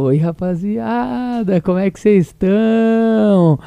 [0.00, 3.58] Oi, rapaziada, como é que vocês estão?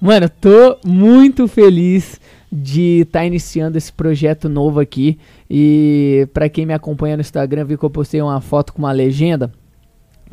[0.00, 2.20] Mano, tô muito feliz
[2.50, 5.20] de estar iniciando esse projeto novo aqui.
[5.48, 8.90] E pra quem me acompanha no Instagram, viu que eu postei uma foto com uma
[8.90, 9.52] legenda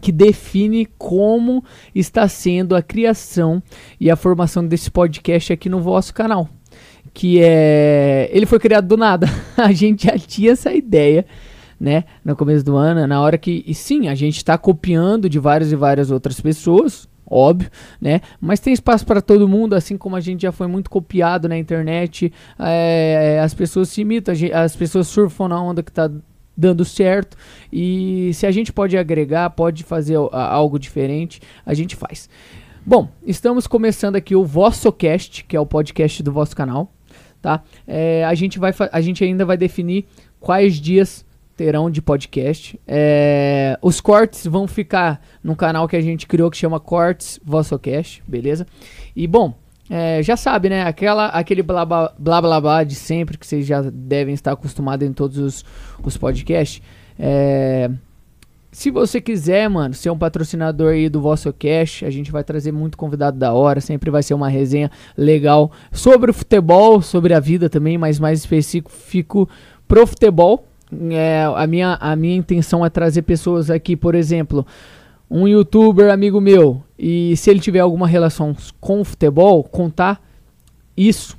[0.01, 1.63] que define como
[1.93, 3.61] está sendo a criação
[3.99, 6.49] e a formação desse podcast aqui no vosso canal.
[7.13, 8.31] Que é.
[8.33, 9.27] Ele foi criado do nada.
[9.55, 11.23] A gente já tinha essa ideia
[11.79, 15.39] né, no começo do ano, na hora que, e sim, a gente está copiando de
[15.39, 17.69] várias e várias outras pessoas, óbvio,
[17.99, 21.49] né, mas tem espaço para todo mundo, assim como a gente já foi muito copiado
[21.49, 25.91] na internet, é, as pessoas se imitam, a gen- as pessoas surfam na onda que
[25.91, 26.09] tá
[26.55, 27.35] dando certo,
[27.71, 32.29] e se a gente pode agregar, pode fazer algo diferente, a gente faz.
[32.85, 36.93] Bom, estamos começando aqui o Vosso Cast, que é o podcast do vosso canal,
[37.41, 37.63] tá?
[37.87, 40.05] É, a, gente vai a gente ainda vai definir
[40.39, 41.24] quais dias
[41.55, 42.79] terão de podcast.
[42.87, 48.21] É, os cortes vão ficar no canal que a gente criou que chama Cortes Vossocast,
[48.27, 48.67] beleza?
[49.15, 49.53] E bom,
[49.89, 50.83] é, já sabe, né?
[50.83, 55.13] Aquela, aquele blá blá, blá blá de sempre que vocês já devem estar acostumados em
[55.13, 55.65] todos os,
[56.03, 56.81] os podcasts.
[57.17, 57.89] É,
[58.71, 62.73] se você quiser, mano, ser um patrocinador aí do vosso cash, a gente vai trazer
[62.73, 67.39] muito convidado da hora, sempre vai ser uma resenha legal sobre o futebol, sobre a
[67.39, 69.47] vida também, mas mais específico
[69.87, 70.67] pro futebol.
[71.11, 74.65] É, a, minha, a minha intenção é trazer pessoas aqui, por exemplo,
[75.29, 80.21] um youtuber amigo meu, e se ele tiver alguma relação com o futebol, contar
[80.95, 81.37] isso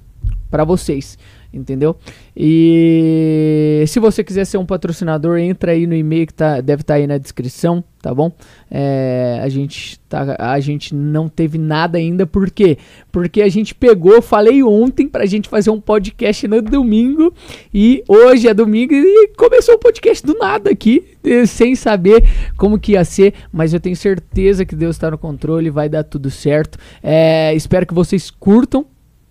[0.51, 1.19] pra vocês.
[1.53, 1.97] Entendeu?
[2.37, 6.95] E se você quiser ser um patrocinador, entra aí no e-mail que tá, deve estar
[6.95, 8.31] aí na descrição, tá bom?
[8.71, 12.79] É, a, gente tá, a gente não teve nada ainda, por quê?
[13.11, 17.33] Porque a gente pegou, falei ontem pra gente fazer um podcast no domingo,
[17.73, 21.05] e hoje é domingo e começou o podcast do nada aqui,
[21.47, 22.25] sem saber
[22.57, 26.05] como que ia ser, mas eu tenho certeza que Deus está no controle, vai dar
[26.05, 26.79] tudo certo.
[27.03, 28.87] É, espero que vocês curtam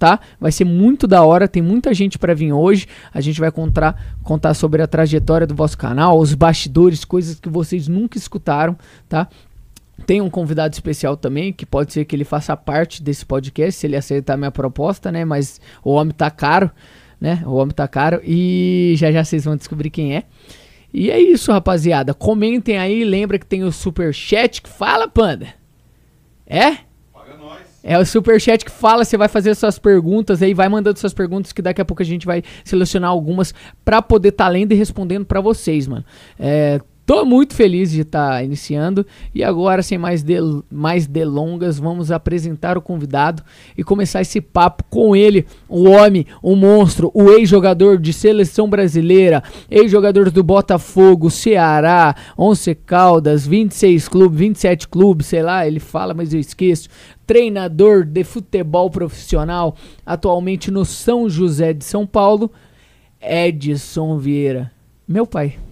[0.06, 0.20] tá?
[0.40, 2.86] Vai ser muito da hora, tem muita gente para vir hoje.
[3.12, 7.50] A gente vai contar, contar sobre a trajetória do vosso canal, os bastidores, coisas que
[7.50, 8.78] vocês nunca escutaram,
[9.10, 9.28] tá?
[10.06, 13.88] Tem um convidado especial também, que pode ser que ele faça parte desse podcast, se
[13.88, 15.26] ele aceitar minha proposta, né?
[15.26, 16.70] Mas o homem tá caro,
[17.20, 17.42] né?
[17.44, 20.24] O homem tá caro e já já vocês vão descobrir quem é.
[20.94, 22.14] E é isso, rapaziada.
[22.14, 25.48] Comentem aí, lembra que tem o super chat que fala, panda.
[26.46, 26.78] É?
[27.88, 31.54] É o superchat que fala, você vai fazer suas perguntas aí, vai mandando suas perguntas
[31.54, 33.54] que daqui a pouco a gente vai selecionar algumas
[33.86, 36.04] para poder estar tá lendo e respondendo para vocês, mano.
[36.40, 40.26] É, Tô muito feliz de estar tá iniciando e agora, sem mais,
[40.72, 43.44] mais delongas, vamos apresentar o convidado
[43.78, 49.44] e começar esse papo com ele, o homem, o monstro, o ex-jogador de seleção brasileira,
[49.70, 56.34] ex-jogador do Botafogo, Ceará, Once Caldas, 26 clubes, 27 clubes, sei lá, ele fala, mas
[56.34, 56.90] eu esqueço.
[57.28, 62.52] Treinador de futebol profissional, atualmente no São José de São Paulo,
[63.22, 64.72] Edson Vieira.
[65.08, 65.65] Meu pai.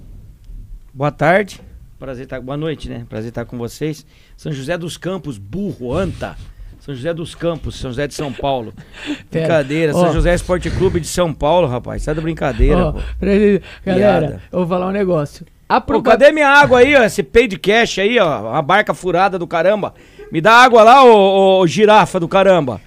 [0.96, 1.60] Boa tarde.
[1.98, 2.40] Prazer estar.
[2.40, 3.04] Boa noite, né?
[3.10, 4.06] Prazer estar com vocês.
[4.38, 6.38] São José dos Campos, burro, anta.
[6.80, 8.72] São José dos Campos, São José de São Paulo.
[9.32, 9.92] Brincadeira.
[9.92, 12.04] São José Esporte Clube de São Paulo, rapaz.
[12.04, 14.42] Sai da brincadeira, oh, Galera, Piada.
[14.52, 15.48] eu vou falar um negócio.
[15.88, 17.02] Pô, cadê minha água aí, ó?
[17.02, 18.52] Esse pay de cash aí, ó.
[18.52, 19.96] Uma barca furada do caramba.
[20.32, 22.80] Me dá água lá, ô, ô girafa do caramba.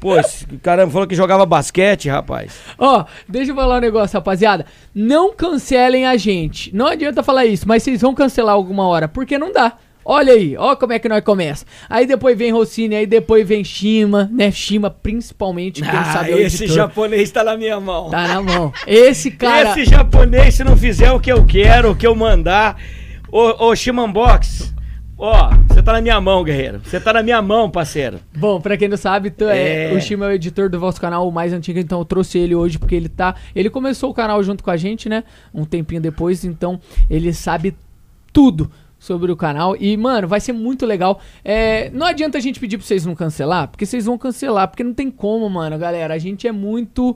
[0.00, 2.58] Pô, esse caramba falou que jogava basquete, rapaz.
[2.78, 4.64] Ó, oh, deixa eu falar um negócio, rapaziada.
[4.94, 6.74] Não cancelem a gente.
[6.74, 9.74] Não adianta falar isso, mas vocês vão cancelar alguma hora, porque não dá.
[10.02, 11.66] Olha aí, ó como é que nós começa.
[11.88, 14.50] Aí depois vem Rossini, aí depois vem Shima, né?
[14.50, 18.08] Shima principalmente, quem ah, sabe é esse japonês tá na minha mão.
[18.08, 18.72] Tá na mão.
[18.86, 19.70] Esse cara...
[19.70, 22.76] Esse japonês, se não fizer o que eu quero, o que eu mandar...
[23.30, 24.74] Ô, ô Shimanbox,
[25.22, 26.80] Ó, você tá na minha mão, guerreiro.
[26.82, 28.20] Você tá na minha mão, parceiro.
[28.34, 29.92] Bom, pra quem não sabe, tu é...
[29.92, 29.94] é...
[29.94, 32.54] o Shima é o editor do vosso canal, o mais antigo, então eu trouxe ele
[32.54, 33.34] hoje porque ele tá.
[33.54, 35.22] Ele começou o canal junto com a gente, né?
[35.52, 37.76] Um tempinho depois, então ele sabe
[38.32, 39.76] tudo sobre o canal.
[39.78, 41.20] E, mano, vai ser muito legal.
[41.44, 44.82] É, não adianta a gente pedir pra vocês não cancelar, porque vocês vão cancelar, porque
[44.82, 46.14] não tem como, mano, galera.
[46.14, 47.14] A gente é muito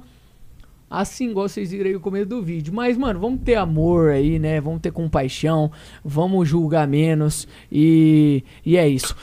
[1.01, 2.73] assim igual vocês viram aí no começo do vídeo.
[2.73, 4.61] Mas, mano, vamos ter amor aí, né?
[4.61, 5.71] Vamos ter compaixão,
[6.05, 9.17] vamos julgar menos e, e é isso.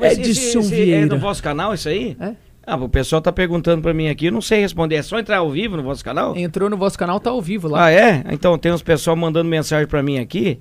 [0.00, 0.92] Mas Edson esse, esse.
[0.92, 2.16] É no vosso canal isso aí?
[2.20, 2.34] É?
[2.66, 4.96] Ah, o pessoal tá perguntando pra mim aqui, eu não sei responder.
[4.96, 6.34] É só entrar ao vivo no vosso canal?
[6.36, 7.86] Entrou no vosso canal, tá ao vivo lá.
[7.86, 8.24] Ah, é?
[8.30, 10.58] Então tem uns pessoal mandando mensagem pra mim aqui.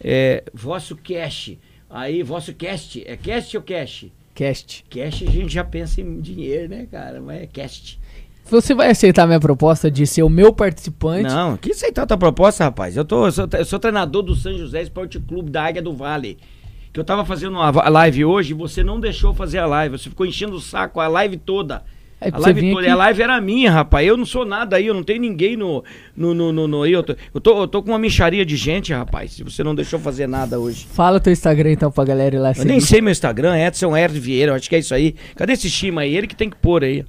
[0.00, 1.56] É, vosso cash.
[1.88, 3.02] Aí, vosso cast.
[3.06, 4.06] É cast ou cash?
[4.34, 4.84] Cast.
[4.90, 7.20] Cash a gente já pensa em dinheiro, né, cara?
[7.20, 7.98] Mas é cast.
[8.50, 11.24] Você vai aceitar minha proposta de ser o meu participante?
[11.24, 12.96] Não, que aceitar a tua proposta, rapaz.
[12.96, 15.92] Eu, tô, eu sou, eu sou treinador do São José Esporte Clube da Águia do
[15.92, 16.38] Vale.
[16.92, 19.98] Que eu tava fazendo uma live hoje e você não deixou fazer a live.
[19.98, 21.82] Você ficou enchendo o saco a live toda.
[22.20, 22.90] É, a live toda.
[22.90, 24.06] A live era minha, rapaz.
[24.06, 25.84] Eu não sou nada aí, eu não tenho ninguém no.
[26.16, 28.92] no, no, no, no eu, tô, eu, tô, eu tô com uma micharia de gente,
[28.92, 29.32] rapaz.
[29.32, 30.86] Se você não deixou fazer nada hoje.
[30.90, 32.50] Fala teu Instagram então pra galera ir lá.
[32.50, 32.68] Eu seguir.
[32.68, 34.18] nem sei meu Instagram, Edson R.
[34.18, 35.14] Vieira, acho que é isso aí.
[35.34, 36.16] Cadê esse Shima aí?
[36.16, 37.04] Ele que tem que pôr aí.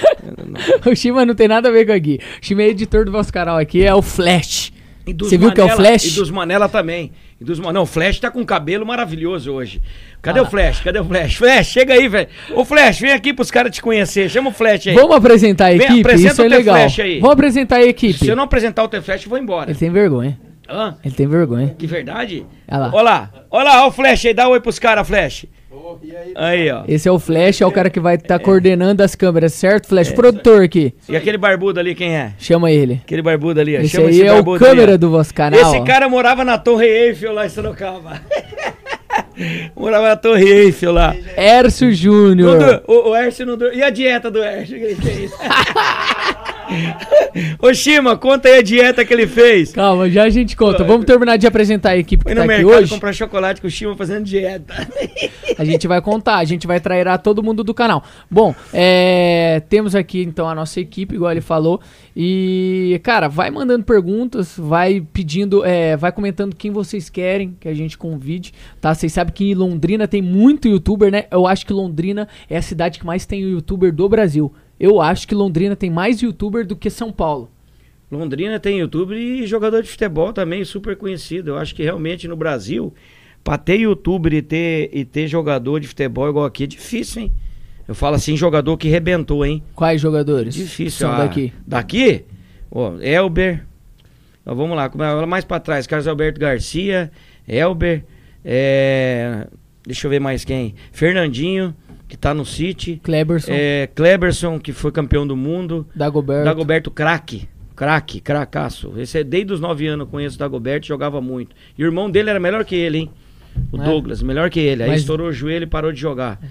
[0.86, 2.18] o Shima não tem nada a ver com aqui.
[2.40, 4.72] O Shima é editor do nosso canal aqui, é o Flash.
[5.18, 6.04] Você viu que é o Flash?
[6.04, 7.10] E dos Manela também.
[7.40, 9.82] E dos, não, o Flash tá com cabelo maravilhoso hoje.
[10.20, 10.42] Cadê ah.
[10.42, 10.80] o Flash?
[10.80, 11.34] Cadê o Flash?
[11.34, 12.28] Flash, chega aí, velho.
[12.54, 14.30] Ô Flash, vem aqui pros caras te conhecer.
[14.30, 14.94] Chama o Flash aí.
[14.94, 16.02] Vamos apresentar a equipe?
[16.02, 16.76] Vem, Isso é legal.
[16.76, 17.18] Flash aí.
[17.18, 18.18] Vamos apresentar a equipe.
[18.18, 19.70] Se eu não apresentar o teu Flash, eu vou embora.
[19.70, 20.38] Ele tem vergonha.
[20.68, 20.96] Hã?
[21.04, 21.74] Ele tem vergonha.
[21.76, 22.46] Que verdade?
[22.70, 22.90] Olha lá.
[22.92, 24.34] Olha lá, olha lá, o Flash aí.
[24.34, 25.46] Dá um oi pros caras, Flash
[26.16, 26.84] aí, aí, ó.
[26.86, 28.38] Esse é o Flash, é o cara que vai estar tá é.
[28.38, 30.10] coordenando as câmeras, certo, Flash?
[30.10, 30.14] É.
[30.14, 30.94] Produtor aqui.
[31.08, 32.32] E aquele barbudo ali, quem é?
[32.38, 33.00] Chama ele.
[33.04, 33.80] Aquele barbudo ali, ó.
[33.80, 35.60] Esse Chama aí esse é o câmera ali, do vosso canal.
[35.60, 38.20] Esse cara morava na Torre Eiffel lá em Sorocaba.
[39.76, 41.14] morava na Torre Eiffel lá.
[41.36, 42.82] Ércio Júnior.
[42.86, 43.58] O, o Ércio não...
[43.72, 45.32] E a dieta do Ércio que ele fez?
[47.60, 49.72] Ô Shima, conta aí a dieta que ele fez.
[49.72, 50.84] Calma, já a gente conta.
[50.84, 52.94] Vamos terminar de apresentar a equipe que tá no aqui mercado hoje.
[52.94, 54.74] comprar chocolate com o Shima fazendo dieta.
[55.58, 58.02] a gente vai contar, a gente vai trairar todo mundo do canal.
[58.30, 61.80] Bom, é, temos aqui então a nossa equipe, igual ele falou.
[62.14, 67.74] E, cara, vai mandando perguntas, vai pedindo, é, vai comentando quem vocês querem que a
[67.74, 68.94] gente convide, tá?
[68.94, 71.24] Vocês sabem que em Londrina tem muito youtuber, né?
[71.30, 74.52] Eu acho que Londrina é a cidade que mais tem youtuber do Brasil.
[74.78, 77.50] Eu acho que Londrina tem mais youtuber do que São Paulo.
[78.10, 81.52] Londrina tem youtuber e jogador de futebol também super conhecido.
[81.52, 82.92] Eu acho que realmente no Brasil,
[83.42, 87.32] pra ter youtuber e ter, e ter jogador de futebol igual aqui é difícil, hein?
[87.86, 89.62] Eu falo assim, jogador que rebentou, hein?
[89.74, 90.54] Quais jogadores?
[90.54, 90.98] Difícil.
[91.00, 91.52] São ah, daqui.
[91.66, 92.24] Daqui?
[92.70, 93.64] Ó, Elber.
[94.46, 94.90] Ó, vamos lá,
[95.22, 95.86] é- mais pra trás.
[95.86, 97.10] Carlos Alberto Garcia,
[97.46, 98.04] Elber.
[98.44, 99.46] é,
[99.86, 100.74] deixa eu ver mais quem.
[100.92, 101.74] Fernandinho,
[102.08, 103.00] que tá no City.
[103.02, 105.86] Cleberson, É, Kleberson, que foi campeão do mundo.
[105.94, 106.44] Dagoberto.
[106.44, 107.48] Dagoberto craque.
[107.74, 108.92] Craque, cracaço.
[108.96, 111.56] Esse é desde os 9 anos eu conheço o Dagoberto, jogava muito.
[111.76, 113.10] E o irmão dele era melhor que ele, hein?
[113.72, 113.84] O É?
[113.84, 114.82] Douglas, melhor que ele.
[114.82, 116.38] Aí Mas- estourou o joelho e parou de jogar.
[116.42, 116.46] É,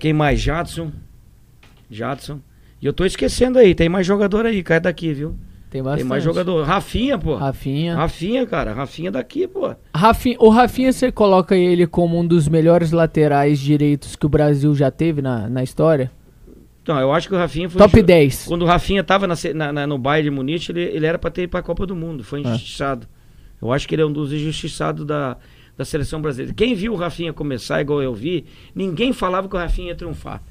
[0.00, 0.40] quem mais?
[0.40, 0.90] Jadson.
[1.90, 2.40] Jadson.
[2.80, 5.36] E eu tô esquecendo aí, tem mais jogador aí, cai daqui, viu?
[5.70, 6.00] Tem bastante.
[6.02, 6.62] Tem mais jogador.
[6.64, 7.34] Rafinha, pô.
[7.36, 7.96] Rafinha.
[7.96, 8.72] Rafinha, cara.
[8.72, 9.74] Rafinha daqui, pô.
[9.94, 10.36] Rafinha.
[10.38, 14.90] O Rafinha, você coloca ele como um dos melhores laterais direitos que o Brasil já
[14.90, 16.12] teve na, na história?
[16.82, 17.78] Então, eu acho que o Rafinha foi.
[17.80, 18.44] Top inju- 10.
[18.46, 21.30] Quando o Rafinha tava na, na- na- no Bayern de Munique, ele, ele era pra
[21.30, 22.20] ter ido pra Copa do Mundo.
[22.20, 22.24] É.
[22.24, 23.08] Foi injustiçado.
[23.60, 25.38] Eu acho que ele é um dos injustiçados da,
[25.76, 26.54] da seleção brasileira.
[26.54, 30.42] Quem viu o Rafinha começar, igual eu vi, ninguém falava que o Rafinha ia triunfar.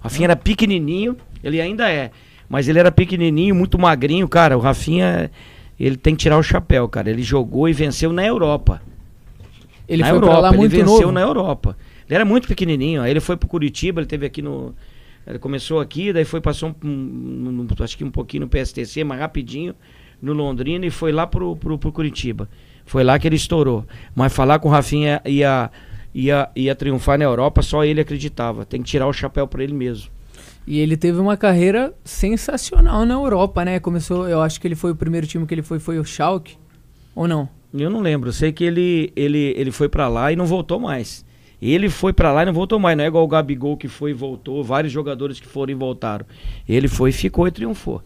[0.00, 2.10] O Rafinha era pequenininho, ele ainda é.
[2.48, 4.56] Mas ele era pequenininho, muito magrinho, cara.
[4.56, 5.30] O Rafinha,
[5.80, 7.10] ele tem que tirar o chapéu, cara.
[7.10, 8.80] Ele jogou e venceu na Europa.
[9.88, 11.12] Ele na foi Europa, lá ele muito venceu novo.
[11.12, 11.76] na Europa.
[12.06, 14.74] Ele era muito pequenininho, aí ele foi pro Curitiba, ele teve aqui no
[15.26, 19.02] ele começou aqui, daí foi passou um, um- um- acho que um pouquinho no PSTC,
[19.02, 19.74] mas rapidinho
[20.22, 22.48] no Londrina e foi lá pro, pro, pro Curitiba.
[22.86, 23.84] Foi lá que ele estourou.
[24.14, 25.70] Mas falar com o Rafinha ia
[26.14, 28.64] ia ia triunfar na Europa, só ele acreditava.
[28.64, 30.10] Tem que tirar o chapéu pra ele mesmo.
[30.66, 33.78] E ele teve uma carreira sensacional na Europa, né?
[33.78, 36.56] Começou, eu acho que ele foi o primeiro time que ele foi, foi o Schalke.
[37.14, 37.48] Ou não?
[37.72, 40.80] Eu não lembro, eu sei que ele ele ele foi pra lá e não voltou
[40.80, 41.24] mais.
[41.60, 44.10] Ele foi pra lá e não voltou mais, não é igual o Gabigol que foi
[44.10, 46.26] e voltou, vários jogadores que foram e voltaram.
[46.68, 48.02] Ele foi, ficou e triunfou.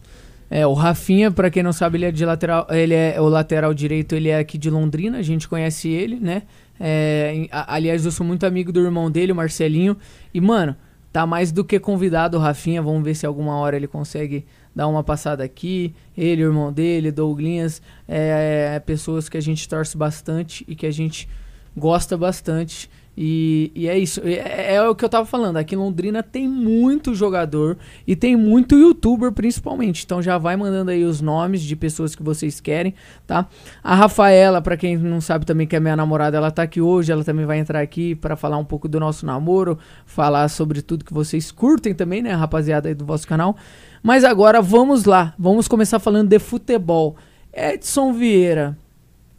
[0.53, 3.73] É, o Rafinha, pra quem não sabe, ele é de lateral, ele é o lateral
[3.73, 6.43] direito, ele é aqui de Londrina, a gente conhece ele, né?
[6.77, 9.95] É, aliás, eu sou muito amigo do irmão dele, o Marcelinho.
[10.33, 10.75] E, mano,
[11.13, 12.81] tá mais do que convidado o Rafinha.
[12.81, 15.95] Vamos ver se alguma hora ele consegue dar uma passada aqui.
[16.17, 20.91] Ele, o irmão dele, Douglinhas, é, pessoas que a gente torce bastante e que a
[20.91, 21.29] gente
[21.77, 22.89] gosta bastante.
[23.23, 25.57] E, e é isso, é, é o que eu tava falando.
[25.57, 30.03] Aqui em Londrina tem muito jogador e tem muito youtuber principalmente.
[30.03, 32.95] Então já vai mandando aí os nomes de pessoas que vocês querem,
[33.27, 33.47] tá?
[33.83, 37.11] A Rafaela, pra quem não sabe também que é minha namorada, ela tá aqui hoje.
[37.11, 41.05] Ela também vai entrar aqui pra falar um pouco do nosso namoro, falar sobre tudo
[41.05, 43.55] que vocês curtem também, né, rapaziada aí do vosso canal.
[44.01, 47.15] Mas agora vamos lá, vamos começar falando de futebol.
[47.53, 48.75] Edson Vieira,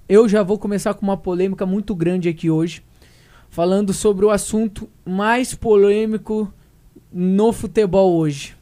[0.09, 2.81] eu já vou começar com uma polêmica muito grande aqui hoje
[3.53, 6.51] falando sobre o assunto mais polêmico
[7.13, 8.57] no futebol hoje,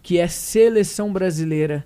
[0.00, 1.84] que é seleção brasileira.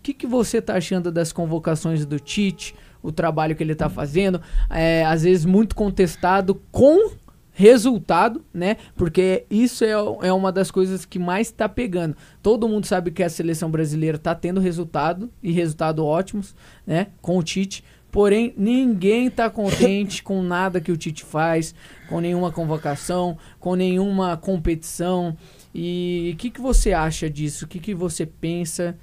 [0.00, 3.88] O que, que você tá achando das convocações do Tite, o trabalho que ele tá
[3.88, 7.12] fazendo, é, às vezes muito contestado com
[7.52, 8.78] resultado, né?
[8.96, 12.16] Porque isso é, é uma das coisas que mais tá pegando.
[12.42, 16.52] Todo mundo sabe que a seleção brasileira tá tendo resultado e resultado ótimos,
[16.84, 17.08] né?
[17.20, 17.84] Com o Tite.
[18.12, 21.74] Porém, ninguém tá contente com nada que o Tite faz,
[22.10, 25.34] com nenhuma convocação, com nenhuma competição.
[25.74, 27.64] E o que, que você acha disso?
[27.64, 28.96] O que, que você pensa?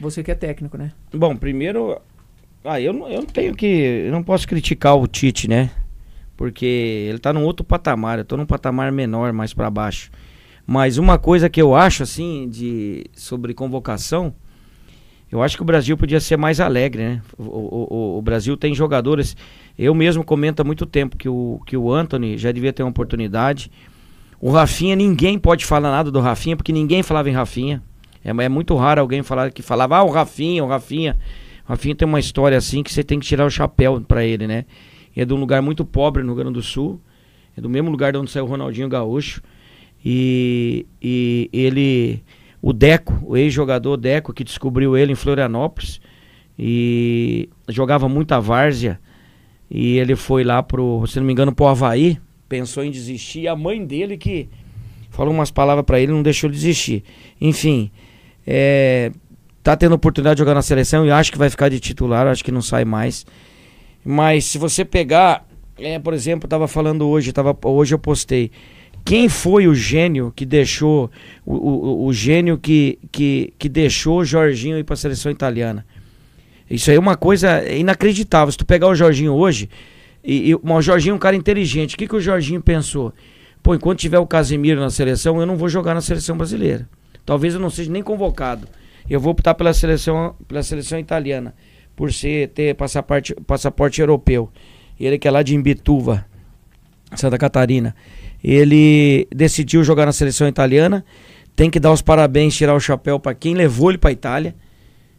[0.00, 0.92] Você que é técnico, né?
[1.12, 2.00] Bom, primeiro,
[2.64, 3.66] ah, eu, não- eu não tenho que,
[4.06, 5.70] eu não posso criticar o Tite, né?
[6.36, 6.64] Porque
[7.10, 10.10] ele tá num outro patamar, eu tô num patamar menor, mais pra baixo.
[10.66, 14.34] Mas uma coisa que eu acho assim de sobre convocação,
[15.32, 17.22] eu acho que o Brasil podia ser mais alegre, né?
[17.38, 19.34] O, o- o- Brasil tem jogadores,
[19.78, 22.90] eu mesmo comento há muito tempo que o que o Anthony já devia ter uma
[22.90, 23.70] oportunidade.
[24.40, 27.82] O Rafinha, ninguém pode falar nada do Rafinha, porque ninguém falava em Rafinha.
[28.24, 31.18] É, é muito raro alguém falar que falava, ah, o Rafinha, o Rafinha.
[31.66, 34.46] O Rafinha tem uma história assim que você tem que tirar o chapéu pra ele,
[34.46, 34.64] né?
[35.16, 37.00] É de um lugar muito pobre no Rio Grande do Sul.
[37.56, 39.40] É do mesmo lugar de onde saiu o Ronaldinho Gaúcho.
[40.04, 42.22] E, e ele,
[42.62, 46.00] o Deco, o ex-jogador Deco, que descobriu ele em Florianópolis.
[46.56, 49.00] E jogava muita várzea.
[49.68, 52.18] E ele foi lá pro, se não me engano, pro Havaí.
[52.48, 53.40] Pensou em desistir.
[53.40, 54.48] E a mãe dele que
[55.10, 57.02] falou umas palavras pra ele não deixou ele desistir.
[57.40, 57.90] Enfim,
[58.46, 59.10] é,
[59.62, 62.44] tá tendo oportunidade de jogar na seleção e acho que vai ficar de titular, acho
[62.44, 63.26] que não sai mais.
[64.04, 65.46] Mas se você pegar,
[65.78, 68.50] é, por exemplo, eu tava falando hoje, tava, hoje eu postei.
[69.04, 71.10] Quem foi o gênio que deixou
[71.44, 75.84] o, o, o gênio que, que, que deixou Jorginho ir para a seleção italiana?
[76.70, 78.50] Isso aí é uma coisa inacreditável.
[78.52, 79.68] Se tu pegar o Jorginho hoje,
[80.24, 81.94] e, e o Jorginho é um cara inteligente.
[81.94, 83.12] O que, que o Jorginho pensou?
[83.62, 86.88] Pô, enquanto tiver o Casemiro na seleção, eu não vou jogar na seleção brasileira.
[87.24, 88.66] Talvez eu não seja nem convocado.
[89.08, 91.54] Eu vou optar pela seleção, pela seleção italiana,
[91.94, 94.50] por ser ter passaporte, passaporte europeu.
[94.98, 96.24] Ele que é lá de Imbituva,
[97.14, 97.94] Santa Catarina.
[98.42, 101.04] Ele decidiu jogar na seleção italiana.
[101.54, 104.54] Tem que dar os parabéns, tirar o chapéu para quem levou ele para Itália.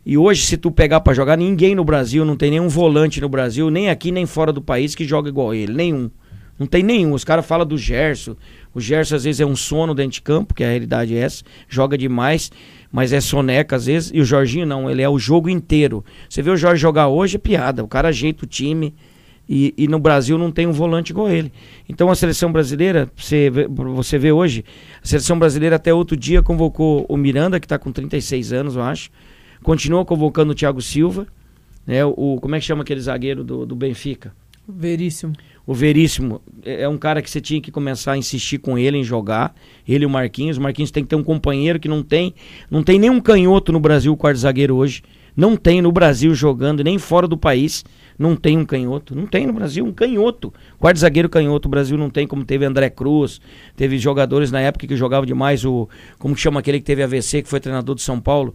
[0.06, 3.30] E hoje, se tu pegar para jogar, ninguém no Brasil, não tem nenhum volante no
[3.30, 5.72] Brasil, nem aqui nem fora do país, que joga igual ele.
[5.72, 6.10] Nenhum.
[6.60, 7.14] Não tem nenhum.
[7.14, 8.36] Os caras falam do Gerson.
[8.74, 11.44] O Gerson às vezes é um sono dentro de campo, que a realidade é essa.
[11.70, 12.52] Joga demais,
[12.92, 14.12] mas é soneca às vezes.
[14.14, 16.04] E o Jorginho não, ele é o jogo inteiro.
[16.30, 17.84] Você vê o Jorge jogar hoje, é piada.
[17.84, 18.94] O cara ajeita o time.
[19.47, 21.51] E, e no Brasil não tem um volante igual ele.
[21.88, 24.63] Então a seleção brasileira, você vê, você vê hoje,
[25.03, 28.82] a seleção brasileira até outro dia convocou o Miranda, que está com 36 anos, eu
[28.82, 29.10] acho.
[29.62, 31.27] Continua convocando o Thiago Silva.
[31.86, 34.34] Né, o, como é que chama aquele zagueiro do, do Benfica?
[34.67, 35.34] Veríssimo.
[35.65, 38.97] O Veríssimo é é um cara que você tinha que começar a insistir com ele
[38.97, 39.53] em jogar.
[39.88, 40.58] Ele e o Marquinhos.
[40.58, 42.34] O Marquinhos tem que ter um companheiro que não tem.
[42.69, 45.03] Não tem nenhum canhoto no Brasil, quarto zagueiro hoje.
[45.36, 47.84] Não tem no Brasil jogando, nem fora do país.
[48.17, 49.15] Não tem um canhoto.
[49.15, 50.54] Não tem no Brasil um canhoto.
[50.80, 51.67] Quarto zagueiro canhoto.
[51.67, 53.41] O Brasil não tem, como teve André Cruz.
[53.76, 55.65] Teve jogadores na época que jogavam demais.
[55.65, 58.54] O, como que chama aquele que teve AVC, que foi treinador de São Paulo?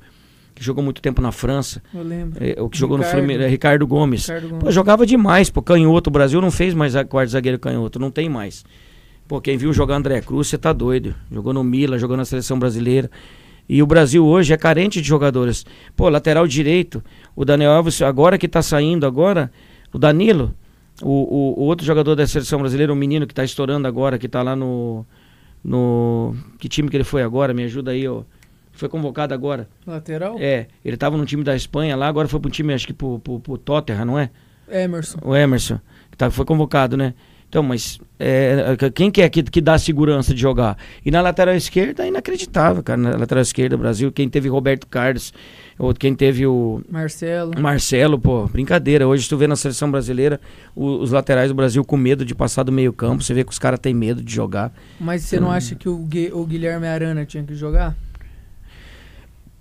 [0.55, 1.83] Que jogou muito tempo na França.
[1.93, 2.38] Eu lembro.
[2.43, 3.19] É, o que jogou no Ricardo.
[3.19, 4.23] Fluminense, é Ricardo Gomes.
[4.23, 4.64] Ricardo Gomes.
[4.64, 6.11] Pô, jogava demais, pô, canhoto.
[6.11, 8.64] O Brasil não fez mais a quarto zagueiro canhoto, não tem mais.
[9.27, 11.14] Pô, quem viu jogar André Cruz, você tá doido.
[11.31, 13.11] Jogou no Milan, jogou na seleção brasileira.
[13.69, 15.67] E o Brasil hoje é carente de jogadores.
[15.95, 17.03] Pô, lateral direito,
[17.37, 19.53] o Daniel Alves, agora que tá saindo agora,
[19.93, 20.55] o Danilo,
[21.03, 24.29] o, o, o outro jogador da seleção brasileira, o menino que tá estourando agora, que
[24.29, 25.05] tá lá no.
[25.63, 26.35] No.
[26.59, 27.53] Que time que ele foi agora?
[27.53, 28.23] Me ajuda aí, ó.
[28.73, 29.69] Foi convocado agora.
[29.85, 30.37] Lateral?
[30.39, 33.19] É, ele tava no time da Espanha lá, agora foi pro time, acho que pro,
[33.19, 34.31] pro, pro Tottenham, não é?
[34.71, 35.19] Emerson.
[35.23, 37.15] O Emerson, que tá, foi convocado, né?
[37.49, 40.77] Então, mas é, quem que é que, que dá segurança de jogar?
[41.03, 43.01] E na lateral esquerda é inacreditável, cara.
[43.01, 45.33] Na lateral esquerda do Brasil, quem teve Roberto Carlos,
[45.79, 47.53] ou quem teve o Marcelo.
[47.59, 49.09] Marcelo, pô, brincadeira.
[49.09, 50.39] Hoje tu vê na seleção brasileira
[50.77, 53.23] o- os laterais do Brasil com medo de passar do meio campo.
[53.23, 54.71] Você vê que os caras têm medo de jogar.
[55.01, 57.97] Mas você não acha que o, o Guilherme Arana tinha que jogar?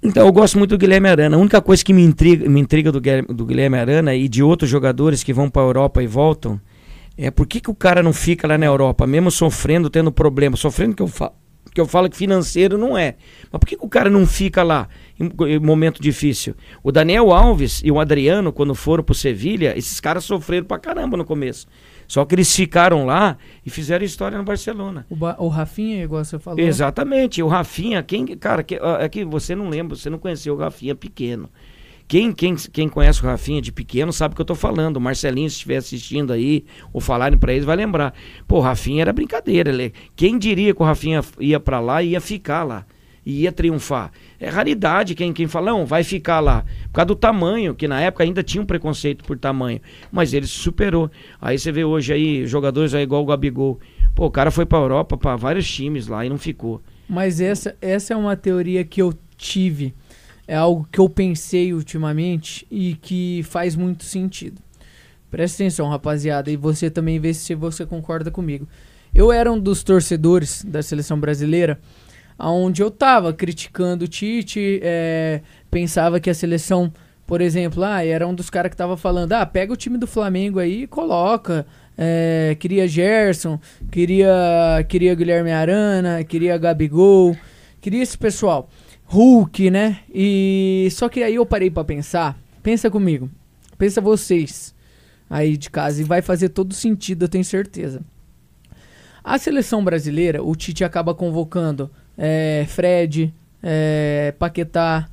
[0.03, 1.37] Então, eu gosto muito do Guilherme Arana.
[1.37, 4.43] A única coisa que me intriga, me intriga do, Guilherme- do Guilherme Arana e de
[4.43, 6.59] outros jogadores que vão para a Europa e voltam
[7.17, 10.55] é por que, que o cara não fica lá na Europa, mesmo sofrendo, tendo problema.
[10.55, 11.31] Sofrendo que eu, fa
[11.73, 13.15] que eu falo que financeiro não é.
[13.51, 14.87] Mas por que, que o cara não fica lá
[15.19, 16.55] em, em momento difícil?
[16.81, 21.17] O Daniel Alves e o Adriano, quando foram pro Sevilha, esses caras sofreram pra caramba
[21.17, 21.67] no começo.
[22.07, 25.05] Só que eles ficaram lá e fizeram história no Barcelona.
[25.09, 26.59] O, Ba- o Rafinha, igual você falou.
[26.59, 27.43] Exatamente.
[27.43, 30.57] O Rafinha, quem, cara, que, ó, é que você não lembra, você não conheceu o
[30.57, 31.49] Rafinha pequeno.
[32.07, 34.95] Quem, quem, quem conhece o Rafinha de pequeno sabe o que eu tô falando.
[34.95, 38.13] O Marcelinho, se estiver assistindo aí, ou falarem pra eles, vai lembrar.
[38.47, 39.69] Pô, o Rafinha era brincadeira.
[39.69, 42.85] Ele, quem diria que o Rafinha ia pra lá e ia ficar lá?
[43.25, 44.09] E ia triunfar.
[44.39, 46.63] É raridade quem, quem fala, não, vai ficar lá.
[46.83, 49.81] Por causa do tamanho, que na época ainda tinha um preconceito por tamanho.
[50.09, 51.11] Mas ele se superou.
[51.41, 53.81] Aí você vê hoje aí, jogadores aí igual o Gabigol.
[54.15, 56.81] Pô, o cara foi pra Europa, pra vários times lá e não ficou.
[57.09, 59.93] Mas essa, essa é uma teoria que eu tive.
[60.47, 64.61] É algo que eu pensei ultimamente e que faz muito sentido.
[65.29, 68.65] Presta atenção, rapaziada, e você também vê se você concorda comigo.
[69.13, 71.79] Eu era um dos torcedores da seleção brasileira,
[72.39, 76.93] onde eu tava criticando o Tite, é, pensava que a seleção,
[77.25, 80.07] por exemplo, ah, era um dos caras que tava falando, ah, pega o time do
[80.07, 81.65] Flamengo aí e coloca.
[81.97, 83.59] É, queria Gerson,
[83.91, 87.35] queria, queria Guilherme Arana, queria Gabigol,
[87.81, 88.69] queria esse pessoal.
[89.07, 89.99] Hulk, né?
[90.13, 92.37] E só que aí eu parei pra pensar.
[92.61, 93.29] Pensa comigo.
[93.77, 94.75] Pensa vocês
[95.29, 98.01] aí de casa e vai fazer todo sentido, eu tenho certeza.
[99.23, 105.09] A seleção brasileira, o Tite acaba convocando é, Fred, é, Paquetá,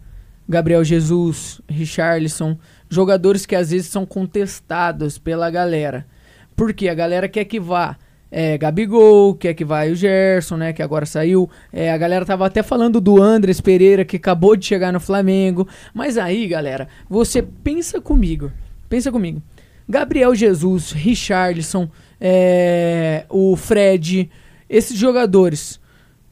[0.49, 2.57] Gabriel Jesus, Richarlison,
[2.89, 6.07] jogadores que às vezes são contestados pela galera.
[6.55, 7.97] Porque a galera quer que vá
[8.37, 10.73] é, Gabigol, quer que vá o Gerson, né?
[10.73, 11.49] Que agora saiu.
[11.73, 15.69] É, a galera tava até falando do Andres Pereira, que acabou de chegar no Flamengo.
[15.95, 18.51] Mas aí, galera, você pensa comigo.
[18.89, 19.41] Pensa comigo.
[19.89, 21.89] Gabriel Jesus, Richarlison,
[22.21, 24.29] é, o Fred,
[24.69, 25.79] esses jogadores.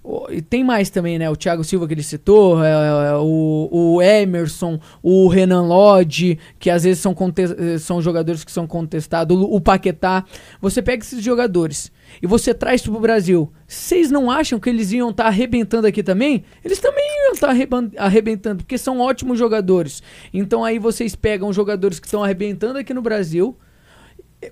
[0.05, 1.31] O- E tem mais também, né?
[1.31, 6.69] O Thiago Silva que ele citou, é, é, o, o Emerson, o Renan Lodge, que
[6.71, 10.25] às vezes são, eh, são jogadores que são contestados, o, o Paquetá.
[10.61, 13.53] Você pega esses jogadores e você traz pro Brasil.
[13.67, 16.43] Vocês não acham que eles iam estar arrebentando aqui também?
[16.65, 17.55] Eles também iam estar
[17.97, 20.03] arrebentando, porque são ótimos jogadores.
[20.35, 23.57] Então aí vocês pegam jogadores que estão arrebentando aqui no Brasil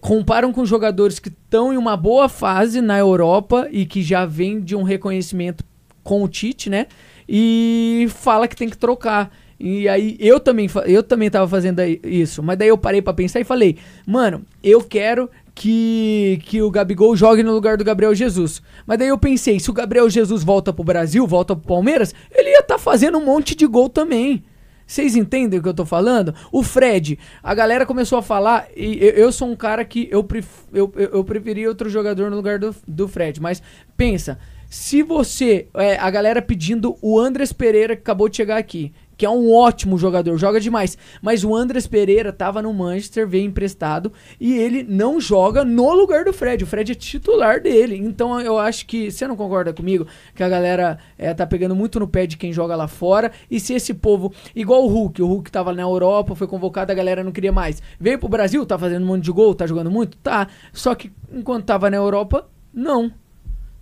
[0.01, 4.61] comparam com jogadores que estão em uma boa fase na Europa e que já vem
[4.61, 5.65] de um reconhecimento
[6.03, 6.87] com o Tite, né?
[7.29, 9.31] E fala que tem que trocar.
[9.59, 12.43] E aí eu também, eu também tava fazendo isso.
[12.43, 13.77] Mas daí eu parei pra pensar e falei,
[14.07, 18.63] mano, eu quero que, que o Gabigol jogue no lugar do Gabriel Jesus.
[18.87, 22.51] Mas daí eu pensei, se o Gabriel Jesus volta pro Brasil, volta pro Palmeiras, ele
[22.51, 24.43] ia estar fazendo um monte de gol também.
[24.91, 26.35] Vocês entendem o que eu tô falando?
[26.51, 30.25] O Fred, a galera começou a falar, e eu, eu sou um cara que eu,
[30.25, 33.63] pref, eu, eu, eu preferia outro jogador no lugar do, do Fred, mas
[33.97, 34.37] pensa,
[34.69, 39.27] se você, é, a galera pedindo o Andres Pereira que acabou de chegar aqui, que
[39.27, 44.11] é um ótimo jogador, joga demais, mas o Andres Pereira tava no Manchester, veio emprestado,
[44.41, 48.59] e ele não joga no lugar do Fred, o Fred é titular dele, então eu
[48.59, 52.27] acho que, você não concorda comigo, que a galera é, tá pegando muito no pé
[52.27, 55.75] de quem joga lá fora, e se esse povo, igual o Hulk, o Hulk tava
[55.75, 59.07] na Europa, foi convocado, a galera não queria mais, veio pro Brasil, tá fazendo um
[59.07, 63.09] monte de gol, tá jogando muito, tá, só que enquanto tava na Europa, não.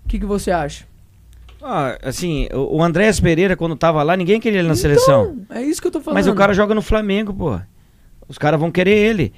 [0.05, 0.85] O que, que você acha?
[1.63, 5.37] Ah, assim, o Andrés Pereira, quando tava lá, ninguém queria ele na seleção.
[5.45, 6.15] Então, é isso que eu tô falando.
[6.17, 7.59] Mas o cara joga no Flamengo, pô.
[8.29, 9.33] Os caras vão querer ele.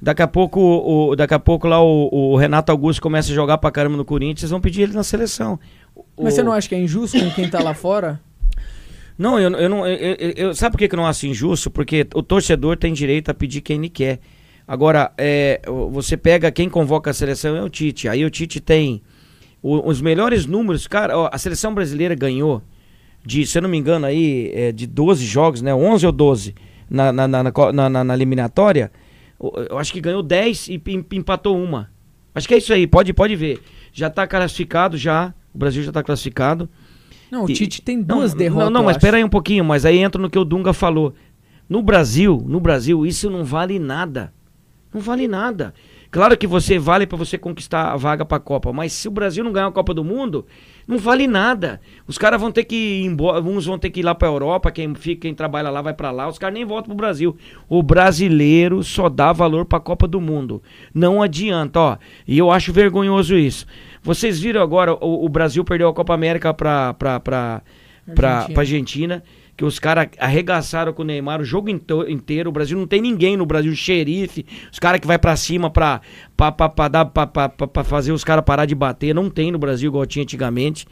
[0.00, 3.58] Daqui a pouco, o, daqui a pouco lá o, o Renato Augusto começa a jogar
[3.58, 5.58] pra caramba no Corinthians, vão pedir ele na seleção.
[5.96, 8.20] O- Mas você não acha que é injusto com quem tá lá fora?
[9.16, 9.86] Não, eu, eu não.
[9.86, 11.70] eu- eu- eu- sabe por que eu não acho injusto?
[11.70, 14.18] Porque o torcedor tem direito a pedir quem ele quer.
[14.66, 15.60] Agora, é,
[15.90, 18.08] você pega quem convoca a seleção é o Tite.
[18.08, 19.02] Aí o Tite tem
[19.66, 20.86] o- os melhores números.
[20.86, 22.62] Cara, ó, a seleção brasileira ganhou
[23.24, 25.74] de, se eu não me engano, aí, é, de 12 jogos, né?
[25.74, 26.54] 11 ou 12
[26.90, 28.92] na, na, na, na na- na- na eliminatória.
[29.70, 31.90] Eu acho que ganhou 10 e em- empatou uma.
[32.34, 33.60] Acho que é isso aí, pode, pode ver.
[33.92, 35.32] Já tá classificado, já.
[35.54, 36.68] O Brasil já tá classificado.
[37.30, 38.64] Não, o E- Tite tem Não, duas derrotas.
[38.66, 41.14] Não, não, mas espera aí um pouquinho, mas aí entra no que o Dunga falou.
[41.68, 44.32] No Brasil, no Brasil, isso não vale nada.
[44.92, 45.72] Não vale nada.
[46.14, 49.10] Claro que você vale para você conquistar a vaga para a Copa, mas se o
[49.10, 50.46] Brasil não ganhar a Copa do Mundo,
[50.86, 51.80] não vale nada.
[52.06, 54.70] Os caras vão ter que ir embora, uns vão ter que ir lá para Europa,
[54.70, 57.36] quem fica, quem trabalha lá vai para lá, os caras nem voltam pro Brasil.
[57.68, 60.62] O brasileiro só dá valor para a Copa do Mundo.
[60.94, 61.98] Não adianta, ó.
[62.28, 63.66] E eu acho vergonhoso isso.
[64.00, 67.62] Vocês viram agora o, o Brasil perdeu a Copa América para para para
[68.06, 68.60] Argentina.
[68.60, 69.22] Argentina,
[69.56, 72.48] que os caras arregaçaram com o Neymar o jogo inteiro.
[72.50, 76.00] O Brasil não tem ninguém no Brasil, xerife, os caras que vai pra cima pra,
[76.36, 79.14] pra, pra, pra, dar, pra, pra, pra- fazer os caras parar de bater.
[79.14, 80.86] Não tem no Brasil igual tinha antigamente.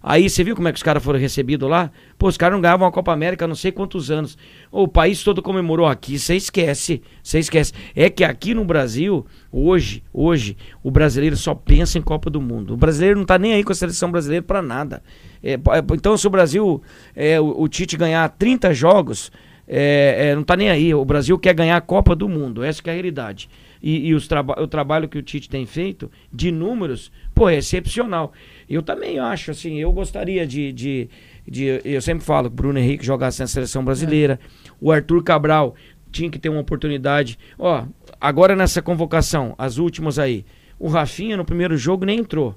[0.00, 1.90] Aí você viu como é que os caras foram recebidos lá?
[2.16, 4.38] Pô, os caras não ganhavam a Copa América há não sei quantos anos.
[4.70, 7.72] O país todo comemorou aqui, você esquece, você esquece.
[7.96, 12.74] É que aqui no Brasil, hoje, hoje, o brasileiro só pensa em Copa do Mundo.
[12.74, 15.02] O brasileiro não tá nem aí com a seleção brasileira pra nada.
[15.42, 15.58] É, é,
[15.92, 16.82] então, se o Brasil,
[17.14, 19.30] é, o, o Tite ganhar 30 jogos,
[19.66, 20.94] é, é, não tá nem aí.
[20.94, 22.64] O Brasil quer ganhar a Copa do Mundo.
[22.64, 23.48] Essa que é a realidade.
[23.82, 28.32] E, e traba o trabalho que o Tite tem feito, de números, pô, é excepcional.
[28.68, 30.72] Eu também acho, assim, eu gostaria de.
[30.72, 31.08] de,
[31.46, 34.40] de eu sempre falo que o Bruno Henrique jogasse na seleção brasileira.
[34.80, 35.76] O Arthur Cabral
[36.10, 37.38] tinha que ter uma oportunidade.
[37.58, 37.84] Ó,
[38.20, 40.44] agora nessa convocação, as últimas aí.
[40.78, 42.56] O Rafinha no primeiro jogo nem entrou.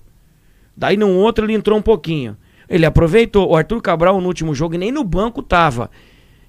[0.76, 2.38] Daí no outro ele entrou um pouquinho.
[2.72, 3.50] Ele aproveitou.
[3.52, 5.92] O Arthur Cabral no último jogo nem no banco tava.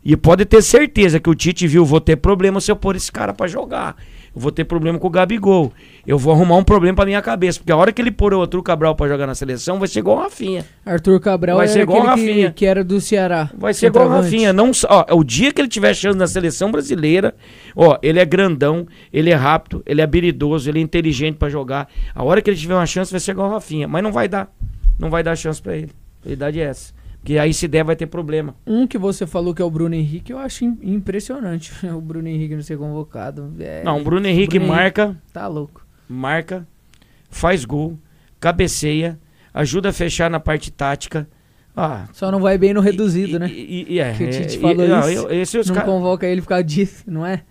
[0.05, 3.11] E pode ter certeza que o Tite viu, vou ter problema se eu pôr esse
[3.11, 3.97] cara pra jogar.
[4.35, 5.73] Eu vou ter problema com o Gabigol.
[6.07, 7.59] Eu vou arrumar um problema pra minha cabeça.
[7.61, 9.99] Porque a hora que ele pôr o Arthur Cabral pra jogar na seleção, vai ser
[10.01, 10.65] igual o Rafinha.
[10.87, 12.53] Arthur Cabral Vai ser igual o aquele que, Rafinha.
[12.53, 13.51] que era do Ceará.
[13.57, 14.09] Vai ser igual o.
[14.09, 14.53] Rafinha.
[14.53, 17.35] Não, ó, o dia que ele tiver chance na seleção brasileira,
[17.77, 21.89] ó, ele é grandão, ele é rápido, ele é habilidoso, ele é inteligente pra jogar.
[22.15, 23.87] A hora que ele tiver uma chance, vai ser igual o Rafinha.
[23.87, 24.51] Mas não vai dar.
[24.99, 25.91] Não vai dar chance pra ele.
[26.25, 26.93] Verdade é essa.
[27.19, 28.55] Porque aí se der, vai ter problema.
[28.67, 32.27] Um que você falou que é o Bruno Henrique, eu acho im- impressionante o Bruno
[32.29, 33.53] Henrique não ser convocado.
[33.61, 35.87] É, Não, o Bruno Henrique Bruno marca, Tá louco.
[36.09, 36.67] marca,
[37.31, 37.97] faz gol,
[38.41, 39.19] cabeceia,
[39.55, 41.29] ajuda a fechar na parte tática.
[41.77, 43.49] Ah, Só não vai bem no reduzido, e- né?
[43.51, 45.23] E, e- é, Que o Tite é, falou e- não, isso.
[45.29, 47.45] eu- esse os não ca- convoca ele por causa disso, não é?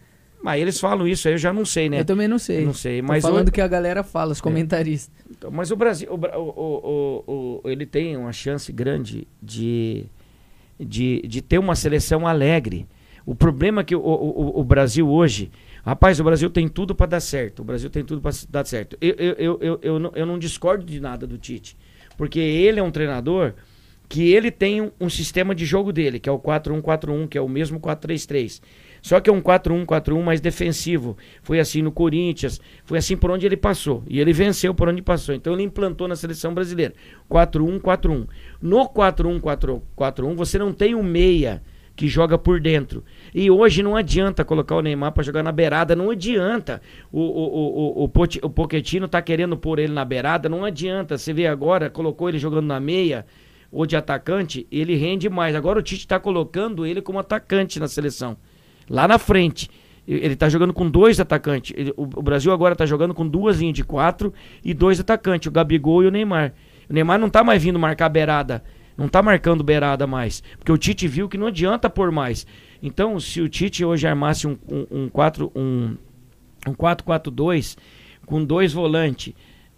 [0.43, 1.99] Mas eles falam isso, aí eu já não sei, né?
[2.01, 2.65] Eu também não sei.
[2.65, 5.15] Não sei, Tô mas falando o- que a galera fala, os comentaristas.
[5.41, 10.05] Então, Mas o Brasil, o, o- o- ele tem uma chance grande de,
[10.79, 12.85] de, de ter uma seleção alegre.
[13.25, 15.49] O problema é que o, o, o Brasil hoje,
[15.83, 17.61] rapaz, o Brasil tem tudo para dar certo.
[17.61, 18.95] O Brasil tem tudo para dar certo.
[19.01, 21.75] Eu, eu, eu, eu, eu, não, eu não discordo de nada do Tite,
[22.15, 23.53] porque ele é um treinador
[24.07, 27.41] que ele tem um, um sistema de jogo dele, que é o 4-1-4-1, que é
[27.41, 28.61] o mesmo 4-3-3.
[29.01, 31.17] Só que é um 4-1-4-1 mais defensivo.
[31.41, 34.03] Foi assim no Corinthians, foi assim por onde ele passou.
[34.07, 35.33] E ele venceu por onde passou.
[35.33, 36.93] Então ele implantou na seleção brasileira.
[37.29, 38.27] 4-1-4-1.
[38.61, 41.63] No 4-1-4-1, você não tem um meia
[41.95, 43.03] que joga por dentro.
[43.33, 46.81] E hoje não adianta colocar o Neymar para jogar na beirada, não adianta.
[47.11, 48.11] O, o, o, o,
[48.43, 51.17] o Pochettino tá querendo pôr ele na beirada, não adianta.
[51.17, 53.25] Você vê agora, colocou ele jogando na meia
[53.71, 55.55] ou de atacante, ele rende mais.
[55.55, 58.37] Agora o Tite tá colocando ele como atacante na seleção.
[58.91, 59.69] Lá na frente.
[60.07, 61.73] Ele tá jogando com dois atacantes.
[61.77, 65.47] Ele- o, o Brasil agora tá jogando com duas linhas de quatro e dois atacantes,
[65.47, 66.53] o Gabigol e o Neymar.
[66.89, 68.61] O Neymar não tá mais vindo marcar beirada.
[68.97, 70.43] Não tá marcando beirada mais.
[70.57, 72.45] Porque o Tite viu que não adianta pôr mais.
[72.83, 75.95] Então, se o Tite hoje armasse um, um, um, quatro, um,
[76.67, 77.77] um 4-4-2
[78.25, 79.33] com dois volantes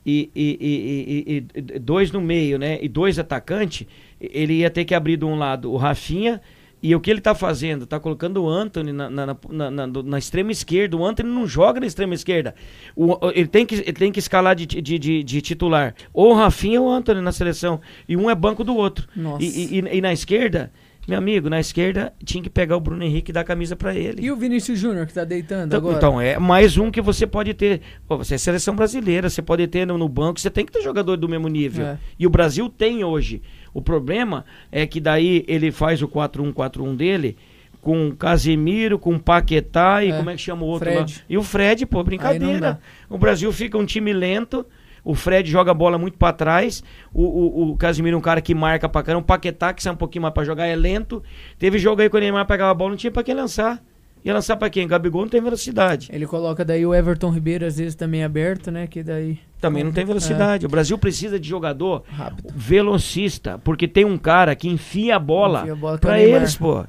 [0.06, 2.80] e, e- e- e- e- e dois no meio, né?
[2.82, 3.86] E dois atacantes,
[4.20, 6.42] ele ia ter que abrir de um lado o Rafinha.
[6.84, 7.86] E o que ele tá fazendo?
[7.88, 10.98] Tá colocando o Anthony na, na, na- na- extrema esquerda.
[10.98, 12.54] O Anthony não joga na extrema esquerda.
[12.94, 15.96] O- ele, tem que, ele tem que escalar de, de, de, de titular.
[16.14, 17.80] Ou o Rafinha ou o Anthony na seleção.
[18.06, 19.08] E um é banco do outro.
[19.40, 20.74] E, e- e- na esquerda,
[21.08, 23.96] meu amigo, na esquerda tinha que pegar o Bruno Henrique e dar a camisa pra
[23.96, 24.22] ele.
[24.22, 25.98] E o Vinícius Júnior que tá deitando Então, agora?
[25.98, 27.80] então, é mais um que você pode ter.
[28.06, 30.82] Pô, você é seleção brasileira, você pode ter no, no banco, você tem que ter
[30.82, 31.86] jogador do mesmo nível.
[31.86, 31.98] É.
[32.20, 33.42] E o Brasil tem hoje.
[33.74, 37.38] O problema é que daí ele faz o 4-1-4-1 dele
[37.82, 40.18] com Casemiro, com Paquetá e É.
[40.18, 41.16] como é que chama o outro Fred.
[41.18, 41.24] lá?
[41.30, 42.80] E o Fred, pô, brincadeira.
[43.10, 44.66] O Brasil fica um time lento.
[45.04, 46.82] O Fred joga a bola muito pra trás.
[47.14, 49.24] O, o, o Casimiro é um cara que marca pra caramba.
[49.24, 51.22] O Paquetá, que sai um pouquinho mais pra jogar, é lento.
[51.60, 53.84] Teve jogo aí que o Neymar pegava a bola, não tinha pra quem lançar.
[54.26, 54.88] Ia lançar pra quem?
[54.88, 56.10] Gabigol não tem velocidade.
[56.12, 58.88] Ele coloca daí o Everton Ribeiro às vezes também aberto, né?
[58.88, 60.66] Que daí Também não tem velocidade.
[60.66, 62.54] O Brasil precisa de jogador rápido.
[62.56, 66.10] velocista, porque tem um cara que enfia a bola, Enfia a bola que é o
[66.10, 66.86] pra eles, pô.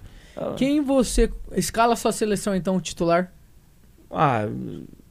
[0.57, 3.33] Quem você escala sua seleção então titular?
[4.11, 4.47] Ah,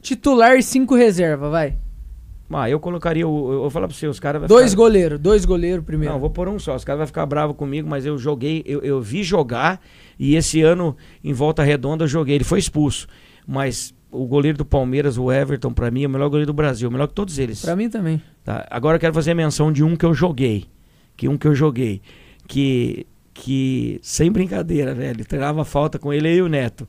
[0.00, 1.76] Titular e cinco reserva, vai.
[2.50, 3.52] ah, eu colocaria o.
[3.52, 4.46] Eu vou falar pra você, os caras.
[4.48, 6.12] Dois ficar- goleiros, dois goleiros primeiro.
[6.12, 6.74] Não, vou pôr um só.
[6.74, 9.80] Os caras vão ficar bravos comigo, mas eu joguei, eu, eu vi jogar
[10.18, 12.36] e esse ano, em volta redonda, eu joguei.
[12.36, 13.06] Ele foi expulso.
[13.46, 16.88] Mas o goleiro do Palmeiras, o Everton, pra mim, é o melhor goleiro do Brasil,
[16.88, 17.60] o melhor que todos eles.
[17.60, 18.22] Pra mim também.
[18.44, 18.66] Tá?
[18.70, 20.66] Agora eu quero fazer menção de um que eu joguei.
[21.16, 22.00] Que um que eu joguei.
[22.46, 26.88] Que, que sem brincadeira, velho, treinava falta com ele e o Neto.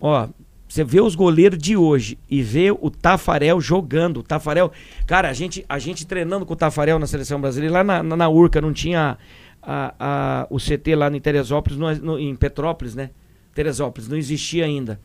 [0.00, 0.28] Ó,
[0.72, 4.20] você vê os goleiros de hoje e vê o Tafarel jogando.
[4.20, 4.72] O Tafarel,
[5.06, 8.16] cara, a gente, a gente treinando com o Tafarel na seleção brasileira, lá na, na,
[8.16, 9.18] na Urca não tinha
[9.62, 13.10] a, a- o CT lá em Teresópolis, no- no- em Petrópolis, né?
[13.54, 14.98] Teresópolis, não existia ainda.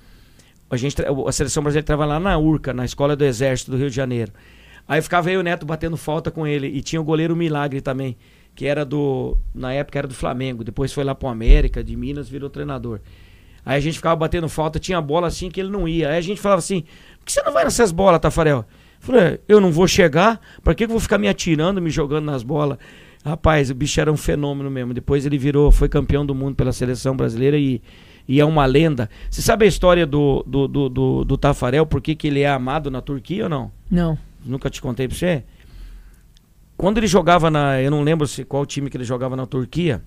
[0.70, 3.90] A, gente, a seleção brasileira trabalhava lá na Urca, na Escola do Exército do Rio
[3.90, 4.32] de Janeiro.
[4.88, 6.68] Aí ficava e o Neto batendo falta com ele.
[6.68, 8.18] E tinha o goleiro Milagre também,
[8.56, 9.38] que era do.
[9.54, 10.64] Na época era do Flamengo.
[10.64, 13.00] Depois foi lá pro América, de Minas, virou treinador.
[13.66, 16.10] Aí a gente ficava batendo falta, tinha bola assim que ele não ia.
[16.10, 16.84] Aí a gente falava assim:
[17.20, 18.60] por que você não vai nessas bolas, Tafarel?
[18.60, 18.66] Eu
[19.00, 22.44] falei, eu não vou chegar, que que eu vou ficar me atirando, me jogando nas
[22.44, 22.78] bolas?
[23.24, 24.94] Rapaz, o bicho era um fenômeno mesmo.
[24.94, 27.82] Depois ele virou, foi campeão do mundo pela seleção brasileira e,
[28.28, 29.10] e é uma lenda.
[29.30, 32.50] Você sabe a história do, do, do, do, do Tafarel, por que, que ele é
[32.50, 33.72] amado na Turquia ou não?
[33.90, 34.18] Não.
[34.46, 35.44] Nunca te contei pra você?
[36.78, 37.82] Quando ele jogava na.
[37.82, 40.02] Eu não lembro se qual time que ele jogava na Turquia.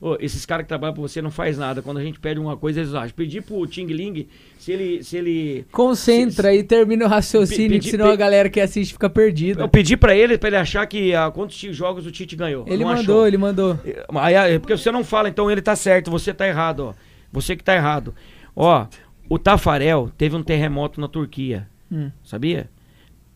[0.00, 1.82] Ô, esses caras que trabalham pra você não faz nada.
[1.82, 3.10] Quando a gente pede uma coisa, eles acham.
[3.14, 4.26] Pedir pro Ting Ling
[4.58, 5.02] se ele.
[5.04, 9.10] Se ele Concentra e termina o raciocínio, pedi- senão pe- a galera que assiste fica
[9.10, 9.60] perdida.
[9.62, 12.64] eu pedi pra ele, pra ele achar que ah, quantos jogos o Tite ganhou.
[12.66, 13.26] Ele mandou, achou.
[13.26, 13.78] ele mandou.
[14.14, 16.94] Aí, aí, porque você não fala, então ele tá certo, você tá errado, ó.
[17.30, 18.14] Você que tá errado.
[18.56, 18.86] Ó,
[19.28, 22.10] o Tafarel teve um terremoto na Turquia, Hum.
[22.24, 22.70] sabia?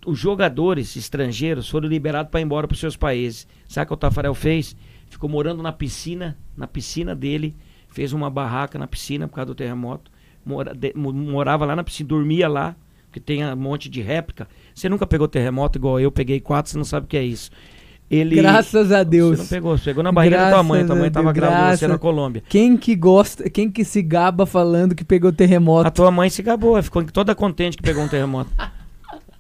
[0.07, 3.47] Os jogadores estrangeiros foram liberados para ir embora para seus países.
[3.69, 4.75] Sabe o que o Tafarel fez?
[5.15, 7.55] Ficou morando na piscina, na piscina dele,
[7.89, 10.11] fez uma barraca na piscina por causa do terremoto.
[10.45, 12.75] Mora- de- mo- morava lá na piscina, dormia lá,
[13.07, 14.49] porque tem um monte de réplica.
[14.75, 17.49] Você nunca pegou terremoto igual eu, peguei quatro, você não sabe o que é isso.
[18.11, 19.37] Ele Graças a Deus.
[19.39, 20.87] você não pegou, você pegou na barriga da tua Graças mãe.
[20.87, 22.43] Tua mãe tava Deus, de você graças- na Colômbia.
[22.49, 25.87] Quem que gosta, quem que se gaba falando que pegou terremoto?
[25.87, 28.51] A tua mãe se gabou, ficou toda contente que pegou um terremoto.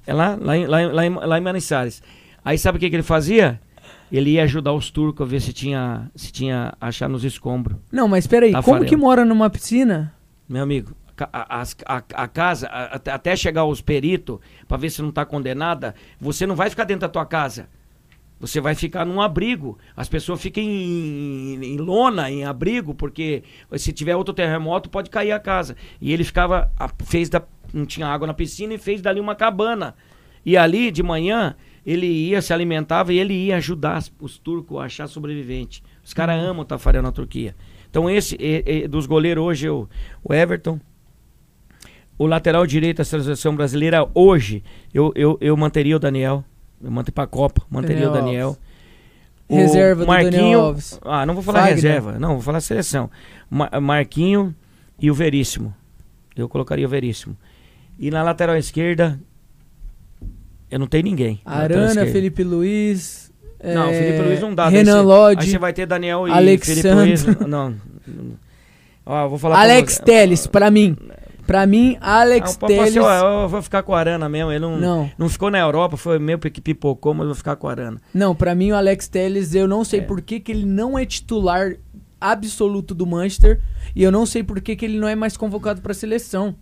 [0.06, 2.02] É lá, lá, em, lá, em, lá, em, lá em Manizales.
[2.44, 3.58] Aí sabe o que, que ele fazia?
[4.16, 7.76] Ele ia ajudar os turcos a ver se tinha, se tinha achar nos escombros.
[7.90, 8.78] Não, mas peraí, Tafarel.
[8.80, 10.14] como que mora numa piscina?
[10.48, 10.92] Meu amigo,
[11.32, 15.24] a, as- a- a casa, a- até- chegar os peritos, pra ver se não tá
[15.24, 17.68] condenada, você não vai ficar dentro da tua casa.
[18.38, 19.78] Você vai ficar num abrigo.
[19.96, 23.42] As pessoas ficam em, em lona, em abrigo, porque
[23.76, 25.76] se tiver outro terremoto, pode cair a casa.
[26.00, 29.34] E ele ficava, a- fez da, não tinha água na piscina e fez dali uma
[29.34, 29.94] cabana.
[30.44, 34.84] E ali, de manhã, ele ia, se alimentava e ele ia ajudar os turcos a
[34.84, 35.82] achar sobrevivente.
[36.04, 37.54] Os caras amam o Tafarel na Turquia.
[37.90, 38.36] Então, esse
[38.88, 39.88] dos goleiros hoje, o,
[40.22, 40.80] o Everton.
[42.16, 46.44] O lateral direito da seleção brasileira hoje, eu, eu, eu manteria o Daniel.
[46.82, 48.58] Eu manteria pra Copa, manteria Daniel o Daniel.
[49.48, 50.60] O Reserva do Daniel Marquinho.
[50.60, 51.00] Alves.
[51.04, 51.74] Ah, não vou falar Fagner.
[51.76, 52.18] reserva.
[52.18, 53.10] Não, vou falar seleção.
[53.50, 54.54] Ma- Marquinho
[54.98, 55.74] e o Veríssimo.
[56.36, 57.36] Eu colocaria o Veríssimo.
[57.98, 59.20] E na lateral esquerda.
[60.74, 61.40] Eu não tenho ninguém.
[61.44, 62.04] Arana.
[62.06, 63.30] Felipe Luiz.
[63.62, 64.68] Não, é, Felipe Luiz não dá.
[64.68, 65.50] Renan você- Aí Lodge.
[65.52, 66.82] você vai ter Daniel e Alexandre.
[66.82, 67.24] Felipe Luiz.
[67.48, 67.74] Não.
[69.06, 69.98] Ó, vou falar Alex.
[70.04, 70.96] Teles, pra mim.
[71.46, 72.92] Pra mim, Alex Ah, pode- pode Teles.
[72.94, 74.50] ser, ó, eu vou ficar com o Arana mesmo.
[74.50, 75.10] Ele não, Não.
[75.16, 78.00] não ficou na Europa, foi meio que pipocou, mas eu vou ficar com o Arana.
[78.12, 80.02] Não, pra mim o Alex Telles, eu não sei É.
[80.02, 81.76] por que, que ele não é titular
[82.20, 83.60] absoluto do Manchester
[83.94, 86.54] e eu não sei por que, que ele não é mais convocado pra seleção.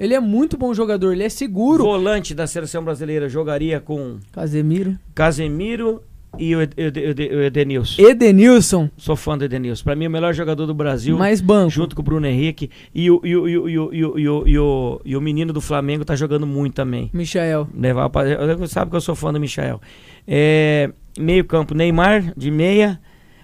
[0.00, 1.84] Ele é muito bom jogador, ele é seguro.
[1.84, 4.96] Volante da seleção brasileira jogaria com Casemiro.
[5.14, 6.02] Casemiro
[6.38, 8.00] e o Ed- Ed- Ed- Edenilson.
[8.00, 9.84] Edenilson, Sou fã do Edenilson.
[9.84, 11.18] Pra mim, o melhor jogador do Brasil.
[11.18, 11.70] mais banco.
[11.70, 12.70] Junto com o Bruno Henrique.
[12.94, 15.52] E o, e o, e o, e o, e o, e o, e o, menino
[15.52, 17.10] do Flamengo tá jogando muito também.
[17.12, 17.68] Michael.
[17.74, 18.22] Levar pra,
[18.68, 19.80] sabe que eu sou fã do Michael.
[20.26, 22.98] É, meio campo, Neymar de meia.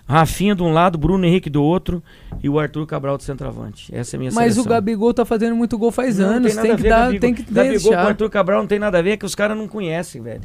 [0.09, 2.03] Rafinha de um lado, Bruno Henrique do outro.
[2.43, 3.93] E o Arthur Cabral de centroavante.
[3.95, 4.65] Essa é a minha Mas seleção.
[4.65, 6.55] o Gabigol tá fazendo muito gol faz Não, anos.
[6.55, 7.21] Tem a que, ver, dar, Gabigol.
[7.21, 8.07] tem que Gabigol com o.
[8.07, 10.43] Arthur Cabral não tem nada a ver, é que os caras não conhecem, velho.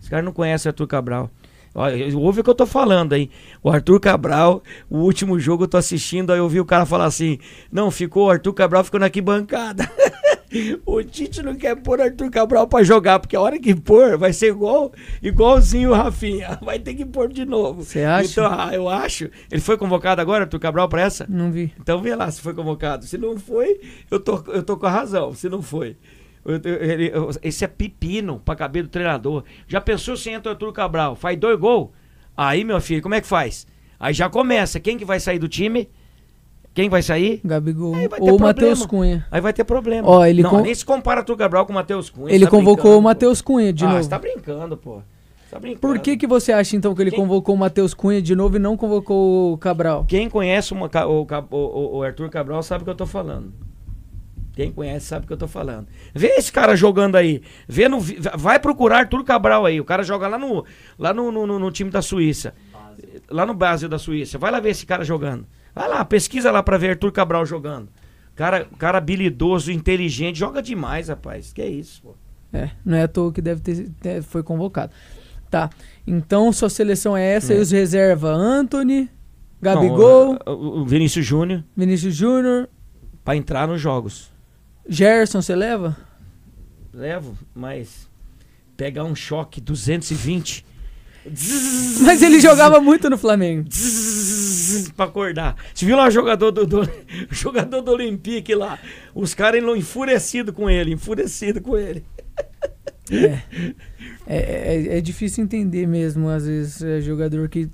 [0.00, 1.30] Os caras não conhecem o Arthur Cabral.
[1.74, 3.28] Olha, ouve o que eu tô falando aí.
[3.62, 7.06] O Arthur Cabral, o último jogo eu tô assistindo, aí eu vi o cara falar
[7.06, 7.38] assim:
[7.70, 9.90] não, ficou, o Arthur Cabral ficou na arquibancada.
[10.86, 14.32] o Tite não quer pôr Arthur Cabral pra jogar, porque a hora que pôr vai
[14.32, 14.92] ser igual,
[15.22, 16.58] igualzinho o Rafinha.
[16.62, 17.82] Vai ter que pôr de novo.
[17.82, 18.30] Você acha?
[18.30, 19.28] Então, ah, eu acho.
[19.50, 21.26] Ele foi convocado agora, Arthur Cabral, pra essa?
[21.28, 21.72] Não vi.
[21.80, 23.04] Então vê lá se foi convocado.
[23.04, 23.80] Se não foi,
[24.10, 25.32] eu tô, eu tô com a razão.
[25.34, 25.96] Se não foi.
[26.44, 29.44] Eu- eu- eu- esse é pepino pra caber do treinador.
[29.66, 31.16] Já pensou se entra o Arthur Cabral?
[31.16, 31.90] Faz dois gols?
[32.36, 33.66] Aí, meu filho, como é que faz?
[33.98, 34.78] Aí já começa.
[34.80, 35.88] Quem que vai sair do time?
[36.74, 37.40] Quem vai sair?
[37.44, 37.94] Gabigol.
[38.18, 38.38] Ou.
[38.38, 39.24] Matheus Cunha.
[39.30, 40.08] Aí vai ter problema.
[40.08, 42.34] Ó, ele não, con- nem se compara Arthur Cabral com o Matheus Cunha.
[42.34, 43.84] Ele tá convocou o Matheus Cunha de.
[43.84, 44.02] Ah, novo.
[44.02, 45.00] você tá brincando, pô.
[45.50, 45.80] Tá brincando.
[45.80, 48.56] Por que, que você acha então que ele Quem- convocou o Matheus Cunha de novo
[48.56, 50.04] e não convocou o Cabral?
[50.08, 53.52] Quem conhece uma o, o- o- o Arthur Cabral sabe o que eu tô falando.
[54.54, 55.86] Quem conhece sabe o que eu tô falando.
[56.14, 57.40] Vê esse cara jogando aí.
[57.68, 57.98] Vê no,
[58.36, 59.80] vai procurar Arthur Cabral aí.
[59.80, 60.64] O cara joga lá no,
[60.98, 62.52] lá no, no, no- no time da Suíça.
[63.30, 64.38] Lá no Brasil da Suíça.
[64.38, 65.46] Vai lá ver esse cara jogando.
[65.74, 67.88] Vai lá, pesquisa lá pra ver Arthur Cabral jogando.
[68.36, 71.52] Cara, cara habilidoso, inteligente, joga demais, rapaz.
[71.52, 72.14] Que é isso, pô.
[72.52, 74.92] É, não é à toa que deve ter, ter- foi convocado.
[75.50, 75.70] Tá.
[76.06, 79.08] Então sua seleção é essa e os reserva Anthony,
[79.60, 82.68] Gabigol, Não, o, o Vinícius Júnior Vinícius Júnior,
[83.24, 84.30] pra entrar nos jogos.
[84.88, 85.96] Gerson, você leva?
[86.92, 88.08] Levo, mas
[88.76, 90.64] pegar um choque 220
[92.02, 93.66] Mas ele jogava muito no Flamengo.
[93.70, 95.56] Zzz, pra acordar.
[95.74, 96.88] Você viu lá o jogador do, do-
[97.30, 98.78] jogador do Olympique lá?
[99.14, 102.04] Os caras enfurecidos com ele, enfurecido com ele.
[103.10, 103.38] É,
[104.26, 107.68] é, é difícil entender mesmo, às vezes, é jogador que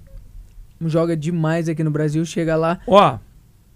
[0.87, 2.81] joga demais aqui no Brasil, chega lá.
[2.87, 3.19] Ó,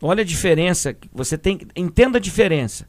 [0.02, 0.96] olha a diferença.
[1.12, 1.60] Você tem.
[1.76, 2.86] Entenda a diferença.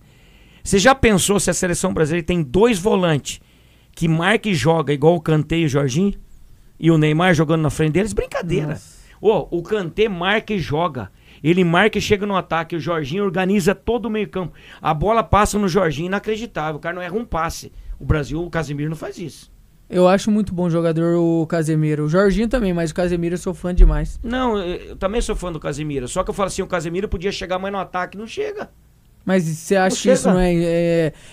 [0.63, 3.39] Você já pensou se a seleção brasileira tem dois volantes
[3.93, 6.13] que marca e joga igual o Kanté e o Jorginho?
[6.79, 8.13] E o Neymar jogando na frente deles?
[8.13, 8.79] Brincadeira.
[9.21, 11.11] Ô, o Kanté marca e joga.
[11.43, 12.75] Ele marca e chega no ataque.
[12.75, 14.53] O Jorginho organiza todo o meio-campo.
[14.81, 16.75] A bola passa no Jorginho, inacreditável.
[16.77, 17.71] O cara não erra um passe.
[17.99, 19.53] O Brasil, o Casemiro não faz isso.
[19.89, 22.05] Eu acho muito bom jogador o Casemiro.
[22.05, 24.19] O Jorginho também, mas o Casemiro eu sou fã demais.
[24.23, 26.07] Não, eu também sou fã do Casemiro.
[26.07, 28.17] Só que eu falo assim: o Casemiro podia chegar mais no ataque.
[28.17, 28.71] Não chega.
[29.25, 30.53] Mas você acha que isso não é,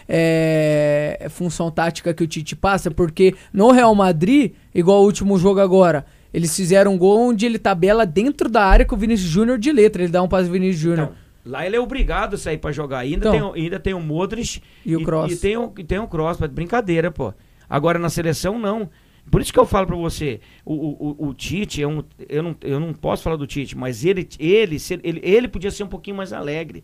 [0.08, 2.90] é- é- função tática que o Tite passa?
[2.90, 7.58] Porque no Real Madrid, igual o último jogo agora, eles fizeram um gol onde ele
[7.58, 10.02] tabela dentro da área com o Vinícius Júnior de letra.
[10.02, 11.10] Ele dá um passe pro Vinícius Júnior.
[11.10, 13.00] Então, lá ele é obrigado a sair pra jogar.
[13.00, 13.32] Ainda, Então.
[13.32, 15.32] tem, o- ainda tem o Modric E o Kroos.
[15.32, 16.38] E, tem o, e tem o Cross.
[16.50, 17.34] Brincadeira, pô.
[17.68, 18.88] Agora na seleção, não.
[19.30, 22.02] Por isso que eu falo pra você, o, o, o- Tite é um.
[22.28, 25.84] Eu não, eu não posso falar do Tite, mas ele, ele, ele, ele podia ser
[25.84, 26.82] um pouquinho mais alegre.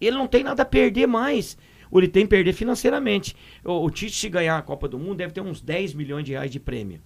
[0.00, 1.56] Ele não tem nada a perder mais.
[1.90, 3.34] Ou ele tem a perder financeiramente.
[3.64, 6.32] O, o Tite, se ganhar a Copa do Mundo, deve ter uns 10 milhões de
[6.32, 7.00] reais de prêmio.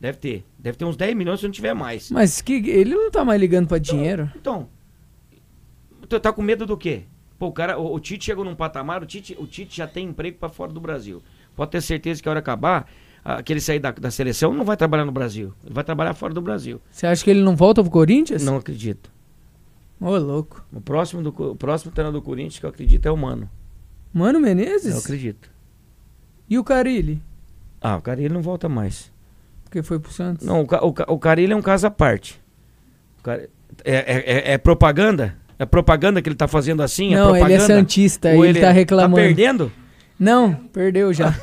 [0.00, 0.44] Deve ter.
[0.58, 2.10] Deve ter uns 10 milhões se não tiver mais.
[2.10, 4.30] Mas que ele não tá mais ligando pra dinheiro.
[4.36, 4.68] Então,
[6.08, 7.04] tu tá com medo do quê?
[7.38, 10.08] Pô, o cara, o, o Tite chegou num patamar, o Tite, o Tite já tem
[10.08, 11.22] emprego pra fora do Brasil.
[11.56, 12.88] Pode ter certeza que a hora acabar,
[13.24, 15.52] ah, que ele sair da, da seleção, não vai trabalhar no Brasil.
[15.64, 16.80] Ele vai trabalhar fora do Brasil.
[16.90, 18.44] Você acha que ele não volta pro Corinthians?
[18.44, 19.13] Não acredito.
[20.00, 20.64] Ô, louco.
[20.72, 23.48] O próximo, do, o próximo treinador do Corinthians que eu acredito é o Mano.
[24.12, 24.96] Mano Eu Menezes?
[24.96, 25.50] acredito.
[26.48, 27.22] E o Carilli?
[27.80, 29.10] Ah, o cara ele não volta mais.
[29.64, 30.46] Porque foi pro Santos?
[30.46, 32.40] Não, o, o, o cara ele é um caso à parte.
[33.18, 33.48] O cara-
[33.84, 35.36] é, é- é- é propaganda?
[35.58, 37.14] É propaganda que ele tá fazendo assim?
[37.14, 37.60] não, é ele é?
[37.60, 39.16] Santista, Ou ele, tá reclamando.
[39.16, 39.72] Tá perdendo?
[40.18, 41.34] Não, perdeu já.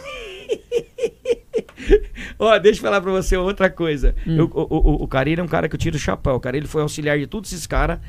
[2.37, 4.15] Ó, deixa eu falar pra você outra coisa.
[4.25, 4.37] Hum.
[4.37, 6.35] Eu- o, o, o Carilho é um cara que eu tiro o chapéu.
[6.35, 7.99] O Carilho foi auxiliar de todos esses caras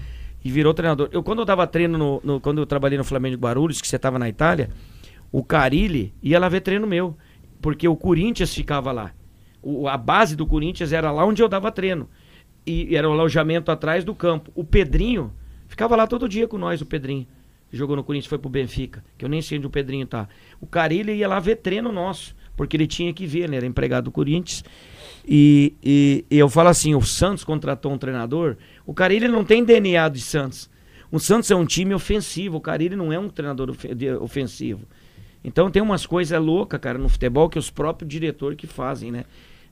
[0.45, 1.09] e virou treinador.
[1.12, 3.86] Eu, quando eu dava treino, no, no- quando eu trabalhei no Flamengo de Guarulhos, que
[3.88, 4.70] você tava na Itália,
[5.30, 7.16] o Carilli ia lá ver treino meu.
[7.61, 9.12] Porque o Corinthians ficava lá.
[9.62, 12.09] O- a base do Corinthians era lá onde eu dava treino.
[12.66, 14.51] E era o alojamento atrás do campo.
[14.55, 15.32] O Pedrinho
[15.68, 17.26] ficava lá todo dia com nós, o Pedrinho.
[17.72, 19.03] Jogou no Corinthians, foi pro Benfica.
[19.16, 20.28] Que eu nem sei onde o Pedrinho tá.
[20.61, 22.34] O Carilli ia lá ver treino nosso.
[22.57, 24.62] Porque ele tinha que ver, ele era empregado do Corinthians.
[25.26, 28.57] E, e- e eu falo assim: o Santos contratou um treinador.
[28.87, 30.70] O Carilli não tem DNA de Santos.
[31.11, 32.57] O Santos é um time ofensivo.
[32.57, 33.74] O Carilli não é um treinador
[34.20, 34.87] ofensivo.
[35.45, 39.24] Então tem umas coisas loucas, cara, no futebol que os próprios diretores que fazem, né?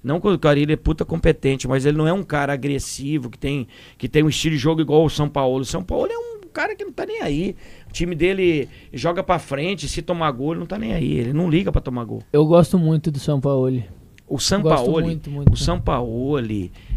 [0.03, 3.39] Não que o Carilli é puta competente, mas ele não é um cara agressivo, que
[3.39, 5.61] tem, que tem um estilo de jogo igual o São Paulo.
[5.61, 7.55] O São Paulo é um cara que não tá nem aí.
[7.89, 11.13] O time dele joga pra frente, se tomar gol, ele não tá nem aí.
[11.13, 12.23] Ele não liga pra tomar gol.
[12.33, 13.83] Eu gosto muito do São Paulo.
[14.27, 15.03] O São Paulo,
[15.51, 16.37] o São Paulo,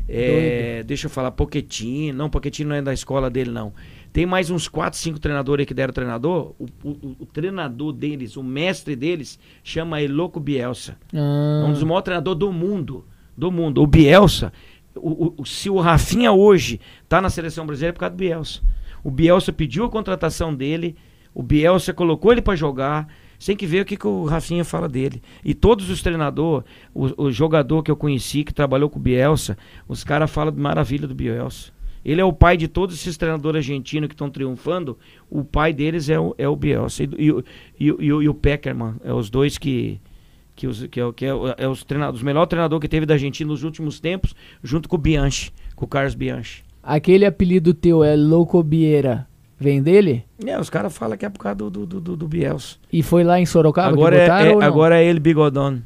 [0.08, 3.74] é, deixa eu falar, Pochettino, não, Pochettino não é da escola dele não.
[4.12, 6.54] Tem mais uns 4, 5 treinadores aí que deram treinador.
[6.60, 10.98] O, o- o treinador deles, o mestre deles, chama Eloco Bielsa.
[11.14, 13.06] É Ah, um dos maiores treinadores do mundo.
[13.36, 13.82] Do mundo.
[13.82, 14.54] O Bielsa,
[14.96, 16.80] o- o- se o Rafinha hoje
[17.10, 18.62] tá na seleção brasileira é por causa do Bielsa.
[19.04, 20.96] O Bielsa pediu a contratação dele,
[21.34, 23.08] o Bielsa colocou ele para jogar.
[23.44, 25.22] Você tem que ver o que, que o Rafinha fala dele.
[25.44, 26.64] E todos os treinadores,
[26.94, 30.62] o, o jogador que eu conheci, que trabalhou com o Bielsa, os caras falam de
[30.62, 31.74] maravilha do Bielsa.
[32.06, 34.98] Ele é o pai de todos esses treinadores argentinos que estão triunfando.
[35.30, 37.04] O pai deles é o, é o Bielsa.
[37.04, 38.94] E, e, e, e, o- Peckerman.
[39.04, 40.00] É os dois que,
[40.56, 43.16] que, os, que, é, que é, é os treinadores, o melhor treinador que teve da
[43.16, 44.34] Argentina nos últimos tempos,
[44.64, 46.64] junto com o Bianchi, com o Carlos Bianchi.
[46.82, 49.28] aquele apelido teu é Louco Bieira.
[49.60, 50.26] Vem dele?
[50.46, 52.76] É, os caras falam que é por causa do, do, do, do, Bielsa.
[52.92, 54.62] E foi lá em Sorocaba Agora é, botaram é- não?
[54.62, 55.82] agora é ele bigodão.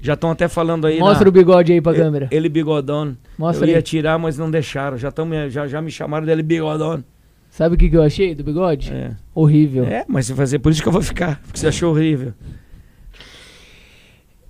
[0.00, 0.98] Já estão até falando aí.
[0.98, 2.28] Mostra na- o bigode aí pra e- câmera.
[2.30, 3.16] Ele bigodão.
[3.38, 3.82] Mostra eu ia aí.
[3.82, 4.96] tirar, mas não deixaram.
[4.98, 7.02] Já, tão me, já, já me chamaram dele bigodão.
[7.50, 8.92] Sabe o que, que eu achei do bigode?
[8.92, 9.12] É.
[9.34, 9.84] Horrível.
[9.84, 11.40] é, mas se fazer, por isso que eu vou ficar.
[11.46, 12.34] Porque você achou horrível.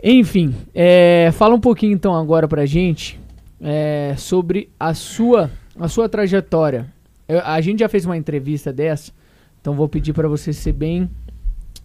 [0.03, 3.19] Enfim, é, fala um pouquinho então agora pra gente
[3.61, 6.93] é, sobre a sua, a sua trajetória.
[7.29, 9.13] Eu- a gente já fez uma entrevista dessa,
[9.61, 11.11] então vou pedir pra você ser bem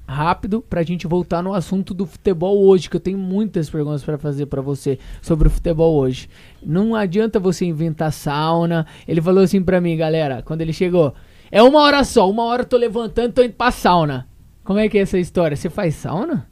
[0.07, 4.17] rápido pra gente voltar no assunto do futebol hoje, que eu tenho muitas perguntas pra
[4.17, 6.27] fazer pra você sobre o futebol hoje.
[6.61, 8.85] Não adianta você inventar sauna.
[9.07, 11.13] Ele falou assim pra mim, galera, quando ele chegou,
[11.49, 14.27] é uma hora só, uma hora eu tô levantando, tô indo pra sauna.
[14.63, 15.55] Como é que é essa história?
[15.55, 16.45] Você faz sauna?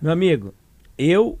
[0.00, 0.54] Meu amigo,
[0.96, 1.38] eu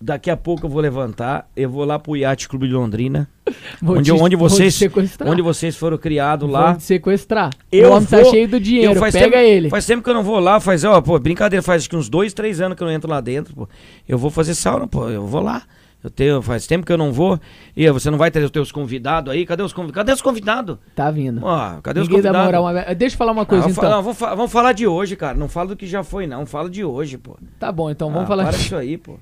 [0.00, 3.28] daqui a pouco eu vou levantar, eu vou lá pro Yacht Clube de Londrina,
[3.82, 4.78] Vou onde, te- onde vou vocês
[5.26, 6.74] onde vocês foram criados Vou lá.
[6.74, 7.50] te sequestrar.
[7.72, 9.70] Eu o homem tá vou- cheio do dinheiro, pega tempo, ele.
[9.70, 12.08] Faz tempo que eu não vou lá, faz, ó, pô, brincadeira, faz acho que uns
[12.08, 13.68] dois, três anos que eu não entro lá dentro, pô.
[14.08, 15.62] Eu vou fazer sauna, pô, eu vou lá.
[16.04, 17.40] Eu tenho, faz tempo que eu não vou.
[17.76, 19.44] E você não vai ter os teus convidados aí?
[19.44, 19.96] Cadê os convidados?
[19.96, 20.78] Cadê os convidados?
[20.94, 21.40] Tá vindo.
[21.42, 22.60] Ó, cadê os Ninguém dá convidados?
[22.72, 22.94] moral.
[22.94, 23.90] Deixa eu falar uma Ah, coisa vamos, então.
[23.90, 25.36] falar, vamos, fa- vamos falar de hoje, cara.
[25.36, 26.46] Não fala do que já foi, não.
[26.46, 27.36] Fala de hoje, pô.
[27.58, 28.62] Tá bom, então vamos Ah, falar Para de...
[28.62, 29.18] isso aí, pô.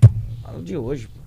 [0.46, 1.20] Fala de hoje, pô.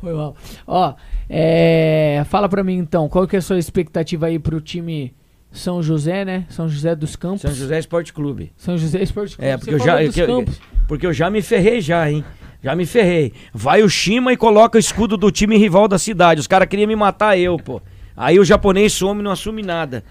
[0.00, 0.36] Foi mal.
[0.66, 0.94] Ó,
[1.28, 5.12] é, fala pra mim então, qual que é a sua expectativa aí pro time
[5.50, 6.46] São José, né?
[6.50, 7.40] São José dos Campos.
[7.42, 8.52] São José Esporte Clube.
[8.56, 9.50] São José Esporte Clube.
[9.50, 10.02] É, porque Você eu já.
[10.04, 10.44] eu-
[10.86, 12.24] porque eu já me ferrei já, hein?
[12.62, 13.32] Já me ferrei.
[13.52, 16.40] Vai o Shima e coloca o escudo do time rival da cidade.
[16.40, 17.80] Os caras queriam me matar eu, pô.
[18.16, 20.04] Aí o japonês some e não assume nada.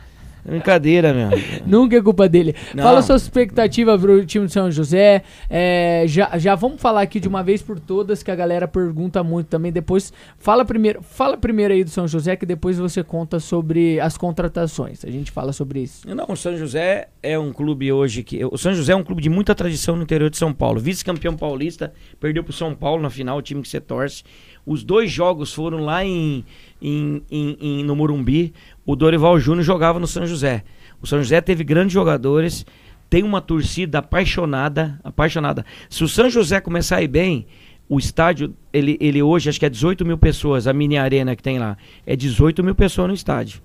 [0.48, 1.30] Brincadeira, meu.
[1.66, 2.56] Nunca é culpa dele.
[2.74, 2.84] Não.
[2.84, 5.24] Fala sua expectativa pro time de São José.
[5.50, 9.22] É, já, já vamos falar aqui de uma vez por todas, que a galera pergunta
[9.24, 9.72] muito também.
[9.72, 14.18] Depois, fala primeiro, fala primeiro aí do São José, que depois você conta sobre as
[14.18, 15.04] contratações.
[15.04, 16.08] A gente fala sobre isso.
[16.08, 18.46] Não, o São José é um clube hoje que.
[18.46, 20.80] O São José é um clube de muita tradição no interior de São Paulo.
[20.80, 24.24] Vice-campeão paulista, perdeu pro São Paulo na final, o time que você torce.
[24.68, 26.44] Os dois jogos foram lá em,
[26.82, 28.54] em, em- em- no Morumbi.
[28.86, 30.66] O Dorival Júnior jogava no São José.
[31.02, 32.66] O São José teve grandes jogadores,
[33.10, 35.66] tem uma torcida apaixonada, apaixonada.
[35.90, 37.48] Se o São José começar a ir bem,
[37.88, 41.42] o estádio, ele, ele hoje acho que é 18 mil pessoas, a mini arena que
[41.42, 41.78] tem lá.
[42.06, 43.62] É 18 mil pessoas no estádio.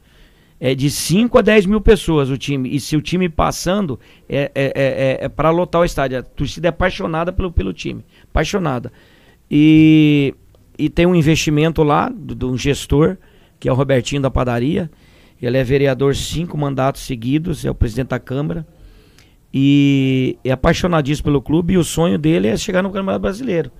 [0.60, 2.72] É de 5 a 10 mil pessoas o time.
[2.72, 3.98] E se o time passando,
[4.28, 6.20] é, é, é, é, para lotar o estádio.
[6.20, 8.04] A torcida é apaixonada pelo, pelo time.
[8.30, 8.92] Apaixonada.
[9.50, 10.32] E,
[10.78, 13.16] e tem um investimento lá do- de um gestor,
[13.60, 14.90] que é o Robertinho da Padaria.
[15.40, 18.66] Ele é vereador cinco mandatos seguidos, é o presidente da Câmara.
[19.52, 21.74] E é apaixonadíssimo pelo clube.
[21.74, 23.70] E o sonho dele é chegar no Campeonato Brasileiro.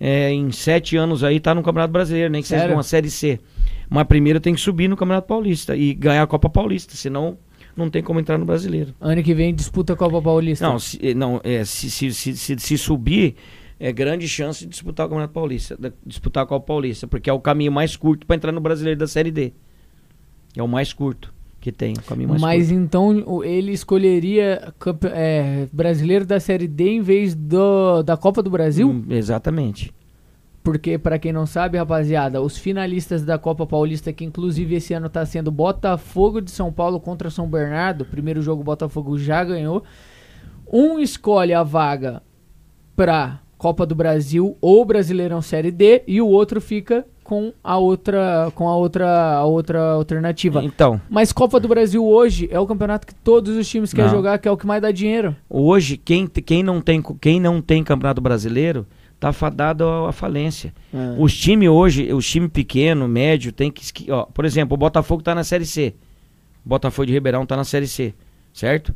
[0.00, 2.76] É, em sete anos aí tá no Campeonato Brasileiro, nem que seja Sério?
[2.76, 3.40] uma Série C.
[3.88, 7.36] Mas primeiro tem que subir no Campeonato Paulista e ganhar a Copa Paulista, senão
[7.76, 8.94] não tem como entrar no Brasileiro.
[9.00, 10.64] Ano que vem disputa a Copa Paulista.
[10.68, 13.34] Não, se, eh, não é, se, se, se, se, se subir,
[13.80, 17.32] é grande chance de disputar o Campeonato Paulista, da- disputar a Copa Paulista, porque é
[17.32, 19.52] o caminho mais curto para entrar no Brasileiro da Série D.
[20.56, 22.80] É o mais curto que tem, o caminho mais Mas curto.
[22.80, 24.72] então ele escolheria
[25.12, 28.88] é, brasileiro da Série D em vez do, da Copa do Brasil?
[28.88, 29.92] Hum, exatamente.
[30.62, 35.08] Porque, pra quem não sabe, rapaziada, os finalistas da Copa Paulista, que inclusive esse ano
[35.08, 39.82] tá sendo Botafogo de São Paulo contra São Bernardo, primeiro jogo o Botafogo já ganhou.
[40.70, 42.22] Um escolhe a vaga
[42.94, 48.50] pra Copa do Brasil ou Brasileirão Série D e o outro fica com a outra
[48.54, 50.62] com a outra a outra alternativa.
[50.64, 54.16] Então, Mas Copa do Brasil hoje é o campeonato que todos os times querem Não.
[54.16, 55.36] jogar, que é o que mais dá dinheiro.
[55.50, 58.86] hoje quem, quem não tem quem não tem Campeonato Brasileiro
[59.20, 60.72] tá fadado à falência.
[61.18, 64.10] Os times hoje, os times pequeno, médio, tem que.
[64.12, 65.92] Ó, por exemplo, o Botafogo tá na Série C.
[66.64, 68.14] O Botafogo de Ribeirão tá na Série C.
[68.52, 68.94] Certo?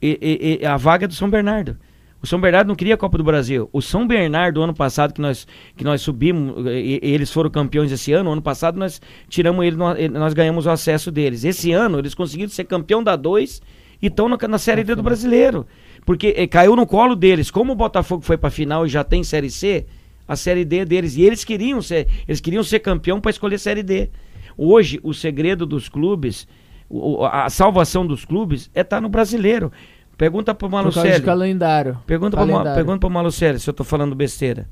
[0.00, 1.78] E, e- e a vaga é do São Bernardo.
[2.22, 3.68] O São Bernardo não queria a Copa do Brasil.
[3.72, 5.46] O São Bernardo, ano passado, que nós,
[5.76, 8.30] que nós subimos, e- e eles foram campeões esse ano.
[8.30, 11.42] Ano passado nós tiramos ele, e- nós ganhamos o acesso deles.
[11.44, 13.60] Esse ano eles conseguiram ser campeão da 2
[14.00, 15.66] e estão na, na Série D do Brasileiro.
[16.06, 17.50] Porque eh, caiu no colo deles.
[17.50, 19.84] Como o Botafogo foi pra final e já tem Série C,
[20.28, 21.16] a Série D é deles.
[21.16, 24.10] E eles queriam ser, eles queriam ser campeão para escolher Série D.
[24.56, 26.46] Hoje, o segredo dos clubes,
[26.88, 29.72] o- a salvação dos clubes é estar no brasileiro.
[30.16, 31.24] Pergunta pro Por causa de Malucelli.
[31.24, 31.98] calendário.
[32.06, 32.74] Pergunta pro, Calendário.
[32.76, 34.68] pergunta pro Malucelli se eu tô falando besteira.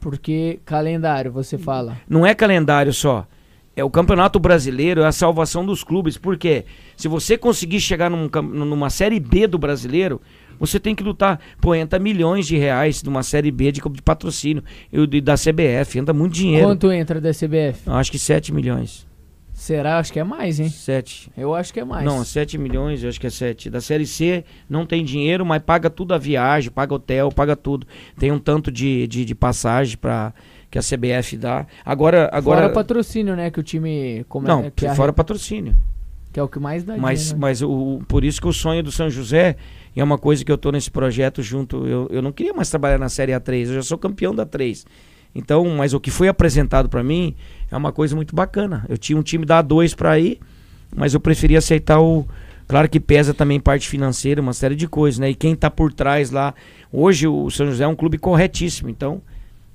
[0.00, 1.96] Porque calendário, você fala.
[2.08, 3.26] Não é calendário só.
[3.76, 6.16] É o Campeonato Brasileiro, é a salvação dos clubes.
[6.16, 6.64] Por quê?
[6.96, 10.20] Se você conseguir chegar num numa Série B do Brasileiro,
[10.60, 11.40] você tem que lutar.
[11.60, 14.62] Pô, entra milhões de reais numa Série B de, de patrocínio
[14.92, 15.98] e da CBF.
[15.98, 16.66] Entra muito dinheiro.
[16.68, 17.80] Quanto entra da CBF?
[17.86, 19.06] Acho que 7 milhões.
[19.64, 19.98] Será?
[19.98, 20.68] Acho que é mais, hein?
[20.68, 21.32] 7.
[21.34, 22.04] Eu acho que é mais.
[22.04, 23.70] Não, 7 milhões, eu acho que é 7.
[23.70, 27.86] Da Série C não tem dinheiro, mas paga tudo a viagem, paga hotel, paga tudo.
[28.18, 30.34] Tem um tanto de, de, de passagem pra,
[30.70, 31.66] que a CBF dá.
[31.82, 32.28] Agora.
[32.30, 33.50] agora Fora patrocínio, né?
[33.50, 34.22] Que o time.
[34.28, 35.74] Como não, é, que, fora patrocínio.
[36.30, 37.40] que é o que mais dá Mas, dinheiro, né?
[37.40, 39.56] mas o- por isso que o sonho do São José
[39.96, 41.86] e é uma coisa que eu tô nesse projeto junto.
[41.86, 44.84] Eu, eu não queria mais trabalhar na Série A3, eu já sou campeão da 3.
[45.34, 47.34] Então, mas o que foi apresentado pra mim
[47.70, 48.84] é uma coisa muito bacana.
[48.88, 50.38] Eu tinha um time da A2 pra ir,
[50.94, 52.26] mas eu preferi aceitar o.
[52.66, 55.30] Claro que pesa também parte financeira, uma série de coisas, né?
[55.30, 56.54] E quem tá por trás lá.
[56.92, 59.20] Hoje o São José é um clube corretíssimo, então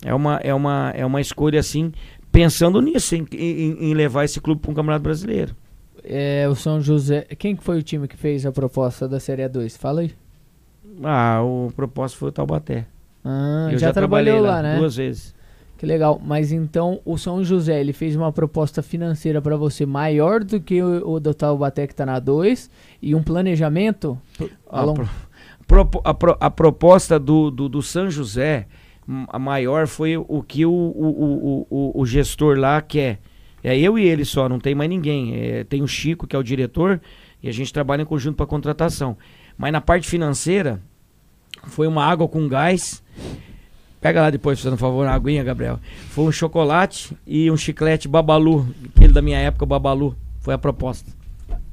[0.04, 1.92] é uma, é uma, é uma escolha assim,
[2.32, 5.56] pensando nisso, em, em- em levar esse clube para um campeonato brasileiro.
[6.04, 7.28] É, o São José.
[7.38, 9.78] Quem que foi o time que fez a proposta da Série A2?
[9.78, 10.12] Fala aí.
[11.04, 12.86] Ah, o propósito foi o Taubaté.
[13.24, 14.78] Ah, Eu já, trabalhou trabalhei lá, né?
[14.80, 15.36] Duas vezes.
[15.80, 16.22] Que legal.
[16.24, 20.84] Mas então o São José ele fez uma proposta financeira pra você maior do que
[20.84, 22.70] o, o do Taubaté que tá na 2
[23.02, 24.20] e um planejamento
[24.70, 24.84] a
[25.66, 28.68] pro- a pro- a proposta do, do, do São José,
[29.30, 33.20] a maior, foi o que o, o, o, o, o gestor lá quer.
[33.64, 35.34] É eu e ele só, não tem mais ninguém.
[35.36, 37.00] É, tem o Chico, que é o diretor,
[37.42, 39.18] e a gente trabalha em conjunto para contratação.
[39.58, 40.82] Mas na parte financeira,
[41.68, 43.02] foi uma água com gás.
[44.02, 45.80] Pega lá depois, fazendo favor, uma aguinha, Gabriel.
[46.10, 50.16] Foi um chocolate e um chiclete Babalu, aquele da minha época, o Babalu.
[50.40, 51.12] Foi a proposta.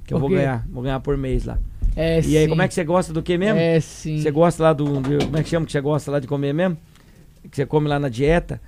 [0.05, 1.59] Que eu vou ganhar, vou ganhar por mês lá.
[1.95, 2.49] É, E aí, sim.
[2.49, 3.59] como é que você gosta do que mesmo?
[3.59, 4.21] É sim.
[4.21, 6.53] Você gosta lá do, do- Como é que chama que você gosta lá de comer
[6.53, 6.77] mesmo?
[7.51, 8.61] Que você come lá na dieta?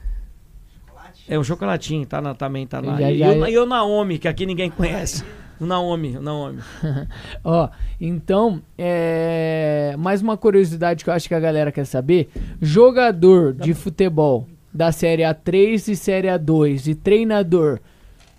[1.29, 2.97] É um chocolatinho, tá na, também tá lá.
[2.99, 5.25] Já- e, já- o, e o Naomi, que aqui ninguém conhece.
[5.61, 6.61] O Naomi, o Naomi.
[7.43, 7.69] Ó,
[8.01, 9.95] então, é...
[9.99, 12.31] mais uma curiosidade que eu acho que a galera quer saber.
[12.61, 17.81] Jogador de futebol da Série A3 e Série A2 e treinador,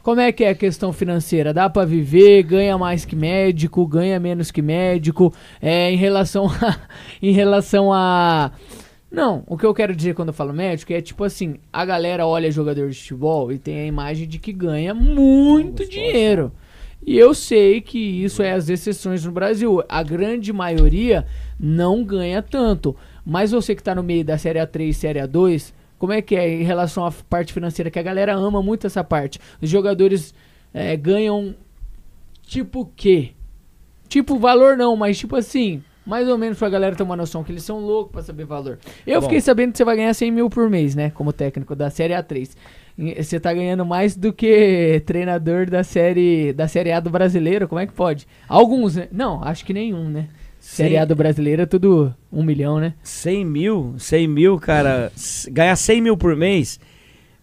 [0.01, 1.53] como é que é a questão financeira?
[1.53, 2.43] Dá pra viver?
[2.43, 3.85] Ganha mais que médico?
[3.85, 5.33] Ganha menos que médico?
[5.61, 6.77] É, em relação a...
[7.21, 8.51] em relação a...
[9.11, 12.25] Não, o que eu quero dizer quando eu falo médico é tipo assim, a galera
[12.25, 16.51] olha jogador de futebol e tem a imagem de que ganha muito dinheiro.
[17.05, 19.81] E eu sei que isso é as exceções no Brasil.
[19.87, 21.25] A grande maioria
[21.59, 22.95] não ganha tanto.
[23.25, 26.35] Mas você que tá no meio da Série A3 e Série A2, como é que
[26.35, 27.91] é em relação à parte financeira?
[27.91, 29.39] Que a galera ama muito essa parte.
[29.61, 30.33] Os jogadores
[30.73, 31.55] é, ganham
[32.41, 33.31] tipo o quê?
[34.07, 37.51] Tipo valor não, mas tipo assim, mais ou menos pra galera ter uma noção que
[37.51, 38.79] eles são loucos pra saber valor.
[39.05, 39.27] Eu Bom.
[39.27, 41.11] fiquei sabendo que você vai ganhar 100 mil por mês, né?
[41.11, 42.55] Como técnico da Série A3.
[43.17, 47.79] Você tá ganhando mais do que treinador da série da série A do brasileiro, como
[47.79, 48.27] é que pode?
[48.47, 49.07] Alguns, né?
[49.09, 50.27] Não, acho que nenhum, né?
[50.59, 52.93] Série A do brasileiro é tudo um milhão, né?
[53.01, 55.11] 100 mil, 100 mil, cara.
[55.49, 56.77] Ganhar 100 mil por mês.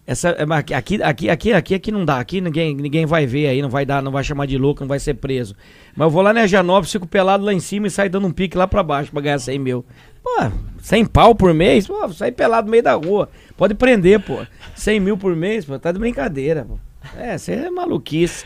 [0.07, 2.20] Essa, é, aqui, aqui, aqui, aqui, aqui, aqui não dá.
[2.20, 4.88] Aqui ninguém, ninguém vai ver aí, não vai dar, não vai chamar de louco, não
[4.88, 5.57] vai ser preso.
[5.96, 8.30] Mas eu vou lá na Janópolis, fico pelado lá em cima e saio dando um
[8.30, 9.84] pique lá pra baixo pra ganhar 100 mil.
[10.27, 10.51] Pô,
[10.81, 11.87] 100 pau por mês?
[11.87, 13.29] Pô, sai pelado no meio da rua.
[13.57, 14.39] Pode prender, pô.
[14.74, 16.79] 100 mil por mês, pô, tá de brincadeira, pô.
[17.16, 18.45] É, você é maluquice.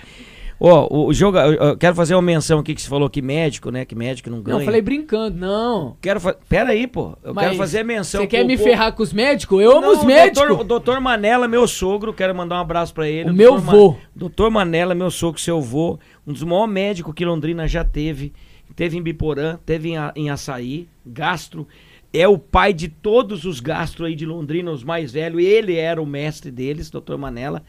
[0.63, 3.71] Ó, o, o jogo, eu, quero fazer uma menção aqui que você falou que médico,
[3.71, 3.87] né?
[3.87, 4.59] Que médico não ganha.
[4.59, 5.97] Não, falei brincando, não.
[6.03, 6.37] Quero fa...
[6.51, 7.17] Pera aí, pô.
[7.25, 8.21] Eu Mas quero fazer a menção.
[8.21, 9.59] Você quer me povo- ferrar com os médicos?
[9.63, 10.47] Eu amo Não, os o médicos.
[10.47, 13.31] Doutor, o doutor Manela, meu sogro, quero mandar um abraço pra ele.
[13.31, 13.97] O meu doutor vô.
[14.15, 18.35] doutor Manela, meu sogro, seu vô, um dos maiores médicos que Londrina já teve.
[18.77, 21.67] Teve em Biporã, teve em, A- em Açaí, gastro.
[22.13, 25.43] É o pai de todos os gastro aí de Londrina, os mais velhos.
[25.45, 27.63] Ele era o mestre deles, doutor Manela.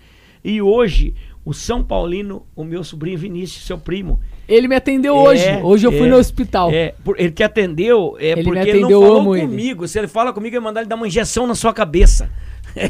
[0.43, 1.13] E hoje,
[1.45, 4.19] o São Paulino, o meu sobrinho Vinícius, seu primo.
[4.47, 5.45] Ele me atendeu É, hoje.
[5.63, 6.71] Hoje eu fui é, no hospital.
[6.71, 9.35] É, por- ele que atendeu, é Ele me porque ele atendeu, não eu falou amo
[9.35, 9.45] ele.
[9.47, 9.87] comigo.
[9.87, 12.27] Se ele fala comigo, eu ia mandar ele dar uma injeção na sua cabeça.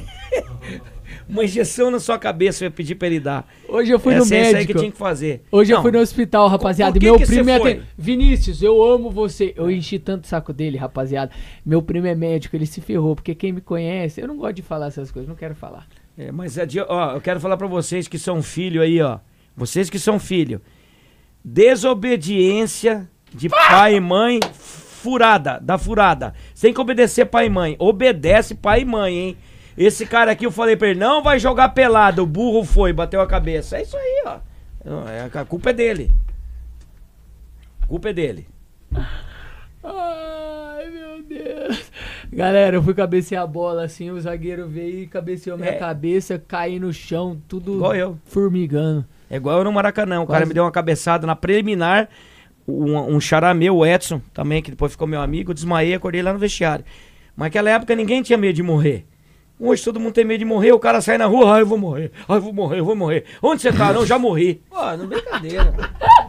[1.31, 3.47] uma injeção na sua cabeça, eu ia pedir pra ele dar.
[3.67, 4.73] Hoje eu fui Essa no é essa aí médico.
[4.73, 5.43] que tinha que fazer.
[5.51, 6.99] Hoje eu Não, fui no hospital, rapaziada.
[6.99, 7.53] que meu que primo foi?
[7.71, 7.83] atendeu.
[7.97, 9.53] Vinícius, eu amo você.
[9.55, 11.31] Eu enchi tanto o saco dele, rapaziada.
[11.65, 13.15] Meu primo é médico, ele se ferrou.
[13.15, 15.87] Porque quem me conhece, eu não gosto de falar essas coisas, não quero falar.
[16.17, 19.19] É, mas adi- ó, eu quero falar pra vocês que são filho aí, ó.
[19.55, 20.61] Vocês que são filho.
[21.43, 26.33] Desobediência de pai e mãe furada, da furada.
[26.59, 27.75] Tem que obedecer pai e mãe.
[27.79, 29.37] Obedece pai e mãe, hein?
[29.77, 32.23] Esse cara aqui eu falei pra ele, não vai jogar pelado.
[32.23, 33.77] O burro foi, bateu a cabeça.
[33.77, 34.37] É isso aí, ó.
[35.09, 36.11] É- A culpa é dele.
[37.81, 38.47] A culpa é dele.
[39.83, 41.91] Ai, meu Deus.
[42.31, 45.75] Galera, eu fui cabecear a bola assim, o zagueiro veio e cabeceou minha É.
[45.77, 48.17] cabeça, caí no chão, tudo Igual eu.
[48.25, 49.05] formigando.
[49.29, 50.21] É igual eu no Maracanã.
[50.21, 50.49] O cara Quase.
[50.49, 52.09] me deu uma cabeçada na preliminar.
[52.67, 55.53] Um, um xará meu, o Edson, também, que depois ficou meu amigo.
[55.53, 56.85] Desmaiei, acordei lá no vestiário.
[57.35, 59.05] Mas naquela época ninguém tinha medo de morrer.
[59.63, 60.71] Hoje todo mundo tem medo de morrer.
[60.71, 62.11] O cara sai na rua, ai, eu vou morrer.
[62.27, 63.25] Ai, eu vou morrer, eu vou morrer.
[63.43, 63.93] Onde você tá?
[63.93, 64.59] Não, já morri.
[64.67, 65.71] Pô, não é brincadeira.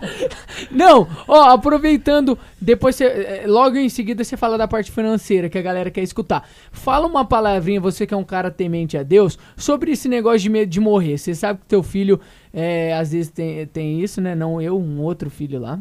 [0.71, 5.57] Não, ó, aproveitando, depois você, eh, logo em seguida você fala da parte financeira que
[5.57, 6.47] a galera quer escutar.
[6.73, 10.51] Fala uma palavrinha, você que é um cara temente a Deus, sobre esse negócio de
[10.51, 11.19] medo de morrer.
[11.19, 12.21] Você sabe que teu filho,
[12.53, 14.35] eh, às vezes tem, tem isso, né?
[14.35, 15.79] Não eu, um outro filho lá.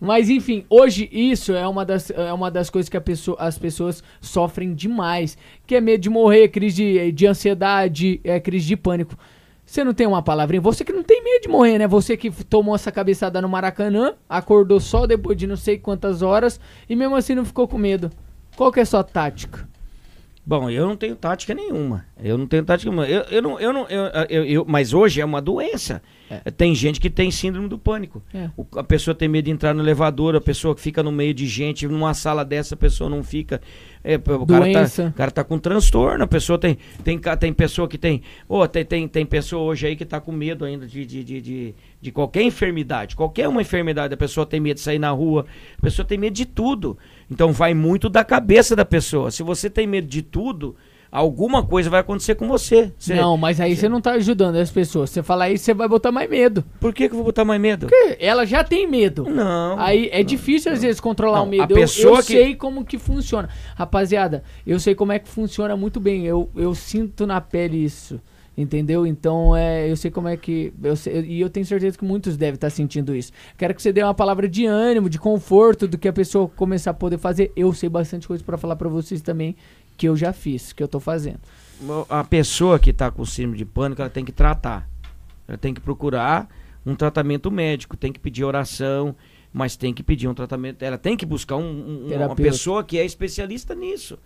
[0.00, 4.02] Mas enfim, hoje isso é uma das, é uma das coisas que pessoa, as pessoas
[4.20, 5.36] sofrem demais.
[5.66, 9.16] Que é medo de morrer, crise de, de ansiedade, é, crise de pânico.
[9.64, 10.60] Você não tem uma palavrinha?
[10.60, 11.86] Você que não tem medo de morrer, né?
[11.86, 16.60] Você que tomou essa cabeçada no Maracanã, acordou só depois de não sei quantas horas
[16.88, 18.10] e mesmo assim não ficou com medo.
[18.56, 19.71] Qual que é a sua tática?
[20.44, 22.04] Bom, eu não tenho tática nenhuma.
[22.22, 23.08] Eu não tenho tática nenhuma.
[23.08, 26.02] Eu, eu não, eu não, eu, eu- eu- mas hoje é uma doença.
[26.56, 28.22] Tem gente que tem síndrome do pânico.
[28.34, 28.48] É.
[28.56, 31.34] O- a pessoa tem medo de entrar no elevador, a pessoa que fica no meio
[31.34, 33.60] de gente, numa sala dessa, a pessoa não fica.
[34.02, 36.76] é, o, cara tá, o cara tá com transtorno, a pessoa tem.
[37.04, 38.22] Tem, tem pessoa que tem.
[38.48, 41.40] Ô, tem, tem, tem pessoa hoje aí que tá com medo ainda de, de, de,
[41.40, 43.14] de, de qualquer enfermidade.
[43.14, 45.44] Qualquer uma enfermidade, a pessoa tem medo de sair na rua,
[45.78, 46.96] a pessoa tem medo de tudo.
[47.32, 49.30] Então vai muito da cabeça da pessoa.
[49.30, 50.76] Se você tem medo de tudo,
[51.10, 52.92] alguma coisa vai acontecer com você.
[52.98, 55.10] Você- Não, mas aí você não tá ajudando as pessoas.
[55.10, 56.62] Você falar isso, você vai botar mais medo.
[56.78, 57.86] Por que, que eu vou botar mais medo?
[57.86, 59.24] Porque ela já tem medo.
[59.28, 59.78] Não.
[59.80, 61.62] Aí é difícil às vezes controlar Não, o medo.
[61.62, 63.48] a Eu- pessoa eu, que- sei como que funciona.
[63.74, 66.26] Rapaziada, eu sei como é que funciona muito bem.
[66.26, 68.20] Eu, eu sinto na pele isso.
[68.56, 69.06] Entendeu?
[69.06, 70.74] Então, é, eu sei como é que.
[70.82, 73.32] Eu sei- e eu tenho certeza que muitos devem estar sentindo isso.
[73.56, 76.90] Quero que você dê uma palavra de ânimo, de conforto, do que a pessoa começar
[76.90, 77.50] a poder fazer.
[77.56, 79.56] Eu sei bastante coisa pra falar pra vocês também,
[79.96, 81.40] que eu já fiz, que eu tô fazendo.
[82.08, 84.88] a pessoa que está com síndrome de pânico, ela tem que tratar.
[85.48, 86.48] Ela tem que procurar
[86.86, 89.16] um tratamento médico, tem que pedir oração,
[89.52, 90.82] mas tem que pedir um tratamento.
[90.82, 94.18] Ela tem que buscar um- um- uma pessoa que é especialista nisso.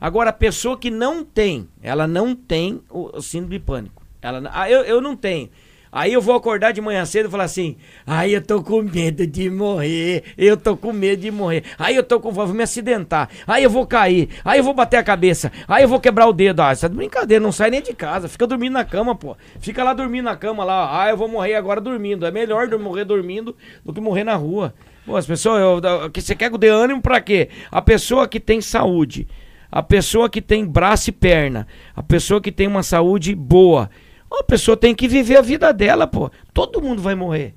[0.00, 4.02] Agora, a pessoa que não tem, ela não tem o, o síndrome de pânico.
[4.22, 5.50] Ela, ah, eu, eu não tenho.
[5.92, 7.76] Aí eu vou acordar de manhã cedo e falar assim:
[8.06, 12.04] ai, eu tô com medo de morrer, eu tô com medo de morrer, aí eu
[12.04, 15.50] tô com vou me acidentar, aí eu vou cair, aí eu vou bater a cabeça,
[15.66, 16.60] aí eu vou quebrar o dedo.
[16.62, 19.36] Ah, isso é de brincadeira, não sai nem de casa, fica dormindo na cama, pô.
[19.60, 22.24] Fica lá dormindo na cama lá, ah, eu vou morrer agora dormindo.
[22.24, 24.72] É melhor morrer dormindo do que morrer na rua.
[25.04, 27.48] Pô, as pessoas, eu, eu- você quer que dê ânimo pra quê?
[27.68, 29.26] A pessoa que tem saúde,
[29.70, 33.90] a pessoa que tem braço e perna, a pessoa que tem uma saúde boa.
[34.30, 36.30] A pessoa tem que viver a vida dela, pô.
[36.54, 37.54] Todo mundo vai morrer.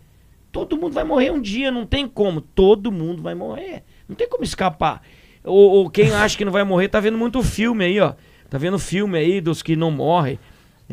[0.52, 2.42] Todo mundo vai morrer um dia, não tem como.
[2.42, 3.84] Todo mundo vai morrer.
[4.08, 5.02] Não tem como escapar.
[5.44, 8.14] Ou, ou quem acha que não vai morrer tá vendo muito filme aí, ó.
[8.50, 10.40] Tá vendo filme aí dos que não morrem.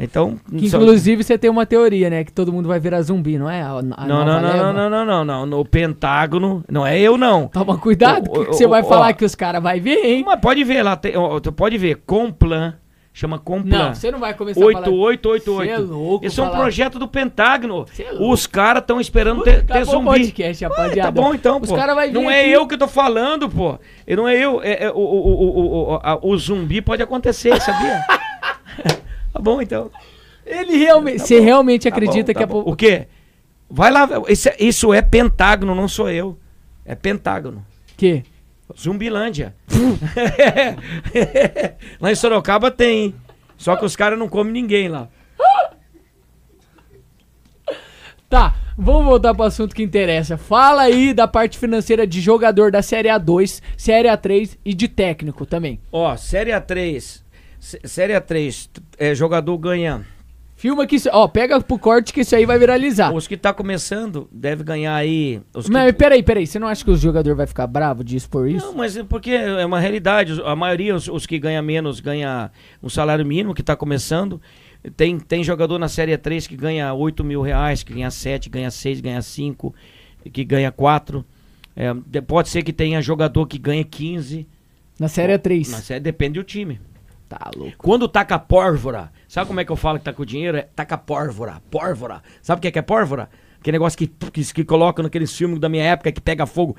[0.03, 0.39] Então.
[0.57, 2.25] Que, inclusive você tem uma teoria, né?
[2.25, 3.63] Que todo mundo vai virar zumbi, não é?
[3.63, 5.47] A, a Não, não, não, não, não, não, não.
[5.47, 6.65] No Pentágono.
[6.71, 7.49] Não é eu, não.
[7.49, 8.85] Toma cuidado, Ô, que, você vai ó.
[8.85, 10.23] falar que os caras vão ver, hein?
[10.27, 12.75] Mas pode ver lá, tem, ó, pode ver, Complan,
[13.13, 13.77] Chama Complan.
[13.89, 14.89] Não, você não vai começar a falar...
[14.89, 15.67] 8888.
[15.67, 17.85] Cê é louco Esse é um projeto do Pentágono.
[17.99, 18.13] É.
[18.21, 20.05] Os caras estão esperando ter, ter o zumbi.
[20.07, 21.03] podcast, Ah, rapaziada.
[21.03, 21.75] tá bom então, Os pô.
[21.77, 23.79] cara vai não é aqui- eu que tô falando, pô.
[24.09, 24.63] Não é eu.
[24.63, 28.01] É, é o, o, o, o, o, a- o zumbi pode acontecer, sabia?
[29.33, 29.91] tá bom então.
[30.47, 31.19] Ele realmente...
[31.19, 32.47] Tá Você bom, realmente tá acredita bom, que tá é...
[32.47, 32.63] bom.
[32.65, 33.07] po- O quê?
[33.69, 34.09] Vai lá.
[34.29, 36.39] Isso é, isso é Pentágono, não sou eu.
[36.85, 37.65] É Pentágono.
[37.97, 38.25] Que?
[38.79, 39.55] Zumbilândia.
[42.01, 43.15] lá em Sorocaba tem.
[43.57, 45.09] Só que os caras não comem ninguém lá.
[48.29, 50.39] Tá, vamos voltar pro assunto que interessa.
[50.39, 55.45] Fala aí da parte financeira de jogador da Série A2, Série A3 e de técnico
[55.45, 55.81] também.
[55.91, 57.23] Ó, Série A3.
[57.61, 60.05] Sé- Série A3, t- é, jogador ganha.
[60.57, 61.09] Filma que isso...
[61.13, 63.15] Ó, pega pro corte que isso aí vai viralizar.
[63.15, 65.41] Os que tá começando deve ganhar aí.
[65.55, 66.47] Os que- Mas peraí, peraí.
[66.47, 68.67] Você não acha que o jogador vai ficar bravo de expor isso?
[68.67, 70.39] Não, mas é porque é uma realidade.
[70.45, 72.51] A maioria, os, os que ganha menos, ganha
[72.83, 74.41] um salário mínimo que tá começando.
[74.97, 78.71] Tem, tem jogador na Série 3 que ganha 8 mil reais, que ganha 7, ganha
[78.71, 79.75] 6, ganha 5,
[80.31, 81.25] que ganha 4.
[81.77, 84.47] É, de- pode ser que tenha jogador que ganha 15.
[84.99, 85.71] Na Série A3.
[85.71, 86.79] Na série depende do time.
[87.31, 87.77] Tá louco.
[87.79, 90.57] Quando taca pórvora, sabe como é que eu falo que tá com dinheiro?
[90.57, 92.21] É taca pórvora, pórvora.
[92.43, 93.31] Sabe o que é, que é pórvora?
[93.61, 96.77] Aquele negócio que, que, que coloca naqueles filmes da minha época que pega fogo.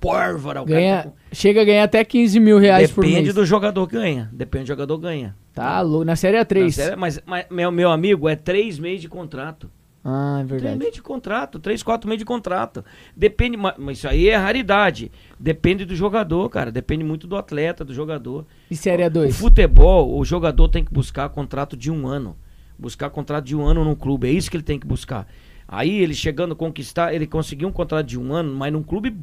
[0.00, 0.60] Pórvora.
[0.60, 3.34] cara tá Ganha, com- chega a ganhar até 15 mil reais por Depende mês.
[3.34, 4.28] do jogador ganha.
[4.32, 5.34] Depende do jogador ganha.
[5.52, 6.04] Tá louco.
[6.04, 6.62] Na Série A3.
[6.64, 9.68] Na série- mas, mas, meu, meu amigo, é três meses de contrato.
[10.04, 10.78] Ah, é Três verdade.
[10.80, 12.84] meses de contrato, três, quatro meses de contrato.
[13.16, 15.12] Depende, ma- mas isso aí é raridade.
[15.38, 16.72] Depende do jogador, cara.
[16.72, 18.44] Depende muito do atleta, do jogador.
[18.70, 19.32] E Série O A2?
[19.32, 22.36] futebol, o jogador tem que buscar contrato de um ano.
[22.76, 24.26] Buscar contrato de um ano num clube.
[24.26, 25.28] É isso que ele tem que buscar.
[25.68, 29.16] Aí ele chegando a conquistar, ele conseguiu um contrato de um ano, mas num clube,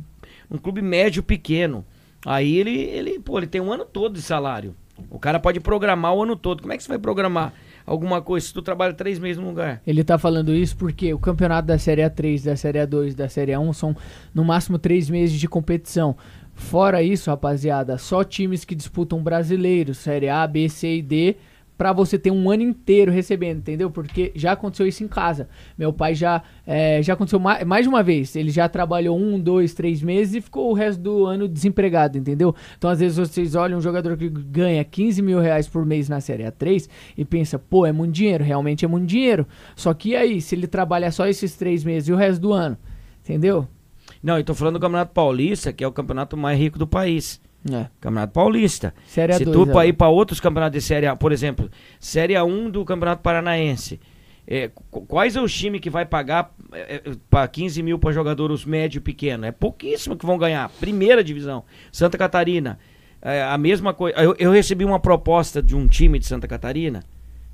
[0.49, 1.84] um clube médio pequeno.
[2.25, 4.73] Aí ele, ele, pô, ele tem um ano todo de salário.
[5.09, 6.61] O cara pode programar o ano todo.
[6.61, 7.53] Como é que você vai programar
[7.89, 9.81] alguma coisa se tu trabalha três meses num lugar?
[9.85, 13.51] Ele tá falando isso porque o campeonato da Série A3, da Série A2, da Série
[13.51, 13.95] A1 são
[14.33, 16.15] no máximo três meses de competição.
[16.53, 21.37] Fora isso, rapaziada, só times que disputam brasileiros, Série A, B, C e D,
[21.80, 23.89] pra você ter um ano inteiro recebendo, entendeu?
[23.89, 25.47] Porque já aconteceu isso em casa.
[25.77, 28.36] Meu pai já, é, já aconteceu ma- mais de uma vez.
[28.36, 32.53] Ele já trabalhou um, dois, três meses e ficou o resto do ano desempregado, entendeu?
[32.77, 36.19] Então, às vezes, vocês olham um jogador que ganha 15 mil reais por mês na
[36.19, 39.47] Série A3 e pensa, pô, é muito dinheiro, realmente é muito dinheiro.
[39.73, 42.77] Só que aí, se ele trabalha só esses três meses e o resto do ano,
[43.23, 43.65] entendeu?
[44.21, 47.39] Não, eu tô falando do Campeonato Paulista, que é o campeonato mais rico do país.
[47.72, 47.88] É.
[47.99, 48.93] Campeonato Paulista.
[49.07, 49.88] Série Se A2, tu é.
[49.88, 53.99] ir para outros campeonatos de Série A, por exemplo, Série A1 do Campeonato Paranaense,
[54.47, 58.49] é, qu- quais é os times que vai pagar é, para 15 mil para jogador
[58.51, 59.45] os médio e pequeno?
[59.45, 60.70] É pouquíssimo que vão ganhar.
[60.80, 61.64] Primeira divisão.
[61.91, 62.80] Santa Catarina,
[63.22, 64.18] é, a mesma coisa.
[64.20, 67.03] Eu, eu recebi uma proposta de um time de Santa Catarina,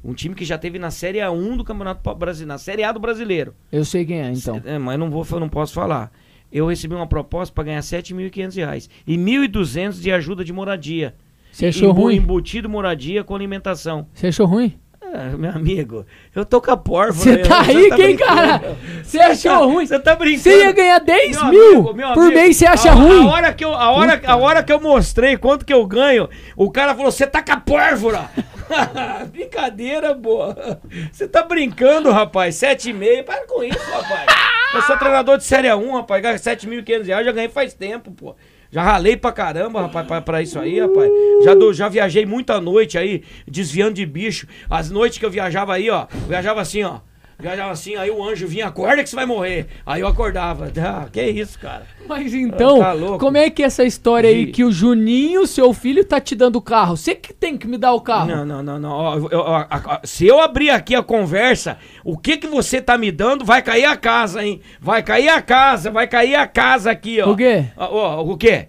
[0.03, 2.99] um time que já teve na Série A1 do Campeonato Brasileiro, na Série A do
[2.99, 3.55] Brasileiro.
[3.71, 4.61] Eu sei quem é, então.
[4.63, 6.11] É, mas não vou, eu não posso falar.
[6.51, 11.15] Eu recebi uma proposta para ganhar 7.500 reais e 1.200 de ajuda de moradia.
[11.51, 12.15] Você achou Embu- ruim?
[12.17, 14.07] Embutido moradia com alimentação.
[14.13, 14.73] Você achou ruim?
[15.13, 17.13] Ah, meu amigo, eu tô com a porva.
[17.13, 18.35] Você tá aí, quem, brincando.
[18.35, 18.77] cara?
[19.03, 19.85] Você achou ruim?
[19.85, 20.43] Você tá brincando?
[20.43, 23.27] Você ia ganhar 10 Meu mil amigo, meu por amigo, mês, você acha a, ruim?
[23.27, 26.29] A hora, que eu, a, hora, a hora que eu mostrei quanto que eu ganho,
[26.55, 28.29] o cara falou: Você tá com a pórvora!
[29.31, 30.79] Brincadeira, boa.
[31.11, 32.55] Você tá brincando, rapaz.
[32.55, 33.23] 7,5.
[33.23, 34.25] Para com isso, rapaz.
[34.73, 36.21] Eu sou treinador de Série 1, rapaz.
[36.21, 38.35] Ganho 7.500 reais, já ganhei faz tempo, pô.
[38.75, 41.09] Já ralei pra caramba, rapaz, pra, pra isso aí, rapaz.
[41.45, 44.45] Já, do- já viajei muita noite aí, desviando de bicho.
[44.69, 46.99] As noites que eu viajava aí, ó, viajava assim, ó.
[47.37, 49.67] Viajava assim, aí o anjo vinha, acorda que você vai morrer.
[49.85, 50.71] Aí eu acordava.
[50.79, 51.85] Ah, que isso, cara.
[52.07, 55.73] Mas então, Tá como é que é essa história aí De- que o Juninho, seu
[55.73, 56.95] filho, tá te dando o carro?
[56.95, 58.27] Você que tem que me dar o carro.
[58.29, 58.89] Não, não, não, não.
[58.91, 62.81] Ó, eu- ó, a- a- se eu abrir aqui a conversa, o que que você
[62.81, 64.61] tá me dando, vai cair a casa, hein?
[64.79, 67.31] Vai cair a casa, vai cair a casa aqui, ó.
[67.31, 67.65] O quê?
[67.75, 68.67] Ó, ó, o quê?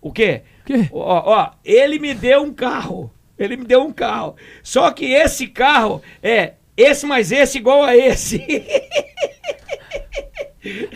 [0.00, 0.42] O quê?
[0.62, 0.88] O quê?
[0.92, 3.10] Ó, ó, ele me deu um carro.
[3.38, 4.34] Ele me deu um carro.
[4.62, 8.40] Só que esse carro é esse mais esse igual a esse.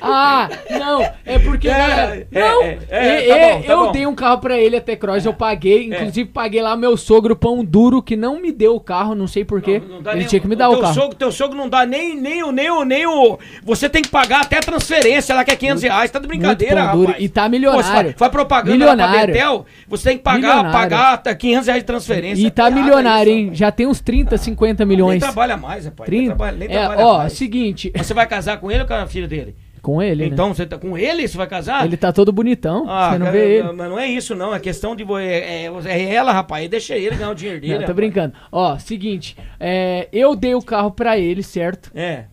[0.00, 1.68] Ah, não, é porque.
[1.68, 3.92] É, é, não, é, é, e- tá e- bom, tá eu bom.
[3.92, 7.64] dei um carro pra ele até Cross, eu paguei, inclusive paguei lá meu sogro pão
[7.64, 9.80] duro que não me deu o carro, não sei porquê.
[9.82, 10.94] Ele nem- tinha que me dar o teu carro.
[10.94, 13.38] Sogro, teu sogro não dá nem, nem, o- nem, o- nem o.
[13.62, 16.10] Você tem que pagar até a transferência lá, que é 500 reais.
[16.10, 17.16] Tá de brincadeira, rapaz.
[17.18, 17.84] E tá Pô, milionário.
[18.10, 19.34] faz, faz propaganda lá pra Milionário.
[19.34, 20.72] Betel, você tem que pagar, Milionário.
[20.72, 22.46] pagar até 500 reais de transferência.
[22.46, 23.50] E tá Piada milionário, isso, hein?
[23.54, 25.20] Já tem uns 30, 50 Nem milhões.
[25.22, 26.10] trabalha mais, rapaz.
[26.10, 26.36] Nem 30.
[26.36, 27.32] trabalha, nem é, trabalha ó, mais.
[27.32, 27.92] seguinte.
[27.96, 29.53] Você vai casar com ele ou com a filha dele?
[29.85, 30.30] Com ele, né?
[30.32, 31.28] Então você tá com ele?
[31.28, 31.85] Você vai casar?
[31.85, 32.87] Ele tá todo bonitão.
[32.89, 33.72] Ah, você não cara, vê ele.
[33.72, 34.55] Mas não é isso, não.
[34.55, 35.05] É questão de.
[35.20, 36.66] É, é, é ela, rapaz.
[36.70, 37.72] Deixa ele ganhar o dinheiro dele.
[37.74, 37.97] Não, tô rapaz.
[37.97, 38.32] brincando.
[38.51, 39.37] Ó, seguinte.
[39.61, 41.91] é, eu dei o carro pra ele, certo?
[41.95, 42.24] É.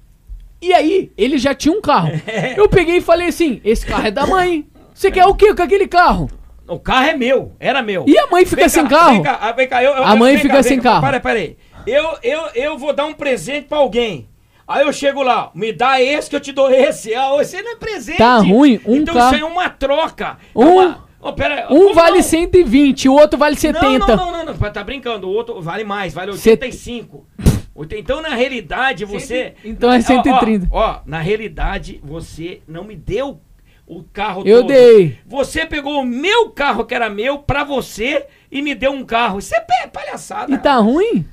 [0.62, 2.10] E aí, ele já tinha um carro.
[2.56, 4.66] Eu peguei e falei assim: esse carro é da mãe.
[4.94, 6.30] Você quer o quê com aquele carro?
[6.68, 7.52] O carro é meu.
[7.60, 8.06] Era meu.
[8.08, 9.12] E a mãe fica Vem sem cá, carro?
[9.14, 11.02] Vem cá, ah, vem cá, eu- eu- A mãe fica sem carro.
[11.02, 11.58] Para, para aí.
[11.86, 14.30] Eu, eu, eu vou dar um presente pra alguém.
[14.72, 17.14] Aí eu chego lá, me dá esse que eu te dou esse.
[17.14, 18.18] Ah, esse não é presente.
[18.18, 20.38] Tá ruim, um Então carro- isso é uma troca.
[20.56, 22.24] É Um- uma- Ó, pera Um vale não?
[22.24, 24.00] 120, o outro vale 70.
[24.00, 25.28] Não, não, não, não, não, tá brincando.
[25.28, 27.28] O outro vale mais, vale 85.
[27.76, 29.54] Oito- Então, na realidade, você.
[29.64, 30.68] Então é Ó, 130.
[30.72, 33.40] Ó, ó, na realidade, você não me deu
[33.86, 34.68] o carro Eu todo.
[34.70, 35.20] dei.
[35.28, 39.38] Você pegou o meu carro, que era meu, pra você e me deu um carro.
[39.40, 40.52] Isso é pa- palhaçada.
[40.54, 41.24] E tá ruim?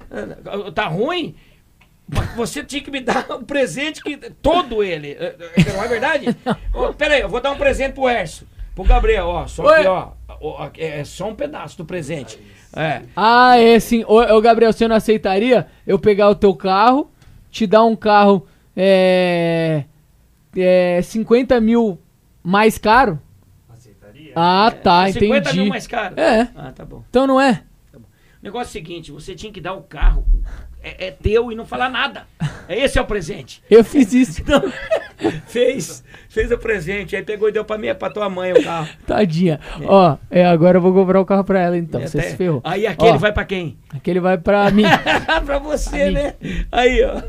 [0.74, 1.34] Tá ruim?
[2.37, 4.17] Você tinha que me dar um presente que.
[4.17, 5.13] Todo ele.
[5.13, 6.27] Eh, eh, Não é verdade?
[6.73, 8.47] Ó, Pera aí, eu vou dar um presente pro Erso.
[8.75, 9.47] Pro Gabriel, ó.
[9.47, 9.83] Só Oi.
[9.83, 10.13] que, ó.
[10.41, 12.39] ó, É só um pedaço do presente.
[12.75, 13.03] É.
[13.17, 14.05] Ah, é sim.
[14.07, 17.11] Ô, ô, Gabriel, você não aceitaria eu pegar o teu carro,
[17.51, 18.47] te dar um carro
[18.77, 19.85] é,
[20.57, 21.99] é 50 mil
[22.43, 23.21] mais caro?
[23.69, 24.33] Aceitaria?
[24.37, 25.61] Ah, tá, 50 entendi.
[25.61, 26.19] mil mais caro?
[26.19, 26.49] É.
[26.55, 27.03] Ah, tá bom.
[27.11, 27.65] Então não é?
[27.95, 28.01] O
[28.41, 30.25] negócio é o seguinte: você tinha que dar o carro.
[30.83, 32.26] É, é teu e não falar nada.
[32.68, 33.62] É Esse é o presente.
[33.70, 34.43] Eu fiz isso.
[35.20, 38.62] Então, fez, fez o presente, aí pegou e deu pra minha, pra tua mãe o
[38.62, 38.89] carro.
[39.05, 39.59] Tadinha.
[39.85, 42.01] Ó, é, agora eu vou comprar o carro pra ela então.
[42.01, 42.61] Você até- se ferrou.
[42.62, 43.76] Aí aquele Ó, vai pra quem?
[43.93, 44.85] Aquele vai pra mim.
[45.45, 46.12] pra você, Amigo.
[46.18, 46.35] né?
[46.70, 47.20] Aí, ó.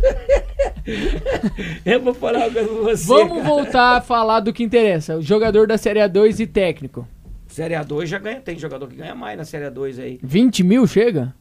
[1.86, 3.08] Eu vou falar uma coisa pra você.
[3.08, 3.44] Vamos cara.
[3.44, 5.18] voltar a falar do que interessa.
[5.18, 7.08] O jogador da Série A2 e técnico.
[7.48, 10.20] Série A2 já ganha, tem jogador que ganha mais na Série A2 aí.
[10.22, 11.34] 20 mil chega?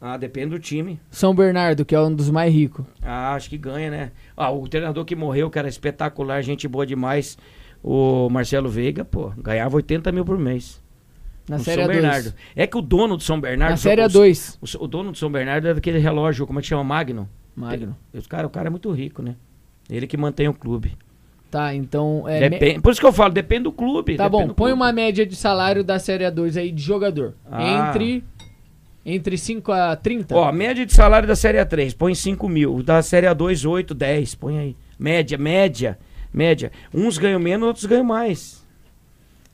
[0.00, 0.98] Ah, depende do time.
[1.10, 2.86] São Bernardo, que é um dos mais ricos.
[3.02, 4.12] Ah, acho que ganha, né?
[4.36, 7.36] Ah, o treinador que morreu, que era espetacular, gente boa demais,
[7.82, 10.80] o Marcelo Veiga, pô, ganhava 80 mil por mês.
[11.48, 11.92] Na no Série São A2.
[12.00, 12.34] Bernardo.
[12.56, 13.72] É que o dono do São Bernardo.
[13.72, 14.58] Na Série o- A2.
[14.80, 16.84] O, o dono do São Bernardo é daquele relógio, como é que chama?
[16.84, 17.28] Magno.
[17.54, 17.94] Magno.
[18.14, 19.34] Os cara, o cara é muito rico, né?
[19.90, 20.96] Ele que mantém o clube.
[21.50, 22.24] Tá, então.
[22.28, 24.16] É, me- Depende- Por isso que eu falo, depende do clube.
[24.16, 24.72] Tá bom, põe clube.
[24.72, 27.34] uma média de salário da Série A2 aí de jogador.
[27.50, 27.88] Ah.
[27.90, 28.22] Entre.
[29.04, 30.36] Entre 5 a 30?
[30.36, 32.82] Ó, média de salário da Série A3, põe 5 mil.
[32.82, 34.76] Da Série A2, 8, 10, põe aí.
[34.98, 35.98] Média, média,
[36.32, 36.70] média.
[36.92, 38.66] Uns ganham menos, outros ganham mais.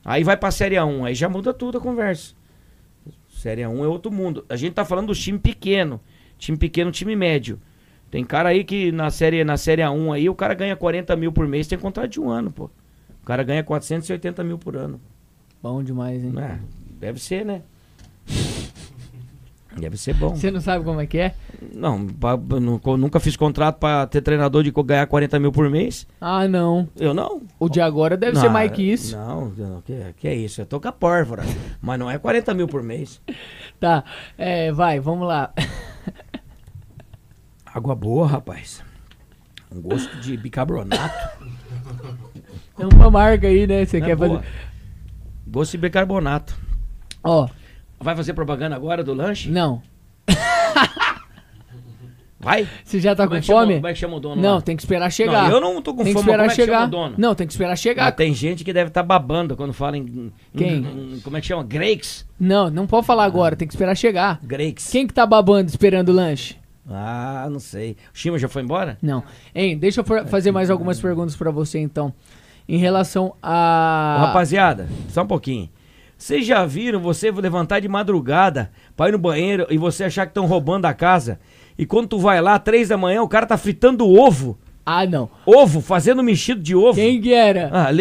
[0.03, 2.33] Aí vai pra Série A1, aí já muda tudo a conversa.
[3.29, 4.45] Série A1 é outro mundo.
[4.49, 5.99] A gente tá falando dos time pequeno.
[6.37, 7.59] Time pequeno, time médio.
[8.09, 11.31] Tem cara aí que na série, na série A1 aí, o cara ganha 40 mil
[11.31, 12.69] por mês, tem contrato de um ano, pô.
[13.21, 14.99] O cara ganha 480 mil por ano.
[15.61, 16.33] Bom demais, hein?
[16.37, 16.59] É,
[16.99, 17.61] deve ser, né?
[19.79, 20.35] Deve ser bom.
[20.35, 21.35] Você não sabe como é que é?
[21.73, 26.07] Não, nu- nunca fiz contrato pra ter treinador de ganhar 40 mil por mês.
[26.19, 26.89] Ah, não.
[26.95, 27.43] Eu não.
[27.59, 29.15] O de agora deve Não, ser mais que isso.
[29.15, 30.61] Não, não, que, que é isso?
[30.61, 31.43] Eu tô com a pórvora.
[31.81, 33.21] mas não é 40 mil por mês.
[33.79, 34.03] Tá,
[34.35, 35.53] é, vai, vamos lá.
[37.65, 38.83] Água boa, rapaz.
[39.71, 41.45] Um gosto de bicarbonato.
[42.79, 43.85] É uma marca aí, né?
[43.85, 44.39] Você Não é quer fazer.
[45.45, 46.57] Gosto de bicarbonato.
[47.23, 47.47] Ó,
[47.99, 49.49] Vai fazer propaganda agora do lanche?
[49.49, 49.81] não.
[52.39, 52.67] Vai?
[52.85, 53.73] Você já tá Como é com que chama- fome?
[53.75, 54.61] como é que chama o dono Não, lá?
[54.61, 55.49] tem que esperar chegar.
[55.49, 56.87] Não, eu não tô com tem que fome, mas esperar como é que chama chegar.
[56.87, 57.15] o dono?
[57.17, 58.07] Não, tem que esperar chegar.
[58.07, 60.75] Ah, tem gente que deve estar babando quando fala em, em- Quem?
[60.75, 61.63] em- como é que chama?
[61.63, 62.27] Grakes?
[62.39, 64.39] Não, não pode falar agora, tem que esperar chegar.
[64.43, 64.87] Grakes.
[64.91, 66.55] Quem que tá babando esperando o lanche?
[66.87, 67.97] Ah, não sei.
[68.13, 68.99] O Shima já foi embora?
[69.01, 69.23] Não.
[69.53, 72.13] Hein, deixa eu for- fazer mais algumas perguntas pra você então.
[72.69, 74.17] Em relação a.
[74.21, 75.69] Ô, rapaziada, só um pouquinho.
[76.17, 80.31] Vocês já viram você levantar de madrugada pra ir no banheiro e você achar que
[80.31, 81.39] estão roubando a casa?
[81.77, 84.57] E quando tu vai lá, três da manhã, o cara tá fritando ovo.
[84.83, 85.29] Ah, não.
[85.45, 86.95] Ovo, fazendo mexido de ovo.
[86.95, 87.69] Quem que era?
[87.73, 87.91] Ah,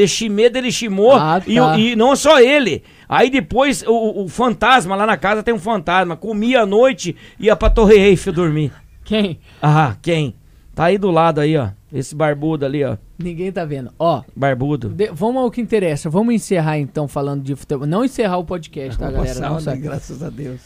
[0.49, 1.13] dele chimou.
[1.15, 1.75] Ah, e, tá.
[1.75, 2.83] o- e não só ele.
[3.09, 6.17] Aí depois o, o fantasma, lá na casa tem um fantasma.
[6.17, 8.73] Comia à noite ia pra Torre Eiffel dormir.
[9.05, 9.39] Quem?
[9.61, 10.37] Ah, quem?
[10.77, 11.71] Tá aí do lado aí, ó.
[11.91, 12.99] Esse barbudo ali, ó.
[13.19, 13.91] Ninguém tá vendo.
[13.99, 14.91] Ó, Barbudo.
[14.91, 16.11] de- vamos ao que interessa.
[16.11, 17.87] Vamos encerrar então falando de futebol.
[17.87, 19.41] Não encerrar o podcast, tá, galera?
[19.41, 19.79] Não, sai.
[19.79, 20.61] graças a Deus.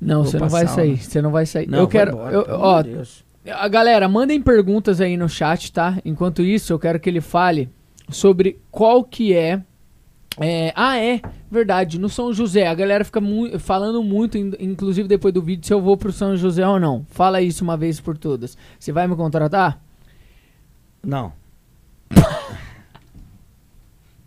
[0.00, 0.74] não você não vai sauna.
[0.74, 0.96] sair.
[0.96, 1.68] Você não vai sair.
[1.68, 2.12] Não, eu quero.
[2.12, 2.82] embora, eu- ó,
[3.52, 5.98] a galera, mandem perguntas aí no chat, tá?
[6.02, 7.68] Enquanto isso, eu quero que ele fale
[8.08, 9.62] sobre qual que é.
[10.40, 11.20] É, ah, é
[11.50, 11.98] verdade.
[11.98, 15.72] No São José, a galera fica mu- falando muito, in- inclusive depois do vídeo, se
[15.72, 17.04] eu vou pro São José ou não.
[17.10, 18.56] Fala isso uma vez por todas.
[18.78, 19.80] Você vai me contratar?
[21.04, 21.32] Não.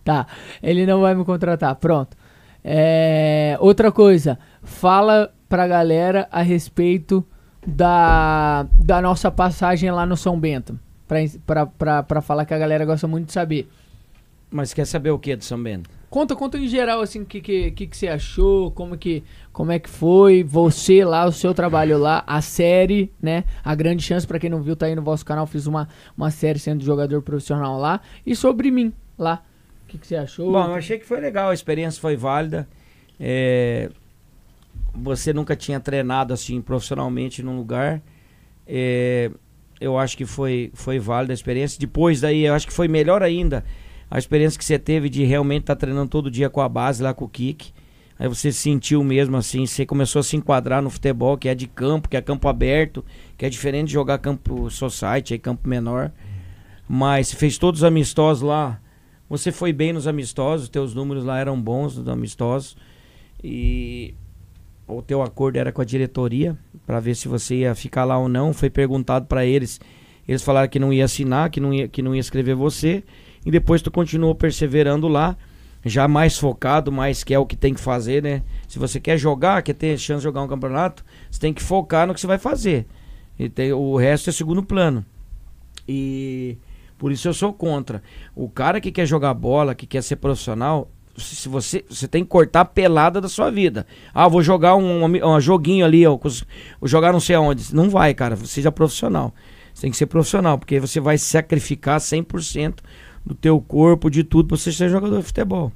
[0.03, 0.25] Tá,
[0.63, 1.75] ele não vai me contratar.
[1.75, 2.17] Pronto.
[2.63, 7.23] É, outra coisa, fala pra galera a respeito
[7.65, 10.79] da, da nossa passagem lá no São Bento.
[11.07, 13.69] pra, pra, pra, pra falar que a galera gosta muito de saber.
[14.49, 15.89] Mas quer saber o que do São Bento?
[16.09, 19.71] Conta, conta em geral, assim, o que, que, que, que você achou, como que, como
[19.71, 23.43] é que foi, você lá, o seu trabalho lá, a série, né?
[23.63, 25.87] A grande chance, pra quem não viu, tá aí no vosso canal, fiz uma,
[26.17, 28.01] uma série sendo jogador profissional lá.
[28.25, 29.43] E sobre mim, lá.
[29.83, 30.51] O que, que você achou?
[30.51, 32.67] Bom, eu achei que foi legal, a experiência foi válida.
[33.19, 33.89] É,
[34.95, 38.01] Você nunca tinha treinado assim profissionalmente num lugar.
[38.67, 39.29] É,
[39.79, 41.79] Eu acho que foi, foi válida a experiência.
[41.79, 43.63] Depois daí, eu acho que foi melhor ainda
[44.09, 47.13] a experiência que você teve de realmente estar treinando todo dia com a base lá
[47.13, 47.71] com o kick.
[48.17, 51.67] Aí você sentiu mesmo assim, você começou a se enquadrar no futebol, que é de
[51.67, 53.05] campo, que é campo aberto,
[53.37, 56.11] que é diferente de jogar campo society, aí campo menor.
[56.87, 58.81] Mas você fez todos os amistosos lá.
[59.29, 62.75] Você foi bem nos amistosos, teus números lá eram bons nos amistosos.
[63.43, 64.15] E
[64.87, 68.27] o teu acordo era com a diretoria para ver se você ia ficar lá ou
[68.27, 68.51] não.
[68.53, 69.79] Foi perguntado para eles.
[70.27, 73.03] Eles falaram que não ia assinar, que não ia, que não ia escrever você.
[73.45, 75.37] E depois tu continuou perseverando lá,
[75.85, 78.43] já mais focado, mais que é o que tem que fazer, né?
[78.67, 82.05] Se você quer jogar, quer ter chance de jogar um campeonato, você tem que focar
[82.05, 82.85] no que você vai fazer.
[83.37, 85.05] E tem, o resto é segundo plano.
[85.87, 86.57] E
[86.97, 88.03] por isso eu sou contra.
[88.35, 92.29] O cara que quer jogar bola, que quer ser profissional, se você, você tem que
[92.29, 93.87] cortar a pelada da sua vida.
[94.13, 96.17] Ah, vou jogar um, um, um joguinho ali, ó,
[96.83, 97.73] jogar não sei aonde.
[97.73, 98.35] Não vai, cara.
[98.37, 99.33] Seja profissional.
[99.73, 102.79] Você tem que ser profissional, porque você vai sacrificar 100%
[103.29, 105.71] do teu corpo, de tudo, pra você ser jogador de futebol.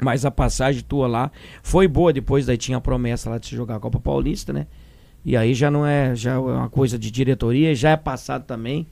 [0.00, 2.12] Mas a passagem tua lá foi boa.
[2.12, 4.68] Depois daí tinha a promessa lá de se jogar a Copa Paulista, né?
[5.24, 8.86] E aí já não é, já é uma coisa de diretoria, já é passado também.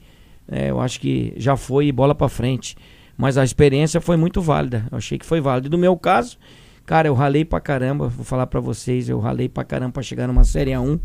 [0.49, 2.75] É, eu acho que já foi bola pra frente.
[3.17, 4.85] Mas a experiência foi muito válida.
[4.91, 5.67] Eu achei que foi válida.
[5.67, 6.37] E no meu caso,
[6.85, 8.09] cara, eu ralei pra caramba.
[8.09, 10.99] Vou falar pra vocês, eu ralei pra caramba pra chegar numa Série A1.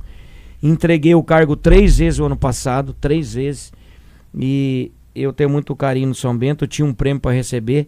[0.61, 3.73] Entreguei o cargo três vezes o ano passado, três vezes.
[4.37, 6.65] E eu tenho muito carinho no São Bento.
[6.65, 7.87] Eu tinha um prêmio pra receber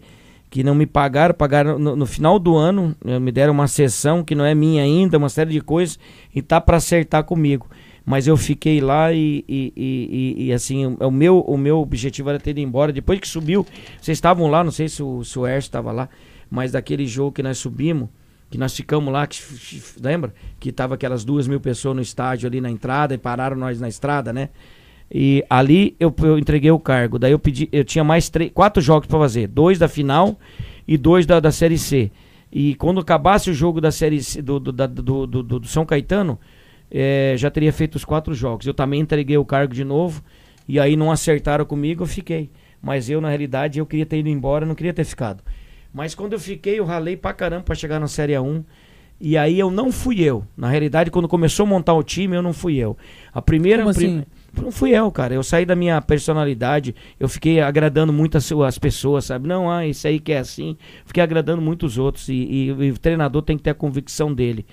[0.49, 4.23] que não me pagaram, pagaram no, no final do ano, eh, me deram uma sessão
[4.23, 5.99] que não é minha ainda, uma série de coisas,
[6.33, 7.67] e tá para acertar comigo.
[8.05, 12.39] Mas eu fiquei lá e, e, e- e- assim, o, meu, o meu objetivo era
[12.39, 12.93] ter ido embora.
[12.93, 13.65] Depois que subiu,
[13.99, 16.07] vocês estavam lá, não sei se o, se o Erso estava lá,
[16.49, 18.07] mas daquele jogo que nós subimos,
[18.49, 19.41] que nós ficamos lá, que,
[19.99, 20.33] lembra?
[20.59, 23.89] Que tava aquelas duas mil pessoas no estádio ali na entrada e pararam nós na
[23.89, 24.49] estrada, né?
[25.17, 27.17] E ali eu, eu entreguei o cargo.
[27.17, 30.37] Daí eu pedi, eu tinha mais três, quatro jogos para fazer, dois da final
[30.85, 32.11] e dois da, da série C.
[32.51, 35.85] E quando acabasse o jogo da série C, do, do, da- do, do, do- São
[35.85, 36.37] Caetano,
[36.91, 38.67] eh, já teria feito os quatro jogos.
[38.67, 40.21] Eu também entreguei o cargo de novo
[40.67, 42.49] e aí não acertaram comigo, eu fiquei.
[42.81, 45.41] Mas eu na realidade eu queria ter ido embora, não queria ter ficado.
[45.93, 48.63] Mas quando eu fiquei, eu ralei pra caramba pra chegar na Série A1.
[49.19, 50.43] E aí eu não fui eu.
[50.57, 52.97] Na realidade, quando começou a montar o time, eu não fui eu.
[53.33, 53.81] A primeira.
[53.81, 54.25] Como prim- assim?
[54.61, 55.33] Não fui eu, cara.
[55.33, 56.95] Eu saí da minha personalidade.
[57.19, 59.47] Eu fiquei agradando muito as, as pessoas, sabe?
[59.47, 60.77] Não, ah, isso aí que é assim.
[61.05, 62.29] Fiquei agradando muito os outros.
[62.29, 64.65] E, e- e o treinador tem que ter a convicção dele.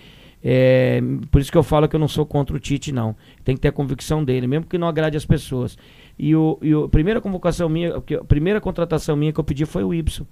[0.45, 3.14] É, por isso que eu falo que eu não sou contra o Tite, não.
[3.45, 5.78] Tem que ter a convicção dele, mesmo que não agrade as pessoas.
[6.18, 9.64] E, o, e o- a primeira convocação minha, a primeira contratação minha que eu pedi
[9.64, 10.26] foi o Ibson.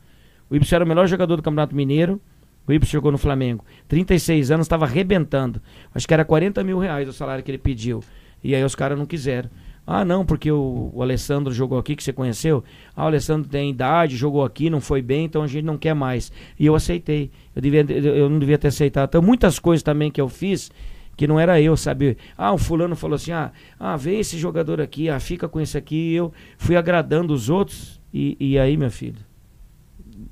[0.50, 2.20] O Ibson era o melhor jogador do Campeonato Mineiro.
[2.66, 3.64] O Ibson jogou no Flamengo.
[3.88, 5.62] 36 anos, estava arrebentando.
[5.94, 8.02] Acho que era 40 mil reais o salário que ele pediu.
[8.42, 9.50] E aí os caras não quiseram.
[9.86, 12.62] Ah, não, porque o, o Alessandro jogou aqui, que você conheceu.
[12.94, 15.94] Ah, o Alessandro tem idade, jogou aqui, não foi bem, então a gente não quer
[15.94, 16.30] mais.
[16.58, 17.30] E eu aceitei.
[17.56, 19.08] Eu, devia, eu não devia ter aceitado.
[19.08, 20.70] Então, muitas coisas também que eu fiz
[21.16, 22.16] que não era eu, sabe?
[22.38, 25.76] Ah, o fulano falou assim: ah, ah vem esse jogador aqui, ah, fica com esse
[25.76, 26.12] aqui.
[26.12, 28.00] E eu fui agradando os outros.
[28.14, 29.18] E, e aí, meu filho,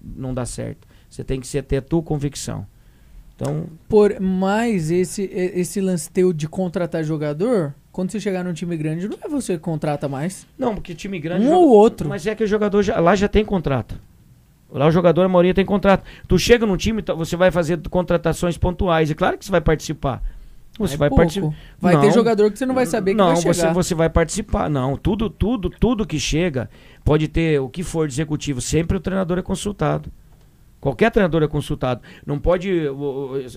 [0.03, 0.87] não dá certo.
[1.11, 2.67] Você tem que ser, ter a tua convicção.
[3.35, 8.77] Então, Por mais esse, esse lance teu de contratar jogador, quando você chegar num time
[8.77, 10.47] grande, não é você que contrata mais.
[10.59, 11.47] não, porque time grande.
[11.47, 12.09] Um joga- ou outro.
[12.09, 13.99] Mas é que o jogador já- lá já tem contrato.
[14.71, 16.05] Lá o jogador, a maioria tem contrato.
[16.29, 19.11] Tu chega num time, tá- você vai fazer contratações pontuais.
[19.11, 20.23] E claro que você vai participar.
[20.79, 21.55] Você É vai participar.
[21.81, 22.13] Vai ter Não.
[22.13, 23.55] jogador que você não vai saber que não, vai chegar.
[23.55, 24.69] você, você vai participar.
[24.71, 26.69] Não, tudo, tudo, tudo que chega
[27.05, 28.61] pode ter o que for de executivo.
[28.61, 30.13] Sempre o treinador é consultado.
[30.81, 32.03] Qualquer treinador é consultado.
[32.25, 32.71] Não pode.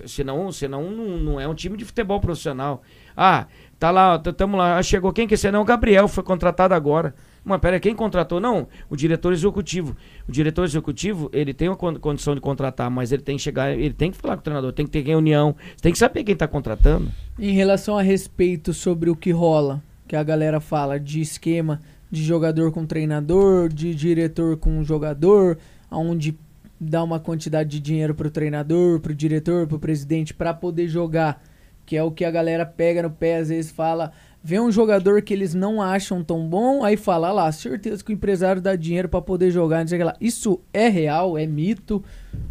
[0.06, 2.82] Senão, senão não, não é um time de futebol profissional.
[3.16, 3.46] Ah,
[3.82, 4.78] tá lá, estamos lá.
[4.78, 5.62] Ah, chegou quem que esse não?
[5.62, 7.12] O Gabriel foi contratado agora.
[7.44, 8.38] Mas pera, quem contratou?
[8.38, 9.96] Não, o diretor executivo.
[10.28, 13.72] O diretor executivo, ele tem a con- condição de contratar, mas ele tem que chegar,
[13.76, 16.34] ele tem que falar com o treinador, tem que ter reunião, tem que saber quem
[16.34, 17.10] está contratando.
[17.36, 22.22] Em relação a respeito sobre o que rola, que a galera fala de esquema de
[22.22, 25.58] jogador com treinador, de diretor com jogador,
[25.90, 26.38] onde
[26.80, 31.42] dá uma quantidade de dinheiro pro treinador, pro diretor, pro presidente pra poder jogar,
[31.86, 34.12] que é o que a galera pega no pé, às vezes fala,
[34.42, 38.12] vê um jogador que eles não acham tão bom, aí fala "Ah lá, certeza que
[38.12, 40.16] o empresário dá dinheiro pra poder jogar, não sei o que lá.
[40.20, 42.02] Isso é real, é mito,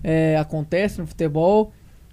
[0.04, 1.72] é, acontece no futebol.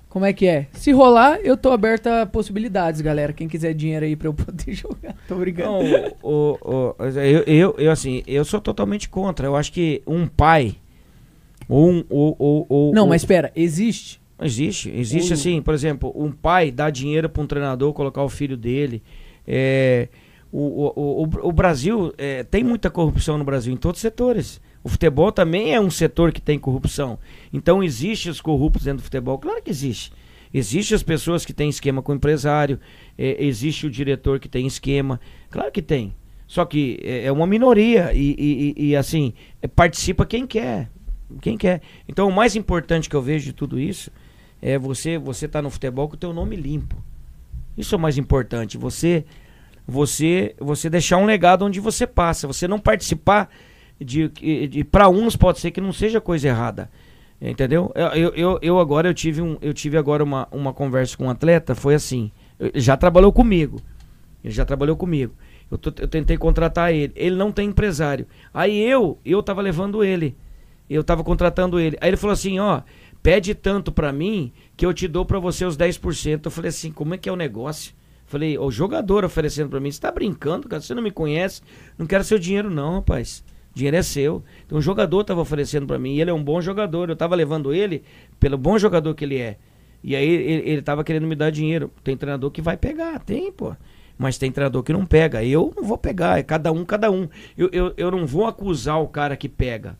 [0.09, 0.69] Como é que é?
[0.73, 3.31] Se rolar, eu tô aberto a possibilidades, galera.
[3.31, 5.15] Quem quiser dinheiro aí pra eu poder jogar.
[5.29, 5.71] Tô brincando.
[5.85, 9.47] Não, o, o- o- eu, eu, eu, assim, eu sou totalmente contra.
[9.47, 10.77] Eu acho que um pai
[11.69, 12.05] ou um.
[12.09, 14.19] Ou, ou, ou- Não, ou- mas espera, existe?
[14.41, 14.91] Existe.
[14.91, 19.03] Existe assim, por exemplo, um pai dá dinheiro para um treinador colocar o filho dele.
[19.47, 20.09] É,
[20.53, 24.61] o, o, o, o Brasil é, tem muita corrupção no Brasil em todos os setores.
[24.85, 27.19] O futebol também é um setor que tem corrupção.
[27.53, 29.39] Então existe os corruptos dentro do futebol?
[29.39, 30.13] Claro que existe.
[30.55, 32.79] Existe as pessoas que têm esquema com o empresário,
[33.19, 35.21] é, existe o diretor que tem esquema.
[35.51, 36.15] Claro que tem.
[36.47, 38.35] Só que é, é uma minoria e,
[38.79, 39.35] e- e- assim,
[39.77, 40.89] participa quem quer.
[41.43, 41.83] Quem quer.
[42.09, 44.11] Então o mais importante que eu vejo de tudo isso
[44.61, 46.97] é você você tá no futebol com o teu nome limpo.
[47.77, 48.77] Isso é o mais importante.
[48.77, 49.25] Você
[49.87, 52.47] você você deixar um legado onde você passa.
[52.47, 53.49] Você não participar
[54.01, 54.29] de,
[54.69, 56.91] de para uns pode ser que não seja coisa errada.
[57.41, 57.93] Entendeu?
[57.95, 61.31] Eu, eu, eu, agora eu tive um eu tive agora uma, uma conversa com um
[61.31, 62.33] atleta, foi assim.
[62.59, 63.81] Ele já trabalhou comigo.
[64.43, 65.33] Ele já trabalhou comigo.
[65.71, 67.13] Eu, eu tentei contratar ele.
[67.15, 68.27] Ele não tem empresário.
[68.53, 70.37] Aí eu, eu tava levando ele.
[70.89, 71.97] Eu tava contratando ele.
[72.01, 72.81] Aí ele falou assim, ó,
[73.23, 76.41] pede tanto pra mim que eu te dou pra você os 10%.
[76.45, 77.93] Eu falei assim, como é que é o negócio?
[78.27, 80.83] Falei, o jogador oferecendo pra mim, você tá brincando, cara?
[80.83, 81.63] Você não me conhece?
[81.97, 83.43] Não quero seu dinheiro não, rapaz.
[83.75, 84.45] Dinheiro é seu.
[84.67, 87.09] Então o jogador tava oferecendo pra mim, e ele é um bom jogador.
[87.09, 88.03] Eu tava levando ele
[88.39, 89.57] pelo bom jogador que ele é.
[90.03, 91.91] E aí ele, ele tava querendo me dar dinheiro.
[92.05, 93.75] Tem treinador que vai pegar, tem, pô.
[94.19, 95.45] Mas tem treinador que não pega.
[95.45, 97.29] Eu não vou pegar, é cada um, cada um.
[97.57, 99.97] Eu, eu, eu não vou acusar o cara que pega.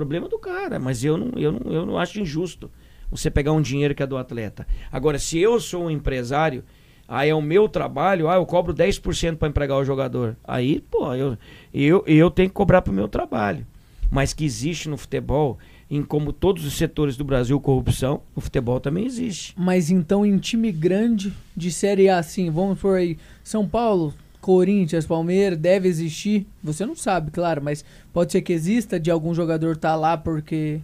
[0.00, 2.70] Problema do cara, mas eu não, eu, não, eu não acho injusto
[3.10, 4.66] você pegar um dinheiro que é do atleta.
[4.90, 6.64] Agora, se eu sou um empresário,
[7.06, 10.38] aí é o meu trabalho, ah, eu cobro 10% para empregar o jogador.
[10.42, 11.36] Aí, pô, eu,
[11.74, 13.66] eu, eu tenho que cobrar pro meu trabalho.
[14.10, 15.58] Mas que existe no futebol,
[15.90, 19.52] em como todos os setores do Brasil, corrupção, no futebol também existe.
[19.54, 25.06] Mas então em time grande de Série A, assim, vamos por aí, São Paulo, Corinthians,
[25.06, 26.46] Palmeiras, deve existir.
[26.62, 30.80] Você não sabe, claro, mas pode ser que exista de algum jogador tá lá porque.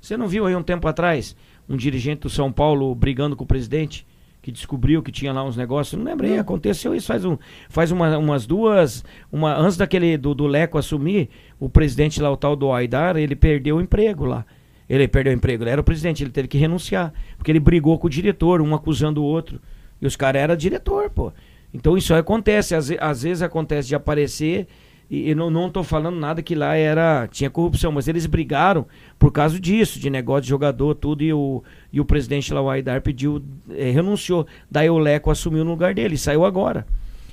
[0.00, 1.36] Você não viu aí um tempo atrás
[1.68, 4.06] um dirigente do São Paulo brigando com o presidente?
[4.40, 5.96] Que descobriu que tinha lá uns negócios?
[5.96, 7.38] Não lembrei, aconteceu isso faz, um,
[7.68, 9.04] faz uma- umas duas.
[9.30, 11.28] Uma, antes daquele do, do Leco assumir,
[11.60, 14.44] o presidente lá, o tal do Aidar, ele perdeu o emprego lá.
[14.88, 17.12] Ele perdeu o emprego, ele era o presidente, ele teve que renunciar.
[17.38, 19.60] Porque ele brigou com o diretor, um acusando o outro.
[20.00, 21.32] E os caras eram diretor, pô.
[21.72, 24.66] Então isso acontece, às, às vezes acontece de aparecer,
[25.14, 28.86] e não, não falando nada que lá era tinha corrupção, mas eles brigaram
[29.18, 31.62] por causa disso, de negócio de jogador, tudo, e o,
[31.92, 34.46] e o presidente lá, o Aidar, pediu, eh, renunciou.
[34.70, 36.86] Daí o Leco assumiu no lugar dele, saiu agora.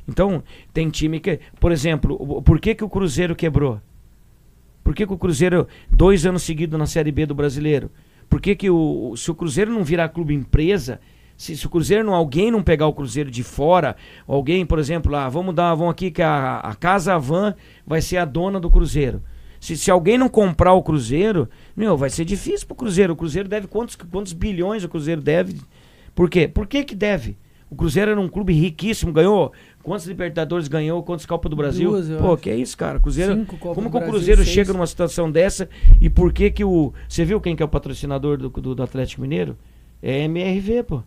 [0.05, 0.43] Então,
[0.73, 3.79] tem time que, por exemplo, por que, que o Cruzeiro quebrou?
[4.83, 7.89] Por que, que o Cruzeiro, dois anos seguidos na Série B do brasileiro?
[8.29, 10.99] Por que, que o, se o Cruzeiro não virar clube empresa,
[11.39, 13.95] se, se o Cruzeiro não, alguém não pegar o Cruzeiro de fora,
[14.27, 17.55] alguém, por exemplo, lá, vamos dar, vamos aqui que a, a Casa Van
[17.87, 19.23] vai ser a dona do Cruzeiro.
[19.57, 23.13] Se, se alguém não comprar o Cruzeiro, meu, vai ser difícil pro Cruzeiro.
[23.13, 25.55] O Cruzeiro deve quantos, quantos bilhões o Cruzeiro deve?
[26.13, 26.45] Por quê?
[26.45, 27.37] Por que que deve?
[27.69, 31.89] O Cruzeiro era um clube riquíssimo, ganhou quantos Libertadores ganhou, quantos Copa do Brasil?
[31.89, 32.43] Duas, Pô, acho.
[32.43, 32.99] que é isso, cara?
[32.99, 34.53] Cruzeiro, como que o Cruzeiro seis.
[34.53, 35.69] chega numa situação dessa
[36.01, 38.83] e por que que o, você viu quem que é o patrocinador do, do, do
[38.83, 39.57] Atlético Mineiro?
[40.03, 41.03] É MRV, pô.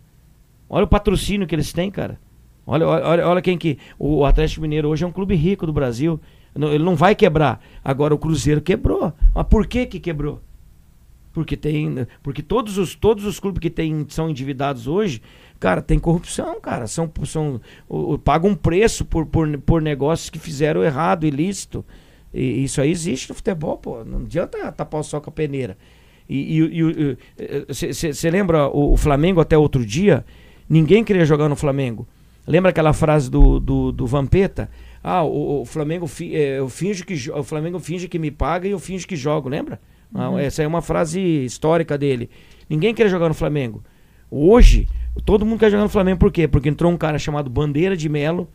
[0.75, 2.19] Olha o patrocínio que eles têm, cara.
[2.67, 3.77] Olha, olha, olha- quem que.
[3.99, 6.19] O Atlético Mineiro hoje é um clube rico do Brasil.
[6.57, 7.63] Ele não vai quebrar.
[7.85, 9.13] Agora o Cruzeiro quebrou.
[9.35, 10.41] Mas por que que quebrou?
[11.31, 12.07] Porque tem.
[12.23, 15.21] Porque todos os, todos os clubes que tem, são endividados hoje,
[15.61, 16.87] cara, tem corrupção, cara.
[16.87, 17.61] São, são,
[18.25, 21.85] pagam um preço por, por, por negócios que fizeram errado, ilícito.
[22.33, 24.05] E isso aí existe no futebol, pô.
[24.05, 25.77] Não adianta tapar o sol com a peneira.
[26.29, 27.17] E
[27.69, 30.25] você lembra o, o Flamengo até outro dia?
[30.73, 32.09] Ninguém queria jogar no Flamengo.
[32.47, 34.71] Lembra aquela frase do, do, do Vampeta?
[35.05, 38.67] Ah, o, o Flamengo fi, é, eu finge que o Flamengo finge que me paga
[38.67, 39.79] e eu finge que jogo, lembra?
[40.15, 42.31] Ah, essa é uma frase histórica dele.
[42.71, 43.85] Ninguém quer jogar no Flamengo.
[44.31, 44.89] Hoje,
[45.27, 46.49] todo mundo quer jogar no Flamengo por quê?
[46.49, 48.49] Porque entrou um cara chamado Bandeira de Melo.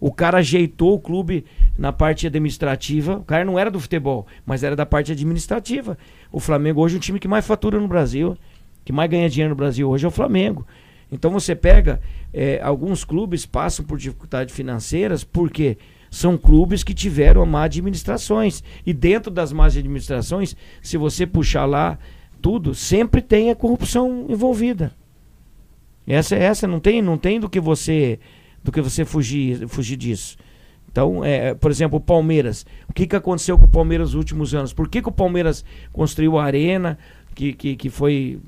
[0.00, 1.44] O cara ajeitou o clube
[1.78, 3.18] na parte administrativa.
[3.18, 5.96] O cara não era do futebol, mas era da parte administrativa.
[6.32, 8.36] O Flamengo hoje é o time que mais fatura no Brasil,
[8.84, 10.66] que mais ganha dinheiro no Brasil hoje é o Flamengo.
[11.10, 12.00] Então você pega,
[12.32, 15.76] eh, alguns clubes passam por dificuldades financeiras porque
[16.10, 18.62] são clubes que tiveram má administrações.
[18.84, 21.98] E dentro das más administrações, se você puxar lá
[22.40, 24.92] tudo, sempre tem a corrupção envolvida.
[26.06, 28.18] Essa é essa, não tem, não tem do que você
[28.62, 30.36] do que você fugir, fugir disso.
[30.90, 32.66] Então, é, por exemplo, o Palmeiras.
[32.88, 34.72] O que, que aconteceu com o Palmeiras nos últimos anos?
[34.72, 36.98] Por que, que o Palmeiras construiu a Arena,
[37.34, 38.40] que, que, que foi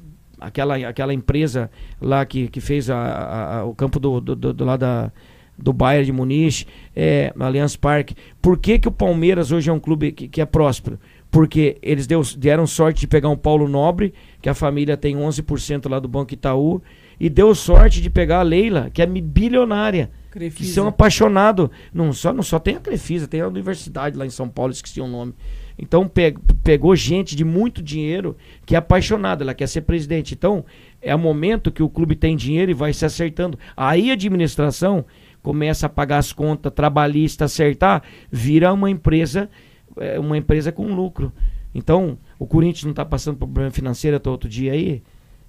[0.45, 1.71] aquela, aquela empresa
[2.01, 5.11] lá que, que fez a, a- a- o campo do, do, do, do lá da,
[5.59, 8.15] do Bayern de Munique, é, Allianz Parque.
[8.41, 10.99] Por que, que o Palmeiras hoje é um clube que, que é próspero?
[11.31, 14.13] Porque eles deu, deram sorte de pegar um Paulo Nobre,
[14.43, 16.83] que a família tem 11% lá do Banco Itaú,
[17.19, 20.75] e deu sorte de pegar a Leila, que é bilionária que Crefisa.
[20.75, 21.69] são apaixonados.
[21.93, 25.01] Não só, não só tem a Crefisa, tem a universidade lá em São Paulo, esqueci
[25.01, 25.33] o nome.
[25.79, 30.35] Então pe- pegou gente de muito dinheiro que é apaixonada, ela quer ser presidente.
[30.35, 30.65] Então
[31.01, 33.59] é o momento que o clube tem dinheiro e vai se acertando.
[33.77, 35.05] Aí a administração
[35.43, 39.51] começa a pagar as contas trabalhistas, acertar, vira uma empresa,
[39.99, 41.33] é, uma empresa com lucro.
[41.75, 45.03] Então o Corinthians não está passando por problema financeiro até outro dia aí.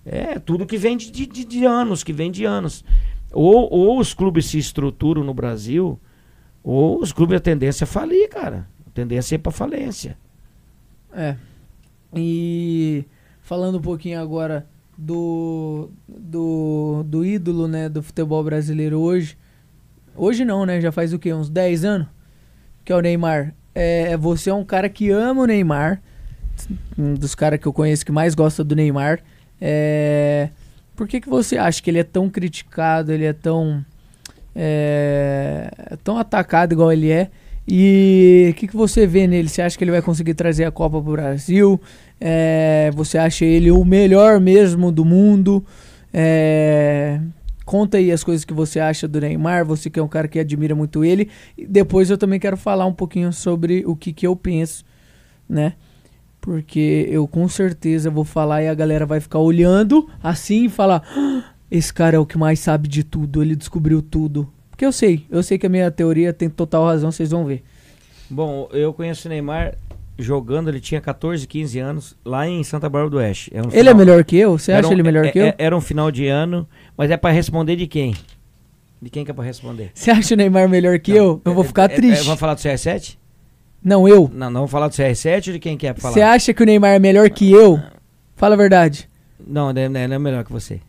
[0.06, 2.84] É tudo que vem de, de- de- de anos, que vem de anos.
[3.32, 6.00] Ou, ou os clubes se estruturam no Brasil,
[6.64, 8.68] ou os clubes a tendência é falir, cara.
[8.94, 10.18] Tendência é ir pra falência.
[11.16, 11.36] É.
[12.14, 13.06] E
[13.42, 14.68] falando um pouquinho agora
[14.98, 19.38] do, do, do ídolo, né, do futebol brasileiro hoje.
[20.16, 20.80] Hoje não, né?
[20.80, 21.34] Já faz o quê?
[21.34, 22.08] Uns 10 anos?
[22.86, 23.54] Que é o Neymar.
[23.74, 26.02] É, você é um cara que ama o Neymar.
[26.98, 29.22] Um dos caras que eu conheço que mais gosta do Neymar.
[29.60, 30.50] É,
[30.96, 33.84] por que, que você acha que ele é tão criticado, ele é tão,
[34.56, 37.32] é, tão atacado igual ele é?
[37.68, 39.48] E o que, que você vê nele?
[39.48, 41.80] Você acha que ele vai conseguir trazer a Copa pro Brasil?
[42.20, 45.66] É, você acha ele o melhor mesmo do mundo?
[46.14, 47.20] É,
[47.66, 50.40] conta aí as coisas que você acha do Neymar, você que é um cara que
[50.40, 51.30] admira muito ele.
[51.58, 54.84] E depois eu também quero falar um pouquinho sobre o que, que eu penso,
[55.48, 55.74] né?
[56.42, 61.02] Porque eu com certeza vou falar e a galera vai ficar olhando assim e falar:
[61.16, 64.53] "Ah, esse cara é o que mais sabe de tudo, ele descobriu tudo.
[64.74, 67.64] Porque eu sei, eu sei que a minha teoria tem total razão, vocês vão ver.
[68.28, 69.76] Bom, eu conheço o Neymar
[70.18, 73.52] jogando, ele tinha 14, 15 anos, lá em Santa Bárbara do Oeste.
[73.54, 74.58] É um Ele é final- melhor que eu?
[74.58, 75.46] Você acha um- ele melhor é- que eu?
[75.46, 76.68] é- Era um final de ano,
[76.98, 78.16] mas é pra responder de quem?
[79.00, 79.92] De quem que é pra responder?
[79.94, 81.42] Você acha o Neymar melhor que Não, eu?
[81.46, 82.24] Eu vou é- ficar é- é- triste.
[82.26, 83.20] vamos falar do CR7?
[83.84, 84.32] Não, eu.
[84.34, 86.14] Não, não vamos falar do CR7 ou de quem que é pra falar?
[86.16, 87.80] Você acha que o Neymar é melhor que eu?
[88.36, 89.08] Fala a verdade.
[89.46, 90.80] Não, ele não é melhor que você.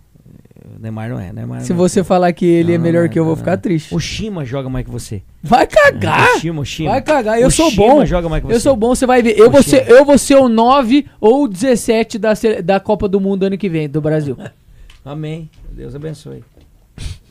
[0.65, 1.31] O Neymar não é.
[1.33, 1.79] Neymar Se não é.
[1.89, 3.95] você falar que ele é Não, melhor não, que eu, vou não, ficar triste.
[3.95, 5.23] O Shima joga mais que você.
[5.43, 6.37] Vai cagar!
[6.37, 6.91] O Shima, o Shima.
[6.93, 8.07] Vai cagar, eu O sou Shima bom.
[8.07, 8.55] joga mais que você.
[8.57, 9.39] Eu sou bom, você vai ver.
[9.39, 12.33] Eu O vou, ser, eu vou ser o 9 ou o 17 da,
[12.65, 14.39] da Copa do Mundo ano que vem, do Brasil.
[15.05, 15.51] Amém.
[15.71, 16.43] Deus abençoe.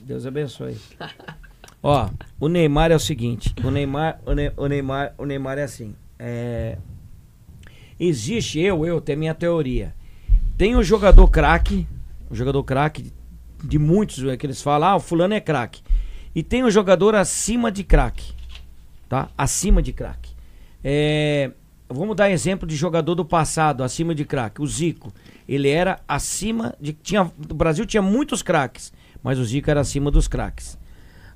[0.03, 0.77] Deus abençoe.
[1.81, 3.53] Ó, o Neymar é o seguinte.
[3.63, 5.95] O Neymar, o, Ne- o Neymar, o Neymar é assim.
[6.19, 6.77] É,
[7.99, 9.93] existe eu, eu tenho minha teoria.
[10.57, 11.87] Tem o jogador craque,
[12.29, 13.11] o jogador craque
[13.63, 15.81] de muitos é que eles falam, ah, o fulano é craque.
[16.35, 18.33] E tem o jogador acima de craque,
[19.07, 19.29] tá?
[19.37, 20.31] Acima de craque.
[20.83, 21.51] É,
[21.87, 24.61] vamos dar exemplo de jogador do passado, acima de craque.
[24.61, 25.13] O Zico,
[25.47, 28.91] ele era acima de tinha o Brasil tinha muitos craques,
[29.21, 30.77] mas o Zico era acima dos craques.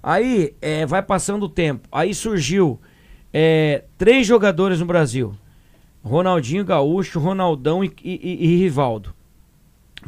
[0.01, 2.79] Aí é, vai passando o tempo, aí surgiu
[3.33, 5.35] é, três jogadores no Brasil:
[6.03, 9.13] Ronaldinho Gaúcho, Ronaldão e- e- e Rivaldo.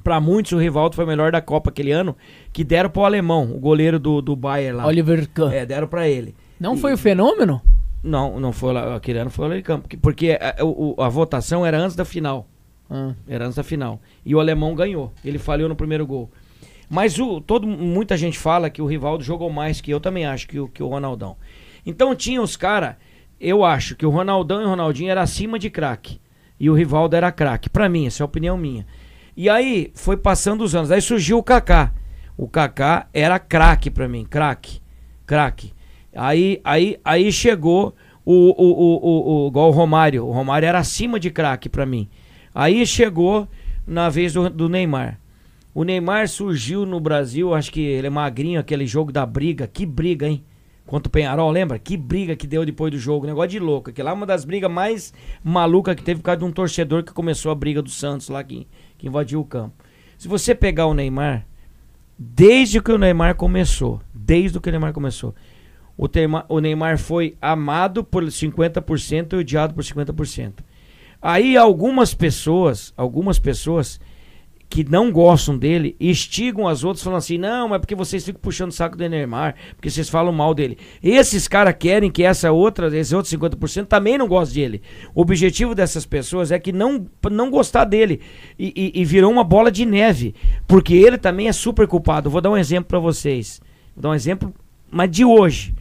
[0.04, 2.16] Pra muitos, o Rivaldo foi o melhor da Copa aquele ano,
[2.54, 4.86] que deram pro alemão, o goleiro do, do Bayern lá.
[4.88, 5.52] Oliver Kahn.
[5.52, 6.36] É, deram pra ele.
[6.60, 7.62] Não E- foi o fenômeno?
[8.04, 11.66] Não, não foi lá, aquele ano foi o Alecampo, porque- porque a, o- a votação
[11.66, 12.48] era antes da final.
[12.90, 13.14] Ah.
[13.28, 14.00] Era antes da final.
[14.26, 15.12] E o alemão ganhou.
[15.24, 16.30] Ele falhou no primeiro gol.
[16.90, 20.48] Mas o, todo, muita gente fala que o Rivaldo jogou mais que eu também acho
[20.48, 21.36] que o, que o Ronaldão.
[21.86, 22.96] Então tinha os caras,
[23.40, 26.20] eu acho que o Ronaldão e o Ronaldinho era acima de craque.
[26.60, 27.70] E o Rivaldo era craque.
[27.70, 28.86] Pra mim, essa é a opinião minha.
[29.40, 30.92] E aí foi passando os anos.
[30.92, 31.94] Aí surgiu o Kaká.
[32.36, 34.82] O Kaká era craque pra mim, craque,
[35.26, 35.72] craque.
[36.14, 37.96] Aí, aí, aí chegou
[38.26, 40.26] o, o, o, o, igual o Romário.
[40.26, 42.10] O Romário era acima de craque pra mim.
[42.54, 43.48] Aí chegou
[43.88, 45.18] na vez do, do Neymar.
[45.74, 49.68] O Neymar surgiu no Brasil, acho que ele é magrinho, aquele jogo da briga.
[49.68, 50.44] Que briga, hein?
[50.86, 51.80] Contra o Penharol, lembra?
[51.80, 53.26] Que briga que deu depois do jogo.
[53.26, 53.94] Negócio de louco.
[53.94, 57.04] Que lá é uma das brigas mais malucas que teve por causa de um torcedor
[57.04, 58.68] que começou a briga do Santos lá que,
[59.00, 59.84] que invadiu o campo.
[60.18, 61.48] Se você pegar o Neymar,
[62.18, 65.34] desde que o Neymar começou, desde que o Neymar começou,
[65.98, 70.54] o, Teima- o Neymar foi amado por 50% e odiado por 50%.
[71.22, 74.00] Aí algumas pessoas, algumas pessoas
[74.70, 78.70] que não gostam dele instigam as outras falando assim: "Não, é porque vocês ficam puxando
[78.70, 80.78] o saco do Neymar, porque vocês falam mal dele".
[81.02, 84.82] Esses caras querem que essa outra, esses outros 50% também não gostem dele.
[85.16, 88.22] O objetivo dessas pessoas é que não não gostar dele
[88.60, 90.36] e, e- e virou uma bola de neve,
[90.68, 92.30] porque ele também é super culpado.
[92.30, 93.60] Vou dar um exemplo pra vocês.
[93.96, 94.54] Vou dar um exemplo
[94.92, 95.74] mas de hoje.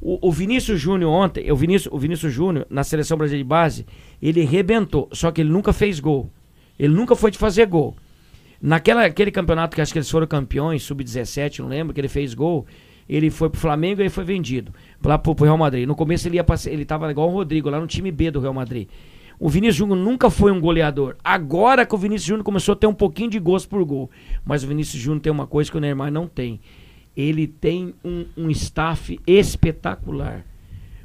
[0.00, 3.86] O, o Vinícius Júnior ontem, o Vinícius, o Vinícius Júnior, na seleção brasileira de base,
[4.20, 5.08] ele rebentou.
[5.12, 6.28] Só que ele nunca fez gol.
[6.76, 7.94] Ele nunca foi de fazer gol.
[8.62, 12.32] Naquela, aquele campeonato que acho que eles foram campeões, sub-17, não lembro, que ele fez
[12.32, 12.64] gol,
[13.08, 14.72] ele foi pro Flamengo e foi vendido
[15.02, 15.84] lá pro, pro Real Madrid.
[15.84, 18.54] No começo ele ia ele tava igual o Rodrigo, lá no time B do Real
[18.54, 18.88] Madrid.
[19.36, 21.16] O Vinícius Júnior nunca foi um goleador.
[21.24, 24.08] Agora que o Vinícius Júnior começou a ter um pouquinho de gosto por gol.
[24.44, 26.60] Mas o Vinícius Júnior tem uma coisa que o Neymar não tem.
[27.16, 30.46] Ele tem um, um staff espetacular.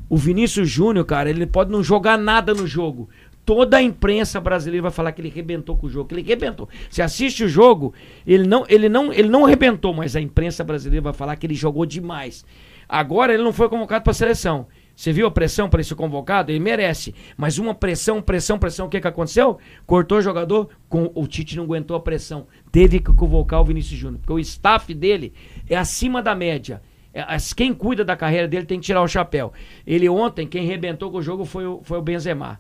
[0.08, 3.10] O Vinícius Júnior, cara, ele pode não jogar nada no jogo.
[3.48, 6.68] Toda a imprensa brasileira vai falar que ele rebentou com o jogo, que ele rebentou.
[6.90, 7.94] Você assiste o jogo,
[8.26, 11.56] ele não, ele não, ele não rebentou, mas a imprensa brasileira vai falar que ele
[11.56, 12.46] jogou demais.
[12.90, 14.68] Agora ele não foi convocado para a seleção.
[14.94, 16.52] Você viu a pressão para ele ser convocado?
[16.52, 17.16] Ele merece.
[17.38, 18.88] Mas uma pressão, pressão, pressão.
[18.88, 19.58] O que, que aconteceu?
[19.86, 22.48] Cortou o jogador, com, o Tite não aguentou a pressão.
[22.70, 24.20] Teve que convocar o Vinícius Júnior.
[24.20, 25.32] Porque o staff dele
[25.70, 26.82] é acima da média.
[27.14, 27.24] É,
[27.56, 29.54] quem cuida da carreira dele tem que tirar o chapéu.
[29.86, 32.60] Ele ontem, quem rebentou com o jogo foi o, foi o Benzema.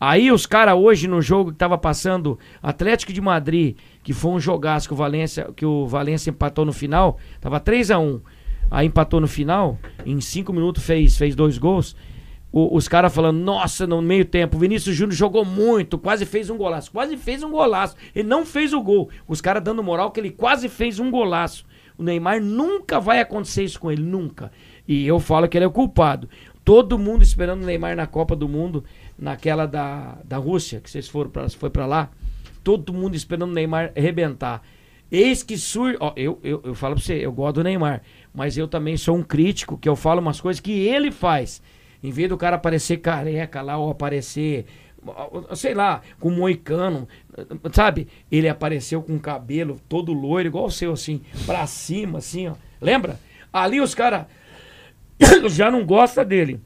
[0.00, 4.40] Aí os caras hoje no jogo que tava passando Atlético de Madrid, que foi um
[4.40, 8.20] jogaço que o Valência, que o Valência empatou no final, tava 3 a 1
[8.70, 11.96] Aí empatou no final, em cinco minutos fez, fez dois gols.
[12.52, 16.48] O, os caras falando, nossa, no meio tempo, o Vinícius Júnior jogou muito, quase fez
[16.50, 16.90] um golaço.
[16.92, 17.96] Quase fez um golaço.
[18.14, 19.10] Ele não fez o gol.
[19.26, 21.66] Os caras dando moral que ele quase fez um golaço.
[21.98, 24.52] O Neymar nunca vai acontecer isso com ele, nunca.
[24.86, 26.28] E eu falo que ele é o culpado.
[26.64, 28.84] Todo mundo esperando o Neymar na Copa do Mundo,
[29.20, 32.10] naquela da, da Rússia, que vocês foram pra, foi para lá.
[32.64, 34.62] Todo mundo esperando o Neymar arrebentar.
[35.12, 35.96] Eis que surge.
[36.00, 38.02] Ó, eu, eu, eu falo pra você, eu gosto do Neymar
[38.32, 41.60] mas eu também sou um crítico, que eu falo umas coisas que ele faz.
[42.02, 44.64] Em vez do cara aparecer careca lá, ou aparecer,
[45.54, 47.08] sei lá, com moicano,
[47.72, 48.08] sabe?
[48.30, 52.54] Ele apareceu com o cabelo todo loiro, igual o seu, assim, pra cima, assim, ó.
[52.80, 53.18] Lembra?
[53.52, 54.26] Ali os caras
[55.50, 56.60] já não gostam dele.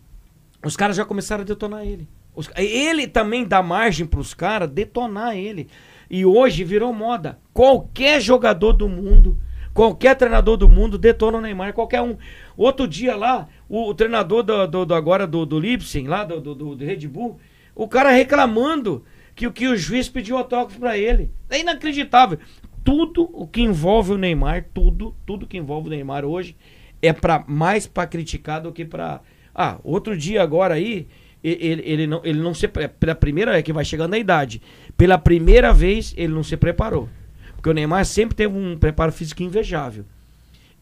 [0.64, 2.06] Os caras já começaram a detonar ele.
[2.34, 5.68] Os, ele também dá margem pros caras detonar ele.
[6.10, 7.38] E hoje virou moda.
[7.52, 9.38] Qualquer jogador do mundo
[9.74, 12.16] Qualquer treinador do mundo detona o Neymar, qualquer um.
[12.56, 16.40] Outro dia lá, o, o treinador do, do, do, agora do, do Lipsen, lá do,
[16.40, 17.40] do, do Red Bull,
[17.74, 19.04] o cara reclamando
[19.34, 21.28] que, que o juiz pediu autógrafo para ele.
[21.50, 22.38] É inacreditável.
[22.84, 26.56] Tudo o que envolve o Neymar, tudo, tudo que envolve o Neymar hoje
[27.02, 31.08] é para mais para criticar do que para Ah, outro dia agora aí,
[31.44, 34.62] ele, ele não ele não se pela primeira é que vai chegando na idade.
[34.96, 37.08] Pela primeira vez ele não se preparou.
[37.54, 40.04] Porque o Neymar sempre teve um preparo físico invejável.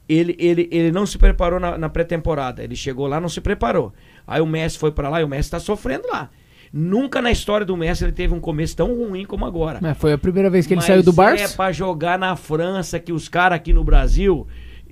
[0.09, 2.63] Ele, ele, ele não se preparou na, na pré-temporada.
[2.63, 3.93] Ele chegou lá, não se preparou.
[4.27, 6.31] Aí o Messi foi para lá e o Messi está sofrendo lá.
[6.73, 9.79] Nunca na história do Messi ele teve um começo tão ruim como agora.
[9.83, 11.45] Mas foi a primeira vez que ele Mas saiu do Barça?
[11.45, 14.47] É para jogar na França que os caras aqui no Brasil,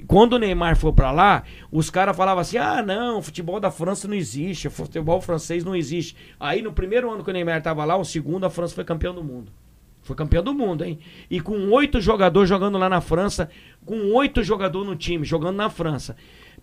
[0.07, 4.07] quando o Neymar foi para lá, os caras falavam assim: "Ah, não, futebol da França
[4.07, 6.17] não existe, futebol francês não existe".
[6.39, 9.15] Aí no primeiro ano que o Neymar tava lá, o segundo a França foi campeão
[9.15, 9.51] do mundo.
[10.03, 10.99] Foi campeão do mundo, hein?
[11.31, 13.51] E com oito jogadores jogando lá na França,
[13.85, 16.17] com oito jogadores no time, jogando na França.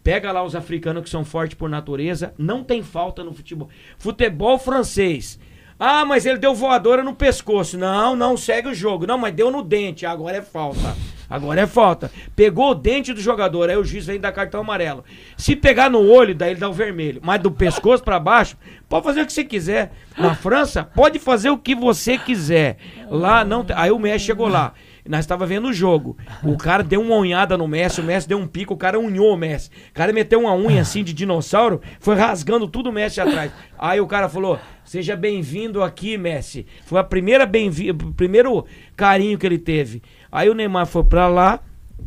[0.04, 3.70] Pega lá os africanos que são fortes por natureza, não tem falta no futebol.
[3.98, 5.40] Futebol francês.
[5.80, 7.78] Ah, mas ele deu voadora no pescoço.
[7.78, 9.06] Não, não, segue o jogo.
[9.06, 10.06] Não, mas deu no dente.
[10.06, 10.96] Agora é falta.
[11.30, 12.12] Agora é falta.
[12.36, 15.04] Pegou o dente do jogador, aí o juiz vem dar cartão amarelo.
[15.36, 17.20] Se pegar no olho, daí ele dá o vermelho.
[17.24, 18.56] Mas do pescoço para baixo,
[18.88, 19.92] pode fazer o que você quiser.
[20.18, 22.78] Na França, pode fazer o que você quiser.
[23.10, 23.66] Lá não.
[23.76, 24.74] Aí o Messi chegou lá.
[25.08, 26.18] Nós estava vendo o jogo.
[26.44, 29.34] O cara deu uma unhada no Messi, o Messi deu um pico, o cara unhou
[29.34, 29.70] o Messi.
[29.90, 33.52] O cara meteu uma unha assim de dinossauro, foi rasgando tudo o Messi atrás.
[33.80, 36.66] Aí o cara falou: Seja bem-vindo aqui, Messi.
[36.86, 40.02] Foi a primeira bem-vindo, primeiro carinho que ele teve.
[40.38, 41.60] Aí o Neymar foi para lá,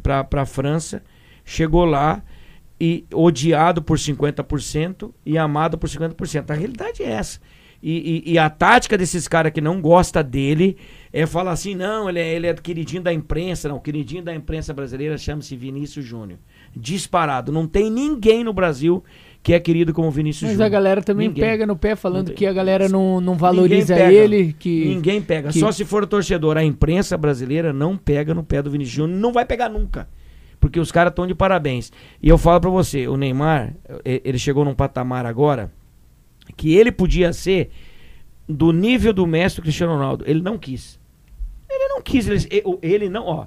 [0.05, 1.03] pra, pra França,
[1.45, 2.23] chegou lá
[2.81, 6.49] e odiado por 50% e amado por 50%.
[6.49, 7.41] A realidade é essa.
[7.83, 10.77] E, e, e, a tática desses caras que não gosta dele
[11.13, 14.35] é falar assim, não, ele é, ele é queridinho da imprensa, não, o queridinho da
[14.35, 16.39] imprensa brasileira chama-se Vinícius Júnior.
[16.77, 17.51] Disparado.
[17.51, 19.03] Não tem ninguém no Brasil
[19.43, 20.67] que é querido como Vinícius Mas Júnior.
[20.67, 21.43] a galera também Ninguém.
[21.45, 24.13] pega no pé falando Não que a galera não, não Ninguém valoriza pega.
[24.13, 25.49] ele, que Ninguém pega.
[25.51, 26.57] que- Só se for torcedor.
[26.59, 29.19] A imprensa brasileira não pega no pé do Vinícius Júnior.
[29.19, 30.09] Não vai pegar nunca.
[30.61, 31.91] Porque os caras estão de parabéns.
[32.23, 35.73] E eu falo pra você, o Neymar, ele chegou num patamar agora
[36.55, 37.71] que ele podia ser
[38.47, 40.23] do nível do mestre Cristiano Ronaldo.
[40.27, 41.01] Ele não quis.
[41.69, 42.27] Ele não quis.
[42.29, 42.45] Ele,
[42.83, 43.47] ele não, ó.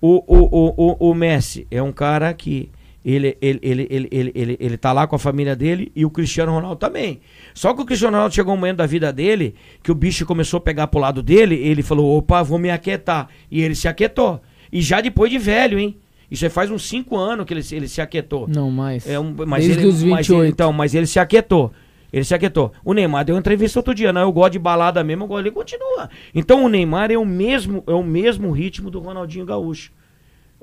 [0.00, 0.74] O, o, o,
[1.08, 2.70] o, o Messi é um cara que
[3.04, 6.10] ele, ele, ele, ele, ele, ele, ele tá lá com a família dele e o
[6.10, 7.20] Cristiano Ronaldo também.
[7.52, 10.58] Só que o Cristiano Ronaldo chegou um momento da vida dele que o bicho começou
[10.58, 13.28] a pegar pro lado dele, ele falou, opa, vou me aquietar.
[13.50, 14.40] E ele se aquietou.
[14.72, 15.96] E já depois de velho, hein?
[16.30, 18.48] Isso aí faz uns 5 anos que ele, se- ele se aquietou.
[18.48, 19.06] Não mais.
[19.08, 20.52] É um, mas Desde ele, os mas ele- 28.
[20.52, 21.70] então, mas ele se aquietou.
[22.12, 22.72] Ele se aquietou.
[22.84, 24.12] O Neymar deu uma entrevista outro dia.
[24.12, 25.40] Não, eu gosto de balada mesmo, eu gosto.
[25.42, 26.08] Ele continua.
[26.34, 29.92] Então o Neymar é o mesmo, é o mesmo ritmo do Ronaldinho Gaúcho.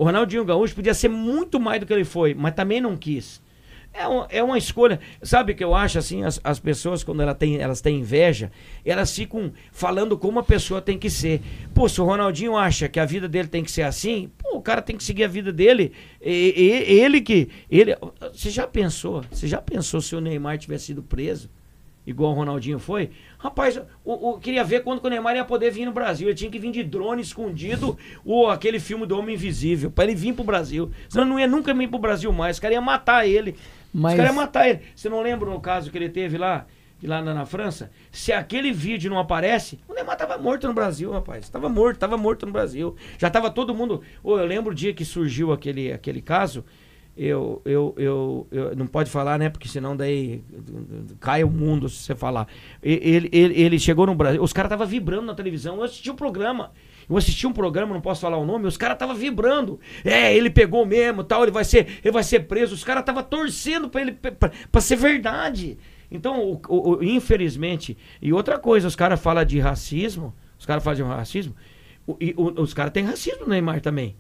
[0.02, 3.40] O Ronaldinho Gaúcho podia ser muito mais do que ele foi, mas também não quis.
[3.94, 5.00] É, um- é uma escolha.
[5.22, 6.24] Sabe o que eu acho assim?
[6.24, 8.52] As, as pessoas, quando ela tem, elas têm inveja,
[8.84, 11.40] elas ficam falando como a pessoa tem que ser.
[11.72, 14.62] Pô, se o Ronaldinho acha que a vida dele tem que ser assim, pô, o
[14.64, 15.92] cara tem que seguir a vida dele.
[16.20, 17.50] E- e- ele que.
[17.70, 17.96] Ele,
[18.34, 19.24] você já pensou?
[19.30, 21.48] Você já pensou se o Neymar tivesse sido preso?
[22.06, 23.12] Igual o Ronaldinho foi?
[23.38, 26.28] Rapaz, o, o- queria ver quando o Neymar ia poder vir no Brasil.
[26.28, 27.96] Ele tinha que vir de drone escondido,
[28.26, 30.90] ou aquele filme do Homem Invisível, pra ele vir pro Brasil.
[31.08, 32.56] Senão não ia nunca vir pro Brasil mais.
[32.56, 33.56] Os caras iam matar ele.
[33.94, 34.80] Mas- Os caras iam matar ele.
[34.96, 36.66] Você não lembra no caso que ele teve lá,
[37.04, 37.92] lá na, na França?
[38.12, 41.50] Se aquele vídeo não aparece, o Neymar tava morto no Brasil, rapaz.
[41.50, 42.96] Tava morto, tava morto no Brasil.
[43.20, 44.02] Já tava todo mundo.
[44.24, 46.66] Ô, eu lembro o dia que surgiu aquele, aquele caso.
[47.16, 49.50] Eu, eu, eu, eu- não pode falar, né?
[49.50, 50.44] Porque senão daí
[51.20, 52.48] cai o mundo se você falar.
[52.82, 55.76] Ele, ele, ele chegou no Brasil, os caras estavam vibrando na televisão.
[55.78, 56.72] Eu assisti o programa.
[57.10, 59.80] Eu assisti um programa, não posso falar o nome, os caras estavam vibrando.
[60.06, 62.74] É, ele pegou mesmo, tal, ele vai ser, ele vai ser preso.
[62.74, 65.78] Os caras estavam torcendo para ele para ser verdade.
[66.10, 71.04] Então, o- o- infelizmente, e outra coisa, os caras falam de racismo, os caras de
[71.04, 71.54] racismo,
[72.20, 74.16] e o- os caras têm racismo no Neymar também.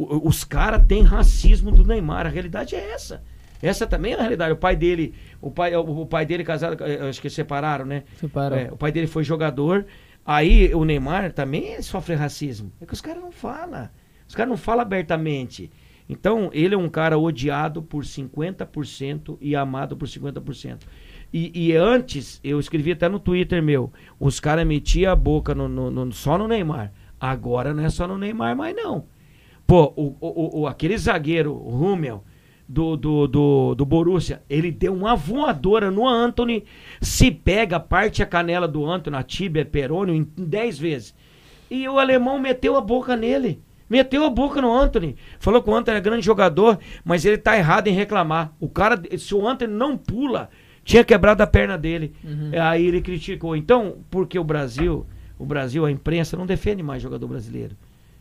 [0.00, 2.26] O- os caras têm racismo do Neymar.
[2.26, 3.22] A realidade é essa.
[3.60, 4.52] Essa também é a realidade.
[4.52, 8.04] O pai dele, o pai, o, o pai dele casado, eh, acho que separaram, né?
[8.20, 8.56] Separou.
[8.58, 9.84] É, o pai dele foi jogador.
[10.24, 12.70] Aí o Neymar também sofre racismo.
[12.80, 13.88] É que os caras não falam.
[14.28, 15.70] Os caras não falam abertamente.
[16.08, 20.78] Então, ele é um cara odiado por 50% e amado por 50%.
[21.32, 25.68] E, e antes, eu escrevi até no Twitter meu, os caras metiam a boca no-
[25.68, 26.92] no- no- só no Neymar.
[27.20, 29.04] Agora não é só no Neymar mais não.
[29.68, 32.24] Pô, o, o, o- aquele zagueiro, o Rummel,
[32.66, 36.64] do, do, do, do Borussia, ele deu uma voadora no Anthony,
[37.02, 41.14] se pega, parte a canela do Anthony, a tíbia, perônio, em 10 vezes.
[41.70, 43.60] E o alemão meteu a boca nele.
[43.90, 45.16] Meteu a boca no Anthony.
[45.38, 48.54] Falou que o Anthony é grande jogador, mas ele tá errado em reclamar.
[48.58, 50.48] O cara, se o Anthony não pula,
[50.82, 52.14] tinha quebrado a perna dele.
[52.58, 53.54] Aí ele criticou.
[53.54, 55.06] Então, porque o Brasil,
[55.38, 57.76] o Brasil, a imprensa não defende mais jogador brasileiro.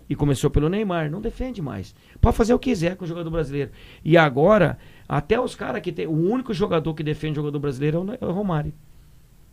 [0.09, 1.93] E começou pelo Neymar, não defende mais.
[2.21, 3.71] Pode fazer o que quiser com o jogador brasileiro.
[4.03, 4.77] E agora,
[5.07, 6.07] até os caras que tem.
[6.07, 8.73] O único jogador que defende o jogador brasileiro é o é Romário.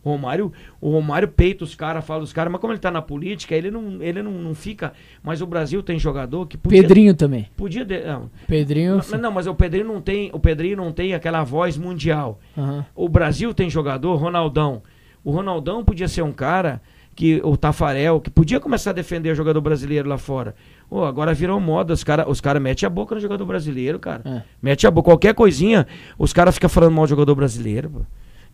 [0.05, 3.01] O Romário, o Romário peita os caras, fala os caras, mas como ele tá na
[3.01, 4.93] política, ele não, ele não, não fica.
[5.23, 6.79] Mas o Brasil tem jogador que podia.
[6.79, 7.49] Pedrinho também.
[7.57, 7.83] Podia.
[7.83, 9.01] de- não, Pedrinho.
[9.11, 10.29] não, não, mas o Pedrinho não tem.
[10.31, 12.39] O Pedrinho não tem aquela voz mundial.
[12.55, 12.85] Aham.
[12.95, 14.83] O Brasil tem jogador, Ronaldão.
[15.23, 16.79] O Ronaldão podia ser um cara
[17.15, 20.53] que o Tafarel, que podia começar a defender o jogador brasileiro lá fora.
[20.89, 24.21] Ô, agora virou moda, os caras os cara metem a boca no jogador brasileiro, cara.
[24.25, 24.41] É.
[24.61, 25.87] Mete a boca, qualquer coisinha,
[26.19, 27.89] os caras ficam falando mal do jogador brasileiro.
[27.89, 28.01] pô.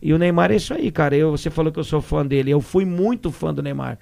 [0.00, 1.16] E o Neymar é isso aí, cara.
[1.16, 3.98] Eu, você falou que eu sou fã dele, eu fui muito fã do Neymar.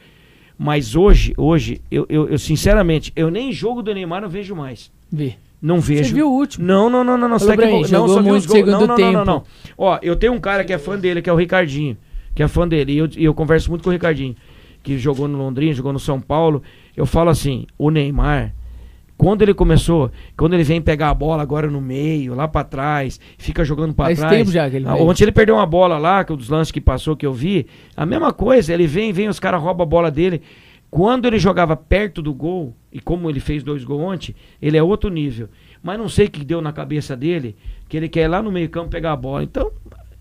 [0.58, 4.90] Mas hoje, hoje, eu, eu, eu, sinceramente, eu nem jogo do Neymar não vejo mais.
[5.10, 5.36] Vê.
[5.60, 6.14] Não vejo.
[6.14, 6.66] viu o último?
[6.66, 7.38] Não, não, não, não, não.
[7.38, 8.58] Você mim, equivo- não, só vi muito os gols.
[8.58, 9.12] segundo não, não, tempo.
[9.12, 9.44] Não, não, não.
[9.76, 11.96] Ó, eu tenho um cara que é fã dele, que é o Ricardinho.
[12.34, 12.92] Que é fã dele.
[12.92, 14.36] E eu, e eu converso muito com o Ricardinho.
[14.82, 16.62] Que jogou no Londrina, jogou no São Paulo.
[16.96, 18.54] Eu falo assim, o Neymar,
[19.16, 23.20] quando ele começou, quando ele vem pegar a bola agora no meio, lá pra trás,
[23.36, 24.36] fica jogando pra Faz trás.
[24.38, 24.94] tempo já que ele Ah.
[24.96, 27.32] Ontem ele perdeu uma bola lá, que é um dos lances que passou que eu
[27.34, 27.66] vi.
[27.96, 30.40] A mesma coisa, ele vem, vem, os caras roubam a bola dele.
[30.90, 34.82] Quando ele jogava perto do gol, e como ele fez dois gols ontem, ele é
[34.82, 35.48] outro nível.
[35.82, 37.54] Mas não sei o que deu na cabeça dele,
[37.88, 39.44] que ele quer ir lá no meio campo pegar a bola.
[39.44, 39.70] Então,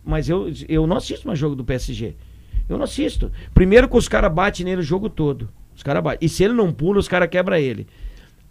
[0.05, 2.15] mas eu, eu não assisto mais jogo do PSG.
[2.67, 3.31] Eu não assisto.
[3.53, 5.49] Primeiro que os caras batem nele o jogo todo.
[5.75, 6.25] Os caras batem.
[6.25, 7.87] E se ele não pula, os caras quebram ele.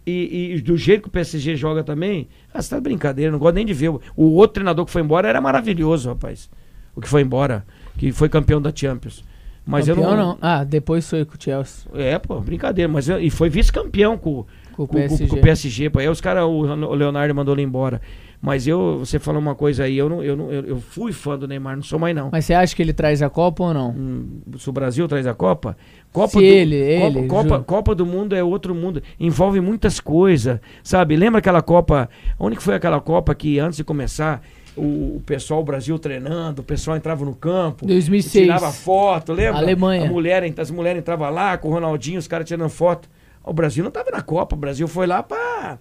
[0.05, 3.37] E, e do jeito que o PSG joga também, ah, você tá de brincadeira, não
[3.39, 3.89] gosto nem de ver.
[4.15, 6.49] O outro treinador que foi embora era maravilhoso, rapaz.
[6.95, 7.65] O que foi embora,
[7.97, 9.23] que foi campeão da Champions.
[9.65, 10.37] Mas Campeão eu não, não.
[10.41, 11.85] Ah, depois foi com o Chelsea.
[11.93, 12.91] É, pô, brincadeira.
[12.91, 15.27] Mas eu- e foi vice-campeão com, Com o com- com- PSG.
[15.27, 15.89] com o PSG.
[15.91, 15.99] Pô.
[15.99, 18.01] Aí os caras, o, o Leonardo mandou ele embora.
[18.41, 21.37] Mas eu, você falou uma coisa aí, eu, não, eu, não, eu, eu fui fã
[21.37, 22.29] do Neymar, não sou mais não.
[22.31, 23.89] Mas você acha que ele traz a Copa ou não?
[23.89, 25.75] Hum, se o Brasil traz a Copa,
[26.13, 27.63] Copa Se do, ele- ele, Copa, Copa, Ju.
[27.65, 31.17] Copa do Mundo é outro mundo, envolve muitas coisas, sabe?
[31.17, 32.09] Lembra aquela Copa,
[32.39, 34.41] onde que foi aquela Copa que antes de começar,
[34.77, 38.45] o, o pessoal, o Brasil treinando, o pessoal entrava no campo, 2006.
[38.45, 39.57] tirava foto, lembra?
[39.59, 40.05] Alemanha.
[40.05, 43.09] A mulher, as mulheres entravam lá com o Ronaldinho, os caras tirando foto.
[43.43, 45.77] O Brasil não estava na Copa, o Brasil foi lá para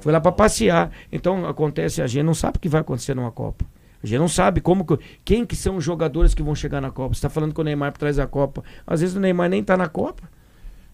[0.00, 0.90] foi lá para passear.
[1.10, 3.64] Então acontece, a gente não sabe o que vai acontecer numa Copa.
[4.02, 6.90] A gente não sabe como que, quem que são os jogadores que vão chegar na
[6.90, 7.14] Copa.
[7.14, 8.64] Você está falando que o Neymar por trás da Copa.
[8.86, 10.28] Às vezes o Neymar nem tá na Copa.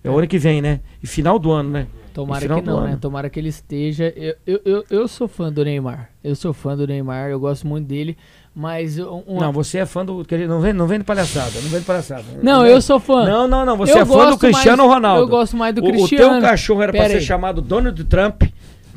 [0.04, 0.80] É o ano que vem, né?
[1.02, 1.86] E final do ano, né?
[2.14, 2.98] Tomara que não, né?
[3.00, 4.12] Tomara que ele esteja.
[4.16, 6.10] Eu, eu, eu, eu sou fã do Neymar.
[6.22, 8.16] Eu sou fã do Neymar, eu gosto muito dele.
[8.54, 10.26] Mas um, Não, você é fã do.
[10.48, 12.24] Não vem, não vem de palhaçada, não vem de palhaçada.
[12.42, 13.24] Não, eu sou fã.
[13.24, 13.76] Não, não, não.
[13.76, 15.22] Você Eu é fã do Cristiano mais- Ronaldo.
[15.22, 16.40] eu gosto mais do O- O, Cristiano.
[16.40, 18.42] teu cachorro era pra Pera ser chamado Donald Trump.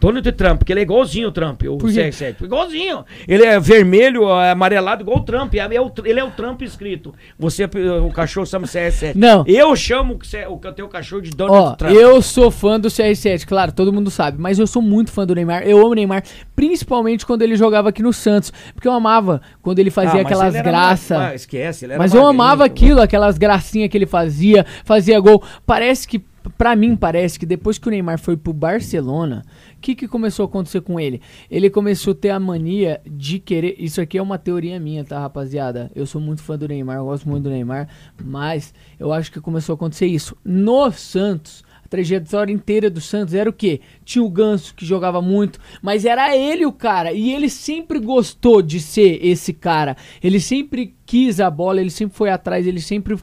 [0.02, 2.10] Donald Trump, porque ele é igualzinho o Trump, o Por quê?
[2.10, 2.42] CR7.
[2.44, 3.06] Igualzinho.
[3.28, 5.54] Ele é vermelho, é amarelado, igual o Trump.
[5.54, 7.14] É- é o ele é o Trump escrito.
[7.40, 9.14] Você, o cachorro chama CR7.
[9.16, 9.44] Não.
[9.48, 11.94] Eu chamo o o teu cachorro de Ó, Donald Trump.
[11.94, 15.36] eu sou fã do CR7, claro, todo mundo sabe, mas eu sou muito fã do
[15.36, 15.64] Neymar.
[15.64, 16.24] Eu amo o Neymar,
[16.56, 20.26] principalmente quando ele jogava aqui no Santos, porque eu amava quando ele Ah, fazia mas
[20.26, 21.18] aquelas graças.
[21.18, 25.44] ma- esquece, ele era Mas eu amava aquilo, aquelas gracinhas que ele fazia, fazia gol.
[25.66, 26.20] Parece que,
[26.58, 29.44] pra mim, parece que depois que o Neymar foi pro Barcelona,
[29.82, 31.22] que, que começou a acontecer com ele?
[31.50, 33.76] Ele começou a ter a mania de querer.
[33.80, 35.92] Isso aqui é uma teoria minha, tá, rapaziada?
[35.96, 37.90] Eu sou muito fã do Neymar, eu gosto muito do Neymar,
[38.24, 40.38] mas eu acho que começou a acontecer isso.
[40.46, 41.64] No Santos.
[41.84, 43.82] A trajetória inteira do Santos era o quê?
[44.06, 47.12] Tinha o Ganso que jogava muito, mas era ele o cara.
[47.12, 49.98] E ele sempre gostou de ser esse cara.
[50.24, 53.18] Ele sempre quis a bola, ele sempre foi atrás, ele sempre.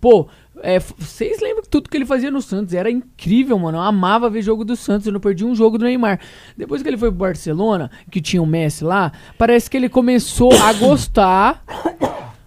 [0.00, 0.28] Pô,
[0.62, 2.72] é, vocês lembram tudo que ele fazia no Santos?
[2.72, 3.78] Era incrível, mano.
[3.78, 6.20] Eu amava ver jogo do Santos, eu não perdi um jogo do Neymar.
[6.56, 10.52] Depois que ele foi pro Barcelona, que tinha o Messi lá, parece que ele começou
[10.52, 11.64] a gostar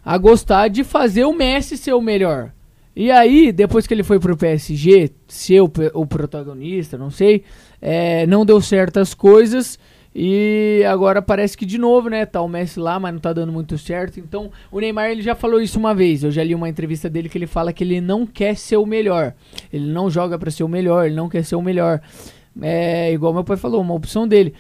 [0.06, 2.52] a gostar de fazer o Messi ser o melhor.
[2.96, 7.44] E aí, depois que ele foi pro PSG, ser o, o protagonista, não sei,
[7.82, 9.78] é, não deu certas coisas.
[10.18, 12.26] E agora parece que de novo, né?
[12.26, 14.18] Tá o Messi lá, mas não tá dando muito certo.
[14.18, 16.24] Então, o Neymar ele já falou isso uma vez.
[16.24, 18.86] Eu já li uma entrevista dele que ele fala que ele não quer ser o
[18.86, 19.34] melhor.
[19.74, 22.00] Ele não joga pra ser o melhor, ele não quer ser o melhor.
[22.62, 24.54] É igual meu pai falou, uma opção dele.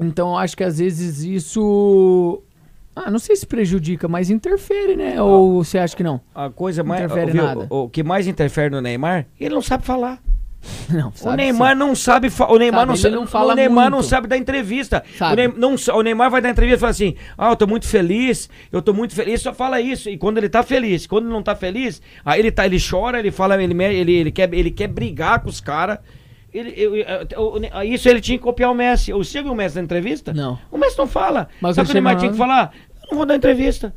[0.00, 2.40] Então, eu acho que às vezes isso.
[2.94, 5.20] Ah, não sei se prejudica, mas interfere, né?
[5.20, 6.20] Ou você acha que não?
[6.32, 7.02] A coisa mais.
[7.02, 7.66] Interfere viu, nada.
[7.68, 10.22] O, o que mais interfere no Neymar, ele não sabe falar.
[10.90, 14.08] Não, o Neymar não sabe, o Neymar Sabe, não não fala o Neymar não muito.
[14.10, 15.02] sabe dar entrevista.
[15.14, 15.36] O, Sabe.
[15.36, 17.86] Ney- não sa- o Neymar vai dar entrevista e fala assim: "Ah, eu tô muito
[17.86, 19.40] feliz, eu tô muito feliz".
[19.40, 20.10] Só fala isso.
[20.10, 23.18] E quando ele tá feliz, quando ele não tá feliz, aí ele tá, ele chora,
[23.18, 25.98] ele fala, ele ele, ele quer ele quer brigar com os caras.
[26.52, 29.12] Ele, eu- eu- eu- eu- isso ele tinha que copiar o Messi.
[29.12, 30.32] Você viu o Messi na entrevista?
[30.34, 30.58] Não.
[30.70, 31.48] O Messi não fala.
[31.60, 32.72] Mas Sabe o que o Neymar tinha que falar?
[33.04, 33.94] Eu não vou dar entrevista.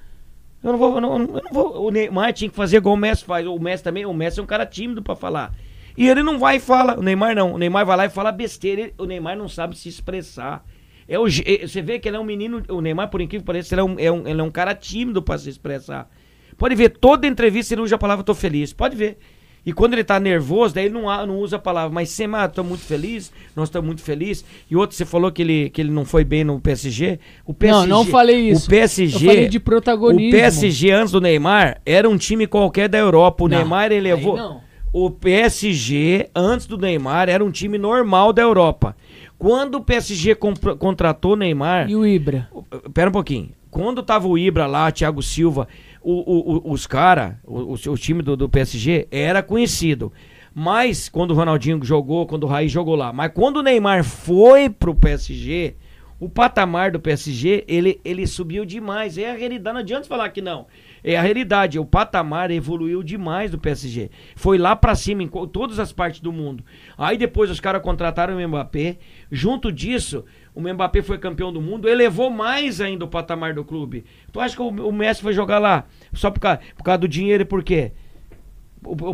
[0.64, 1.88] Eu não vou, eu não, eu não vou.
[1.88, 3.46] O Neymar tinha que fazer igual o Messi faz.
[3.46, 5.52] O Messi também, o Messi é um cara tímido pra falar.
[5.98, 6.98] E ele não vai e fala.
[7.00, 7.54] O Neymar não.
[7.54, 8.82] O Neymar vai lá e fala besteira.
[8.82, 10.66] Ele- o Neymar não sabe se expressar.
[11.08, 12.64] É o, eh, você vê que ele é um menino.
[12.70, 14.74] O Neymar, por incrível que pareça, ele é um, é um, ele é um cara
[14.74, 16.10] tímido pra se expressar.
[16.58, 18.72] Pode ver, toda entrevista ele usa a palavra tô feliz.
[18.74, 19.18] Pode ver.
[19.66, 21.94] E quando ele tá nervoso, daí ele não, não usa a palavra.
[21.94, 24.44] Mas sempre, ah, tô muito feliz, nós estamos muito felizes.
[24.70, 27.18] E outro, você falou que ele, que ele não foi bem no PSG.
[27.46, 28.66] O PSG Não, não falei isso.
[28.68, 29.26] O PSG.
[29.26, 30.28] Eu falei de protagonismo.
[30.28, 33.46] O PSG antes do Neymar era um time qualquer da Europa.
[33.46, 34.36] O Não, Neymar ele levou.
[34.36, 34.62] não.
[34.94, 38.96] O PSG antes do Neymar era um time normal da Europa.
[39.40, 42.48] Quando o PSG contratou o Neymar, E o Ibra?
[42.94, 43.50] Pera um pouquinho.
[43.72, 45.68] Quando tava o Ibra lá, Thiago Silva,
[46.00, 50.14] o- o- o- os caras, o, o- o time do, do PSG, era conhecido.
[50.54, 53.12] Mas quando o Ronaldinho jogou, quando o Raiz jogou lá.
[53.12, 55.74] Mas quando o Neymar foi pro PSG,
[56.20, 59.18] o patamar do PSG, ele, ele subiu demais.
[59.18, 60.68] É a realidade, não adianta falar que não.
[61.04, 64.10] É a realidade, o patamar evoluiu demais do PSG.
[64.36, 66.64] Foi lá pra cima em todas as partes do mundo.
[66.98, 68.98] Aí depois os caras contrataram o Mbappé.
[69.30, 70.24] Junto disso,
[70.56, 74.06] o Mbappé foi campeão do mundo, elevou mais ainda o patamar do clube.
[74.32, 77.08] Tu acha que o, o Messi foi jogar lá só por causa, por causa do
[77.08, 77.92] dinheiro e por quê?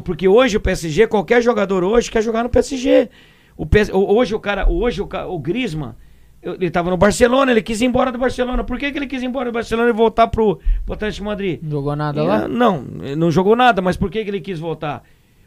[0.04, 3.10] Porque hoje o PSG, qualquer jogador hoje quer jogar no PSG.
[3.58, 3.68] O
[4.14, 5.96] hoje o cara, hoje o, o Griezmann,
[6.42, 8.64] ele tava no Barcelona, ele quis ir embora do Barcelona.
[8.64, 11.60] Por que, que ele quis ir embora do Barcelona e voltar pro, pro Atlético Madrid?
[11.68, 12.44] Jogou nada E, lá?
[12.44, 12.82] ah, Não,
[13.18, 15.04] não jogou nada, mas por que, que ele quis voltar?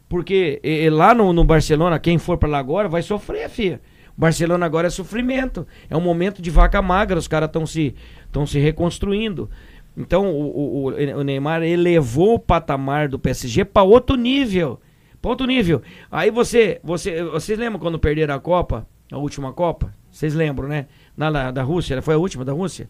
[0.08, 3.80] Porque eh, lá no, no Barcelona, quem for pra lá agora vai sofrer, filha.
[4.14, 5.66] Barcelona agora é sofrimento.
[5.88, 7.94] É um momento de vaca magra, os caras estão se,
[8.30, 9.48] tão se reconstruindo.
[9.96, 14.78] Então o, o, o- o Neymar elevou o patamar do PSG para outro nível.
[15.20, 15.80] Pra outro nível.
[16.10, 17.22] Aí você, você.
[17.24, 18.86] Vocês lembram quando perderam a Copa?
[19.10, 19.94] A última Copa?
[20.12, 20.86] Vocês lembram, né?
[21.16, 22.88] Na, na- da Rússia, foi a última da Rússia?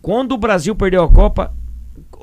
[0.00, 1.54] Quando o Brasil perdeu a Copa,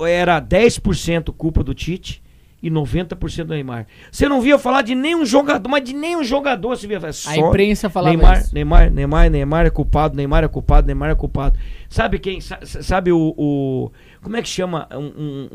[0.07, 2.22] era 10% culpa do Tite
[2.61, 3.88] e 90% do Neymar.
[4.11, 7.14] Você não via falar de nenhum jogador, mas de nenhum jogador você via falar.
[7.14, 8.53] Só A imprensa falava Neymar, isso.
[8.53, 11.57] Neymar, Neymar, Neymar é culpado, Neymar é culpado, Neymar é culpado.
[11.90, 12.41] Sabe quem?
[12.41, 13.91] sa- sa- Sabe o, o-
[14.22, 14.98] como é que chama um,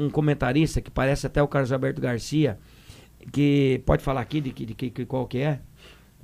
[0.00, 2.58] um- um comentarista que parece até o Carlos Alberto Garcia,
[3.30, 5.60] que pode falar aqui de, de, que- que qual que é?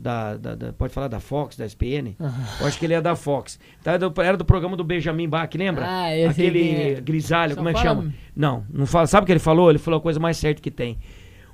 [0.03, 2.17] Da, da- da- pode falar da Fox, da SPN?
[2.61, 3.59] Eu acho que ele é da Fox.
[3.85, 5.85] Tá, do- era do programa do Benjamin Bach, lembra?
[5.87, 7.01] Ah, esse Aquele é.
[7.03, 8.15] grisalho, Só como é que fala- chama?
[8.35, 9.07] Não, não fala.
[9.07, 9.69] Sabe o que ele falou?
[9.69, 10.99] Ele falou a coisa mais certa que tem.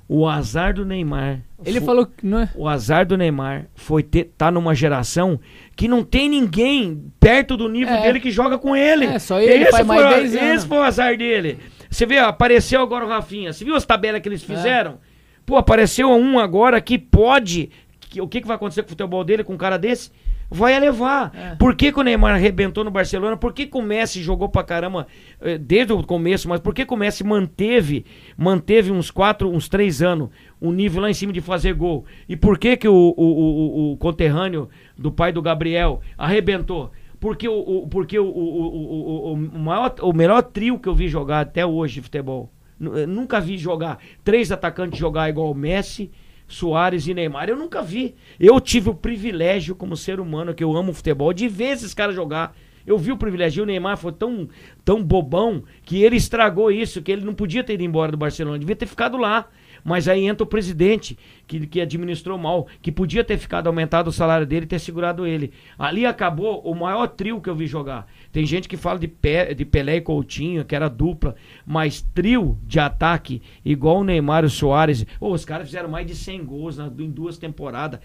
[0.07, 1.41] O azar do Neymar.
[1.65, 2.49] Ele falou que não é.
[2.55, 5.37] O azar do Neymar foi ter, tá numa geração
[5.75, 8.03] que não tem ninguém perto do nível É.
[8.03, 9.05] dele que joga com ele.
[9.07, 10.49] É, só ele mais foi, o- 10 anos.
[10.55, 11.57] Esse foi o azar dele.
[11.89, 13.51] Você vê, apareceu agora o Rafinha.
[13.51, 14.45] Você viu as tabelas que eles É.
[14.55, 14.99] fizeram?
[15.45, 17.69] Pô, apareceu um agora que pode.
[18.09, 20.11] Que- o que, que vai acontecer com o futebol dele com um cara desse?
[20.49, 21.31] Vai elevar.
[21.35, 21.55] É.
[21.55, 23.35] Por que, que o Neymar arrebentou no Barcelona?
[23.35, 25.05] Por que, que o Messi jogou pra caramba
[25.41, 26.47] eh, desde o começo?
[26.47, 28.05] Mas por que, que o Messi manteve,
[28.37, 30.29] manteve uns quatro, uns três anos,
[30.61, 32.05] um nível lá em cima de fazer gol?
[32.29, 36.91] E por que, que o, o, o, o conterrâneo do pai do Gabriel arrebentou?
[37.19, 41.41] Porque, o, o- porque o, o, o, maior, o melhor trio que eu vi jogar
[41.41, 42.49] até hoje de futebol.
[42.79, 46.11] Eu Nunca vi jogar três atacantes jogar igual o Messi,
[46.47, 47.49] Soares e Neymar.
[47.49, 48.15] Eu nunca vi.
[48.39, 52.15] Eu tive o privilégio, como ser humano, que eu amo futebol, de ver esses caras
[52.15, 52.55] jogar.
[52.85, 53.61] Eu vi o privilégio.
[53.61, 54.47] E o Neymar foi tão,
[54.85, 58.57] tão bobão que ele estragou isso, que ele não podia ter ido embora do Barcelona,
[58.57, 59.49] devia ter ficado lá.
[59.83, 61.17] Mas aí entra o presidente,
[61.47, 65.25] que, que administrou mal, que podia ter ficado aumentado o salário dele e ter segurado
[65.25, 65.51] ele.
[65.79, 68.05] Ali acabou o maior trio que eu vi jogar.
[68.31, 72.57] Tem gente que fala de, Pe- de Pelé e Coutinho, que era dupla, mas trio
[72.63, 75.05] de ataque, igual o Neymar e o Soares.
[75.19, 77.99] Ô, os caras fizeram mais de 100 gols na- em duas temporadas.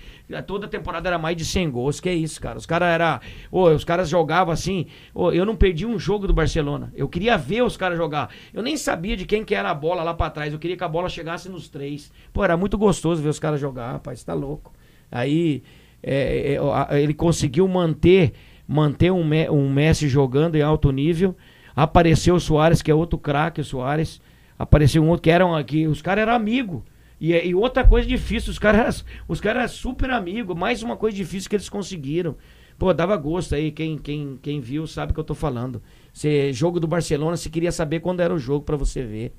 [0.47, 2.01] Toda temporada era mais de 100 gols.
[2.01, 2.57] Que é isso, cara?
[2.59, 3.21] Os caras era,
[3.51, 4.87] ô, os caras jogavam assim.
[5.13, 6.93] Ô, eu não perdi um jogo do Barcelona.
[6.95, 8.31] Eu queria ver os caras jogar.
[8.55, 10.53] Eu nem sabia de quem que era a bola lá pra trás.
[10.53, 12.13] Eu queria que a bola chegasse nos três.
[12.33, 14.23] Pô, era muito gostoso ver os caras jogar, rapaz.
[14.23, 14.73] Tá louco.
[15.11, 15.63] Aí
[16.03, 16.55] é,
[16.91, 18.33] é, ele conseguiu manter
[18.67, 21.37] manter um, um Messi jogando em alto nível.
[21.75, 24.21] Apareceu o Soares, que é outro craque, o Soares.
[24.59, 25.87] Apareceu um outro que eram aqui.
[25.87, 26.83] Os caras eram amigos.
[27.21, 30.57] E, é- e outra coisa difícil, os caras os caras eram super amigos.
[30.57, 32.37] Mais uma coisa difícil que eles conseguiram.
[32.79, 33.71] Pô, dava gosto aí.
[33.71, 35.83] Quem, quem, quem viu sabe o que eu tô falando.
[36.13, 39.33] Cê, jogo do Barcelona, você queria saber quando era o jogo pra você ver.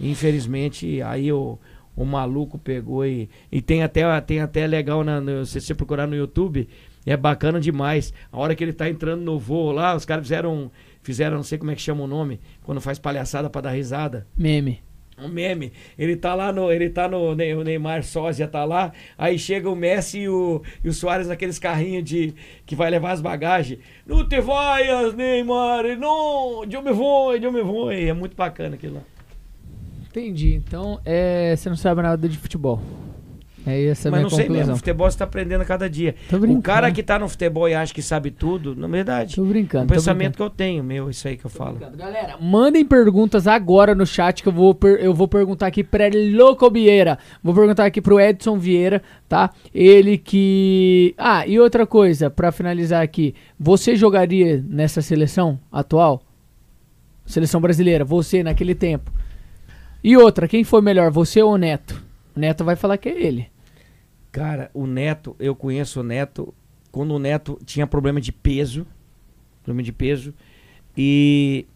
[0.00, 1.58] Infelizmente, aí o,
[2.02, 3.28] o maluco pegou e.
[3.50, 6.68] E tem até, tem até legal na, no- se você procurar no YouTube,
[7.04, 8.12] é bacana demais.
[8.30, 10.70] A hora que ele tá entrando no voo lá, os caras fizeram.
[11.02, 14.26] Fizeram, não sei como é que chama o nome, quando faz palhaçada pra dar risada.
[14.36, 14.80] Meme.
[15.20, 15.72] Um meme.
[15.98, 16.70] Ele tá lá no.
[16.70, 17.30] Ele tá no.
[17.32, 18.92] O Neymar sósia tá lá.
[19.16, 22.34] Aí chega o Messi e o, e o Soares naqueles carrinhos de.
[22.64, 23.80] que vai levar as bagagens.
[24.06, 25.98] Não te vaias, Neymar!
[25.98, 26.62] Não!
[26.70, 27.90] Eu me vou, eu me vou.
[27.90, 29.02] É muito bacana aquilo lá.
[30.10, 30.54] Entendi.
[30.54, 32.80] Então, é, você não sabe nada de futebol.
[33.66, 34.60] É essa Mas não sei conclusão.
[34.66, 36.14] mesmo, futebol você tá aprendendo a cada dia.
[36.32, 39.34] O cara que tá no futebol e acha que sabe tudo, na verdade.
[39.36, 39.84] Tô brincando.
[39.84, 40.50] o tô pensamento brincando.
[40.50, 41.76] que eu tenho, meu, isso aí que eu falo.
[41.94, 46.70] Galera, mandem perguntas agora no chat que eu vou, eu vou perguntar aqui pra Loco
[46.70, 47.18] Vieira.
[47.42, 49.50] Vou perguntar aqui pro Edson Vieira, tá?
[49.74, 51.14] Ele que.
[51.18, 53.34] Ah, e outra coisa, pra finalizar aqui.
[53.60, 56.22] Você jogaria nessa seleção atual?
[57.26, 59.12] Seleção brasileira, você naquele tempo.
[60.02, 62.02] E outra, quem foi melhor, você ou o Neto?
[62.36, 63.48] O Neto vai falar que é ele.
[64.30, 66.54] Cara, o Neto, eu conheço o Neto
[66.92, 68.86] quando o Neto tinha problema de peso.
[69.62, 70.32] Problema de peso.
[70.96, 71.66] E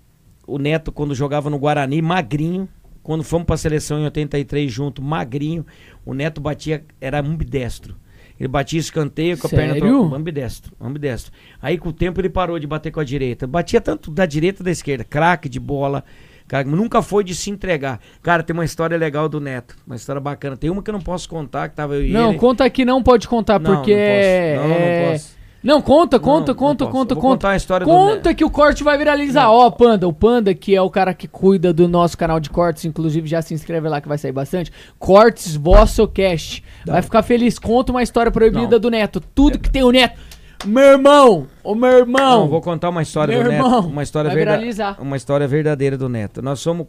[0.47, 2.69] o Neto, quando jogava no Guarani, magrinho.
[3.03, 5.67] Quando fomos pra seleção em 83 junto, magrinho.
[6.05, 7.97] O Neto batia, era ambidestro.
[8.39, 9.89] Ele batia escanteio com a perna Sério?
[10.09, 11.33] tro- ambidestro, ambidestro.
[11.61, 13.47] Aí com o tempo ele parou de bater com a direita.
[13.47, 16.05] Batia tanto da direita da esquerda, craque de bola.
[16.53, 17.99] Cara, nunca foi de se entregar.
[18.23, 20.55] Cara, tem uma história legal do Neto, uma história bacana.
[20.55, 22.39] Tem uma que eu não posso contar, que tava eu e Não, ele.
[22.39, 24.11] conta aqui, não pode contar, Não, porque não posso.
[24.29, 24.57] é.
[24.59, 25.43] Não, não é- posso.
[25.65, 26.91] Não, conta, conta, não conta, posso.
[26.99, 27.35] conta, Eu vou conta.
[27.37, 29.49] contar a história do Conta que o corte vai viralizar.
[29.49, 32.85] Ó, Panda, o Panda, que é o cara que cuida do nosso canal de cortes,
[32.85, 34.71] inclusive já se inscreve lá que vai sair bastante.
[34.99, 36.63] Cortes Vosso Cast.
[36.85, 37.59] Vai ficar feliz.
[37.59, 38.79] Conta uma história proibida Não.
[38.81, 39.23] do Neto.
[39.35, 40.21] Tudo que tem o Neto.
[40.65, 41.47] Meu irmão!
[41.65, 42.41] Ô meu irmão!
[42.43, 43.65] Não, vou contar uma história Meu do Neto.
[43.65, 44.97] irmão, Uma história, vai verda- viralizar.
[45.01, 46.41] uma história verdadeira do Neto.
[46.41, 46.87] Nós somos.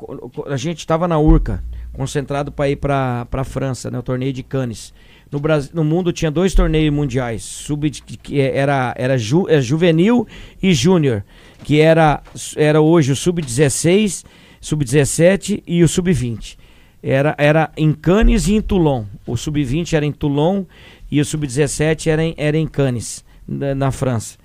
[0.47, 1.63] A gente estava na Urca,
[1.93, 3.97] concentrado para ir para a França, né?
[3.97, 4.93] O torneio de Cannes.
[5.31, 7.41] No, Brasil, no mundo tinha dois torneios mundiais.
[7.43, 10.27] Sub, que era, era, ju, era juvenil
[10.61, 11.23] e júnior.
[11.63, 12.21] Que era,
[12.55, 14.23] era hoje o sub-16,
[14.61, 16.57] sub-17 e o sub-20.
[17.01, 19.05] Era, era em Cannes e em Toulon.
[19.25, 20.65] O sub-20 era em Toulon
[21.11, 24.37] e o sub-17 era em, era em Cannes, na, na França.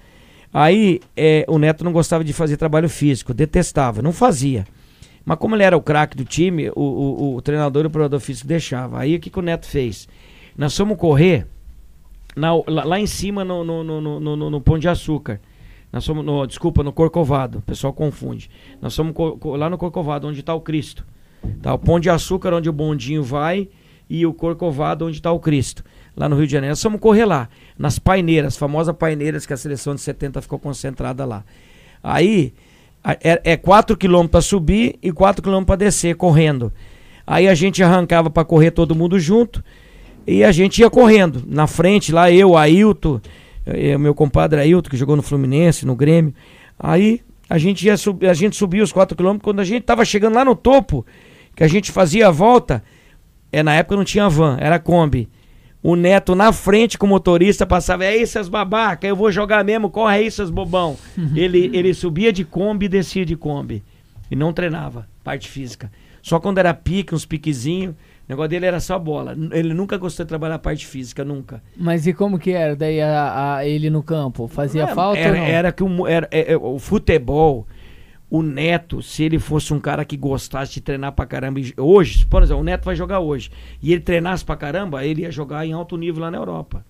[0.52, 4.66] Aí é, o Neto não gostava de fazer trabalho físico, detestava, não fazia.
[5.24, 8.18] Mas como ele era o craque do time, o, o, o treinador e o preparador
[8.20, 8.98] físico deixava.
[9.00, 10.08] Aí o que, que o Neto fez?
[10.56, 11.46] Nós fomos correr
[12.34, 15.38] na- lá, lá em cima no, no, no, no, no- Pão de Açúcar.
[15.92, 17.58] Nós no, desculpa, no Corcovado.
[17.58, 18.50] O pessoal confunde.
[18.80, 21.04] Nós fomos co- co- lá no Corcovado, onde está o Cristo.
[21.62, 23.68] Tá, o Pão de Açúcar, onde o bondinho vai,
[24.08, 25.84] e o Corcovado, onde está o Cristo.
[26.16, 26.72] Lá no Rio de Janeiro.
[26.72, 27.48] Nós fomos correr lá,
[27.78, 31.44] nas paineiras, famosas paineiras que a seleção de 70 ficou concentrada lá.
[32.02, 32.52] Aí,
[33.04, 36.72] é, é 4 km para subir e 4 km para descer, correndo.
[37.26, 39.62] Aí a gente arrancava pra correr todo mundo junto
[40.26, 41.42] e a gente ia correndo.
[41.46, 43.20] Na frente lá, eu, Ailton,
[43.66, 46.34] eh, meu compadre Ailton, que jogou no Fluminense, no Grêmio.
[46.78, 50.04] Aí a gente ia sub, a gente subia os 4 km quando a gente tava
[50.04, 51.04] chegando lá no topo,
[51.54, 52.82] que a gente fazia a volta,
[53.52, 55.28] é na época não tinha van, era Kombi.
[55.82, 59.64] O Neto na frente com o motorista passava, é isso, essas babaca, eu vou jogar
[59.64, 60.96] mesmo, corre aí, seus bobão.
[61.36, 63.82] ele, ele subia de Kombi e descia de Kombi.
[64.30, 65.90] E não treinava, parte física.
[66.20, 67.96] Só quando era pique, uns piquezinhos, o
[68.28, 69.34] negócio dele era só bola.
[69.52, 71.62] Ele nunca gostou de trabalhar a parte física, nunca.
[71.74, 74.46] Mas e como que era daí a, a- ele no campo?
[74.48, 75.44] Fazia falta era, ou não?
[75.46, 77.66] era que o, era, é, é, o futebol,
[78.30, 82.42] o Neto, se ele fosse um cara que gostasse de treinar pra caramba, hoje, por
[82.42, 83.50] exemplo, o Neto vai jogar hoje,
[83.82, 86.84] e ele treinasse pra caramba, ele ia jogar em alto nível lá na Europa.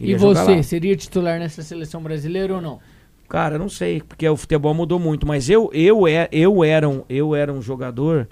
[0.00, 2.80] Ele E você, seria titular nessa seleção brasileira ou não?
[3.28, 7.02] Cara, não sei, porque o futebol mudou muito, mas eu eu é, eu era um,
[7.08, 8.28] eu era um jogador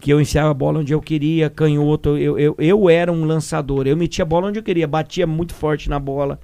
[0.00, 3.86] que eu enfiava a bola onde eu queria, canhoto, eu, eu, eu era um lançador,
[3.86, 6.38] eu metia a bola onde eu queria, batia muito forte na bola.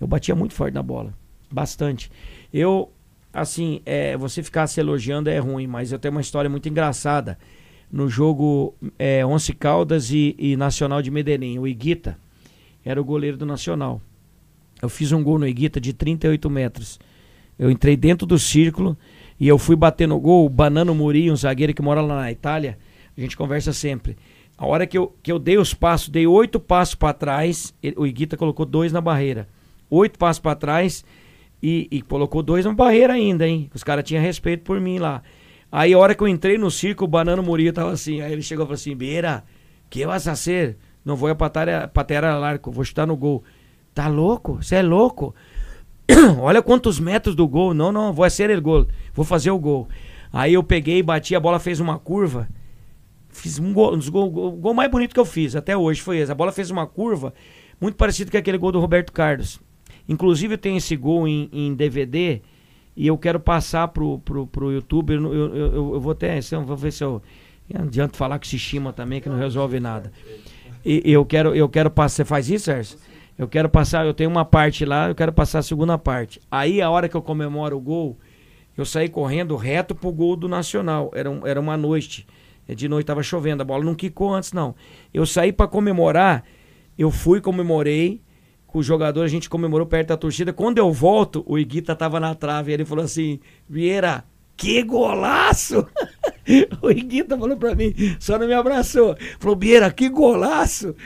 [0.00, 1.14] Eu batia muito forte na bola,
[1.50, 2.10] bastante.
[2.52, 2.90] Eu
[3.32, 7.38] assim, é, você ficar se elogiando é ruim, mas eu tenho uma história muito engraçada.
[7.90, 12.18] No jogo é, Once Caldas e, e Nacional de Medellín, o Iguita
[12.84, 14.00] era o goleiro do Nacional.
[14.80, 16.98] Eu fiz um gol no Iguita de 38 metros.
[17.58, 18.96] Eu entrei dentro do círculo
[19.38, 20.46] e eu fui bater no gol.
[20.46, 22.78] O Banano Muri, um zagueiro que mora lá na Itália,
[23.16, 24.16] a gente conversa sempre.
[24.56, 27.96] A hora que eu, que eu dei os passos, dei oito passos para trás, ele-
[27.98, 29.46] o Iguita colocou dois na barreira.
[29.90, 31.04] Oito passos para trás
[31.62, 33.70] e, e colocou dois na barreira ainda, hein?
[33.74, 35.22] Os caras tinham respeito por mim lá.
[35.70, 38.20] Aí a hora que eu entrei no círculo, o Banano Muri tava assim.
[38.20, 39.44] Aí ele chegou e falou assim: Beira,
[39.88, 40.76] que vas a hacer?
[41.04, 43.42] Não vou a patera, patera al arco, vou chutar no gol.
[43.94, 44.62] Tá louco?
[44.62, 45.34] Você é louco?
[46.40, 47.74] Olha quantos metros do gol.
[47.74, 48.86] Não, não, vou ser o gol.
[49.14, 49.88] Vou fazer o gol.
[50.32, 52.48] Aí eu peguei, bati, a bola fez uma curva.
[53.28, 56.00] Fiz um gol, um dos gol, gol- gol mais bonito que eu fiz até hoje
[56.02, 56.30] foi esse.
[56.30, 57.32] A bola fez uma curva
[57.80, 59.58] muito parecido com aquele gol do Roberto Carlos.
[60.08, 62.40] Inclusive eu tenho esse gol em, em DVD
[62.96, 65.14] e eu quero passar pro, pro, pro YouTube.
[65.14, 67.22] Eu, eu, eu, eu vou até, vou ver se eu.
[67.72, 70.12] Não adianta falar que se chima também, que não resolve nada.
[70.84, 72.16] E eu quero, eu quero passar.
[72.16, 72.98] Você faz isso, Sérgio?
[73.38, 76.38] Eu quero passar, eu tenho uma parte lá, eu quero passar a segunda parte.
[76.50, 78.18] Aí a hora que eu comemoro o gol,
[78.76, 81.10] eu saí correndo reto pro gol do Nacional.
[81.14, 82.26] Era, um- era uma noite.
[82.68, 84.74] É, De noite tava chovendo, a bola não quicou antes, não.
[85.14, 86.44] Eu saí para comemorar,
[86.98, 88.20] eu fui, comemorei.
[88.72, 90.50] Com o jogador, a gente comemorou perto da torcida.
[90.50, 92.72] Quando eu volto, o Iguita tava na trave.
[92.72, 93.38] Ele falou assim:
[93.68, 94.24] Vieira,
[94.56, 95.86] que golaço!
[96.80, 99.14] o Iguita falou pra mim, só não me abraçou.
[99.38, 100.96] Falou, Vieira, que golaço!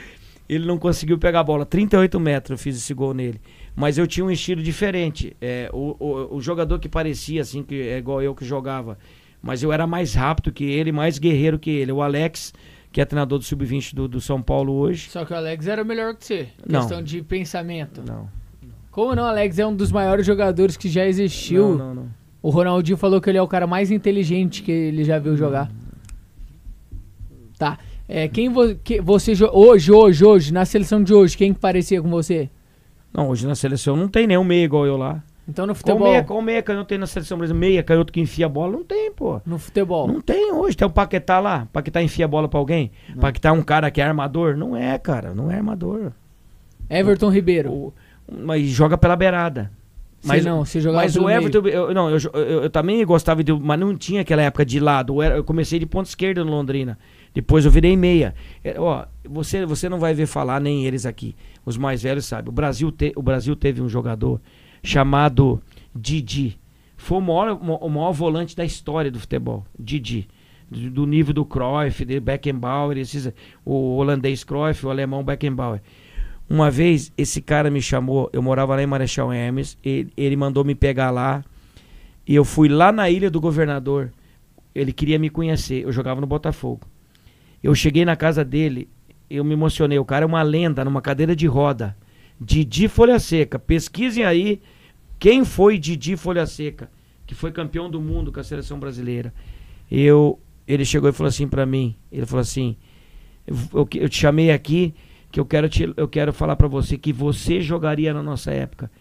[0.47, 1.65] Ele não conseguiu pegar a bola.
[1.65, 3.41] 38 metros eu fiz esse gol nele.
[3.75, 5.35] Mas eu tinha um estilo diferente.
[5.41, 8.97] É, o, o, o jogador que parecia assim, que é igual eu que jogava.
[9.41, 11.91] Mas eu era mais rápido que ele, mais guerreiro que ele.
[11.91, 12.53] O Alex,
[12.97, 15.11] que é treinador do Sub-20 do, do São Paulo hoje.
[15.11, 16.47] Só que o Alex era melhor que você.
[16.67, 16.79] Não.
[16.79, 18.01] Questão de pensamento.
[18.03, 18.27] Não.
[18.89, 19.25] Como não?
[19.25, 21.77] Alex é um dos maiores jogadores que já existiu.
[21.77, 22.07] Não, não, não.
[22.41, 25.69] O Ronaldinho falou que ele é o cara mais inteligente que ele já viu jogar.
[27.59, 27.77] Tá.
[28.09, 32.01] É, quem vo que você hoje, hoje, hoje, na seleção de hoje, quem que parecia
[32.01, 32.49] com você?
[33.13, 35.23] Não, hoje na seleção não tem nenhum meia igual eu lá.
[35.47, 36.07] Então no Qual futebol.
[36.09, 37.67] meia, qual meia canhoto tem na seleção brasileira?
[37.67, 38.73] Meia canhoto que enfia a bola?
[38.73, 39.39] Não tem, pô.
[39.45, 40.05] No futebol.
[40.07, 40.75] Não tem hoje.
[40.75, 41.67] Tem o Paquetá lá.
[41.71, 42.91] Paquetá enfia a bola pra alguém.
[43.19, 44.57] Paquetá é um cara que é armador?
[44.57, 45.33] Não é, cara.
[45.33, 46.11] Não é armador.
[46.89, 47.71] Everton Ribeiro.
[47.71, 47.93] O-
[48.29, 49.71] mas joga pela beirada.
[50.23, 53.53] Mas não, se jogar Mas o Everton, eu, não, eu, eu- eu também gostava de.
[53.53, 55.21] Mas não tinha aquela época de lado.
[55.23, 56.97] Eu comecei de ponta esquerda no Londrina.
[57.33, 58.33] Depois eu virei meia.
[58.63, 61.35] É, ó, você, você não vai ver falar, nem eles aqui.
[61.63, 62.49] Os mais velhos sabem.
[62.49, 64.41] O Brasil, te- o Brasil teve um jogador
[64.83, 65.61] chamado
[65.95, 66.57] Didi.
[66.95, 69.65] Foi o maior, o maior volante da história do futebol.
[69.77, 70.27] Didi.
[70.69, 73.31] Do, nível do Cruyff, de Beckenbauer, esses,
[73.63, 75.81] o holandês Cruyff, o alemão Beckenbauer.
[76.49, 80.65] Uma vez, esse cara me chamou, eu morava lá em Marechal Hermes, ele, ele mandou
[80.65, 81.41] me pegar lá,
[82.27, 84.11] e eu fui lá na Ilha do Governador.
[84.75, 86.81] Ele queria me conhecer, eu jogava no Botafogo.
[87.63, 88.89] Eu cheguei na casa dele,
[89.29, 89.97] eu me emocionei.
[89.97, 91.95] O cara é uma lenda, numa cadeira de roda.
[92.39, 93.57] Didi Folha Seca.
[93.57, 94.61] Pesquisem aí
[95.19, 96.89] quem foi Didi Folha Seca,
[97.25, 99.33] que foi campeão do mundo com a seleção brasileira.
[99.91, 102.75] Eu, ele chegou e falou assim pra mim, ele falou assim,
[103.45, 104.93] eu, eu te chamei aqui
[105.31, 108.91] que eu quero, te, eu quero falar pra você que você jogaria na nossa época.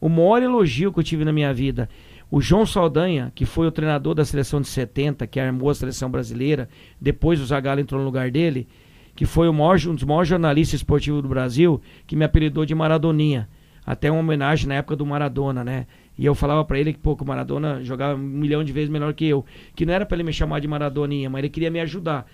[0.00, 1.88] O maior elogio que eu tive na minha vida.
[2.30, 6.10] O João Saldanha, que foi o treinador da seleção de 70, que armou a seleção
[6.10, 6.68] brasileira,
[7.00, 8.66] depois o Zagallo entrou no lugar dele,
[9.14, 13.48] que foi maior, um dos maiores jornalistas esportivos do Brasil, que me apelidou de Maradoninha.
[13.86, 15.86] Até uma homenagem na época do Maradona, né?
[16.18, 18.88] E eu falava pra ele que, pô, que o Maradona jogava um milhão de vezes
[18.88, 19.44] melhor que eu.
[19.74, 22.26] Que não era pra ele me chamar de Maradoninha, mas ele queria me ajudar.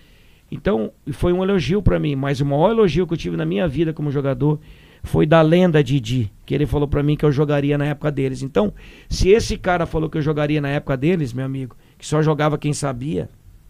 [0.51, 3.67] Então, foi um elogio pra mim, mas o maior elogio que eu tive na minha
[3.67, 4.61] vida como jogador
[5.03, 8.43] foi da lenda Didi, que ele falou pra mim que eu jogaria na época deles.
[8.43, 8.73] Então,
[9.09, 12.59] se esse cara falou que eu jogaria na época deles, meu amigo, que só jogava
[12.59, 13.29] quem sabia,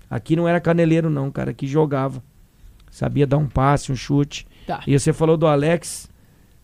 [0.09, 2.23] aqui não era caneleiro não, cara, aqui jogava.
[2.91, 4.47] Sabia dar um passe, um chute.
[4.67, 4.81] Tá.
[4.87, 6.11] E você falou do Alex,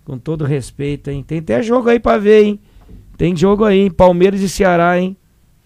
[0.04, 1.22] com todo respeito, hein?
[1.22, 2.60] Tem até jogo aí pra ver, hein?
[3.16, 3.90] Tem jogo aí, hein?
[3.90, 5.16] Palmeiras e Ceará, hein?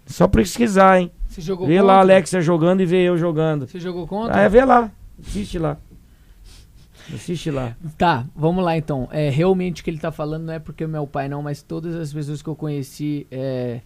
[0.07, 1.11] Só pesquisar, hein?
[1.29, 1.87] Você jogou Vê contra?
[1.87, 3.67] lá Alex jogando e vê eu jogando.
[3.67, 4.37] Você jogou contra?
[4.37, 4.91] Ah, é, vê lá.
[5.21, 5.77] Assiste lá.
[7.15, 7.77] Assiste lá.
[7.97, 9.09] Tá, vamos lá então.
[9.13, 11.63] É, realmente o que ele tá falando não é porque o meu pai não, mas
[11.63, 13.81] todas as pessoas que eu conheci é,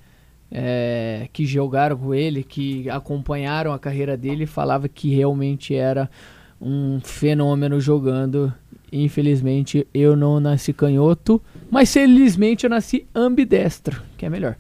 [0.51, 6.11] é, que jogaram com ele, que acompanharam a carreira dele, falava que realmente era
[6.61, 8.53] um fenômeno jogando.
[8.93, 14.57] Infelizmente eu não nasci canhoto, mas felizmente eu nasci ambidestro, que é melhor.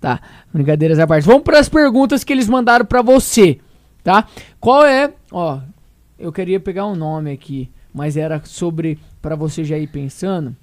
[0.00, 0.20] Tá,
[0.52, 1.24] brincadeiras à parte.
[1.24, 3.58] Vamos para as perguntas que eles mandaram para você,
[4.04, 4.28] tá?
[4.60, 5.60] Qual é, ó,
[6.18, 10.54] eu queria pegar um nome aqui, mas era sobre pra você já ir pensando.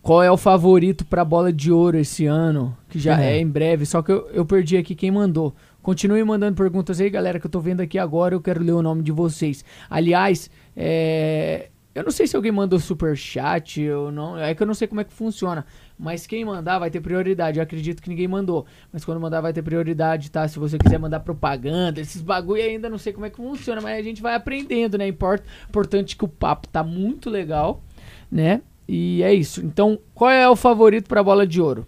[0.00, 2.76] Qual é o favorito pra bola de ouro esse ano?
[2.88, 3.36] Que já É.
[3.36, 3.86] é em breve.
[3.86, 5.54] Só que eu, eu perdi aqui quem mandou.
[5.82, 8.34] Continue mandando perguntas aí, galera, que eu tô vendo aqui agora.
[8.34, 9.64] Eu quero ler o nome de vocês.
[9.90, 14.38] Aliás, é, eu não sei se alguém mandou super chat ou não.
[14.38, 15.66] É que eu não sei como é que funciona.
[15.98, 17.58] Mas quem mandar vai ter prioridade.
[17.58, 18.64] Eu acredito que ninguém mandou.
[18.92, 20.46] Mas quando mandar vai ter prioridade, tá?
[20.46, 23.98] Se você quiser mandar propaganda, esses bagulho ainda não sei como é que funciona, mas
[23.98, 25.08] a gente vai aprendendo, né?
[25.08, 27.82] Import- Importante que o papo tá muito legal,
[28.30, 28.62] né?
[28.88, 29.64] E é isso.
[29.64, 31.86] Então, qual é o favorito pra bola de ouro?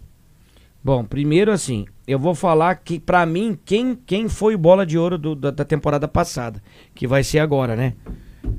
[0.85, 5.17] Bom, primeiro assim, eu vou falar que pra mim quem, quem foi bola de ouro
[5.17, 6.61] do- da, da temporada passada,
[6.93, 7.93] que vai ser agora, né?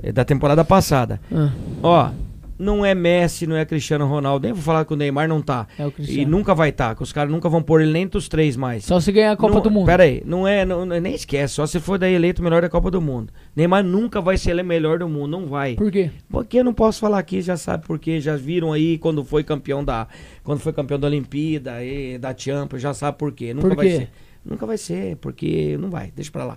[0.03, 1.21] É da temporada passada.
[1.33, 1.53] Ah,
[1.85, 2.11] Ó,
[2.59, 5.67] não é Messi, não é Cristiano Ronaldo, nem vou falar que o Neymar não tá.
[5.79, 6.31] é o E Cristiano.
[6.31, 8.85] nunca vai estar, que os caras nunca vão pôr ele nem entre os três mais.
[8.85, 9.87] Só se ganhar a Copa Não- do Mundo.
[9.87, 12.69] Pera aí, não é, não, nem esquece, só se for daí eleito o melhor da
[12.69, 13.33] Copa do Mundo.
[13.55, 15.75] Neymar nunca vai ser ele melhor do mundo, não vai.
[15.75, 16.11] Por quê?
[16.29, 19.85] Porque eu não posso falar aqui, já sabe porque já viram aí quando foi campeão
[19.85, 20.07] da
[20.45, 23.53] quando foi campeão da Olimpíada e da Champions, já sabe por quê.
[23.53, 23.97] Nunca Por vai quê?
[23.97, 24.11] ser.
[24.49, 26.57] Nunca vai ser, porque não vai, deixa pra lá.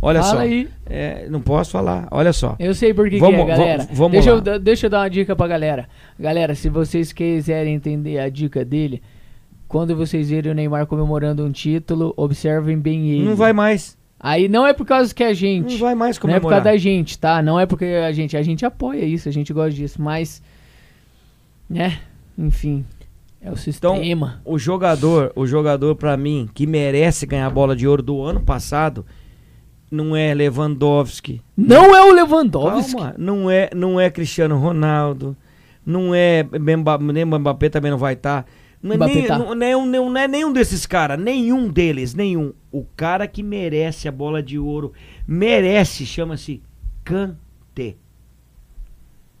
[0.00, 0.40] Olha Fala só.
[0.42, 0.68] aí.
[0.86, 2.06] é, não posso falar.
[2.12, 2.54] Olha só.
[2.60, 3.88] Eu sei por que, que Vamos- é, galera.
[3.92, 4.42] vamos- deixa, lá.
[4.46, 5.88] eu, deixa eu dar uma dica pra galera.
[6.18, 9.02] Galera, se vocês quiserem entender a dica dele,
[9.66, 13.24] quando vocês verem o Neymar comemorando um título, observem bem ele.
[13.24, 13.98] Não vai mais.
[14.20, 15.76] Aí não é por causa que a Não gente.
[15.76, 16.62] vai mais Não é por comemorar.
[16.62, 17.42] causa da gente, tá?
[17.42, 18.36] Não é porque a gente.
[18.36, 20.40] A gente apoia isso, a gente gosta disso, mas.
[21.68, 21.98] Né?
[22.38, 22.84] Enfim.
[23.44, 24.40] É o sistema.
[24.44, 28.40] O jogador, o jogador para mim que merece ganhar a bola de ouro do ano
[28.40, 29.04] passado
[29.90, 32.92] não é Lewandowski, não é o Lewandowski.
[32.96, 35.36] Calma, não é, não é Cristiano Ronaldo,
[35.84, 38.46] não é nem Mbappé também não vai estar.
[38.82, 39.38] Não, é nem- tá.
[39.38, 42.52] não, não é, um- não é nenhum desses caras, nenhum deles, nenhum.
[42.72, 44.92] O cara que merece a bola de ouro,
[45.28, 46.62] merece, chama-se
[47.04, 47.96] Kanté.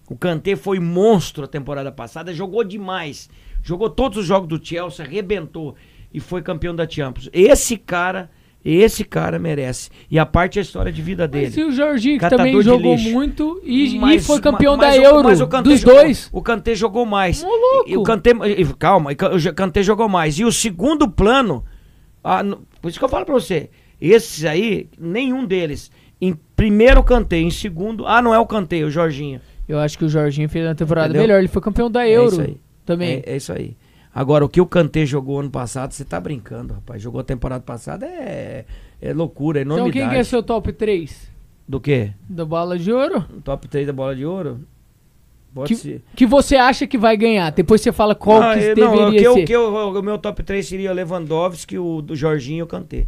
[0.08, 3.28] O Kanté foi monstro a temporada passada, jogou demais.
[3.64, 5.74] Jogou todos os jogos do Chelsea, arrebentou
[6.12, 7.28] e foi campeão da Champions.
[7.32, 8.30] Esse cara,
[8.64, 9.88] esse cara merece.
[10.10, 11.46] E a parte é a história de vida dele.
[11.46, 13.10] Mas e o Jorginho, que também jogou lixo.
[13.10, 15.24] muito e, e Mas- foi campeão mas da o- Euro.
[15.24, 16.28] mas o Kanté dos jogou- dois.
[16.32, 17.42] O Kanté jogou mais.
[17.42, 17.88] Louco.
[17.90, 19.16] E o Kanté, e- calma, e
[19.48, 20.38] o Kanté jogou mais.
[20.38, 21.64] E o segundo plano,
[22.44, 23.70] no- por isso que eu falo pra você,
[24.00, 25.90] esses aí, nenhum deles.
[26.20, 29.40] Em primeiro o Kanté, em segundo, ah, não é o Kanté, o Jorginho.
[29.68, 31.22] Eu acho que o Jorginho fez uma temporada Entendeu?
[31.22, 31.38] melhor.
[31.38, 32.56] Ele foi campeão da É Euro isso aí.
[32.84, 33.22] Também.
[33.26, 33.76] É, é isso aí.
[34.14, 37.02] Agora, o que o Kanté jogou ano passado, você tá brincando, rapaz.
[37.02, 38.64] Jogou a temporada passada, é,
[39.02, 40.04] é loucura, é então enormidade.
[40.06, 41.30] quem que é seu top 3
[41.68, 42.12] Do quê?
[42.28, 43.24] da bola de ouro?
[43.42, 44.60] Top 3 da bola de ouro?
[45.52, 46.02] Pode Que, ser.
[46.16, 47.50] que você acha que vai ganhar?
[47.50, 49.28] Depois você fala qual Ah, que eu- deveria não, o que ser.
[49.28, 53.06] o que eu- o meu top 3 seria Lewandowski, o do Jorginho e o Kanté.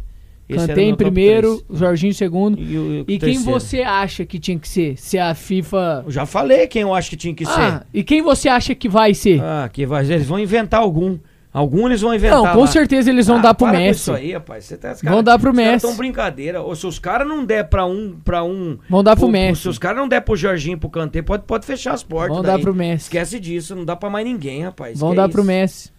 [0.49, 1.63] Esse era Kanté o em primeiro.
[1.69, 2.57] Jorginho em segundo.
[2.61, 4.97] E, o- E quem você acha que tinha que ser?
[4.97, 6.03] Se a FIFA.
[6.05, 7.49] Eu já falei quem eu acho que tinha que Ah,
[7.81, 7.87] ser.
[7.93, 9.41] e quem você acha que vai ser?
[9.41, 11.17] Ah, que vai, eles vão inventar algum.
[11.53, 12.37] Algum eles vão inventar.
[12.43, 12.67] não, com lá.
[12.67, 14.01] certeza eles vão Ah, dar pro para Messi.
[14.01, 14.63] Isso aí, rapaz.
[14.65, 15.87] Você tá, os Vão dar pro Messi.
[15.87, 16.61] tão brincadeira.
[16.61, 18.77] Ou se os caras não der pra um, pra um.
[18.87, 19.63] Vão dar pro pro- Messi.
[19.63, 22.35] Se os caras não der pro Jorginho pro Kanté, pode, pode fechar as portas.
[22.35, 22.51] Vão daí.
[22.57, 23.05] dar pro Messi.
[23.05, 24.99] Esquece disso, não dá pra mais ninguém, rapaz.
[24.99, 25.43] Vão Que dar é pro?
[25.43, 25.89] Messi.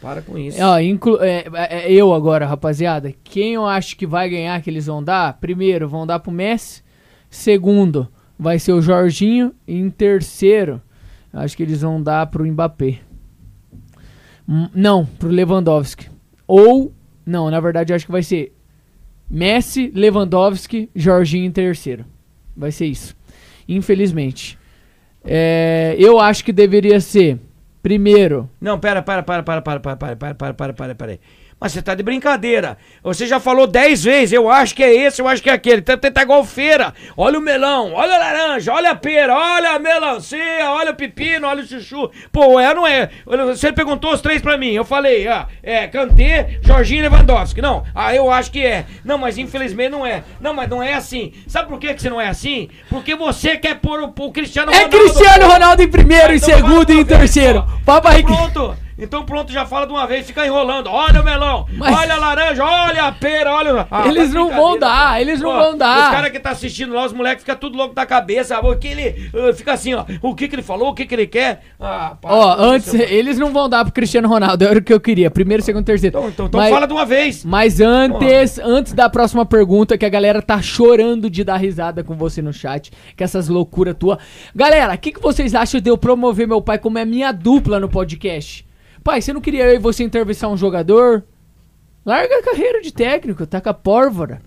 [0.00, 0.58] Para com isso.
[0.62, 3.12] Ó, inclu- é, é, é eu agora, rapaziada.
[3.24, 5.38] Quem eu acho que vai ganhar que eles vão dar?
[5.40, 6.82] Primeiro, vão dar pro Messi.
[7.30, 8.06] Segundo,
[8.38, 9.52] vai ser o Jorginho.
[9.66, 10.80] E em terceiro,
[11.32, 12.98] acho que eles vão dar pro Mbappé.
[14.48, 16.08] Hum, Não, pro Lewandowski.
[16.46, 16.92] Ou,
[17.24, 18.54] não, na verdade eu acho que vai ser
[19.28, 22.04] Messi, Lewandowski, Jorginho em terceiro.
[22.56, 23.16] Vai ser isso.
[23.68, 24.56] Infelizmente.
[25.24, 27.40] É, eu acho que deveria ser,
[27.86, 31.18] primeiro, Não, pera, para, para, para, para, para, para, para, para, para, para, para.
[31.58, 32.76] Mas você tá de brincadeira.
[33.02, 35.80] Você já falou dez vezes, eu acho que é esse, eu acho que é aquele.
[35.80, 36.92] Então tá igual feira.
[37.16, 41.46] Olha o melão, olha a laranja, olha a pera, olha a melancia, olha o pepino,
[41.46, 42.10] olha o chuchu.
[42.30, 43.08] Pô, é ou não é?
[43.24, 44.72] Você perguntou os três pra mim.
[44.72, 47.62] Eu falei, ah, é Kanté, Jorginho e Lewandowski.
[47.62, 48.84] Não, ah, eu acho que é.
[49.02, 50.24] Não, mas infelizmente não é.
[50.38, 51.32] Não, mas não é assim.
[51.46, 52.68] Sabe por que, que você não é assim?
[52.90, 54.98] Porque você quer pôr o, o Cristiano É Ronaldo.
[54.98, 57.64] Cristiano Ronaldo em primeiro, em Então segundo e em terceiro.
[57.86, 58.22] Papai.
[58.22, 58.76] Pronto.
[58.98, 60.86] Então pronto, já fala de uma vez, fica enrolando.
[60.88, 63.86] Olha o melão, Mas- olha a laranja, olha a pera, olha.
[63.90, 65.20] Ah, Eles não vão dar, cara.
[65.20, 66.04] eles não Ó, vão dar.
[66.08, 68.58] Os caras que tá assistindo lá, os moleques ficam tudo louco da cabeça.
[68.60, 69.30] O que ele.
[69.34, 70.04] uh, fica assim, ó.
[70.22, 71.62] O que que ele falou, o que que ele quer.
[71.78, 73.02] Ah, para Ó, antes, isso.
[73.02, 75.30] eles não vão dar pro Cristiano Ronaldo, era o que eu queria.
[75.30, 76.16] Primeiro, segundo, terceiro.
[76.18, 77.44] Então, então, então Mas- fala de uma vez.
[77.44, 82.14] Mas antes, antes da próxima pergunta, que a galera tá chorando de dar risada com
[82.14, 84.18] você no chat, que essas loucuras tua.
[84.54, 87.78] Galera, o que, que vocês acham de eu promover meu pai como é minha dupla
[87.78, 88.65] no podcast?
[89.06, 91.22] Pai, você não queria eu e você entrevistar um jogador?
[92.04, 94.42] Larga a carreira de técnico, taca pólvora.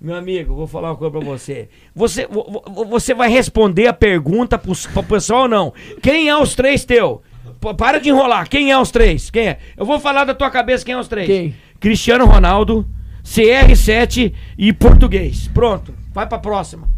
[0.00, 1.68] Meu amigo, vou falar uma coisa pra você.
[1.94, 5.74] Você, vo- vo- você vai responder a pergunta pro, pro pessoal ou não?
[6.02, 7.20] Quem é os três teu?
[7.60, 8.48] P- para de enrolar.
[8.48, 9.28] Quem é os três?
[9.30, 9.58] Quem é?
[9.76, 11.26] Eu vou falar da tua cabeça quem é os três.
[11.26, 11.54] Quem?
[11.78, 12.86] Cristiano Ronaldo,
[13.22, 15.48] CR7 e português.
[15.48, 15.94] Pronto.
[16.14, 16.88] Vai pra próxima.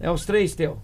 [0.00, 0.78] É os três teu.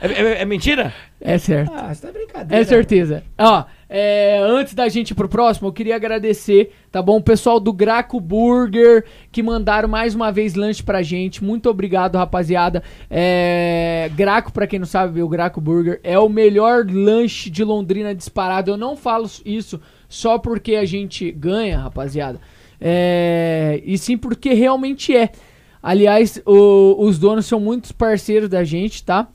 [0.00, 0.92] É, é- é mentira?
[1.20, 1.72] É certo.
[1.74, 2.62] Ah, você tá brincadeira.
[2.62, 3.24] É certeza.
[3.36, 7.16] Ó, é, antes da gente ir pro próximo, eu queria agradecer, tá bom?
[7.16, 11.42] O pessoal do Graco Burger, que mandaram mais uma vez lanche pra gente.
[11.42, 12.82] Muito obrigado, rapaziada.
[13.10, 18.14] É, Graco, pra quem não sabe, o Graco Burger é o melhor lanche de Londrina
[18.14, 18.70] disparado.
[18.70, 22.40] Eu não falo isso só porque a gente ganha, rapaziada.
[22.80, 25.30] É, e sim porque realmente é.
[25.82, 29.28] Aliás, o- os donos são muitos parceiros da gente, tá?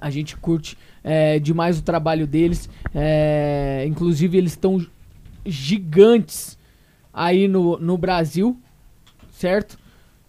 [0.00, 2.68] A gente curte é, demais o trabalho deles.
[2.94, 4.84] É, inclusive, eles estão
[5.44, 6.58] gigantes
[7.12, 8.56] aí no, no Brasil,
[9.30, 9.78] certo?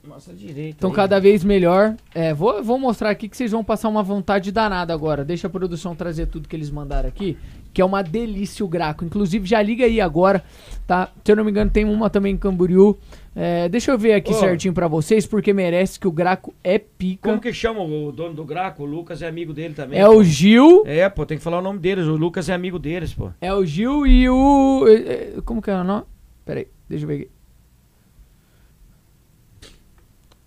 [0.10, 0.78] Nossa direita.
[0.78, 0.96] Estão aí.
[0.96, 1.96] cada vez melhor.
[2.16, 5.24] É, vou, vou mostrar aqui que vocês vão passar uma vontade danada agora.
[5.24, 7.38] Deixa a produção trazer tudo que eles mandaram aqui,
[7.74, 9.06] que é uma delícia o Graco.
[9.06, 10.44] Inclusive, já liga aí agora,
[10.88, 11.10] tá?
[11.24, 12.98] Se eu não me engano, tem uma também em Camboriú.
[13.36, 14.36] É, deixa eu ver aqui Ô.
[14.36, 17.30] certinho pra vocês, porque merece que o Graco é pica.
[17.30, 18.84] Como que chama o dono do Graco?
[18.84, 20.00] O Lucas é amigo dele também.
[20.00, 20.16] É pô.
[20.18, 20.84] o Gil.
[20.86, 22.06] É, pô, tem que falar o nome deles.
[22.06, 23.32] O Lucas é amigo deles, pô.
[23.40, 24.86] É o Gil e o.
[24.88, 26.06] eh, eh, Como que é o nome?
[26.44, 27.32] Pera aí, deixa eu ver aqui.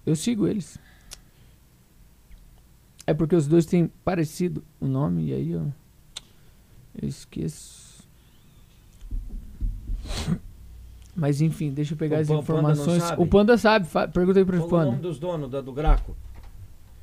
[0.04, 0.76] Eu sigo eles.
[3.06, 5.72] É porque os dois têm parecido o nome, e aí eu.
[7.00, 8.02] Eu esqueço.
[11.14, 13.02] Mas enfim, deixa eu pegar O as Panda informações.
[13.18, 13.86] O Panda sabe,
[14.39, 15.02] aí pro Qual o nome Panda.
[15.09, 16.16] dos donos da- do Graco?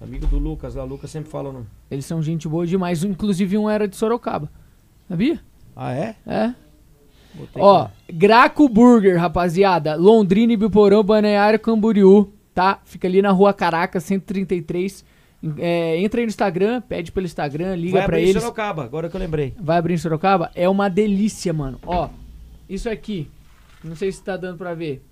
[0.02, 0.84] Amigo do Lucas lá.
[0.84, 1.66] O Lucas sempre fala o nome.
[1.92, 3.04] Eles são gente boa demais.
[3.04, 4.50] Inclusive um era de Sorocaba.
[5.08, 5.40] Sabia?
[5.76, 6.16] Ah, é?
[6.26, 6.54] É.
[7.36, 7.94] Botei Ó, aqui.
[8.14, 9.96] Graco Burger, rapaziada.
[9.96, 12.80] Londrina, Ibiporã, Balneário, Camboriú, tá?
[12.86, 15.06] Fica ali na rua Caracas, 133.
[15.58, 18.42] É, entra aí no Instagram, pede pelo Instagram, liga Vai pra abrir em eles.
[18.42, 19.54] Sorocaba, agora que eu lembrei.
[19.62, 20.50] Vai abrir em Sorocaba?
[20.56, 21.80] É uma delícia, mano.
[21.86, 22.10] Ó,
[22.68, 23.30] isso aqui,
[23.84, 25.04] não sei se tá dando pra ver.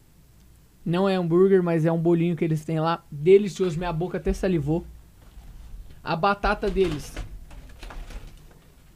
[0.86, 3.04] Não é hambúrguer, mas é um bolinho que eles têm lá.
[3.12, 4.86] Delicioso, minha boca até salivou.
[6.04, 7.14] A batata deles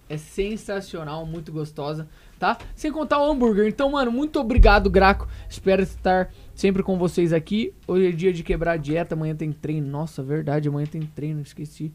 [0.09, 2.07] é sensacional, muito gostosa,
[2.39, 2.57] tá?
[2.75, 3.67] Sem contar o hambúrguer.
[3.67, 5.27] Então, mano, muito obrigado, Graco.
[5.49, 7.73] Espero estar sempre com vocês aqui.
[7.87, 9.87] Hoje é dia de quebrar a dieta, amanhã tem treino.
[9.87, 11.91] Nossa, verdade, amanhã tem treino, esqueci.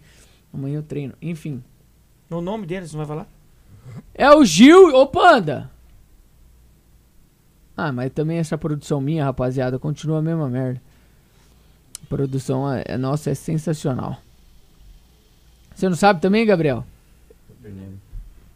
[0.52, 1.14] Amanhã eu treino.
[1.20, 1.62] Enfim,
[2.30, 3.28] O nome deles, não vai falar?
[4.14, 4.94] é o Gil.
[4.94, 5.70] Ô, Panda!
[7.76, 10.80] Ah, mas também essa produção minha, rapaziada, continua a mesma merda.
[12.02, 14.16] A produção é, é- nossa é sensacional.
[15.74, 16.84] Você não sabe também, Gabriel?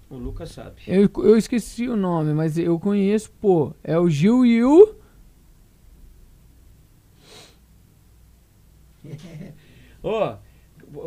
[0.09, 0.77] O Lucas sabe.
[0.87, 3.73] Eu, eu esqueci o nome, mas eu conheço, pô.
[3.85, 4.95] É o Gil e o.
[10.03, 10.35] Ô,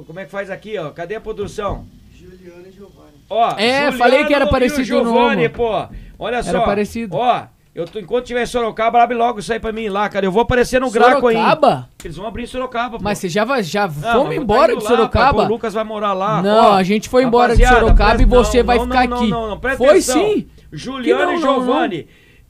[0.05, 0.91] como é que faz aqui, ó?
[0.91, 1.85] Cadê a produção?
[2.13, 3.13] Juliana e Giovanni.
[3.29, 5.49] Ó, É, Juliano falei que era o parecido o Giovanni, nome.
[5.49, 5.71] pô.
[6.19, 6.63] Olha só.
[6.65, 7.15] parecido.
[7.15, 10.25] Ó, eu tô, enquanto tiver em Sorocaba, abre logo isso aí pra mim lá, cara.
[10.25, 11.35] Eu vou aparecer no Graco aí.
[11.35, 11.89] Sorocaba?
[12.03, 13.03] Eles vão abrir em Sorocaba, pô.
[13.03, 13.63] Mas você já vai.
[13.63, 15.25] Já vamos embora tá de lá, Sorocaba?
[15.37, 16.41] pai, pô, o Lucas vai morar lá.
[16.41, 19.17] Não, Ó, a gente foi embora de Sorocaba e você não, vai não, ficar não,
[19.17, 19.29] aqui.
[19.29, 20.21] Não, não, presta Foi atenção.
[20.21, 20.47] sim.
[20.71, 22.07] Juliano e não, não, Giovanni.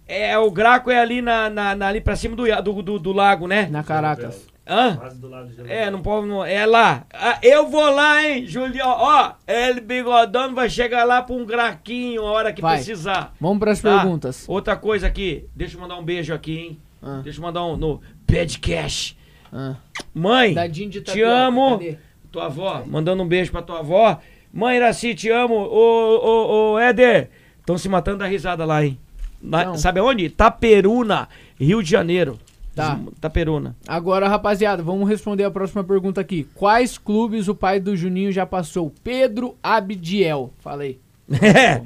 [0.08, 3.12] É, o Graco é ali na, na- na- ali pra cima do, do, do, do
[3.14, 3.68] lago, né?
[3.72, 4.46] Na Caracas.
[4.66, 4.96] Hã?
[4.96, 6.26] Quase do lado de É, não pode.
[6.28, 7.06] Não, é lá.
[7.14, 8.88] Ah, eu vou lá, hein, Julião.
[8.90, 12.78] Ó, ele bigodão vai chegar lá pra um graquinho a hora que Vai.
[12.78, 13.34] precisar.
[13.42, 14.00] Vamos pras Tá?
[14.00, 14.46] perguntas.
[14.48, 16.80] Outra coisa aqui, deixa eu mandar um beijo aqui, hein?
[17.02, 17.20] Ah.
[17.24, 19.18] Deixa eu mandar um no Padcash.
[19.52, 19.76] Ah.
[20.14, 21.72] Mãe, Dadinho de te tapioca, amo.
[21.78, 21.98] cadê?
[22.32, 24.20] Tua avó, mandando um beijo pra tua avó.
[24.52, 25.56] Mãe Iraci, te amo.
[25.56, 27.30] Ô, ô, ô, Éder,
[27.60, 28.98] estão se matando da risada lá, hein?
[29.42, 29.76] Na- Não.
[29.78, 30.30] sabe aonde?
[30.30, 31.28] Taperuna,
[31.60, 32.40] Rio de Janeiro.
[32.76, 33.00] Tá.
[33.22, 33.76] Taperuna.
[33.88, 36.48] Agora, rapaziada, vamos responder a próxima pergunta aqui.
[36.56, 38.92] Quais clubes o pai do Juninho já passou?
[39.04, 40.52] Pedro Abdiel.
[40.60, 41.00] Falei.
[41.42, 41.82] É,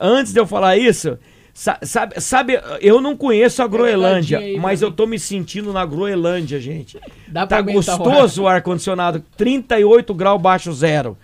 [0.00, 1.18] antes de eu falar isso,
[1.52, 5.84] sa- sabe, sabe, eu não conheço a Groenlândia, aí, mas eu tô me sentindo na
[5.86, 6.98] Groenlândia, gente.
[7.26, 11.16] Dá pra Tá gostoso o ar-condicionado, 38 graus baixo zero.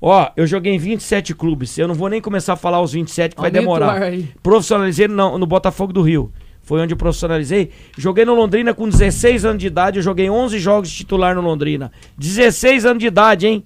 [0.00, 3.34] Ó, eu joguei em 27 clubes, eu não vou nem começar a falar os 27
[3.36, 4.12] que vai Aumenta o demorar.
[4.42, 6.32] Profissionalizei no, no Botafogo do Rio.
[6.64, 7.70] Foi onde eu profissionalizei.
[7.96, 9.98] Joguei no Londrina com 16 anos de idade.
[9.98, 11.92] Eu joguei 11 jogos de titular no Londrina.
[12.18, 13.64] 16 anos de idade, hein?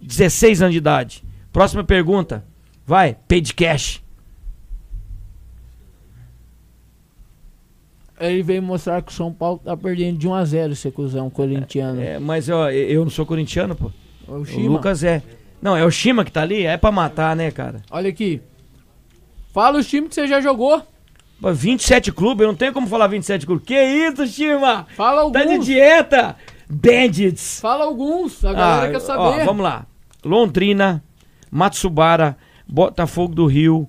[0.00, 1.22] 16 anos de idade.
[1.52, 2.44] Próxima pergunta.
[2.86, 4.02] Vai, paid cash.
[8.18, 11.28] Ele veio mostrar que o São Paulo tá perdendo de 1 a 0 esse cuzão
[11.28, 12.00] corintiano.
[12.00, 13.90] É, mas ó, eu não sou corintiano, pô.
[14.28, 14.68] o O Shima.
[14.68, 15.22] Lucas é.
[15.60, 16.64] Não, é o Shima que tá ali?
[16.64, 17.82] É pra matar, né, cara?
[17.90, 18.40] Olha aqui.
[19.52, 20.82] Fala os times que você já jogou.
[21.42, 23.66] Pô, 27 clubes, eu não tenho como falar 27 clubes.
[23.66, 24.86] Que isso, Shima?
[24.96, 25.66] Fala Tá de alguns.
[25.66, 26.36] dieta?
[26.70, 27.58] Bandits.
[27.60, 28.44] Fala alguns.
[28.44, 29.44] A galera Ah, quer ó, saber.
[29.44, 29.84] vamos lá.
[30.24, 31.02] Londrina,
[31.50, 32.36] Matsubara,
[32.66, 33.88] Botafogo do Rio,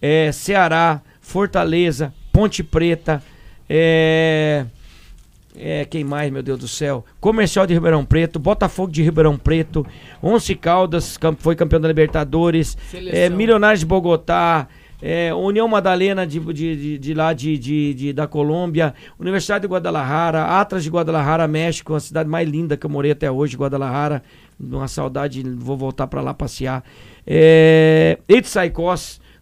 [0.00, 3.20] é, Ceará, Fortaleza, Ponte Preta,
[3.68, 4.64] é,
[5.56, 7.04] é, quem mais, meu Deus do céu?
[7.20, 9.84] Comercial de Ribeirão Preto, Botafogo de Ribeirão Preto,
[10.22, 12.78] Once Caldas, foi campeão da Libertadores,
[13.10, 14.68] é, Milionários de Bogotá,
[15.02, 17.58] é, União Madalena de, de, de, lá de,
[18.12, 22.90] da Colômbia, Universidade de Guadalajara, Atlas de Guadalajara, México, a cidade mais linda que eu
[22.90, 24.22] morei até hoje, Guadalajara.
[24.58, 26.82] Uma saudade, vou voltar pra lá passear.
[27.26, 28.18] É,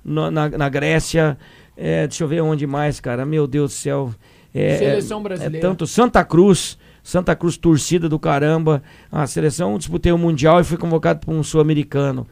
[0.04, 1.36] no- na, na Grécia.
[1.76, 3.24] É, deixa eu ver onde mais, cara.
[3.24, 4.14] Meu Deus do céu.
[4.54, 5.58] É, Seleção é- brasileira.
[5.58, 6.78] É tanto Santa Cruz.
[7.02, 8.82] Santa Cruz, torcida do caramba.
[9.10, 12.26] A seleção disputei o Mundial e fui convocado para um sul-americano.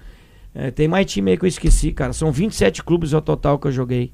[0.54, 2.12] É, tem mais time aí que eu esqueci, cara.
[2.12, 4.12] São 27 clubes ao total que eu joguei.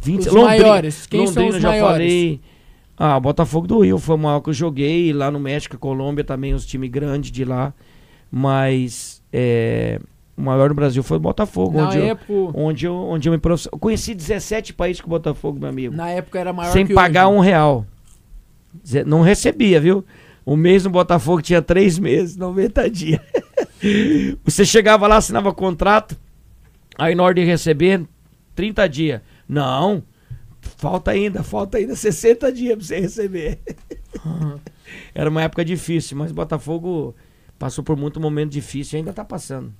[0.00, 1.06] 20, Os maiores.
[1.06, 1.92] Quem são Londrina os já maiores?
[1.92, 2.40] falei.
[2.96, 5.12] Ah, Botafogo do Rio foi o maior que eu joguei.
[5.12, 7.72] Lá no México, Colômbia também, os times grandes de lá.
[8.30, 10.00] Mas é,
[10.36, 11.78] o maior no Brasil foi o Botafogo.
[11.78, 13.68] Na onde, eu, época, onde, eu, onde eu me prof...
[13.70, 15.94] eu conheci 17 países com o Botafogo, meu amigo.
[15.94, 17.38] na época era maior sem pagar hoje.
[17.38, 17.86] um real.
[19.06, 20.04] Não recebia, viu?
[20.44, 23.20] O mês no Botafogo tinha três meses, 90 dias.
[24.44, 26.16] Você chegava lá, assinava contrato,
[26.96, 28.06] aí na hora de receber,
[28.54, 29.20] 30 dias.
[29.48, 30.02] Não,
[30.60, 33.60] falta ainda, falta ainda 60 dias pra você receber.
[35.14, 37.14] Era uma época difícil, mas Botafogo
[37.58, 39.72] passou por muito momento difícil e ainda tá passando.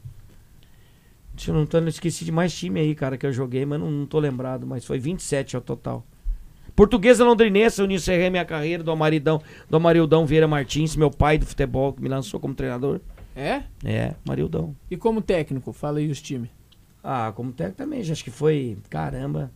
[1.35, 3.91] Deixa eu não, tô, esqueci de mais time aí, cara, que eu joguei, mas não,
[3.91, 6.05] não tô lembrado, mas foi 27 ao total.
[6.75, 11.47] Portuguesa Londrinense, eu encerrei minha carreira do Amaridão, do Amarildão Vieira Martins, meu pai do
[11.47, 13.01] futebol, que me lançou como treinador.
[13.35, 13.63] É?
[13.85, 14.75] É, Marildão.
[14.91, 15.73] E como técnico?
[15.73, 16.51] Fala aí os times.
[17.03, 19.51] Ah, como técnico também, já acho que foi, caramba.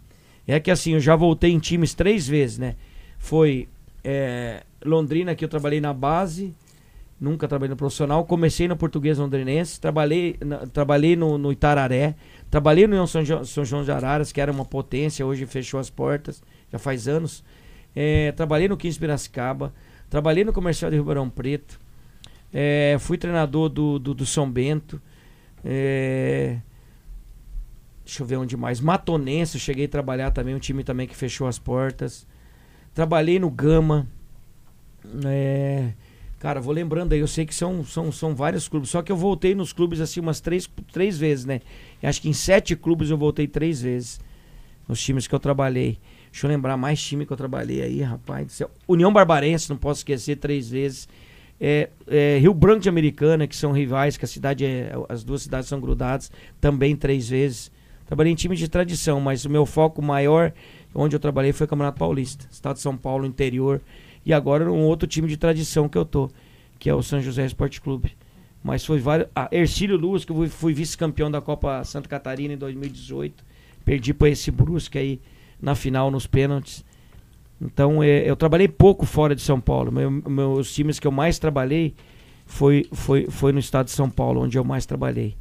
[0.47, 2.77] É que assim, eu já voltei em times três vezes, né?
[3.19, 3.69] Foi
[4.03, 6.55] é, Londrina, que eu trabalhei na base,
[7.21, 8.25] nunca trabalhei no profissional.
[8.25, 12.15] Comecei no Português Londrinense, trabalhei, na- trabalhei no, no Itararé,
[12.51, 15.91] trabalhei no São, Jo- São João de Araras, que era uma potência, hoje fechou as
[15.91, 16.43] portas,
[16.73, 17.45] já faz anos.
[17.95, 19.73] É, trabalhei no 15 Piracicaba,
[20.11, 21.79] trabalhei no Comercial de Ribeirão Preto,
[22.59, 24.99] é, fui treinador do, do, do São Bento.
[25.63, 26.57] É,
[28.03, 28.81] Deixa eu ver onde mais.
[28.81, 32.27] Matonense, cheguei a trabalhar também, um time também que fechou as portas.
[32.95, 34.07] Trabalhei no Gama.
[35.27, 35.93] É,
[36.39, 39.17] cara, vou lembrando aí, eu sei que são, são, são vários clubes, só que eu
[39.17, 41.61] voltei nos clubes assim umas três, três vezes, né?
[42.03, 44.19] Eu acho que em sete clubes eu voltei três vezes.
[44.89, 45.99] Nos times que eu trabalhei.
[46.31, 48.71] Deixa eu lembrar mais time que eu trabalhei aí, rapaz do céu.
[48.87, 51.09] União Barbarense, não posso esquecer, três vezes.
[51.61, 54.93] É, é, Rio Branco de Americana, que são rivais, que a cidade é.
[55.09, 56.31] As duas cidades são grudadas,
[56.61, 57.71] também três vezes.
[58.07, 60.53] Trabalhei em times de tradição, mas o meu foco maior,
[60.95, 62.47] onde eu trabalhei, foi Campeonato Paulista.
[62.51, 63.81] Estado de São Paulo, interior.
[64.25, 66.31] E agora um outro time de tradição que eu tô,
[66.79, 68.13] que é o São José Esporte Clube.
[68.63, 69.29] Mas foi vários.
[69.35, 73.45] Ah, Ercílio Luz, que eu fui vice-campeão da Copa Santa Catarina em 2018.
[73.85, 75.21] Perdi para esse Brusque aí
[75.61, 76.85] na final, nos pênaltis.
[77.61, 79.91] Então é, eu trabalhei pouco fora de São Paulo.
[79.91, 81.95] Meu- meus times que eu mais trabalhei
[82.45, 85.35] foi, foi, foi no estado de São Paulo, onde eu mais trabalhei.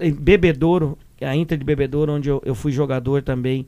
[0.00, 3.66] Em Bebedouro, a Inter de Bebedouro, onde eu, eu fui jogador também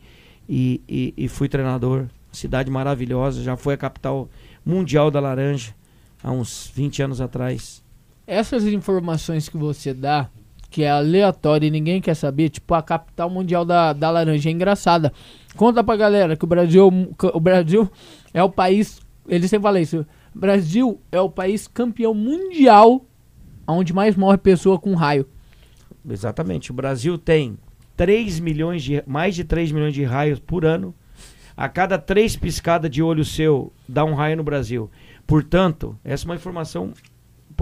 [0.48, 2.06] e, e, e fui treinador.
[2.32, 4.28] Cidade maravilhosa, já foi a capital
[4.64, 5.74] mundial da laranja
[6.22, 7.82] há uns 20 anos atrás.
[8.26, 10.30] Essas informações que você dá,
[10.72, 14.52] que é aleatória e ninguém quer saber, tipo a capital mundial da, da laranja, é
[14.52, 15.12] engraçada.
[15.54, 16.90] Conta pra galera que o Brasil,
[17.34, 17.88] o Brasil
[18.32, 23.04] é o país, ele sempre fala isso, Brasil é o país campeão mundial
[23.68, 25.26] onde mais morre pessoa com raio.
[26.08, 26.70] Exatamente.
[26.70, 27.56] O Brasil tem
[27.96, 30.94] 3 milhões de, mais de 3 milhões de raios por ano.
[31.54, 34.90] A cada três piscadas de olho seu, dá um raio no Brasil.
[35.26, 36.92] Portanto, essa é uma informação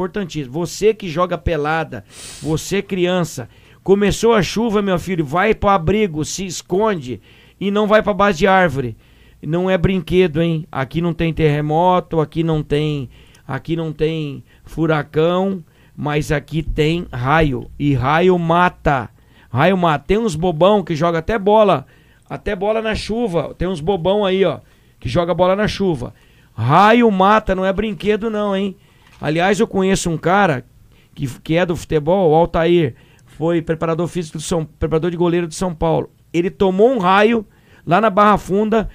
[0.01, 0.53] importantíssima.
[0.53, 2.05] Você que joga pelada,
[2.41, 3.49] você criança,
[3.83, 7.21] começou a chuva, meu filho, vai para abrigo, se esconde
[7.61, 8.97] e não vai para base de árvore.
[9.43, 10.67] Não é brinquedo, hein?
[10.73, 13.09] Aqui não tem terremoto, aqui não tem,
[13.47, 15.63] aqui não tem furacão,
[15.97, 19.11] mas aqui tem raio e raio mata.
[19.51, 20.05] Raio mata.
[20.07, 21.87] Tem uns bobão que joga até bola,
[22.29, 23.55] até bola na chuva.
[23.57, 24.61] Tem uns bobão aí, ó,
[24.99, 26.15] que joga bola na chuva.
[26.55, 28.77] Raio mata, não é brinquedo não, hein?
[29.21, 30.65] Aliás, eu conheço um cara
[31.15, 32.95] que, que é do futebol, o Altair,
[33.27, 36.11] foi preparador físico do São, preparador de goleiro de São Paulo.
[36.33, 37.47] Ele tomou um raio
[37.87, 38.89] lá na Barra Funda.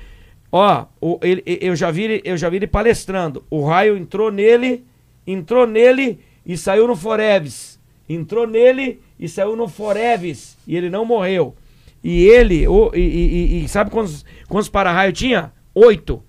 [0.52, 3.44] Ó, o, ele, eu já vi eu já vi ele palestrando.
[3.50, 4.86] O raio entrou nele,
[5.26, 7.80] entrou nele e saiu no Foreves.
[8.08, 11.56] Entrou nele e saiu no Foreves e ele não morreu.
[12.04, 15.52] E ele, o, e, e, e, sabe quantos, quantos para-raio tinha?
[15.74, 16.24] Oito.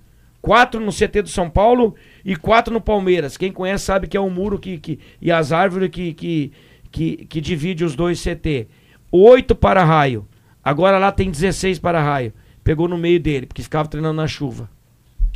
[0.47, 3.37] Quatro no CT do São Paulo e quatro no Palmeiras.
[3.37, 6.53] Quem conhece sabe que é o muro que, que, e as árvores que, que,
[6.89, 8.69] que, que divide os dois CT.
[9.11, 10.25] Oito para-raio.
[10.63, 12.33] Agora lá tem 16 para-raio.
[12.63, 14.71] Pegou no meio dele, porque ficava treinando na chuva.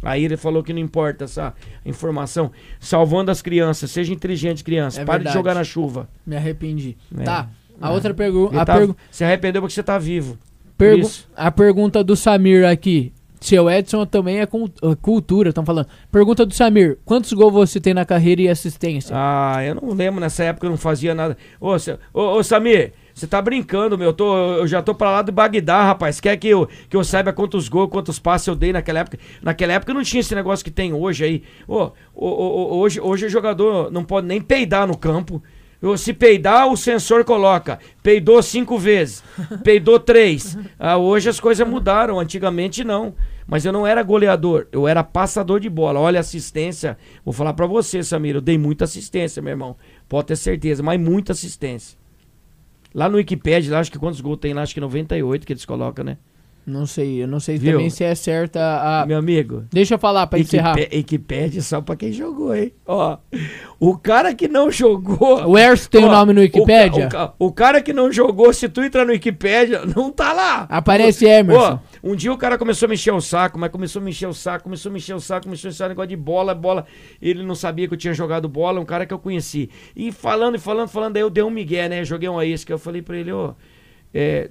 [0.01, 1.55] Aí ele falou que não importa essa
[1.85, 2.53] informação.
[2.79, 3.91] Salvando as crianças.
[3.91, 5.01] Seja inteligente, criança.
[5.01, 5.35] É Pare verdade.
[5.35, 6.09] de jogar na chuva.
[6.25, 6.97] Me arrependi.
[7.19, 7.25] É.
[7.25, 7.49] Tá.
[7.81, 7.93] A É.
[7.93, 8.65] outra pergunta.
[8.65, 10.39] Tá- pergu- Se arrependeu porque você tá vivo.
[10.79, 11.29] pergu- isso.
[11.37, 13.13] a pergunta do Samir aqui.
[13.41, 15.89] Seu Edson também é uh, cultura, estão falando.
[16.13, 19.17] Pergunta do Samir: quantos gols você tem na carreira e assistência?
[19.19, 21.37] Ah, eu não lembro, nessa época eu não fazia nada.
[21.59, 21.75] Ô,
[22.13, 24.09] ô, ô, Samir, você tá brincando, meu.
[24.09, 26.21] Eu, tô, eu já tô pra lá do Bagdá, rapaz.
[26.21, 29.19] Quer que eu, que eu saiba quantos gols, quantos passes eu dei naquela época?
[29.43, 31.43] Naquela época não tinha esse negócio que tem hoje aí.
[31.67, 35.43] Ô, ô, ô, hoje, hoje o jogador não pode nem peidar no campo.
[35.83, 37.79] Eu, Se peidar, o sensor coloca.
[38.03, 39.23] Peidou cinco vezes.
[39.65, 40.57] Peidou três.
[40.79, 42.21] Ah, hoje as coisas mudaram.
[42.21, 43.15] Antigamente não.
[43.47, 44.67] Mas eu não era goleador.
[44.71, 45.99] Eu era passador de bola.
[45.99, 46.99] Olha a assistência.
[47.25, 48.35] Vou falar pra você, Samir.
[48.35, 49.77] Eu dei muita assistência, meu irmão.
[50.09, 50.83] Pode ter certeza.
[50.83, 51.99] Mas muita assistência.
[52.95, 54.63] Lá no Wikipedia, lá, acho que quantos gols tem lá?
[54.63, 56.19] Acho que 98 que eles colocam, né?
[56.67, 57.73] Não sei, eu não sei Viu?
[57.73, 58.61] também se é certa
[59.03, 59.07] a.
[59.07, 59.65] Meu amigo.
[59.73, 60.77] Deixa eu falar pra encerrar.
[60.77, 62.73] Wikipe- Wikipedia só pra quem jogou, hein?
[62.87, 63.19] Ó,
[63.81, 65.47] o cara que não jogou.
[65.49, 67.07] O Erso tem o Ó, nome no o Wikipédia?
[67.07, 70.67] O, ca- o cara que não jogou, se tu entrar no Wikipédia, não tá lá.
[70.71, 71.81] Aparece Emerson.
[72.05, 74.11] Ó, um dia o cara começou a me encher o saco, mas começou a me
[74.11, 76.17] encher o saco, começou a me encher o saco, começou a encher o negócio de
[76.17, 76.87] bola, bola.
[77.21, 79.69] Ele não sabia que eu tinha jogado bola, um cara que eu conheci.
[79.97, 82.05] E falando, e falando, falando, aí eu dei um migué, né?
[82.05, 82.73] Joguei uma isca.
[82.73, 83.55] Eu falei pra ele, ó,
[84.15, 84.51] é,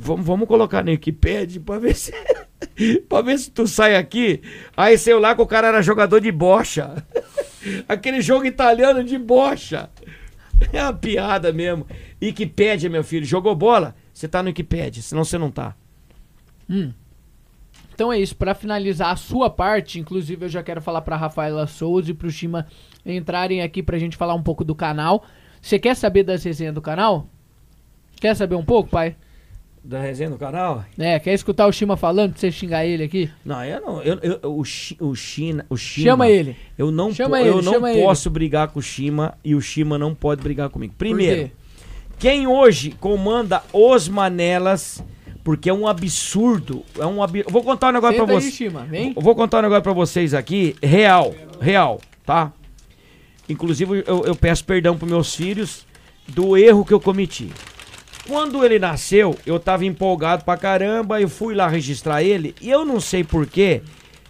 [0.00, 2.12] vamos, vamos colocar no Wikipedia pra ver se.
[3.08, 4.40] pra ver se tu sai aqui.
[4.76, 7.04] Aí saiu lá que o cara era jogador de bocha.
[7.88, 9.90] Aquele jogo italiano de bocha.
[10.72, 11.86] É uma piada mesmo.
[12.20, 13.24] Wikipédia, meu filho.
[13.24, 13.94] Jogou bola?
[14.12, 15.76] Você tá no Wikipédia, senão você não tá.
[17.94, 21.66] Então é isso, pra finalizar a sua parte, inclusive eu já quero falar pra Rafaela
[21.66, 22.66] Souza e pro Shima
[23.04, 25.24] entrarem aqui pra gente falar um pouco do canal.
[25.60, 27.28] Você quer saber das resenhas do canal?
[28.20, 29.16] Quer saber um pouco, pai?
[29.82, 30.84] Da resenha do canal?
[30.98, 33.30] É, quer escutar o Shima falando pra você xingar ele aqui?
[33.44, 34.02] Não, eu não.
[34.02, 35.64] Eu, eu- o, Chi- o China.
[35.70, 36.56] O Shima, Chama ele.
[36.76, 38.02] Eu não, Chama ele, eu não chama ele.
[38.02, 40.94] posso brigar com o Shima e o Shima não pode brigar comigo.
[40.98, 41.50] Primeiro,
[42.18, 45.02] quem hoje comanda os Manelas,
[45.42, 46.84] porque é um absurdo.
[46.98, 48.54] É um eu Vou contar um negócio Senta pra vocês.
[48.54, 49.12] Shima, vem.
[49.16, 52.52] Eu vou contar um negócio pra vocês aqui, real, real, tá?
[53.48, 55.86] Inclusive, eu, eu peço perdão pros meus filhos
[56.26, 57.50] do erro que eu cometi.
[58.28, 62.84] Quando ele nasceu, eu tava empolgado pra caramba, eu fui lá registrar ele, e eu
[62.84, 63.80] não sei porquê,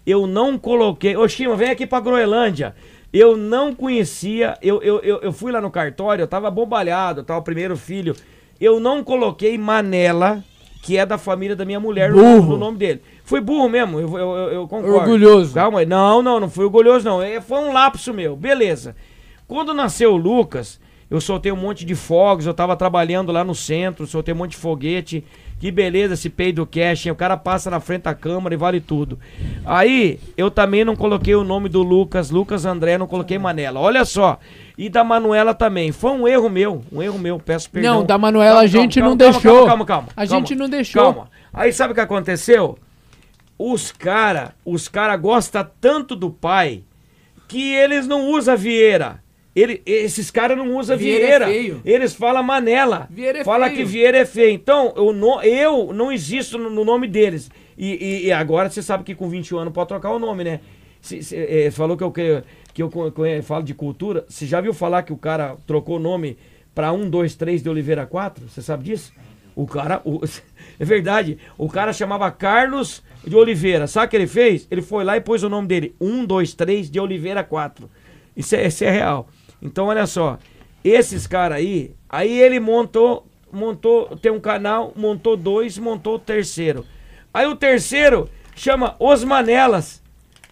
[0.06, 1.16] eu não coloquei.
[1.16, 2.74] Ô, Shima, vem aqui pra Groenlândia.
[3.12, 7.40] Eu não conhecia, eu, eu, eu, eu fui lá no cartório, eu tava bombalhado, tava
[7.40, 8.14] o primeiro filho.
[8.60, 10.44] Eu não coloquei Manela,
[10.82, 13.02] que é da família da minha mulher, no, no nome dele.
[13.24, 14.94] Fui burro mesmo, eu, eu, eu- eu concordo.
[14.96, 15.54] Orgulhoso.
[15.54, 15.86] Calma aí.
[15.86, 17.20] Não, não, não fui orgulhoso, não.
[17.22, 18.36] É, Foi um lapso meu.
[18.36, 18.94] Beleza.
[19.46, 20.78] Quando nasceu o Lucas,
[21.10, 24.50] eu soltei um monte de fogos, eu tava trabalhando lá no centro, soltei um monte
[24.50, 25.24] de foguete.
[25.58, 27.12] Que beleza esse peido cash, hein?
[27.12, 29.18] o cara passa na frente da câmera e vale tudo.
[29.66, 33.80] Aí, eu também não coloquei o nome do Lucas, Lucas André, não coloquei Manela.
[33.80, 34.38] Olha só.
[34.76, 35.90] E da Manuela também.
[35.90, 37.96] Foi um erro meu, um erro meu, peço perdão.
[37.96, 39.66] Não, da Manuela a gente não deixou.
[39.66, 40.08] Calma, calma, calma.
[40.10, 40.46] A calma.
[40.46, 41.02] gente não deixou.
[41.02, 41.30] Calma.
[41.52, 42.78] Aí sabe o que aconteceu?
[43.58, 46.84] Os cara, os cara gostam tanto do pai
[47.48, 49.20] que eles não usam Vieira.
[49.58, 51.46] Ele, esses caras não usam Vieira é Vieira.
[51.46, 51.80] feio.
[51.84, 53.08] Eles falam Manela.
[53.10, 53.78] Vieira é Fala feio.
[53.78, 54.50] que Vieira é feio.
[54.52, 57.50] Então, eu não, eu não existo no, no nome deles.
[57.76, 60.60] E, e- e agora você sabe que com 21 anos pode trocar o nome, né?
[61.00, 62.42] Se- se- eh, falou que eu, que,
[62.74, 64.24] que eu co- co- falo de cultura.
[64.28, 66.36] Você já viu falar que o cara trocou o nome
[66.74, 68.48] pra 1, 2, 3 de Oliveira 4?
[68.48, 69.12] Você sabe disso?
[69.56, 70.00] O cara.
[70.04, 70.20] o-
[70.78, 71.38] é verdade.
[71.56, 73.86] O cara chamava Carlos de Oliveira.
[73.86, 74.66] Sabe o que ele fez?
[74.70, 75.94] Ele foi lá e pôs o nome dele.
[76.00, 77.88] 1, 2, 3 de Oliveira 4.
[78.36, 79.28] Isso é, isso é real.
[79.60, 80.38] Então, olha só.
[80.84, 81.92] Esses caras aí.
[82.08, 83.26] Aí ele montou.
[83.52, 84.16] Montou.
[84.16, 86.84] Tem um canal, montou dois, montou o terceiro.
[87.32, 90.02] Aí o terceiro chama Os Manelas.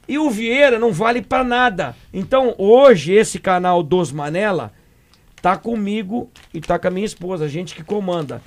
[0.09, 1.95] E o Vieira não vale pra nada.
[2.13, 4.73] Então, hoje, esse canal dos Manela
[5.43, 8.41] tá comigo e tá com a minha esposa, a gente que comanda.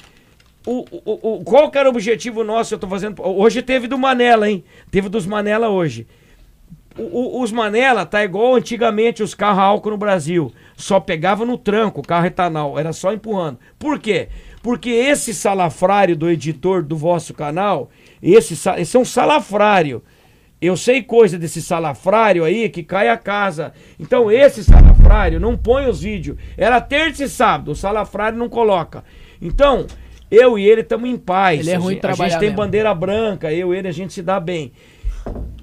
[0.65, 2.73] O, o, o- qual que era o objetivo nosso?
[2.73, 3.21] Eu tô fazendo.
[3.21, 4.63] Hoje teve do Manela, hein?
[4.89, 6.07] Teve dos Manela hoje.
[6.99, 10.51] O- o- os Manela tá igual antigamente os carros a álcool no Brasil.
[10.75, 13.57] Só pegava no tranco o carro etanol, era só empurrando.
[13.77, 14.27] Por quê?
[14.61, 17.89] Porque esse salafrário do editor do vosso canal,
[18.21, 20.03] esse, esse é um salafrário.
[20.61, 23.71] Eu sei coisa desse salafrário aí que cai a casa.
[23.97, 26.37] Então esse salafrário não põe os vídeos.
[26.57, 29.05] Era terça e sábado, o salafrário não coloca.
[29.41, 29.87] Então,
[30.29, 31.61] eu e ele estamos em paz.
[31.61, 32.57] Ele é A ruim gente- de A gente tem mesmo.
[32.57, 34.73] bandeira branca, eu e ele a gente se dá bem.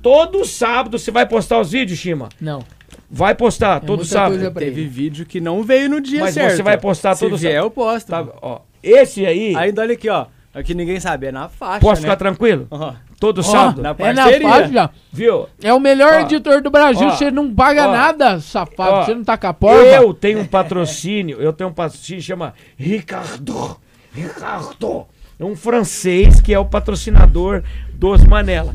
[0.03, 2.29] Todo sábado você vai postar os vídeos, Shima?
[2.41, 2.63] Não.
[3.11, 4.51] Vai postar, todo muita sábado.
[4.53, 6.57] Teve vídeo que não veio no dia Mas certo.
[6.57, 7.67] você vai postar Se todo vier, sábado.
[7.67, 8.09] eu posto.
[8.09, 10.27] Tá, ó, esse aí, Ainda olha aqui, ó.
[10.55, 12.09] Aqui ninguém sabe, é na faixa, posso né?
[12.09, 12.67] ficar tranquilo?
[12.71, 14.91] Ó, Todo Ó, sábado, na é na página.
[15.13, 15.47] viu?
[15.63, 17.09] É o melhor Ó, editor do Brasil.
[17.09, 19.05] ó, você não paga ó, nada, safado.
[19.07, 19.85] você não tá com a porta.
[19.87, 23.77] Eu tenho um patrocínio, eu tenho um patrocínio que chama Ricardo.
[24.13, 25.07] Ricardo.
[25.39, 27.63] É um francês que é o patrocinador
[27.99, 28.73] dos Manela.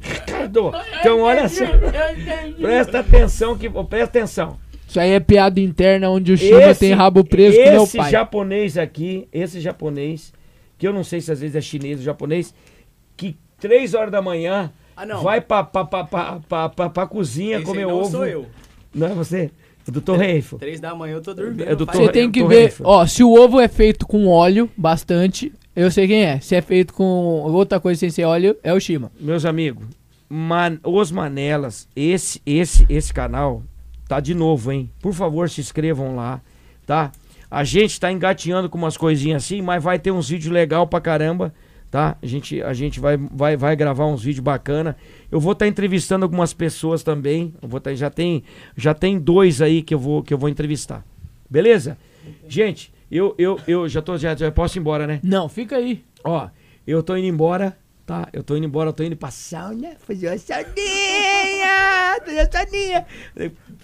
[0.00, 0.72] Ricardo.
[1.00, 1.64] Então, olha só.
[2.60, 3.68] Presta atenção que.
[3.68, 4.58] Presta atenção.
[4.86, 8.10] Isso aí é piada interna onde o Shiva tem rabo preso com meu esse pai.
[8.10, 10.32] japonês aqui, esse japonês,
[10.78, 12.54] que eu não sei se às vezes é chinês ou japonês,
[13.14, 15.22] que três horas da manhã Ah, não.
[15.22, 18.10] vai pra, pra, pra, pra, pra, pra, pra cozinha esse comer não ovo.
[18.10, 18.46] sou eu.
[18.94, 19.50] Não é você?
[19.86, 20.56] É do Torreifo.
[20.58, 21.68] Três da manhã eu tô dormindo.
[21.68, 24.70] É do Você tem que Torre ver, ó, se o ovo é feito com óleo,
[24.74, 25.52] bastante,
[25.84, 26.40] eu sei quem é.
[26.40, 29.10] Se é feito com outra coisa sem ser óleo, é o Shima.
[29.20, 29.86] Meus amigos,
[30.28, 33.62] Man- os Manelas, esse, esse, esse canal
[34.08, 34.90] tá de novo, hein?
[35.00, 36.40] Por favor, se inscrevam lá,
[36.86, 37.12] tá?
[37.50, 41.00] A gente tá engateando com umas coisinhas assim, mas vai ter uns vídeos legal pra
[41.00, 41.54] caramba,
[41.90, 42.16] tá?
[42.22, 44.96] A gente, a gente vai, vai, vai gravar uns vídeos bacana.
[45.30, 47.54] Eu vou estar entrevistando algumas pessoas também.
[47.62, 48.42] Eu vou tá, já tem
[48.76, 51.02] já tem dois aí que eu vou que eu vou entrevistar.
[51.48, 51.96] Beleza?
[52.46, 55.20] Gente, eu eu, eu já tô já, já posso ir embora, né?
[55.22, 56.04] Não, fica aí.
[56.24, 56.48] Ó,
[56.86, 57.76] eu tô indo embora,
[58.06, 58.28] tá?
[58.32, 60.74] Eu tô indo embora, eu tô indo pra sauna, fazer uma sauninha,
[62.24, 63.06] fazer uma sauninha.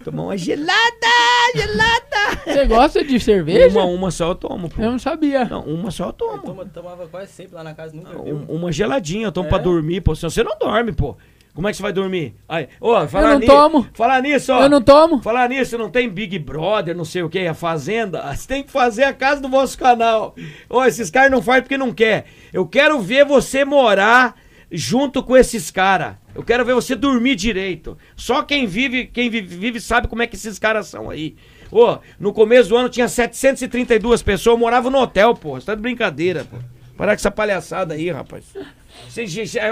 [0.04, 1.06] Tomar uma gelada,
[1.54, 2.42] gelada.
[2.44, 3.68] Você gosta de cerveja?
[3.78, 4.82] Uma, uma só eu tomo, pô.
[4.82, 5.44] Eu não sabia.
[5.44, 6.38] Não, uma só eu Eu tomo.
[6.42, 9.48] toma- tomava quase sempre lá na casa, nunca Um- uma geladinha, eu tomo É?
[9.50, 10.14] pra dormir, pô.
[10.14, 11.16] Senão você não dorme, pô.
[11.54, 12.34] Como é que você vai dormir?
[12.48, 13.86] Aí, ó, falar não ni- tomo.
[13.94, 14.62] Falar nisso, ó.
[14.62, 15.22] Eu não tomo.
[15.22, 18.20] Falar nisso, não tem Big Brother, não sei o que, a Fazenda.
[18.34, 20.34] Você tem que fazer a casa do vosso canal.
[20.68, 22.24] Ô, esses caras não fazem porque não quer.
[22.52, 24.34] Eu quero ver você morar
[24.70, 26.16] junto com esses caras.
[26.34, 27.96] Eu quero ver você dormir direito.
[28.16, 31.36] Só quem vive, quem vive, vive sabe como é que esses caras são aí.
[31.70, 35.54] Ô, no começo do ano tinha 732 pessoas, eu morava no hotel, pô.
[35.54, 36.56] Você tá de brincadeira, pô.
[36.96, 38.44] Parar com essa palhaçada aí, rapaz.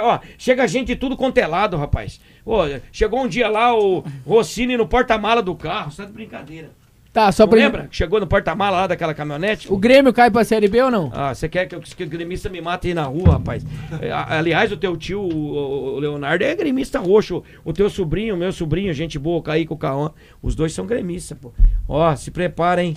[0.03, 1.47] Ó, chega gente de tudo quanto é
[1.78, 2.20] rapaz.
[2.44, 2.59] Ô,
[2.90, 5.93] chegou um dia lá o Rossini no porta-mala do carro.
[5.94, 6.70] Tá de brincadeira.
[7.12, 7.86] Tá, só Não pra lembra?
[7.89, 9.70] que Chegou no porta-mala lá daquela caminhonete?
[9.70, 11.11] O Grêmio cai pra Série B ou não?
[11.15, 13.62] Ah, você quer que, eu- que o gremista me mate aí na rua, rapaz?
[14.01, 17.43] É, aliás, o teu tio, o, o Leonardo, é gremista roxo.
[17.66, 20.11] O teu sobrinho, o meu sobrinho, gente boa, o Kaique, o Cauã,
[20.43, 21.53] os dois são gremistas, pô.
[21.86, 22.97] Ó, se preparem.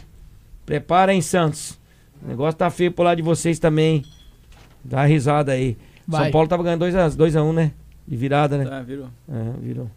[0.65, 1.77] Preparem, Santos.
[2.23, 4.02] O negócio tá feio pro lado de vocês também.
[4.81, 5.76] Dá risada aí.
[6.07, 6.23] Vai.
[6.23, 7.72] São Paulo tava ganhando 2x1, dois a um, né?
[8.07, 8.65] De virada, né?
[8.65, 9.07] Tá, virou.
[9.32, 9.90] É, virou.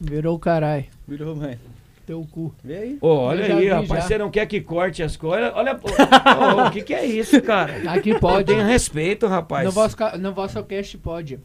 [0.00, 0.84] Virou o caralho.
[1.08, 1.58] Virou, mãe.
[2.06, 2.54] Teu cu.
[2.62, 2.98] Vê aí.
[3.00, 4.02] Ô, olha Eu aí, rapaz.
[4.02, 4.08] já.
[4.08, 5.50] Você não quer que corte as coisas?
[5.54, 5.78] Olha,
[6.66, 7.90] o que, que é isso, cara?
[7.90, 8.44] Aqui pode.
[8.44, 9.64] Tenha respeito, rapaz.
[9.64, 11.40] No vosso, no vosso cast pode.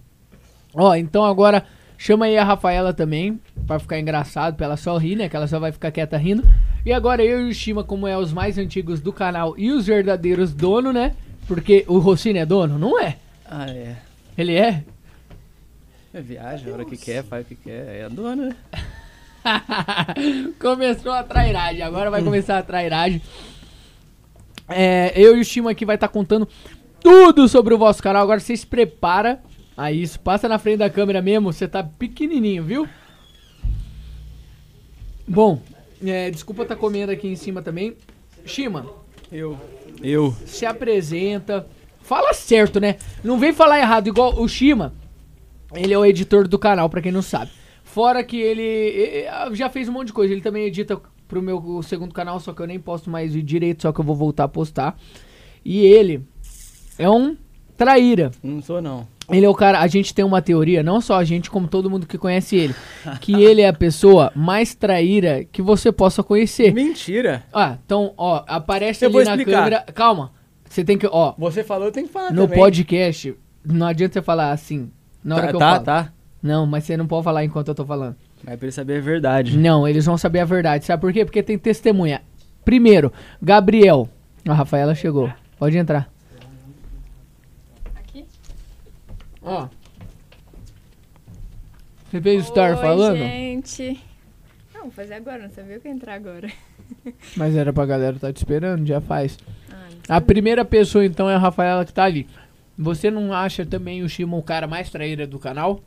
[0.73, 1.63] Ó, então agora
[1.97, 5.29] chama aí a Rafaela também, pra ficar engraçado, pra ela só rir, né?
[5.29, 6.43] Que ela só vai ficar quieta rindo.
[6.85, 9.87] E agora eu e o Shima, como é os mais antigos do canal e os
[9.87, 11.15] verdadeiros dono, né?
[11.47, 12.77] Porque o Rossini é dono?
[12.77, 13.15] Não é.
[13.49, 13.97] Ah, é.
[14.37, 14.83] Ele é?
[16.13, 17.95] É viagem, a hora que quer, faz o que quer.
[17.95, 18.55] É a dona, né?
[20.59, 23.21] Começou a trairagem, agora vai começar a trairagem.
[24.67, 26.47] É, eu e o Shima aqui vai estar contando
[27.01, 28.21] tudo sobre o vosso canal.
[28.21, 29.41] Agora vocês prepara
[29.75, 30.19] a isso.
[30.19, 32.87] Passa na frente da câmera mesmo, você tá pequenininho, viu?
[35.27, 35.59] Bom,
[36.05, 37.95] é, desculpa estar comendo aqui em cima também.
[38.45, 38.85] Shima,
[39.31, 39.59] Eu.
[40.03, 40.35] Eu.
[40.45, 41.67] se apresenta.
[42.09, 42.95] Fala certo, né?
[43.23, 44.91] Não vem falar errado, igual o Shima.
[45.75, 47.51] Ele é o editor do canal, pra quem não sabe.
[47.83, 50.33] Fora que ele, eh, eh, já fez um monte de coisa.
[50.33, 53.91] Ele também edita pro meu segundo canal, só que eu nem posto mais direito, só
[53.91, 54.97] que eu vou voltar a postar.
[55.63, 56.23] E ele
[56.97, 57.37] é um
[57.77, 58.31] traíra.
[58.41, 59.07] Não sou, não.
[59.29, 61.91] Ele é o cara, a gente tem uma teoria, não só a gente, como todo
[61.91, 62.75] mundo que conhece ele,
[63.21, 66.73] que ele é a pessoa mais traíra que você possa conhecer.
[66.73, 67.43] Mentira.
[67.53, 69.57] Ah, então, ó, aparece Eu ali na explicar.
[69.59, 69.85] câmera.
[69.93, 70.38] Calma.
[70.69, 72.57] Você tem que, ó, Você falou, eu tenho que falar no também.
[72.59, 73.35] podcast,
[73.65, 74.91] não adianta você falar assim.
[75.23, 75.83] Na hora Tá, que eu tá, falo.
[75.85, 76.13] tá.
[76.41, 78.15] Não, mas você não pode falar enquanto eu tô falando.
[78.43, 79.57] Mas pra ele saber a verdade.
[79.57, 80.85] Não, eles vão saber a verdade.
[80.85, 81.25] Sabe por quê?
[81.25, 82.21] Porque tem testemunha.
[82.63, 84.07] Primeiro, Gabriel.
[84.47, 85.29] A Rafaela chegou.
[85.57, 86.09] Pode entrar.
[87.95, 88.25] Aqui?
[89.41, 89.67] Ó.
[92.09, 93.17] Você fez o Oi, falando?
[93.17, 93.99] gente.
[94.73, 96.49] Não, vou fazer agora, não sabia o que entrar agora.
[97.35, 99.37] Mas era pra galera tá te esperando, já faz.
[100.09, 102.27] A primeira pessoa, então, é a Rafaela que tá ali.
[102.77, 105.81] Você não acha também o Shima o cara mais traíra do canal?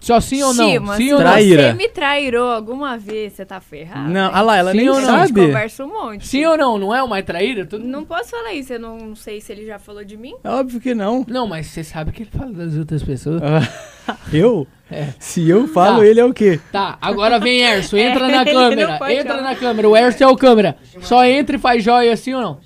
[0.00, 0.68] Só sim ou não?
[0.68, 1.26] Shima, sim se ou não?
[1.26, 1.62] Traíra.
[1.62, 4.08] você me trairou alguma vez, você tá ferrado.
[4.10, 5.08] Não, ah lá, ela Sim nem ou não?
[5.14, 5.46] A gente sabe.
[5.46, 6.26] conversa um monte.
[6.26, 6.76] Sim ou não?
[6.76, 7.64] Não é o mais traíra?
[7.66, 7.84] Tudo...
[7.84, 10.34] Não posso falar isso, eu não sei se ele já falou de mim.
[10.42, 11.24] É Óbvio que não.
[11.28, 13.40] Não, mas você sabe que ele fala das outras pessoas.
[13.44, 14.66] Ah, eu?
[14.90, 15.14] É.
[15.20, 16.06] Se eu falo, Tá.
[16.06, 16.58] ele é o quê?
[16.72, 19.42] Tá, agora vem Erso, entra na Ele câmera, pode entra falar.
[19.50, 20.76] na câmera, o Erso é o câmera.
[21.00, 22.58] Só entra e faz joia assim ou não?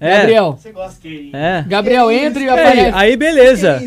[0.00, 0.16] É.
[0.16, 1.08] Gabriel, Você gosta.
[1.34, 1.62] É.
[1.68, 2.96] Gabriel, entra e Aí, aparece.
[2.96, 3.82] aí beleza.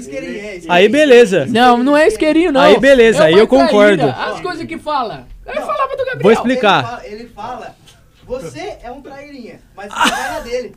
[0.70, 1.48] Aí beleza.
[1.48, 2.62] Não, não é isqueirinho não.
[2.62, 4.08] Aí beleza, É aí eu concordo.
[4.08, 5.26] As coisas que fala.
[5.44, 6.22] Eu falava do Gabriel.
[6.22, 6.78] Vou explicar.
[6.78, 7.76] Ele fala, ele fala,
[8.28, 10.76] você é um trairinha, mas você vai na dele.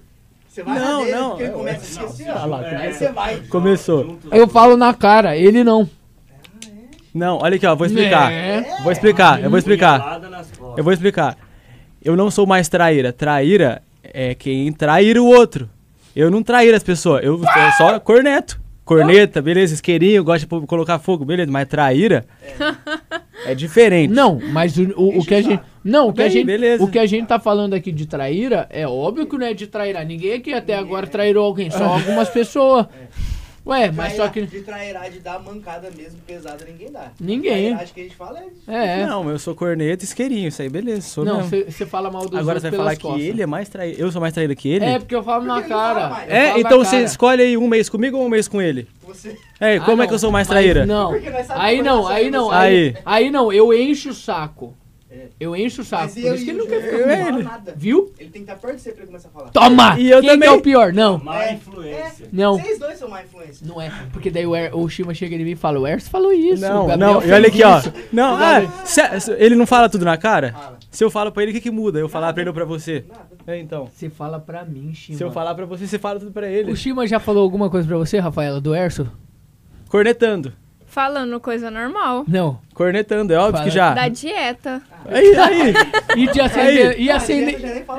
[0.48, 3.12] Você vai Não, na dele, não, porque ele começa a esquecer, Ah lá, Aí você
[3.12, 3.36] vai.
[3.50, 4.18] Começou.
[4.32, 5.88] Eu falo na cara, ele não.
[7.12, 8.32] Não, olha aqui, ó, vou explicar.
[8.32, 8.62] É.
[8.82, 10.20] Vou explicar, eu vou explicar.
[10.76, 11.36] Eu vou explicar.
[12.02, 13.12] Eu não sou mais traíra.
[13.12, 15.68] Traíra é quem trair o outro.
[16.14, 17.22] Eu não trair as pessoas.
[17.22, 18.60] Eu sou só corneto.
[18.86, 22.24] Corneta, beleza, isqueirinho, gosta de colocar fogo, beleza, mas traíra
[23.44, 24.14] é diferente.
[24.14, 25.60] Não, mas o, o, o que a gente.
[25.82, 26.84] Não, o que, a Bem, gente, beleza.
[26.84, 29.66] o que a gente tá falando aqui de traíra é óbvio que não é de
[29.66, 30.04] traíra.
[30.04, 32.86] Ninguém aqui até agora trairou alguém, só algumas pessoas.
[33.66, 34.42] Ué, mas só que.
[34.42, 37.10] De trairá, de dar mancada mesmo pesada, ninguém dá.
[37.20, 37.70] Ninguém.
[37.70, 39.00] Trairagem que a gente fala é...
[39.00, 39.06] É.
[39.06, 42.38] Não, eu sou corneta e isqueirinho, isso aí, beleza, sou Não, você fala mal dos
[42.38, 43.20] Agora você vai falar costas.
[43.20, 44.00] que ele é mais traíra.
[44.00, 44.84] Eu sou mais traíra que ele?
[44.84, 46.08] É, porque eu falo na Porque fala cara.
[46.10, 46.30] mais.
[46.30, 48.86] É, na então você escolhe aí um mês comigo ou um mês com ele?
[49.04, 49.36] Você...
[49.58, 50.86] É, Ah, como é não, que eu sou mais mas traíra?
[50.86, 51.12] Não.
[51.12, 51.20] Aí
[51.78, 52.52] que não, aí não, sabemos.
[52.52, 52.96] aí, Aí.
[53.04, 54.74] aí não, eu encho o saco.
[55.16, 55.28] É.
[55.40, 56.02] Eu encho o saco.
[56.04, 57.74] Mas Por eu isso que ele não quer ficar não nada.
[57.76, 58.12] Viu?
[58.18, 59.48] Ele tem que estar perto de você pra ele começar a falar.
[59.50, 59.98] Toma!
[59.98, 60.48] E eu Quem que também.
[60.48, 60.92] é o pior?
[60.92, 61.18] Não.
[61.18, 62.28] Má É, influência.
[62.32, 62.58] Não.
[62.58, 63.66] Vocês dois são má influência.
[63.66, 66.10] Não é, porque daí o, er, o Shima chega em mim e fala, o Erso
[66.10, 66.60] falou isso.
[66.62, 67.78] Não, não, e olha aqui, ó.
[67.78, 70.52] isso." Não, ah, se- ele não fala tudo na cara?
[70.52, 70.78] Fala.
[70.90, 71.98] Se eu falo pra ele, o que que muda?
[71.98, 73.04] Eu falar pra ele ou pra você?
[73.08, 73.26] Nada.
[73.46, 73.88] É, então.
[73.94, 75.16] Você fala pra mim, Shima.
[75.18, 76.70] Se eu falar pra você, você fala tudo pra ele.
[76.72, 79.06] O Shima já falou alguma coisa pra você, Rafaela, do Erso?
[79.88, 80.52] Cornetando.
[80.96, 82.24] Falando coisa normal.
[82.26, 82.58] Não.
[82.72, 83.64] Cornetando, é óbvio Fala.
[83.64, 83.92] que já.
[83.92, 84.80] Da dieta.
[85.06, 85.74] Aí, aí.
[86.16, 87.56] E de acender, e, acende,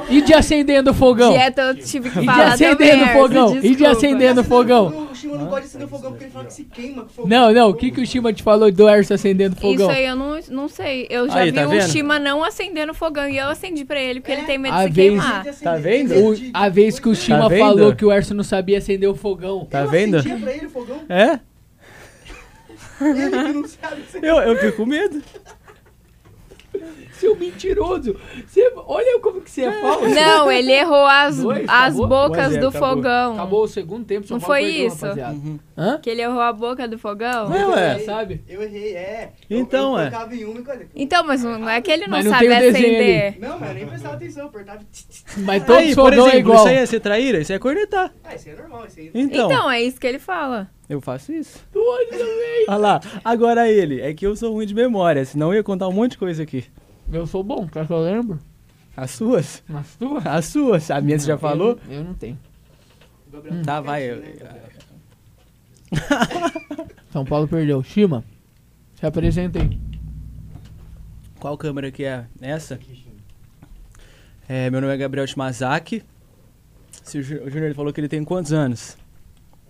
[0.09, 1.31] e de acendendo fogão.
[1.31, 3.49] Dieta eu tive que E de falar acendendo também, Erso, fogão.
[3.49, 3.91] E de desculpa.
[3.91, 5.07] acendendo fogão.
[5.11, 7.27] O Shima não pode acender o fogão porque ele fala que se queima com fogo.
[7.27, 9.91] Não, não, o que, que o Shima te falou do Erso acendendo fogão?
[9.91, 11.05] Isso aí eu não, não sei.
[11.07, 11.89] Eu já Aí, vi tá o vendo?
[11.91, 14.79] Shima não acendendo fogão e eu acendi pra ele porque É, ele tem medo a
[14.87, 15.45] de se vez- queimar.
[15.61, 16.15] Tá vendo?
[16.15, 17.59] O- a vez que o Shima vendo?
[17.59, 19.65] falou que o Erso não sabia acender o fogão.
[19.69, 20.17] Tá Eu vendo?
[20.17, 20.97] acendia pra ele o fogão.
[21.07, 21.39] É?
[23.01, 24.01] Ele que não sabe.
[24.03, 24.17] Você...
[24.19, 25.23] Eu, eu fico com medo.
[27.17, 28.15] Seu mentiroso.
[28.45, 30.07] Você, olha como que você é falso.
[30.09, 32.07] Não, ele errou as, Dois, as acabou?
[32.07, 32.89] bocas é, do acabou.
[32.95, 33.33] fogão.
[33.33, 35.01] Acabou o segundo tempo, São Não foi perdeu, isso?
[35.03, 35.33] rapaziada.
[35.33, 35.59] Uhum.
[35.77, 35.99] Hã?
[36.01, 37.49] Que ele errou a boca do fogão.
[37.49, 37.99] Não, é.
[37.99, 38.41] sabe?
[38.47, 39.31] Eu errei, é.
[39.49, 40.09] Eu- Então, eu, é.
[40.09, 40.85] tocava em uma coisa.
[40.95, 43.37] Então, mas não não é que ele não, Mas não sabe tem o desenho acender.
[43.39, 44.79] Não, mas eu nem prestava atenção, eu apertava.
[45.37, 46.57] Mas todos Aí, por fogão exemplo, é igual.
[46.57, 47.39] isso aí é ser traíra?
[47.39, 48.13] Isso aí é cornetar.
[48.23, 49.11] Ah, isso aí é normal, isso aí.
[49.13, 50.69] Então, Então, é isso que ele fala.
[50.89, 51.59] eu faço isso.
[52.67, 54.01] Olha lá, agora ele.
[54.01, 56.43] É que eu sou ruim de memória, senão eu ia contar um monte de coisa
[56.43, 56.65] aqui.
[57.11, 58.39] Eu sou bom, quer que eu lembro?
[58.95, 59.63] As suas?
[59.67, 60.17] Mas tu?
[60.25, 60.89] As suas?
[60.91, 61.79] A minha você já falou?
[61.87, 62.37] Eu, eu não tenho.
[63.63, 64.03] Tá, vai.
[64.09, 64.21] eu-
[67.11, 67.81] São Paulo perdeu.
[67.83, 68.23] Shima,
[68.95, 69.79] se apresenta aí.
[71.39, 72.25] Qual câmera que é?
[72.41, 72.79] Essa?
[74.49, 76.03] É, meu nome é Gabriel Shimazaki.
[77.03, 78.97] Se o Júnior falou que ele tem quantos anos?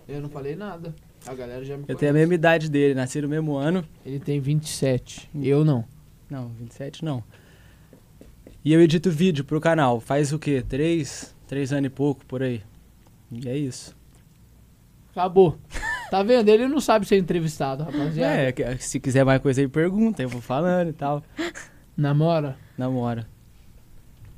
[0.08, 0.94] Eu não falei nada.
[1.26, 3.84] A galera já me Eu tenho a mesma idade dele, nasci no mesmo ano.
[4.06, 5.28] Ele tem 27.
[5.42, 5.84] Eu não.
[6.30, 7.22] Não, 27 não.
[8.64, 10.00] E eu edito vídeo pro canal.
[10.00, 10.62] Faz o quê?
[10.66, 11.34] Três?
[11.46, 12.62] Três anos e pouco, por aí.
[13.30, 13.96] E é isso.
[15.10, 15.58] Acabou.
[16.10, 16.48] Tá vendo?
[16.48, 18.54] Ele não sabe ser entrevistado, rapaziada.
[18.62, 20.22] É, se quiser mais coisa aí, pergunta.
[20.22, 21.22] Eu vou falando e tal.
[21.96, 22.56] Namora?
[22.76, 23.26] Namora.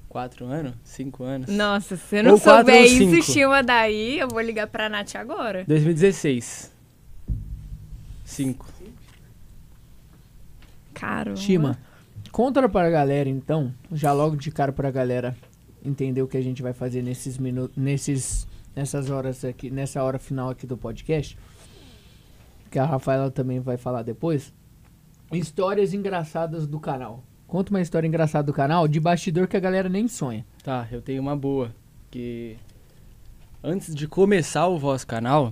[0.08, 0.74] Quatro anos?
[0.82, 1.48] Cinco anos?
[1.48, 3.32] Nossa, se você não Ou souber ou isso.
[3.32, 5.64] Shima daí, eu vou ligar pra Nath agora.
[5.68, 6.72] 2016.
[8.24, 8.66] Cinco.
[11.00, 11.36] Caramba.
[11.36, 11.78] Shima,
[12.30, 15.34] conta pra galera então, já logo de cara pra galera,
[15.82, 18.46] entender o que a gente vai fazer nesses minutos, nesses,
[18.76, 21.38] nessas horas aqui, nessa hora final aqui do podcast,
[22.70, 24.52] que a Rafaela também vai falar depois.
[25.32, 27.24] Histórias engraçadas do canal.
[27.46, 30.44] Conta uma história engraçada do canal, de bastidor que a galera nem sonha.
[30.62, 31.74] Tá, eu tenho uma boa.
[32.10, 32.58] Que
[33.64, 35.50] antes de começar o vosso canal,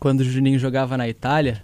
[0.00, 1.62] quando o Juninho jogava na Itália,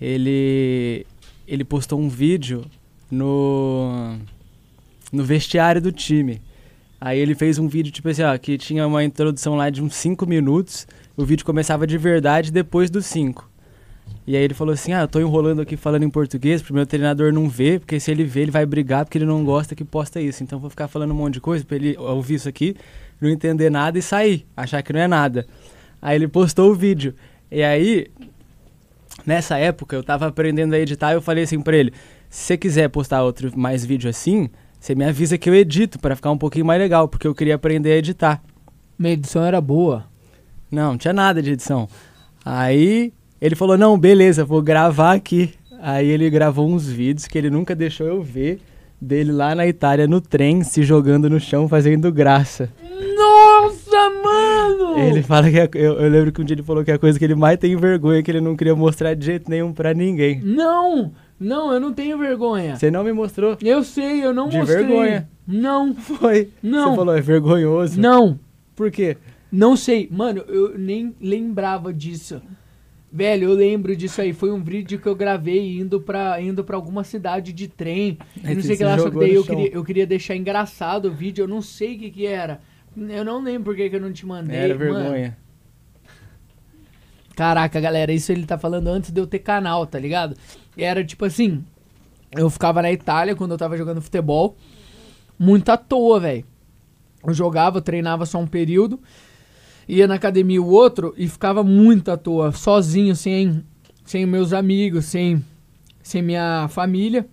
[0.00, 1.04] ele
[1.52, 2.64] ele postou um vídeo
[3.10, 4.16] no
[5.12, 6.40] no vestiário do time.
[6.98, 9.94] Aí ele fez um vídeo tipo assim, ó, que tinha uma introdução lá de uns
[9.96, 10.86] 5 minutos.
[11.14, 13.50] O vídeo começava de verdade depois dos 5.
[14.26, 16.86] E aí ele falou assim: "Ah, eu tô enrolando aqui falando em português, pro meu
[16.86, 19.84] treinador não ver, porque se ele ver, ele vai brigar porque ele não gosta que
[19.84, 20.42] posta isso.
[20.42, 22.74] Então vou ficar falando um monte de coisa pra ele ouvir isso aqui,
[23.20, 25.46] não entender nada e sair, achar que não é nada".
[26.00, 27.14] Aí ele postou o vídeo.
[27.50, 28.06] E aí
[29.26, 31.92] nessa época eu tava aprendendo a editar, eu falei assim pra ele:
[32.28, 36.16] "Se você quiser postar outro mais vídeo assim, você me avisa que eu edito pra
[36.16, 38.42] ficar um pouquinho mais legal, porque eu queria aprender a editar".
[38.98, 40.04] Minha edição era boa.
[40.70, 41.88] Não, não tinha nada de edição.
[42.44, 45.52] Aí ele falou: Não, beleza, vou gravar aqui.
[45.80, 48.60] Aí ele gravou uns vídeos que ele nunca deixou eu ver
[49.00, 52.70] dele lá na Itália no trem, se jogando no chão, fazendo graça.
[53.16, 54.51] Nossa, mano!
[55.08, 55.58] Ele fala que.
[55.58, 57.58] é- eu, eu lembro que um dia ele falou que a coisa que ele mais
[57.58, 60.40] tem vergonha é que ele não queria mostrar de jeito nenhum pra ninguém.
[60.42, 61.12] Não!
[61.40, 62.76] Não, eu não tenho vergonha.
[62.76, 63.56] Você não me mostrou?
[63.60, 64.84] Eu sei, eu não De mostrei.
[64.84, 65.28] vergonha.
[65.46, 66.50] Não, Foi.
[66.62, 66.90] Não.
[66.90, 68.00] Você falou, é vergonhoso.
[68.00, 68.38] não,
[68.76, 69.16] Por quê?
[69.50, 70.08] não sei.
[70.10, 72.40] Mano, eu nem lembrava disso.
[73.14, 74.32] Velho, eu lembro disso aí.
[74.32, 78.16] Foi um vídeo que eu gravei indo pra, indo pra alguma cidade de trem.
[78.42, 80.36] E Aí não sei o que lá, só que daí eu queria, eu queria deixar
[80.36, 81.42] engraçado o vídeo.
[81.42, 82.60] Eu não sei o que que era.
[82.96, 84.56] Eu não lembro por que eu não te mandei.
[84.56, 84.94] Era mano.
[84.94, 85.36] vergonha.
[87.34, 90.36] Caraca, galera, isso ele tá falando antes de eu ter canal, tá ligado?
[90.76, 91.64] Era tipo assim,
[92.36, 94.56] eu ficava na Itália quando eu tava jogando futebol,
[95.38, 96.44] muito à toa, velho.
[97.26, 99.00] Eu jogava, eu treinava só um período,
[99.88, 103.64] ia na academia o outro e ficava muito à toa, sozinho, sem,
[104.04, 105.42] sem meus amigos, sem,
[106.02, 107.26] sem minha família.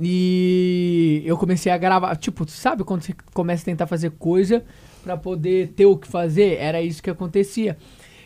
[0.00, 4.64] E eu comecei a gravar, tipo, sabe quando você começa a tentar fazer coisa
[5.02, 6.56] pra poder ter o que fazer?
[6.58, 7.76] Era isso que acontecia.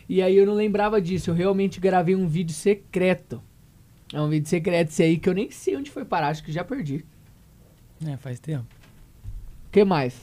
[0.07, 3.41] E aí eu não lembrava disso, eu realmente gravei um vídeo secreto.
[4.13, 6.51] É um vídeo secreto esse aí que eu nem sei onde foi parar, acho que
[6.51, 7.03] já perdi.
[8.05, 8.65] É, faz tempo.
[9.67, 10.15] O que mais?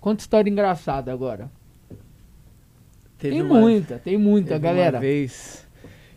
[0.00, 1.50] Conta história engraçada agora.
[3.18, 4.96] Teve tem uma- muita, tem muita, Teve galera.
[4.96, 5.66] Uma vez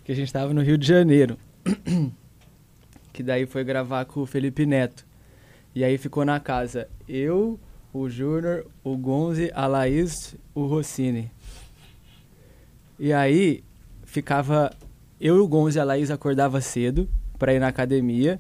[0.04, 1.38] que a gente tava no Rio de Janeiro.
[3.14, 5.06] que daí foi gravar com o Felipe Neto.
[5.76, 7.60] E aí ficou na casa eu,
[7.94, 11.32] o Júnior, o Gonzi, a Laís, o Rossini.
[13.00, 13.64] E aí
[14.04, 14.72] ficava
[15.20, 17.08] eu e o Gonzi e a Laís acordava cedo
[17.38, 18.40] pra ir na academia.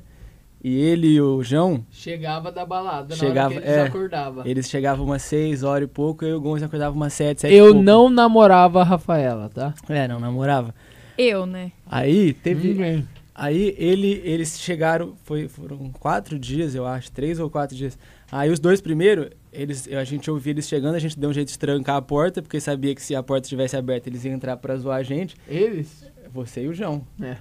[0.66, 3.82] E ele e o João, Chegava da balada, Chegava- na hora que eles é.
[3.86, 4.46] acordavam.
[4.46, 7.54] eles chegavam umas 6 horas e pouco, eu e o Gonzi acordava umas 7, 7
[7.54, 9.74] Eu não namorava a Rafaela, tá?
[9.90, 10.74] É, não namorava.
[11.18, 11.74] Eu, né?
[11.86, 12.70] Aí teve.
[12.70, 13.06] Ninguém.
[13.36, 17.98] Aí ele, eles chegaram, foi, foram quatro dias, eu acho, três ou quatro dias.
[18.32, 21.50] Aí os dois primeiros, eles, a gente ouvia eles chegando, a gente deu um jeito
[21.50, 24.56] de trancar a porta, porque sabia que se a porta estivesse aberta, eles iam entrar
[24.58, 25.36] pra zoar a gente.
[25.48, 26.06] Eles?
[26.32, 27.06] Você e o João.
[27.22, 27.38] É.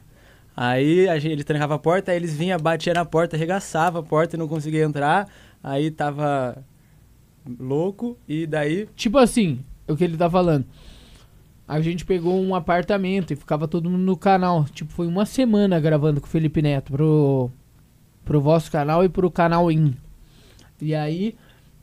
[0.57, 4.03] Aí a gente, ele trancava a porta, aí eles vinham, batia na porta, arregaçava a
[4.03, 5.29] porta e não conseguia entrar.
[5.63, 6.65] Aí tava
[7.59, 8.89] louco, e daí.
[8.97, 10.65] Tipo assim, o que ele tá falando.
[11.73, 14.67] A gente pegou um apartamento e ficava todo mundo no canal.
[14.67, 17.51] Tipo, foi uma semana gravando com o Felipe Neto pro,
[18.27, 19.95] pro vosso canal e pro canal IN.
[20.79, 21.35] E aí,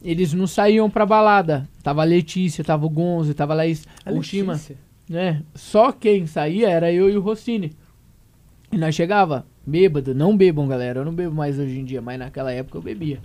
[0.03, 1.67] eles não saíam pra balada.
[1.81, 4.17] Tava a Letícia, tava o Gonzo, tava a Laís, A o.
[4.17, 4.75] Letícia.
[5.09, 5.41] né?
[5.55, 7.73] Só quem saía era eu e o Rossini.
[8.71, 10.13] E nós chegava bêbado.
[10.13, 10.99] Não bebam, galera.
[10.99, 13.19] Eu não bebo mais hoje em dia, mas naquela época eu bebia.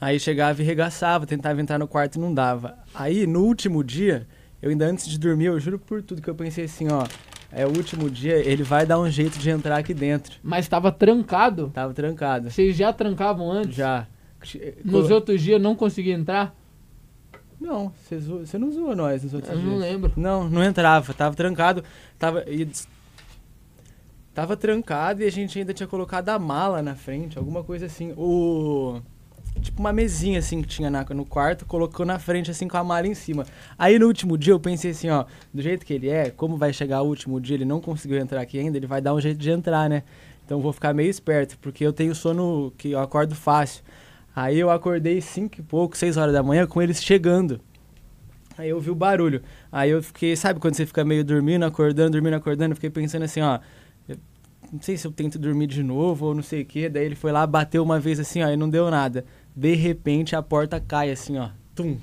[0.00, 2.76] Aí chegava e regaçava, tentava entrar no quarto e não dava.
[2.92, 4.26] Aí, no último dia,
[4.62, 7.06] eu ainda antes de dormir, eu juro por tudo que eu pensei assim, ó.
[7.52, 10.38] É o último dia, ele vai dar um jeito de entrar aqui dentro.
[10.42, 11.70] Mas tava trancado.
[11.74, 12.48] Tava trancado.
[12.50, 13.74] Vocês já trancavam antes?
[13.74, 14.06] Já.
[14.84, 16.54] Nos Colo- outros dias não conseguia entrar?
[17.60, 19.80] Não, você você não zoou nós nos outros Eu não dias.
[19.80, 20.12] lembro.
[20.16, 21.82] Não, não entrava, tava trancado.
[22.18, 22.44] Tava.
[22.48, 22.66] e
[24.32, 28.12] Tava trancado e a gente ainda tinha colocado a mala na frente, alguma coisa assim.
[28.16, 29.00] O.
[29.60, 32.84] Tipo uma mesinha assim que tinha na- no quarto, colocou na frente assim com a
[32.84, 33.44] mala em cima.
[33.78, 36.72] Aí no último dia eu pensei assim, ó, do jeito que ele é, como vai
[36.72, 39.38] chegar o último dia, ele não conseguiu entrar aqui ainda, ele vai dar um jeito
[39.38, 40.02] de entrar, né?
[40.44, 43.84] Então vou ficar meio esperto, porque eu tenho sono que eu acordo fácil.
[44.34, 47.60] Aí eu acordei cinco e pouco, seis horas da manhã com eles chegando.
[48.56, 49.42] Aí eu ouvi o barulho.
[49.70, 52.72] Aí eu fiquei, sabe quando você fica meio dormindo, acordando, dormindo, acordando?
[52.72, 53.58] Eu fiquei pensando assim, ó.
[54.72, 56.88] não sei se eu tento dormir de novo ou não sei o quê.
[56.88, 59.24] Daí ele foi lá, bateu uma vez assim, ó, e não deu nada.
[59.54, 61.50] De repente a porta cai assim, ó.
[61.74, 61.98] Tum.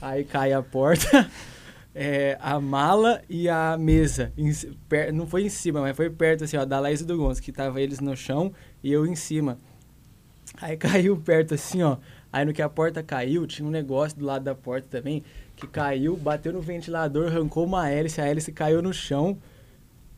[0.00, 1.28] Aí cai a porta,
[1.94, 4.32] é, a mala e a mesa.
[4.36, 4.52] Em
[4.88, 7.42] per- não foi em cima, mas foi perto assim, ó, da Laís e do Gonçalo,
[7.44, 9.58] que tava eles no chão e eu em cima.
[10.60, 11.96] Aí caiu perto assim, ó.
[12.32, 15.22] Aí no que a porta caiu, tinha um negócio do lado da porta também,
[15.54, 19.38] que caiu, bateu no ventilador, arrancou uma hélice, a hélice caiu no chão.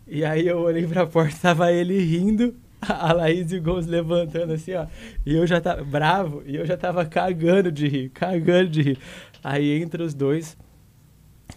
[0.07, 2.55] E aí eu olhei pra porta, tava ele rindo,
[2.89, 4.87] a Laís e o Gonçalo levantando assim, ó.
[5.27, 8.99] E eu já tava bravo, e eu já tava cagando de rir, cagando de rir.
[9.43, 10.57] Aí entre os dois,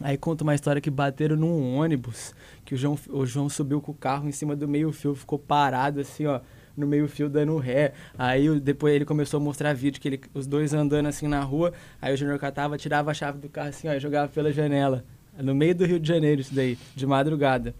[0.01, 2.33] aí conta uma história que bateram num ônibus,
[2.66, 6.00] que o João, o João subiu com o carro em cima do meio-fio, ficou parado
[6.00, 6.40] assim, ó,
[6.75, 7.93] no meio-fio dando ré.
[8.17, 11.74] Aí depois ele começou a mostrar vídeo que ele, os dois andando assim na rua,
[12.01, 15.03] aí o Júnior catava, tirava a chave do carro assim, ó, e jogava pela janela.
[15.38, 17.74] No meio do Rio de Janeiro isso daí, de madrugada.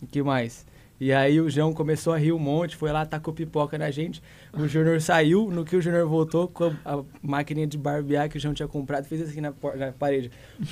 [0.00, 0.66] O que mais?
[1.00, 4.20] E aí o João começou a rir um monte, foi lá, tacou pipoca na gente.
[4.52, 8.36] O Júnior saiu, no que o Júnior voltou com a, a maquininha de barbear que
[8.36, 10.28] o João tinha comprado, fez assim na, na parede.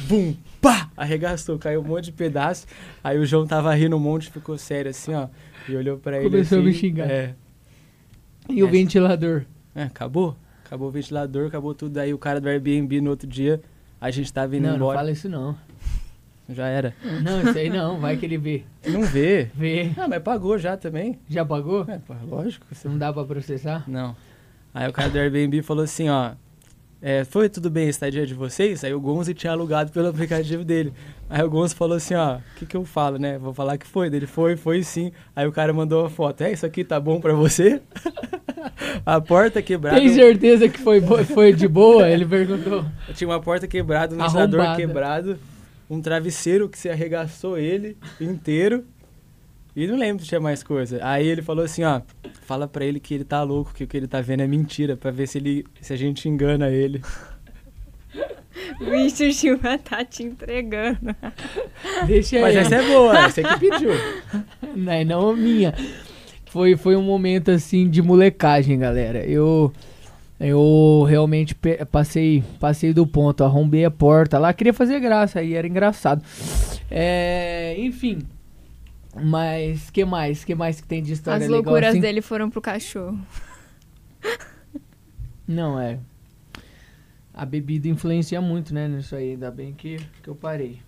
[0.08, 0.34] Bum!
[0.60, 0.90] Pá!
[0.96, 2.66] Arregaçou, caiu um monte de pedaço.
[3.04, 5.28] Aí o João tava rindo um monte, ficou sério assim, ó.
[5.68, 7.08] E olhou pra ele Começou a assim, me xingar.
[7.08, 7.34] É,
[8.48, 8.70] E o É.
[8.70, 9.44] ventilador?
[9.76, 10.36] é, acabou.
[10.64, 11.98] Acabou o ventilador, acabou tudo.
[11.98, 13.60] Aí o cara do Airbnb no outro dia,
[14.00, 14.98] a gente tava indo Não, não embora.
[14.98, 15.56] fala isso não.
[16.48, 16.94] Já era.
[17.22, 18.62] Não, isso aí não, vai que ele vê.
[18.86, 19.50] Não vê.
[19.54, 19.90] Vê.
[19.96, 21.18] Ah, mas pagou já também.
[21.28, 21.84] Já pagou?
[21.88, 22.66] É, pô, lógico.
[22.70, 22.88] Você...
[22.88, 23.84] Não dá pra processar?
[23.88, 24.14] Não.
[24.72, 26.32] Aí o cara do Airbnb falou assim, ó.
[27.02, 28.84] é, foi tudo bem a estadia de vocês?
[28.84, 30.92] Aí o Gonzo tinha alugado pelo aplicativo dele.
[31.28, 33.38] Aí o Gonzo falou assim, ó, o que que eu falo, né?
[33.38, 34.06] Vou falar que foi.
[34.06, 35.10] Ele foi, foi sim.
[35.34, 36.42] Aí o cara mandou a foto.
[36.42, 37.80] É, isso aqui tá bom pra você?
[39.04, 39.98] a porta quebrada.
[39.98, 42.08] Tem certeza que foi, foi de boa?
[42.08, 42.84] Ele perguntou.
[43.14, 45.38] Tinha uma porta quebrada, um ventilador quebrado,
[45.88, 48.84] um travesseiro que se arregaçou ele inteiro.
[49.74, 50.98] E não lembro se tinha mais coisa.
[51.02, 52.00] Aí ele falou assim, ó,
[52.42, 54.96] fala pra ele que ele tá louco, que o que ele tá vendo é mentira,
[54.96, 57.02] pra ver se ele se a gente engana ele.
[58.80, 61.14] Vixe, o Gilma tá te entregando.
[62.06, 62.62] Deixa Mas aí.
[62.62, 63.90] essa é boa, essa é que pediu.
[64.74, 65.74] Não, é não minha.
[66.46, 69.24] Foi, foi um momento assim de molecagem, galera.
[69.24, 69.72] Eu
[70.38, 71.56] eu realmente
[71.90, 76.22] passei passei do ponto, arrombei a porta lá, queria fazer graça, aí era engraçado.
[76.90, 78.18] É, enfim.
[79.22, 80.44] Mas que mais?
[80.44, 82.00] Que mais que tem de história As legal loucuras assim?
[82.00, 83.18] dele foram pro cachorro.
[85.48, 85.98] Não é.
[87.32, 90.80] A bebida influencia muito, né, nisso aí, ainda bem que, que eu parei.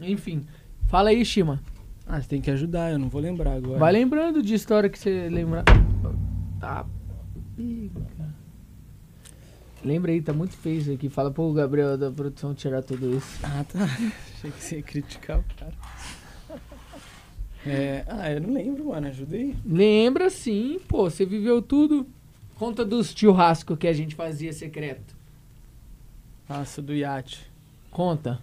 [0.00, 0.44] Enfim,
[0.88, 1.60] fala aí, Shima.
[2.06, 3.78] Ah, você tem que ajudar, eu não vou lembrar agora.
[3.78, 5.64] Vai lembrando de história que você lembra.
[6.60, 6.84] Tá.
[7.56, 8.13] pica.
[9.84, 11.08] Lembra aí, tá muito feio isso aqui.
[11.10, 13.38] Fala pro Gabriel da produção tirar tudo isso.
[13.42, 13.84] Ah, tá.
[13.84, 15.74] Achei que você ia criticar o cara.
[17.66, 19.54] É, ah, eu não lembro, mano, ajuda aí.
[19.64, 22.06] Lembra sim, pô, você viveu tudo.
[22.56, 25.14] Conta dos churrascos que a gente fazia secreto.
[26.48, 27.50] Nossa, do iate.
[27.90, 28.38] Conta.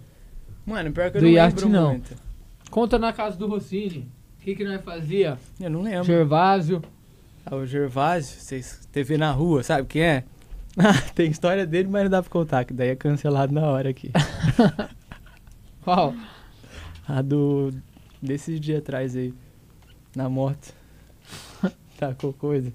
[0.66, 1.90] Mano, pior que eu Do não iate, lembro não.
[1.92, 2.16] muito.
[2.70, 4.08] Conta na casa do Rossini.
[4.40, 5.38] O que, que nós fazia?
[5.60, 6.04] Eu não lembro.
[6.04, 6.82] Gervásio.
[7.46, 10.24] Ah, o Gervásio, vocês TV na rua, sabe quem é?
[11.16, 14.12] Tem história dele, mas não dá pra contar, que daí é cancelado na hora aqui.
[15.84, 16.14] Qual?
[17.08, 17.74] A do.
[18.22, 19.34] desses dias atrás aí.
[20.16, 20.74] Na moto.
[21.98, 22.72] Tacou coisa.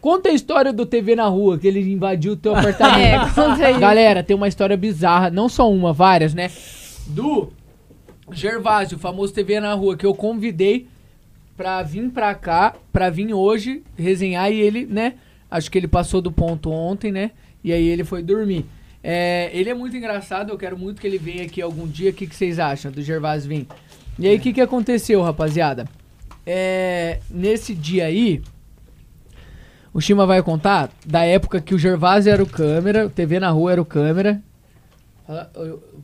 [0.00, 3.26] Conta a história do TV na rua, que ele invadiu o teu apartamento.
[3.26, 3.78] É, conta aí.
[3.78, 6.50] Galera, tem uma história bizarra, não só uma, várias, né?
[7.06, 7.52] Do
[8.32, 10.88] Gervásio, famoso TV na rua, que eu convidei
[11.56, 15.14] pra vir pra cá, pra vir hoje resenhar e ele, né?
[15.52, 17.32] Acho que ele passou do ponto ontem, né?
[17.62, 18.64] E aí ele foi dormir.
[19.04, 22.10] É, ele é muito engraçado, eu quero muito que ele venha aqui algum dia.
[22.10, 23.66] O que, que vocês acham do Gervásio vir?
[24.18, 25.86] E aí, o que, que aconteceu, rapaziada?
[26.46, 28.40] É, nesse dia aí,
[29.92, 33.50] o Shima vai contar da época que o Gervásio era o câmera, o TV na
[33.50, 34.42] rua era o câmera.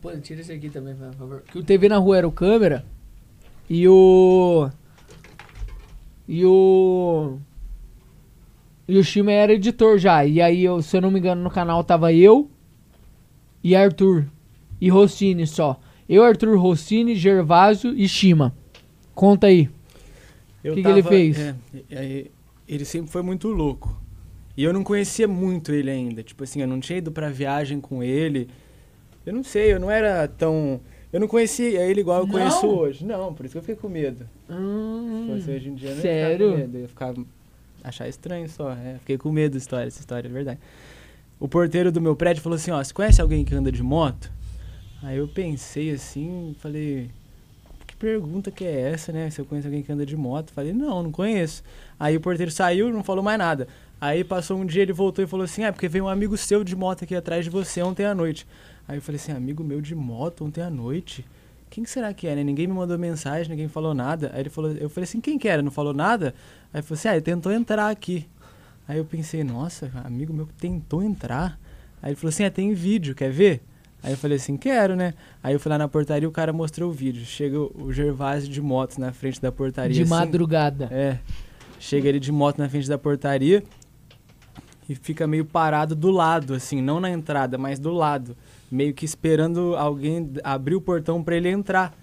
[0.03, 1.43] Pô, tira esse aqui também, por favor.
[1.51, 2.85] Que o TV na rua era o câmera
[3.69, 4.69] e o.
[6.29, 7.39] E o.
[8.89, 10.25] E o Shima era editor já.
[10.25, 12.51] E aí, eu, se eu não me engano, no canal tava eu
[13.63, 14.27] e Arthur.
[14.81, 15.79] E Rossini só.
[16.09, 18.55] Eu, Arthur, Rossini, Gervásio e Shima.
[19.15, 19.69] Conta aí.
[20.65, 21.39] Eu Que que ele fez?
[21.39, 21.55] é,
[21.91, 22.27] é,
[22.67, 24.01] ele sempre foi muito louco.
[24.57, 26.23] E eu não conhecia muito ele ainda.
[26.23, 28.49] Tipo assim, eu não tinha ido pra viagem com ele.
[29.27, 30.81] Eu não sei, eu não era tão.
[31.13, 32.33] Eu não conhecia ele igual eu Não?
[32.33, 33.05] conheço hoje.
[33.05, 34.27] Não, por isso que eu fiquei com medo.
[34.47, 36.39] Se Hum, fosse hoje em dia, eu não ia sério?
[36.47, 36.77] ficar com medo.
[36.77, 37.15] Eu ia ficar.
[37.83, 38.73] Achar estranho só.
[38.73, 40.59] É, fiquei com medo da história, essa história é verdade.
[41.41, 44.31] O porteiro do meu prédio falou assim: ó, você conhece alguém que anda de moto?
[45.03, 47.11] Aí eu pensei assim, falei.
[47.87, 49.31] Que pergunta que é essa, né?
[49.31, 50.53] Se eu conheço alguém que anda de moto.
[50.53, 51.63] Falei, não, não conheço.
[51.99, 53.69] Aí o porteiro saiu não falou mais nada.
[54.01, 56.63] Aí passou um dia, ele voltou e falou assim: Ah, porque veio um amigo seu
[56.63, 58.47] de moto aqui atrás de você ontem à noite.
[58.87, 61.25] Aí eu falei assim: Amigo meu de moto ontem à noite?
[61.71, 62.45] Quem que será que é, né?
[62.45, 64.31] Ninguém me mandou mensagem, ninguém falou nada.
[64.35, 65.63] Aí ele falou, eu falei assim: Quem que era?
[65.63, 66.35] Não falou nada?
[66.73, 68.27] Aí ele falou assim: Ah, ele tentou entrar aqui.
[68.87, 71.59] Aí eu pensei: Nossa, amigo meu que tentou entrar.
[72.03, 73.63] Aí ele falou assim: Ah, tem vídeo, quer ver?
[74.03, 75.13] Aí eu falei assim, quero, né?
[75.43, 77.25] Aí eu fui lá na portaria e o cara mostrou o vídeo.
[77.25, 79.93] Chega o o Gervásio de moto na frente da portaria.
[79.93, 80.11] De assim.
[80.11, 80.89] madrugada.
[80.91, 81.19] É.
[81.81, 83.63] Chega ele de moto na frente da portaria
[84.89, 88.37] e fica meio parado do lado, assim, não na entrada, mas do lado.
[88.71, 91.95] Meio que esperando alguém abrir o portão pra ele entrar.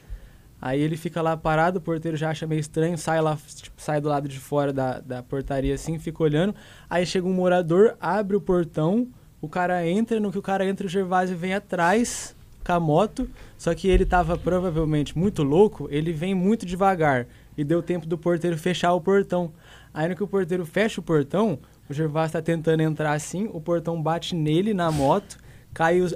[0.61, 4.01] Aí ele fica lá parado, o porteiro já acha meio estranho, sai lá, tipo, sai
[4.01, 6.55] do lado de fora da, da portaria assim, fica olhando.
[6.89, 9.07] Aí chega um morador, abre o portão,
[9.39, 12.35] o cara entra, no que o cara entra, o Gervásio vem atrás
[12.65, 17.63] com a moto, só que ele tava provavelmente muito louco, ele vem muito devagar e
[17.63, 19.51] deu tempo do porteiro fechar o portão.
[19.93, 23.61] Aí no que o porteiro fecha o portão, o Gervásio tá tentando entrar assim, o
[23.61, 25.37] portão bate nele na moto,
[25.75, 26.15] cai os,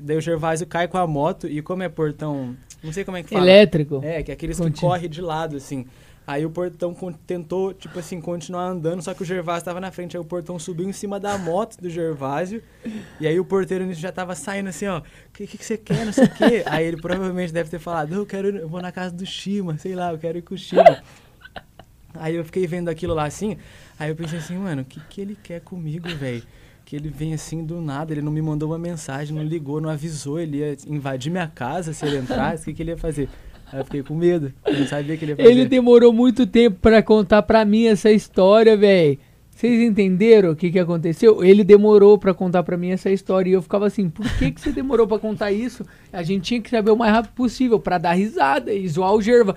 [0.00, 2.54] daí o Gervásio cai com a moto e como é portão,
[2.84, 3.42] não sei como é que fala.
[3.42, 4.00] Elétrico.
[4.04, 5.86] É, que é aqueles que corre de lado, assim.
[6.26, 6.94] Aí o portão
[7.26, 10.14] tentou, tipo assim, continuar andando, só que o Gervásio tava na frente.
[10.14, 12.62] Aí o portão subiu em cima da moto do Gervásio.
[13.18, 14.98] E aí o porteiro nisso já tava saindo assim, ó.
[14.98, 16.62] O que, que, que você quer, não sei o quê.
[16.66, 19.94] Aí ele provavelmente deve ter falado, eu quero, eu vou na casa do Shima, sei
[19.94, 21.02] lá, eu quero ir com o Shima.
[22.12, 23.56] Aí eu fiquei vendo aquilo lá assim,
[23.98, 26.42] aí eu pensei assim, mano, o que, que ele quer comigo, velho?
[26.88, 29.90] Que ele vem assim do nada, ele não me mandou uma mensagem, não ligou, não
[29.90, 33.28] avisou, ele ia invadir minha casa se ele entrasse, o que, que ele ia fazer?
[33.70, 35.50] Aí eu fiquei com medo, não sabia que ele ia fazer.
[35.50, 39.18] Ele demorou muito tempo pra contar pra mim essa história, velho.
[39.50, 41.44] Vocês entenderam o que, que aconteceu?
[41.44, 44.58] Ele demorou pra contar pra mim essa história e eu ficava assim, por que, que
[44.58, 45.84] você demorou pra contar isso?
[46.10, 49.20] A gente tinha que saber o mais rápido possível pra dar risada e zoar o
[49.20, 49.54] Gerva.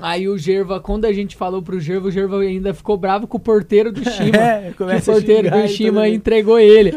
[0.00, 3.36] Aí o Gerva, quando a gente falou pro Gerva, o Gerva ainda ficou bravo com
[3.36, 4.36] o porteiro do Shima.
[4.36, 6.92] É, que o começa a porteiro do Shima entregou ele.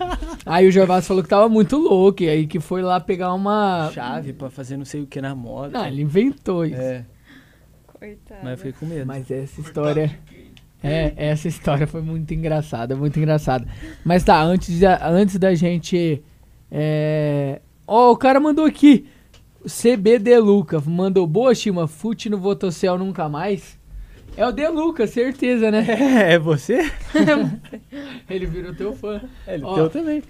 [0.44, 3.90] Aí o Gervásio falou que tava muito louco e aí que foi lá pegar uma...
[3.92, 5.72] chave pra fazer não sei o que na moto.
[5.72, 6.80] Não, ele inventou isso.
[6.80, 7.04] É,
[7.86, 8.40] Coitado.
[8.42, 9.06] mas eu fiquei com medo.
[9.06, 10.18] Mas essa história.
[10.82, 13.68] É, essa história foi muito engraçada, muito engraçada.
[14.04, 16.20] Mas tá, antes da, antes da gente.
[16.70, 17.60] É...
[17.86, 19.06] Ó, o cara mandou aqui.
[19.66, 20.80] CB Deluca.
[20.80, 21.86] Mandou boa, Chima.
[21.86, 23.78] Fute no Votocel nunca mais.
[24.36, 25.84] É o Deluca, certeza, né?
[25.88, 26.90] É, é você?
[28.28, 29.20] Ele virou teu fã.
[29.46, 29.74] Ele Ó.
[29.74, 30.22] teu também.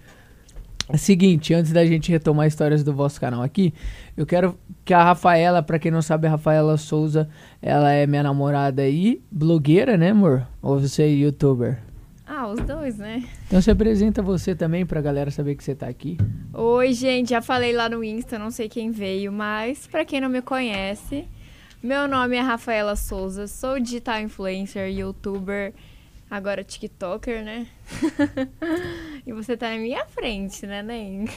[0.88, 3.72] É Seguinte, antes da gente retomar histórias do vosso canal aqui,
[4.16, 7.28] eu quero que a Rafaela, pra quem não sabe, a Rafaela Souza,
[7.62, 10.46] ela é minha namorada aí, blogueira, né, amor?
[10.60, 11.78] Ou você é youtuber?
[12.34, 13.22] Ah, os dois, né?
[13.46, 16.16] Então se apresenta você também pra galera saber que você tá aqui.
[16.54, 20.30] Oi, gente, já falei lá no Insta, não sei quem veio, mas pra quem não
[20.30, 21.26] me conhece,
[21.82, 25.74] meu nome é Rafaela Souza, sou digital influencer, youtuber,
[26.30, 27.66] agora TikToker, né?
[29.26, 31.28] e você tá na minha frente, né, Nem?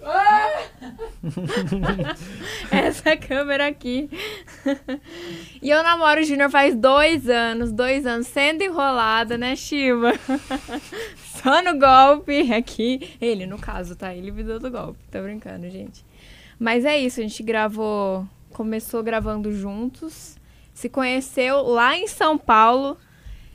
[2.70, 4.08] Essa câmera aqui.
[5.60, 10.12] e eu namoro o Júnior faz dois anos, dois anos, sendo enrolada, né, Shiva?
[11.42, 13.16] Só no golpe aqui.
[13.20, 14.14] Ele, no caso, tá?
[14.14, 14.98] Ele me deu do golpe.
[15.10, 16.04] Tô brincando, gente.
[16.58, 18.26] Mas é isso, a gente gravou.
[18.50, 20.36] Começou gravando juntos.
[20.74, 22.96] Se conheceu lá em São Paulo.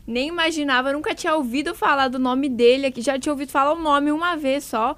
[0.07, 3.01] Nem imaginava, nunca tinha ouvido falar do nome dele aqui.
[3.01, 4.95] Já tinha ouvido falar o nome uma vez só.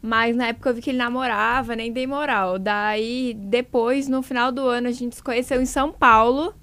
[0.00, 2.58] Mas na época eu vi que ele namorava, nem dei moral.
[2.58, 6.54] Daí, depois, no final do ano, a gente se conheceu em São Paulo.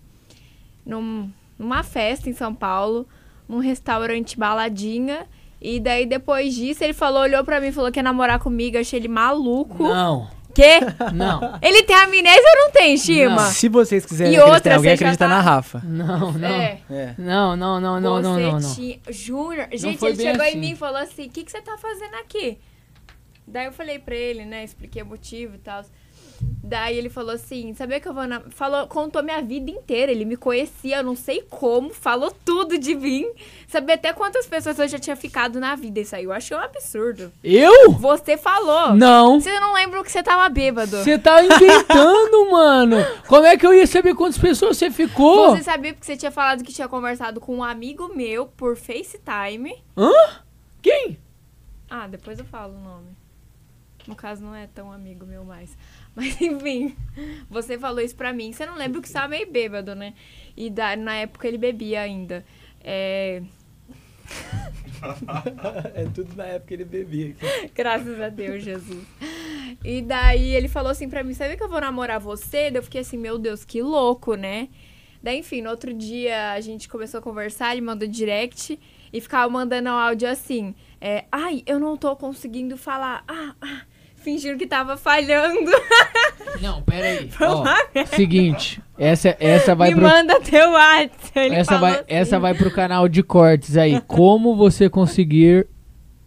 [0.85, 3.07] Num, numa festa em São Paulo.
[3.47, 5.27] Num restaurante baladinha.
[5.61, 8.77] E daí, depois disso, ele falou, olhou pra mim e falou que ia namorar comigo.
[8.77, 9.83] Eu achei ele maluco.
[9.83, 10.79] Não, Quê?
[11.13, 13.41] não, Ele tem amnésia ou não tem, Shima?
[13.47, 15.81] Se vocês quiserem E acreditar outra, em alguém, acredita tá- na Rafa.
[15.83, 16.47] não, não.
[16.47, 16.79] É.
[16.89, 17.15] É.
[17.17, 18.75] Não, não, não, não, não, você não, não.
[18.75, 18.99] tinha...
[19.09, 20.57] Júnior, gente, ele chegou assim.
[20.57, 22.57] em mim e falou assim, o que, que você tá fazendo aqui?
[23.47, 25.83] Daí eu falei pra ele, né, expliquei o motivo e tal.
[26.63, 28.41] Daí ele falou assim, sabia que eu vou na...
[28.49, 32.95] Falou, contou minha vida inteira, ele me conhecia, eu não sei como, falou tudo de
[32.95, 33.25] mim.
[33.67, 36.59] Sabia até quantas pessoas eu já tinha ficado na vida, isso aí eu achei um
[36.59, 37.31] absurdo.
[37.43, 37.91] Eu?
[37.91, 38.95] Você falou.
[38.95, 39.39] Não.
[39.39, 40.97] Você não lembra que você tava bêbado.
[40.97, 42.97] Você tá inventando, mano.
[43.27, 45.55] Como é que eu ia saber quantas pessoas você ficou?
[45.55, 49.83] Você sabia porque você tinha falado que tinha conversado com um amigo meu por FaceTime.
[49.95, 50.11] Hã?
[50.81, 51.19] Quem?
[51.89, 53.14] Ah, depois eu falo o nome.
[54.07, 55.77] No caso, não é tão amigo meu mais.
[56.15, 56.95] Mas enfim,
[57.49, 58.51] você falou isso pra mim.
[58.51, 60.13] Você não lembra que você tava meio bêbado, né?
[60.55, 62.45] E da, na época ele bebia ainda.
[62.81, 63.41] É,
[65.93, 67.35] é tudo na época que ele bebia.
[67.73, 69.05] graças a Deus, Jesus.
[69.83, 72.69] E daí ele falou assim pra mim: Sabe que eu vou namorar você?
[72.71, 74.69] Daí eu fiquei assim: Meu Deus, que louco, né?
[75.21, 78.79] Daí, enfim, no outro dia a gente começou a conversar, ele mandou direct.
[79.11, 80.75] e ficava mandando áudio assim.
[81.01, 83.23] É, Ai, eu não tô conseguindo falar.
[83.27, 83.81] Ah, ah,
[84.25, 85.71] fingindo que tava falhando.
[86.59, 87.29] Não, pera aí.
[87.39, 90.03] Ó, seguinte, essa, essa vai Me pro...
[90.03, 91.53] manda teu WhatsApp.
[91.53, 92.03] Essa vai, assim.
[92.07, 94.01] essa vai pro canal de cortes aí.
[94.01, 95.67] Como você conseguir.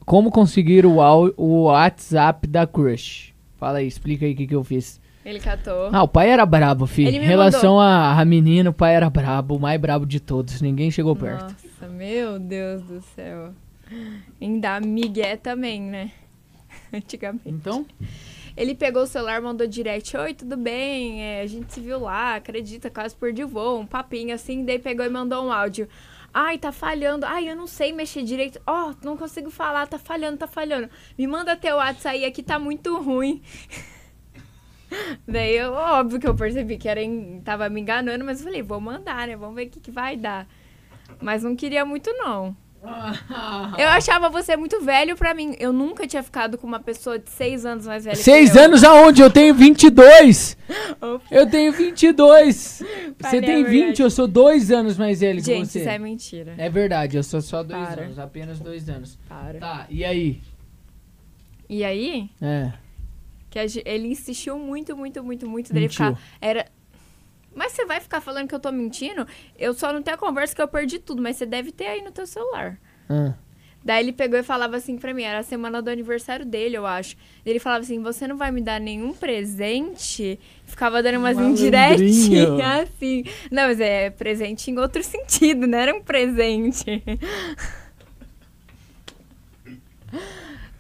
[0.07, 0.97] Como conseguir o,
[1.37, 3.35] o WhatsApp da Crush?
[3.59, 4.99] Fala aí, explica aí o que, que eu fiz.
[5.23, 5.91] Ele catou.
[5.93, 7.09] Ah, o pai era brabo, filho.
[7.09, 10.63] Ele Em relação a, a menina, o pai era brabo, o mais brabo de todos.
[10.63, 11.43] Ninguém chegou perto.
[11.43, 13.51] Nossa, meu Deus do céu.
[14.41, 16.11] Ainda Miguel também, né?
[16.93, 17.49] Antigamente.
[17.49, 17.87] Então?
[18.57, 20.17] Ele pegou o celular, mandou direct.
[20.17, 21.23] Oi, tudo bem?
[21.23, 23.81] É, a gente se viu lá, acredita, quase perdi o voo.
[23.81, 25.89] Um papinho assim, daí pegou e mandou um áudio.
[26.35, 27.25] Ai, tá falhando.
[27.25, 28.61] Ai, eu não sei mexer direito.
[28.67, 30.91] Ó, não consigo falar, tá falhando, tá falhando.
[31.17, 33.41] Me manda teu WhatsApp aí, aqui tá muito ruim.
[35.27, 38.63] Daí, eu, óbvio que eu percebi que era en- tava me enganando, mas eu falei,
[38.63, 39.37] vou mandar, né?
[39.37, 40.49] Vamos ver o que, que vai dar.
[41.21, 42.57] Mas não queria muito, não.
[43.77, 45.55] Eu achava você muito velho pra mim.
[45.59, 48.17] Eu nunca tinha ficado com uma pessoa de seis anos mais velha.
[48.17, 48.63] que Seis eu.
[48.65, 49.21] anos aonde?
[49.21, 50.57] Eu tenho 22!
[51.01, 51.25] Opa.
[51.31, 52.55] Eu tenho 22!
[52.57, 52.85] Você
[53.19, 54.03] Pai, tem é 20, verdade.
[54.03, 55.81] eu sou dois anos mais velho que Gente, você.
[55.81, 56.55] isso é mentira.
[56.57, 58.03] É verdade, eu sou só dois Para.
[58.03, 59.19] anos, apenas dois anos.
[59.29, 59.59] Para.
[59.59, 60.41] Tá, e aí?
[61.69, 62.73] E aí, É.
[63.51, 66.07] que ele insistiu muito, muito, muito, muito dele Mentiu.
[66.15, 66.21] ficar.
[66.41, 66.67] Era.
[67.79, 69.25] Você vai ficar falando que eu tô mentindo?
[69.57, 72.03] Eu só não tenho a conversa que eu perdi tudo, mas você deve ter aí
[72.03, 72.77] no teu celular.
[73.09, 73.35] Ah.
[73.85, 76.85] Daí ele pegou e falava assim pra mim, era a semana do aniversário dele, eu
[76.85, 77.17] acho.
[77.47, 80.41] Ele falava assim, você não vai me dar nenhum presente?
[80.65, 83.23] Ficava dando umas indiretinhas assim.
[83.49, 87.01] Não, mas é presente em outro sentido, não era um presente.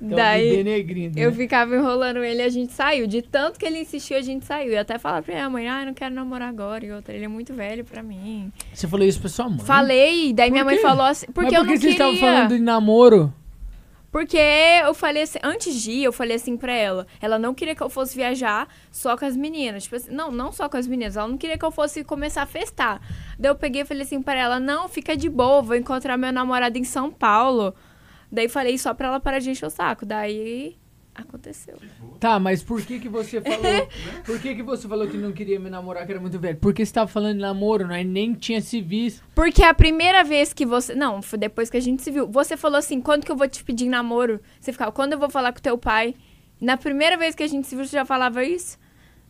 [0.00, 1.36] Então, me Daí denegrindo, eu né?
[1.36, 3.06] ficava enrolando ele e a gente saiu.
[3.08, 4.72] De tanto que ele insistiu, a gente saiu.
[4.72, 6.86] E até falava pra minha mãe, ah, eu não quero namorar agora.
[6.86, 8.52] E outra, ele é muito velho pra mim.
[8.72, 9.58] Você falou isso pra sua mãe?
[9.58, 10.82] Falei, daí Por minha mãe quê?
[10.82, 12.10] falou assim, porque Mas eu por que não vocês queria.
[12.12, 13.34] estavam falando de namoro?
[14.10, 17.06] Porque eu falei assim, antes de ir, eu falei assim pra ela.
[17.20, 19.82] Ela não queria que eu fosse viajar só com as meninas.
[19.82, 21.16] Tipo assim, não, não só com as meninas.
[21.16, 23.02] Ela não queria que eu fosse começar a festar.
[23.38, 26.32] Daí eu peguei e falei assim pra ela, não, fica de boa, vou encontrar meu
[26.32, 27.74] namorado em São Paulo.
[28.30, 30.04] Daí falei só pra ela parar de encher o saco.
[30.04, 30.76] Daí
[31.14, 31.76] aconteceu.
[32.20, 33.88] Tá, mas por que que você falou...
[34.24, 36.58] por que que você falou que não queria me namorar, que era muito velho?
[36.58, 38.04] Porque você tava falando de namoro, né?
[38.04, 39.24] Nem tinha se visto.
[39.34, 40.94] Porque a primeira vez que você.
[40.94, 42.26] Não, foi depois que a gente se viu.
[42.28, 44.40] Você falou assim: quando que eu vou te pedir em namoro?
[44.60, 46.14] Você ficava, quando eu vou falar com teu pai?
[46.60, 48.78] Na primeira vez que a gente se viu, você já falava isso?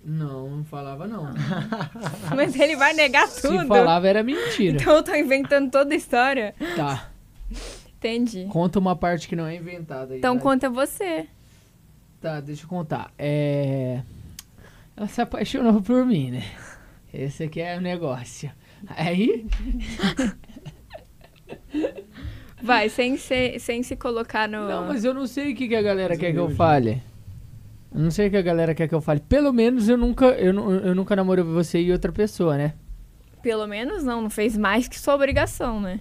[0.04, 1.34] Não, não falava não.
[2.34, 3.60] Mas ele vai negar tudo.
[3.60, 4.78] Se falava era mentira.
[4.80, 6.54] Então eu tô inventando toda a história.
[6.76, 7.10] Tá,
[7.98, 8.46] Entendi.
[8.50, 10.18] conta uma parte que não é inventada aí.
[10.18, 11.26] Então conta você.
[12.20, 13.12] Tá, deixa eu contar.
[13.18, 14.02] É...
[14.96, 16.44] Ela se apaixonou por mim, né?
[17.12, 18.50] Esse aqui é o negócio.
[18.88, 19.46] Aí,
[22.62, 24.68] Vai, sem, ser, sem se colocar no.
[24.68, 27.00] Não, mas eu não sei o que, que a galera quer que eu fale.
[27.94, 29.20] Eu não sei o que a galera quer que eu fale.
[29.20, 32.74] Pelo menos eu nunca, eu, eu nunca namorei você e outra pessoa, né?
[33.42, 36.00] Pelo menos não, não fez mais que sua obrigação, né?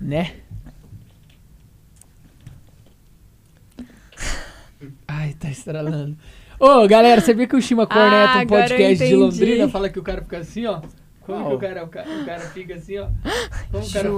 [0.00, 0.36] Né?
[5.08, 6.16] Ai, tá estralando.
[6.58, 9.14] Ô, galera, você viu que o Shima Corneta, Ah, um eu podcast de.
[9.16, 10.80] Londrina, fala que o cara fica assim, ó?
[11.20, 11.54] Como que Qual?
[11.54, 13.06] o cara, o cara, o cara fica assim, ó?
[13.70, 14.08] Como o cara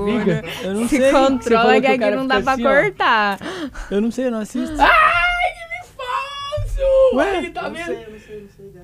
[0.41, 0.67] fica?
[0.67, 1.11] Eu não Se sei.
[1.11, 2.71] falou controla que que aqui não dá pra assim, ó.
[2.83, 3.39] cortar.
[3.91, 4.77] Eu não sei, eu não assisto.
[4.81, 7.17] Ai, que falso!
[7.17, 7.39] Ué?
[7.39, 7.97] Aí, tá vendo?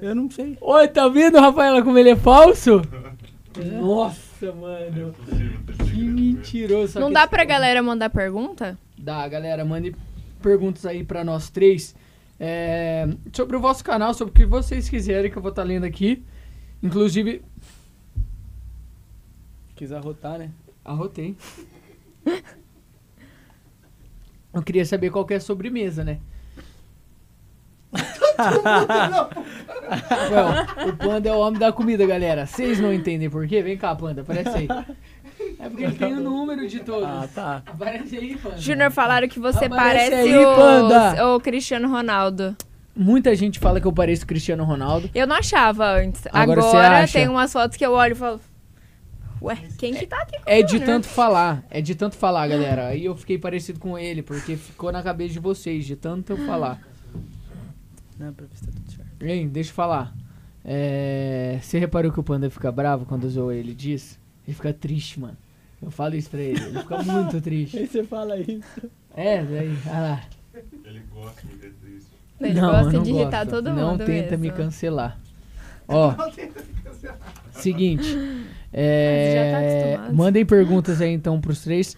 [0.02, 0.58] Eu não sei.
[0.60, 2.82] Oi, tá vendo, Rafaela, como ele é falso?
[3.80, 5.14] Nossa, mano.
[5.90, 7.00] Que mentiroso.
[7.00, 8.78] Não que dá pra galera mandar pergunta?
[8.96, 9.94] Dá, galera, mande
[10.38, 11.94] perguntas aí pra nós três.
[12.40, 15.84] é, sobre o vosso canal, sobre o que vocês quiserem, que eu vou estar lendo
[15.84, 16.22] aqui.
[16.82, 17.42] Inclusive,
[19.74, 20.50] Quis arrotar, né?
[20.84, 21.36] arrotei.
[24.52, 26.18] Eu queria saber qual que é a sobremesa, né?
[30.30, 32.44] Well, o Panda é o homem da comida, galera.
[32.46, 33.62] Vocês não entendem por quê?
[33.62, 34.68] Vem cá, Panda, aparece aí.
[35.58, 37.04] É porque ele tem o número de todos.
[37.08, 37.62] Ah, tá.
[37.66, 38.58] Aparece aí, Panda.
[38.58, 41.26] Júnior, falaram que você Aparece parece aí, Panda.
[41.26, 42.56] o, o Cristiano Ronaldo.
[42.96, 45.08] Muita gente fala que eu pareço Cristiano Ronaldo.
[45.14, 46.22] Eu não achava antes.
[46.32, 47.18] Agora Agora, acha?
[47.18, 48.40] tem umas fotos que eu olho e falo.
[49.40, 52.48] Ué, quem que tá aqui com É o de tanto falar, é de tanto falar,
[52.48, 52.88] galera.
[52.88, 56.38] Aí eu fiquei parecido com ele, porque ficou na cabeça de vocês, de tanto eu
[56.38, 56.80] falar.
[58.18, 59.22] Não, pra ver se tá tudo certo.
[59.24, 60.12] Hein, deixa eu falar.
[60.64, 64.18] É, Você reparou que o Panda fica bravo quando o Zoe ele diz?
[64.48, 65.36] Ele fica triste, mano.
[65.82, 67.78] Eu falo isso pra ele, ele fica muito triste.
[67.78, 68.90] Aí você fala isso.
[69.14, 70.20] É, daí, ah lá.
[70.84, 72.08] Ele gosta de ver triste.
[72.40, 73.50] Ele não, gosta não de irritar gosto.
[73.62, 74.56] todo Não mundo tenta me mesmo.
[74.56, 75.18] cancelar.
[75.86, 76.14] Ó,
[77.52, 78.14] seguinte.
[78.70, 80.16] Mas já tá É, acostumado.
[80.16, 81.96] mandem perguntas aí então pros três.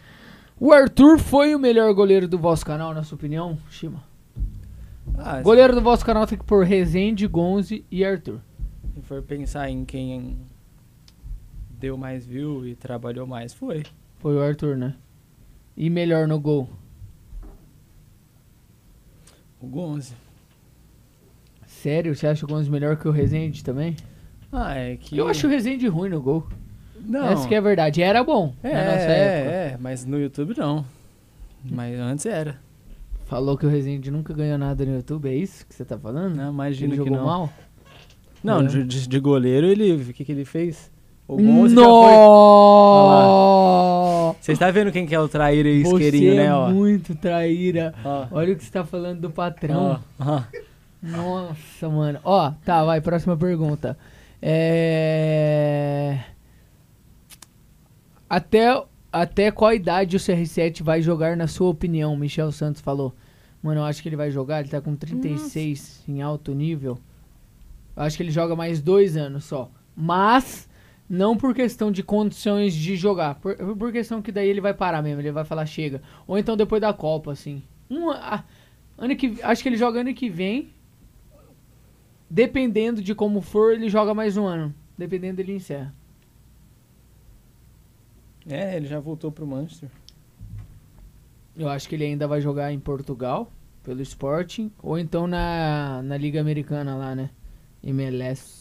[0.59, 4.03] O Arthur foi o melhor goleiro do vosso canal, na sua opinião, Shima?
[5.17, 8.41] Ah, Goleiro do vosso canal tem que pôr Rezende, Gonze e Arthur.
[8.95, 10.37] se for pensar em quem
[11.81, 13.83] deu mais view e trabalhou mais, foi.
[14.19, 14.95] Foi o Arthur, né?
[15.77, 16.69] E melhor no gol.
[19.61, 20.15] O Gonze.
[21.67, 22.15] Sério?
[22.15, 23.97] Você acha o Gonze melhor que o Rezende também?
[24.53, 25.17] Ah, é que.
[25.17, 26.47] Eu acho o Rezende ruim no gol.
[27.01, 27.27] Não.
[27.29, 28.03] Essa que é a verdade.
[28.03, 29.55] Era bom é, na nossa é, época.
[29.55, 30.85] é, mas no YouTube não.
[31.65, 32.59] Mas antes era.
[33.25, 36.35] Falou que o Rezende nunca ganhou nada no YouTube, é isso que você tá falando?
[36.35, 37.25] Não, Ele imagina que jogou não.
[37.25, 37.53] mal?
[38.43, 38.67] Não, É.
[38.67, 39.93] de, de- de goleiro ele.
[39.93, 40.91] O que, que ele fez?
[41.33, 42.13] O Gonze já foi.
[43.21, 44.39] Nossa!
[44.41, 46.71] Você está vendo quem que é o traíra e isqueirinho, é né, ó?
[46.71, 47.95] muito traíra.
[48.05, 50.01] Ó, Olha o que você tá falando do patrão.
[50.19, 50.43] ó.
[51.03, 52.19] Nossa, mano.
[52.25, 53.97] Ó, tá, vai, próxima pergunta.
[54.43, 56.19] É...
[58.29, 62.17] Até, até qual idade o CR7 vai jogar, na sua opinião?
[62.17, 63.15] Michel Santos falou.
[63.63, 66.99] Mano, eu acho que ele vai jogar, ele tá com 36 em alto nível.
[67.97, 69.71] Eu acho que ele joga mais dois anos só.
[69.95, 70.69] Mas,
[71.11, 73.35] não por questão de condições de jogar.
[73.35, 76.01] Por, por questão que daí ele vai parar mesmo, ele vai falar chega.
[76.25, 77.65] Ou então depois da Copa, assim.
[77.91, 78.45] Um, ah,
[78.97, 80.73] ano que, acho que ele joga ano que vem.
[82.31, 84.73] Dependendo de como for, ele joga mais um ano.
[84.97, 85.93] Dependendo, ele encerra.
[88.49, 89.91] É, ele já voltou pro Manchester.
[91.57, 93.51] Eu acho que ele ainda vai jogar em Portugal,
[93.83, 97.31] pelo Sporting, ou então na, na Liga Americana lá, né?
[97.83, 98.60] MLS.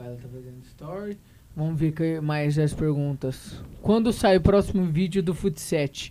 [0.00, 1.18] A Rafaela tá fazendo story.
[1.54, 3.62] Vamos ver mais as perguntas.
[3.82, 6.10] Quando sai o próximo vídeo do Futset?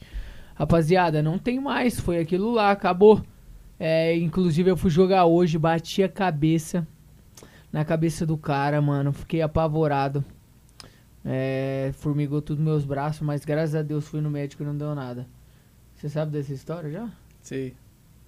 [0.54, 2.00] Rapaziada, não tem mais.
[2.00, 3.24] Foi aquilo lá, acabou.
[3.80, 6.88] É, inclusive eu fui jogar hoje, bati a cabeça
[7.74, 9.12] na cabeça do cara, mano.
[9.12, 10.24] Fiquei apavorado.
[11.26, 14.94] É, formigou tudo meus braços, mas graças a Deus fui no médico e não deu
[14.94, 15.26] nada.
[15.96, 17.10] Você sabe dessa história já?
[17.42, 17.76] Sei.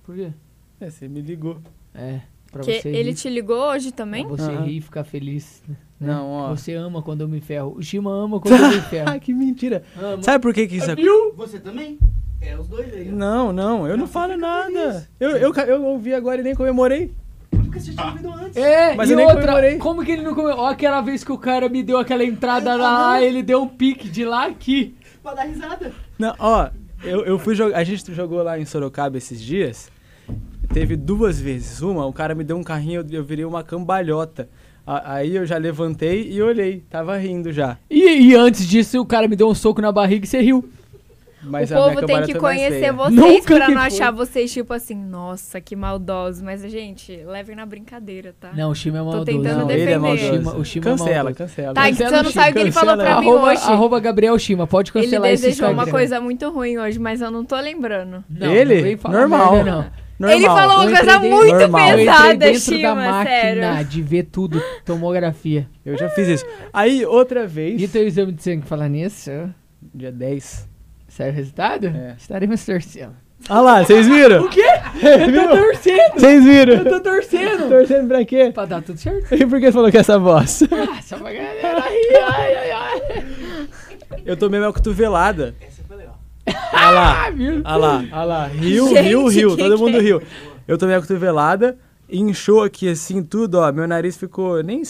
[0.04, 0.34] Por quê?
[0.80, 1.62] É, você me ligou.
[1.94, 4.26] É, pra Que você ele rir, te ligou hoje também?
[4.28, 4.64] pra você Aham.
[4.66, 5.62] rir e ficar feliz.
[5.68, 5.76] né?
[6.00, 6.50] Não, ó.
[6.50, 7.76] Você ama quando eu me ferro.
[7.78, 9.10] O Shima ama quando eu me ferro.
[9.10, 9.84] Ah, que mentira.
[10.02, 10.22] Ama.
[10.24, 11.34] Sabe por que que isso Viu?
[11.36, 11.98] Você também?
[12.42, 13.08] É, os dois aí.
[13.12, 13.16] ó.
[13.16, 15.08] Não, não, eu não Não, falo nada.
[15.20, 17.12] Eu, eu, eu ouvi agora e nem comemorei.
[17.52, 18.58] Porque você tinha ouvido antes.
[18.58, 19.78] É, Mas e eu nem outra, comemorei.
[19.78, 20.66] como que ele não comemorou?
[20.66, 24.10] Ó, aquela vez que o cara me deu aquela entrada lá, ele deu um pique
[24.10, 24.96] de lá aqui.
[25.22, 25.92] Pra dar risada.
[26.18, 26.70] Não, ó,
[27.04, 27.78] eu, eu fui jogar.
[27.78, 29.91] A gente jogou lá em Sorocaba esses dias.
[30.74, 31.82] Teve duas vezes.
[31.82, 34.48] Uma, o cara me deu um carrinho, eu, eu virei uma cambalhota.
[34.86, 36.84] Aí eu já levantei e olhei.
[36.90, 37.78] Tava rindo já.
[37.90, 40.70] E, e antes disso, o cara me deu um soco na barriga e você riu.
[41.44, 43.88] Mas o povo tem que mais conhecer vocês Nunca pra que não foi.
[43.88, 46.42] achar vocês, tipo assim, nossa, que maldosos.
[46.42, 48.52] Mas, gente, levem na brincadeira, tá?
[48.56, 49.26] Não, o Shima é maldoso.
[49.26, 50.00] tentando Não, ele é defender.
[50.42, 50.58] maldoso.
[50.60, 51.36] O Shima, é cancela, maldoso.
[51.36, 51.74] cancela.
[51.74, 53.62] Tá, Cancela você não sabe o que ele falou pra mim Arroba, hoje.
[53.64, 57.32] arroba Gabriel Shima, pode Ele cancelar esse desejou uma coisa muito ruim hoje, mas eu
[57.32, 58.24] não tô lembrando.
[58.30, 59.00] Não, Ele?
[59.04, 59.54] não Normal.
[59.56, 59.86] merda, não.
[60.22, 60.38] Normal.
[60.38, 61.90] Ele falou uma Eu coisa entrei muito normal.
[61.90, 63.86] Eu pesada, dentro da Shima, máquina sério.
[63.90, 65.68] de ver tudo, tomografia.
[65.84, 66.46] Eu já fiz isso.
[66.72, 67.82] Aí, outra vez.
[67.82, 69.32] E teu exame de sangue falar nisso?
[69.94, 70.70] Dia 10.
[71.08, 71.88] Sai o resultado?
[71.88, 72.16] É.
[72.18, 73.16] Estaremos torcendo.
[73.50, 74.46] Ah lá, vocês viram?
[74.46, 74.62] O quê?
[75.02, 76.14] Eu tô torcendo!
[76.14, 76.74] Vocês viram?
[76.76, 77.70] Eu tô torcendo!
[77.70, 78.52] Torcendo pra quê?
[78.54, 79.34] Pra dar tudo certo.
[79.34, 80.62] E por que falou que essa voz?
[80.72, 83.28] Ah, só pra galera rir, ai, ai, ai.
[84.24, 85.56] Eu tomei minha cotovelada.
[86.74, 87.26] Ah lá.
[87.28, 87.32] Ah?
[87.64, 88.48] Ah lá, ah lá.
[88.48, 89.50] Riu, Gente, riu, riu.
[89.56, 90.02] que Todo que mundo é?
[90.02, 90.22] riu.
[90.68, 91.78] Eu tomei a cotovelada,
[92.10, 93.72] inchou aqui assim tudo, ó.
[93.72, 94.62] Meu nariz ficou.
[94.64, 94.82] Nem.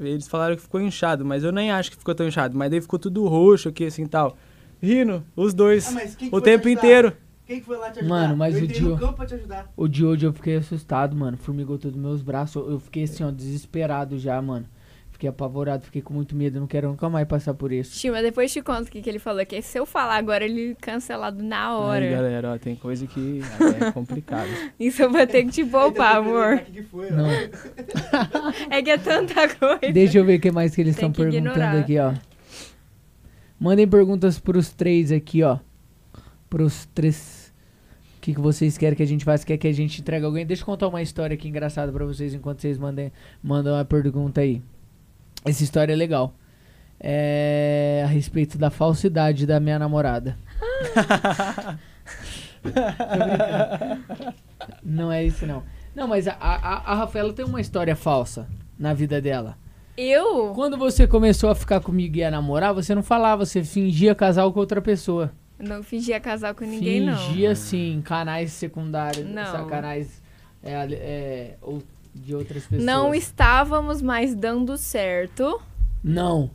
[0.00, 2.56] Eles falaram que ficou inchado, mas eu nem acho que ficou tão inchado.
[2.56, 4.36] Mas daí ficou tudo roxo aqui assim tal.
[4.82, 5.88] Rindo, os dois.
[5.88, 7.12] Ah, mas quem que o tempo te inteiro.
[7.46, 8.14] Quem que foi lá te ajudar?
[8.14, 9.70] Mano, mas eu o entrei Dio- no campo pra te ajudar.
[9.76, 11.36] O de hoje eu fiquei assustado, mano.
[11.36, 12.56] Formigou todos meus braços.
[12.68, 14.64] Eu fiquei assim, ó, desesperado já, mano.
[15.22, 16.58] Fiquei apavorado, fiquei com muito medo.
[16.58, 17.96] Não quero nunca mais passar por isso.
[17.96, 19.46] Shima, depois te conto o que, que ele falou.
[19.46, 22.04] Que se eu falar agora, ele cancelado na hora.
[22.04, 23.40] Aí, galera, ó, tem coisa que
[23.80, 24.48] é complicado.
[24.80, 26.58] Isso eu vou ter que te poupar, amor.
[26.58, 27.14] que foi, ó.
[27.14, 27.28] Não.
[28.68, 29.92] É que é tanta coisa.
[29.92, 31.78] Deixa eu ver o que mais que eles estão perguntando ignorar.
[31.78, 32.14] aqui, ó.
[33.60, 35.58] Mandem perguntas pros três aqui, ó.
[36.50, 37.52] Pros três.
[38.18, 39.46] O que, que vocês querem que a gente faça?
[39.46, 40.44] Quer que a gente entregue alguém?
[40.44, 44.40] Deixa eu contar uma história aqui engraçada pra vocês enquanto vocês mandem, mandam a pergunta
[44.40, 44.60] aí.
[45.44, 46.34] Essa história é legal.
[47.00, 50.36] É a respeito da falsidade da minha namorada.
[54.82, 55.64] Não é isso, não.
[55.94, 58.48] Não, mas a, a, a Rafaela tem uma história falsa
[58.78, 59.58] na vida dela.
[59.96, 60.52] Eu?
[60.54, 64.52] Quando você começou a ficar comigo e ia namorar, você não falava, você fingia casal
[64.52, 65.32] com outra pessoa.
[65.58, 69.66] Não fingia casar com ninguém, fingia sim, canais secundários, Não.
[69.68, 70.22] canais
[70.62, 71.82] é, é, ou
[72.14, 72.70] de outras não.
[72.70, 72.84] pessoas.
[72.84, 75.60] Não estávamos mais dando certo.
[76.02, 76.50] Não.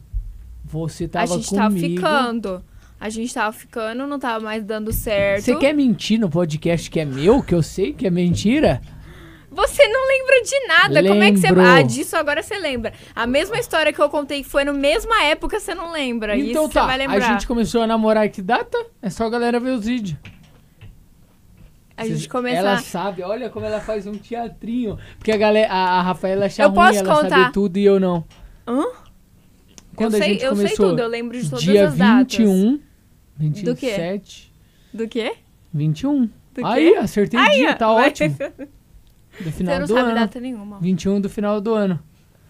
[0.65, 1.61] Você tava a gente comigo.
[1.63, 2.63] tava ficando.
[2.99, 5.43] A gente tava ficando, não tava mais dando certo.
[5.45, 8.81] Você quer mentir no podcast que é meu, que eu sei que é mentira?
[9.51, 11.09] Você não lembra de nada.
[11.09, 11.47] Como é que você.
[11.47, 11.65] Lembro.
[11.65, 12.93] Ah, disso agora você lembra.
[13.15, 16.37] A mesma história que eu contei que foi na mesma época, você não lembra.
[16.37, 17.19] Então Isso tá, você vai a lembrar.
[17.21, 18.77] gente começou a namorar que data?
[19.01, 20.17] É só a galera ver os vídeos.
[21.97, 22.57] A gente Vocês- começa.
[22.57, 24.97] Ela sabe, olha como ela faz um teatrinho.
[25.17, 27.29] Porque a galera, a, a Rafaela acha Eu ruim posso ela contar?
[27.29, 28.23] saber tudo e eu não.
[28.67, 28.83] Hã?
[29.95, 31.97] Quando eu a sei, gente eu sei começou, tudo, eu lembro de todas dia as
[31.97, 32.37] datas.
[32.37, 32.79] 21,
[33.63, 33.87] Do quê?
[33.87, 34.53] 27,
[34.93, 35.33] Do quê?
[35.73, 36.21] 21.
[36.21, 36.61] Do quê?
[36.63, 38.35] Aí, acertei o Aí, dia, tá vai- ótimo.
[39.39, 40.15] Do Você final não do sabe ano.
[40.19, 40.79] data nenhuma.
[40.79, 41.99] 21 do final do ano.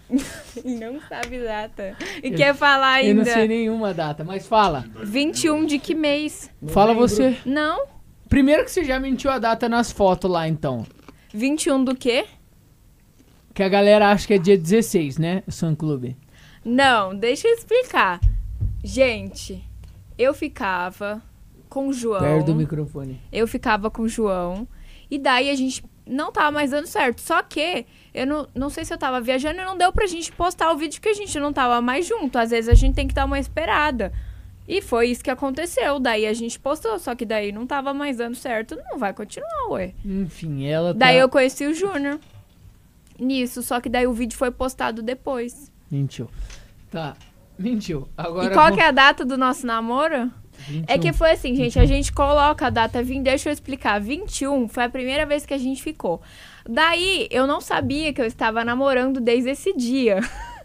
[0.64, 1.98] Não sabe data.
[2.24, 3.34] E Eu- quer falar Eu não ainda.
[3.34, 4.86] sei nenhuma data, mas fala.
[5.04, 6.50] 21 de que mês?
[6.68, 7.36] Fala você.
[7.46, 7.86] Não.
[8.30, 10.86] Primeiro que você já mentiu a data nas fotos lá, então.
[11.34, 12.26] 21 do quê?
[13.54, 15.44] Que a galera acha que é dia 16, né?
[15.48, 16.16] O Sun Clube.
[16.64, 18.20] Não, deixa eu explicar.
[18.84, 19.64] Gente,
[20.18, 21.22] eu ficava
[21.70, 22.20] com o João.
[22.20, 23.22] Perto do microfone.
[23.32, 24.68] Eu ficava com o João.
[25.10, 27.22] E daí a gente não tava mais dando certo.
[27.22, 30.32] Só que eu não, não sei se eu tava viajando e não deu pra gente
[30.32, 32.38] postar o vídeo que a gente não tava mais junto.
[32.38, 34.12] Às vezes a gente tem que dar uma esperada.
[34.68, 36.00] E foi isso que aconteceu.
[36.00, 38.78] Daí a gente postou, só que daí não tava mais dando certo.
[38.90, 39.94] Não vai continuar, ué.
[40.04, 41.00] Enfim, ela tá...
[41.00, 42.20] Daí eu conheci o Júnior.
[43.18, 45.72] Nisso, só que daí o vídeo foi postado depois.
[45.90, 46.30] Mentiu.
[46.92, 47.16] Tá,
[47.58, 48.08] mentiu.
[48.18, 50.32] Agora e qual que é a data do nosso namoro?
[50.88, 51.14] É que 21.
[51.14, 54.02] foi assim, gente, a gente coloca a data 20, deixa eu explicar.
[54.02, 56.22] 21 foi a primeira vez que a gente ficou.
[56.68, 60.20] Daí eu não sabia que eu estava namorando desde esse dia.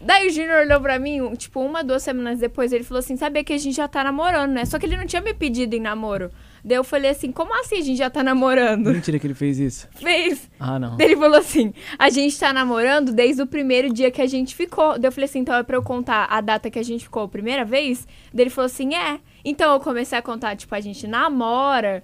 [0.00, 3.44] Daí o Júnior olhou pra mim, tipo, uma, duas semanas depois, ele falou assim: sabia
[3.44, 4.64] que a gente já tá namorando, né?
[4.64, 6.30] Só que ele não tinha me pedido em namoro.
[6.64, 8.90] Daí eu falei assim: como assim a gente já tá namorando?
[8.90, 9.86] Mentira que ele fez isso.
[9.94, 10.50] Fez.
[10.58, 10.96] Ah, não.
[10.96, 14.54] Daí ele falou assim: a gente tá namorando desde o primeiro dia que a gente
[14.54, 14.98] ficou.
[14.98, 17.24] Daí eu falei assim: então é pra eu contar a data que a gente ficou
[17.24, 18.06] a primeira vez?
[18.32, 19.20] Daí ele falou assim: é.
[19.44, 22.02] Então eu comecei a contar, tipo, a gente namora,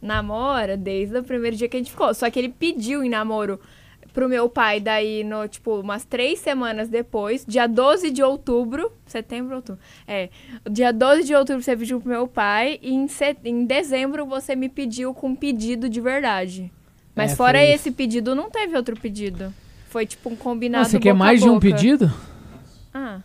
[0.00, 2.12] namora desde o primeiro dia que a gente ficou.
[2.12, 3.58] Só que ele pediu em namoro
[4.12, 9.56] pro meu pai, daí, no, tipo, umas três semanas depois, dia 12 de outubro, setembro,
[9.56, 10.28] outubro, é,
[10.70, 14.54] dia 12 de outubro você pediu pro meu pai, e em, set- em dezembro você
[14.54, 16.70] me pediu com pedido de verdade.
[17.14, 19.52] Mas É, fora foi esse pedido, não teve outro pedido.
[19.88, 22.10] Foi tipo um combinado você quer mais de um pedido?
[22.94, 23.20] Ah,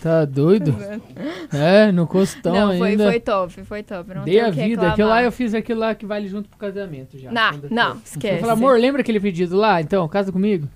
[0.00, 0.74] Tá doido?
[1.52, 3.04] é, no costão não, foi, ainda.
[3.08, 4.14] foi top, foi top.
[4.14, 4.62] Não Dei a vida.
[4.62, 4.92] reclamar.
[4.92, 7.30] Aquilo lá eu fiz aquilo lá que vale junto pro casamento já.
[7.30, 7.96] Não, não, for.
[7.96, 8.40] Eu esquece.
[8.40, 9.80] falei, amor, lembra aquele pedido lá?
[9.80, 10.66] Então, casa comigo.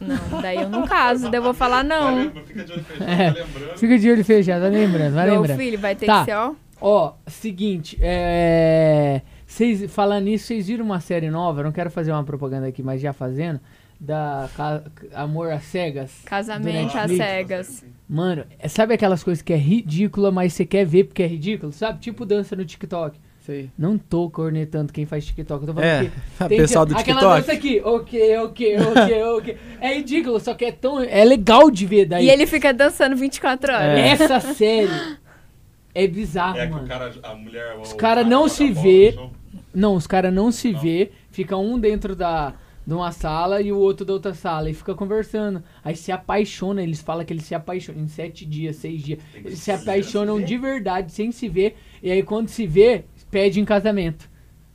[0.00, 2.14] Não, daí eu não caso, daí eu vou falar não.
[2.16, 3.30] lembra- Fica de olho fechado, É.
[3.32, 3.78] tá lembrando.
[3.78, 5.58] Fica de olho fechado, vai lembrando, vai Meu lembrando.
[5.58, 6.18] filho, vai ter Tá.
[6.20, 6.52] que ser, ó.
[6.80, 9.20] Ó, seguinte, é.
[9.46, 12.82] Vocês, falando nisso, vocês viram uma série nova, eu não quero fazer uma propaganda aqui,
[12.82, 13.60] mas já fazendo,
[13.98, 14.82] da Ca-
[15.12, 16.10] Amor às Cegas.
[16.24, 17.84] Casamento às cegas.
[18.12, 21.70] Mano, é- sabe aquelas coisas que é ridícula, mas você quer ver porque é ridículo,
[21.72, 22.00] sabe?
[22.00, 23.16] Tipo dança no TikTok.
[23.46, 23.70] Sei.
[23.78, 26.10] Não tô cornetando quem faz TikTok, eu tô falando É, que
[26.48, 27.40] tem pessoal que- do Aquela TikTok.
[27.40, 29.56] dança aqui, ok, ok, ok, ok.
[29.80, 31.00] É ridículo, só que é tão.
[31.00, 32.26] É legal de ver daí.
[32.26, 33.98] E ele fica dançando 24 horas.
[33.98, 34.08] É.
[34.08, 34.90] Essa série
[35.94, 36.84] é bizarro, É que mano.
[36.84, 37.76] o cara, a mulher.
[37.80, 39.16] Os o cara cara não se vê.
[39.74, 40.80] Não, os caras não se Não.
[40.80, 42.54] vê, fica um dentro da
[42.90, 45.62] de uma sala e o outro da outra sala e fica conversando.
[45.84, 49.20] Aí se apaixona, eles falam que eles se apaixonam em sete dias, seis dias.
[49.32, 51.76] Que Eles se se apaixonam se de verdade, sem se ver.
[52.02, 54.28] E aí quando se vê, pede em casamento.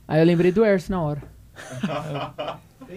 [0.08, 1.22] Aí eu lembrei do Erso na hora.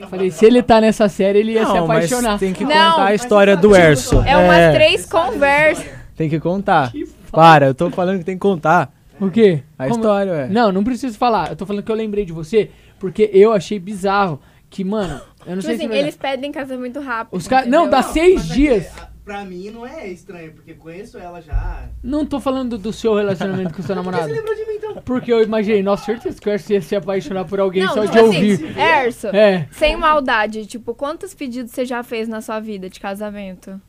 [0.10, 2.40] Falei, se ele tá nessa série, ele ia se Não, mas apaixonar.
[2.40, 4.22] tem que Não, contar a mas história do é Erso.
[4.22, 5.86] É umas três conversas.
[6.16, 6.94] Tem que contar.
[7.32, 9.64] Para, eu tô falando que tem que contar O quê?
[9.78, 10.48] a Como- história, ué.
[10.48, 11.50] Não, não preciso falar.
[11.50, 14.40] Eu tô falando que eu lembrei de você, porque eu achei bizarro
[14.70, 15.94] que, mano, eu não Tipo sei assim, se...
[15.96, 17.36] eles pedem casamento rápido.
[17.38, 17.68] Os caras...
[17.70, 18.98] Não, dá seis mas é que, dias.
[19.00, 21.88] a- pra mim não é estranho, porque conheço ela já.
[22.04, 24.28] Não tô falando do seu relacionamento com o seu Por que namorado.
[24.34, 24.96] você lembrou de mim então?
[25.04, 28.02] Porque eu imaginei, nossa, certeza que o Erso ia se apaixonar por alguém Não, só
[28.02, 28.78] tipo de assim, ouvir.
[28.78, 29.68] Erso, É.
[29.72, 33.80] sem maldade, tipo, quantos pedidos você já fez na sua vida de casamento?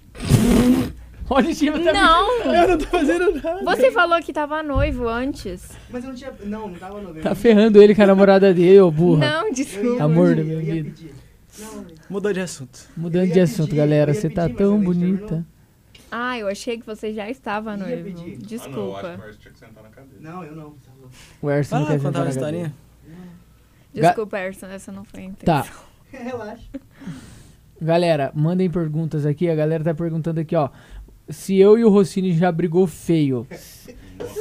[1.30, 2.52] Olha o time tá Não!
[2.52, 3.64] Eu não tô fazendo nada.
[3.64, 5.70] Você falou que tava noivo antes.
[5.88, 6.32] Mas eu não tinha.
[6.44, 9.30] Não, não tava no Tá ferrando ele com a namorada dele, ô burra.
[9.30, 10.02] Não, desculpa.
[10.02, 10.92] Amor da eu minha vida.
[12.08, 12.80] Mudou de assunto.
[12.96, 14.12] Mudando de assunto, pedir, galera.
[14.12, 15.26] Você tá pedir, tão bonita.
[15.26, 15.44] terminou.
[16.10, 18.02] Ah, eu achei que você já estava noivo.
[18.02, 18.20] pedir.
[18.20, 19.00] Ah, não, eu acho Desculpa.
[19.00, 20.18] que o Erso tinha que sentar na cadeira.
[20.20, 20.70] não, eu não.
[20.70, 20.90] tá.
[21.40, 22.74] O Erso Vai não quer contar sentar na historinha.
[23.92, 25.62] Desculpa, Erson, essa não foi a intenção.
[25.62, 25.70] Tá.
[26.10, 26.66] Relaxa.
[27.82, 29.48] Galera, mandem perguntas aqui.
[29.48, 30.68] A galera tá perguntando aqui, ó.
[31.30, 33.46] Se eu e o Rossini já brigou feio.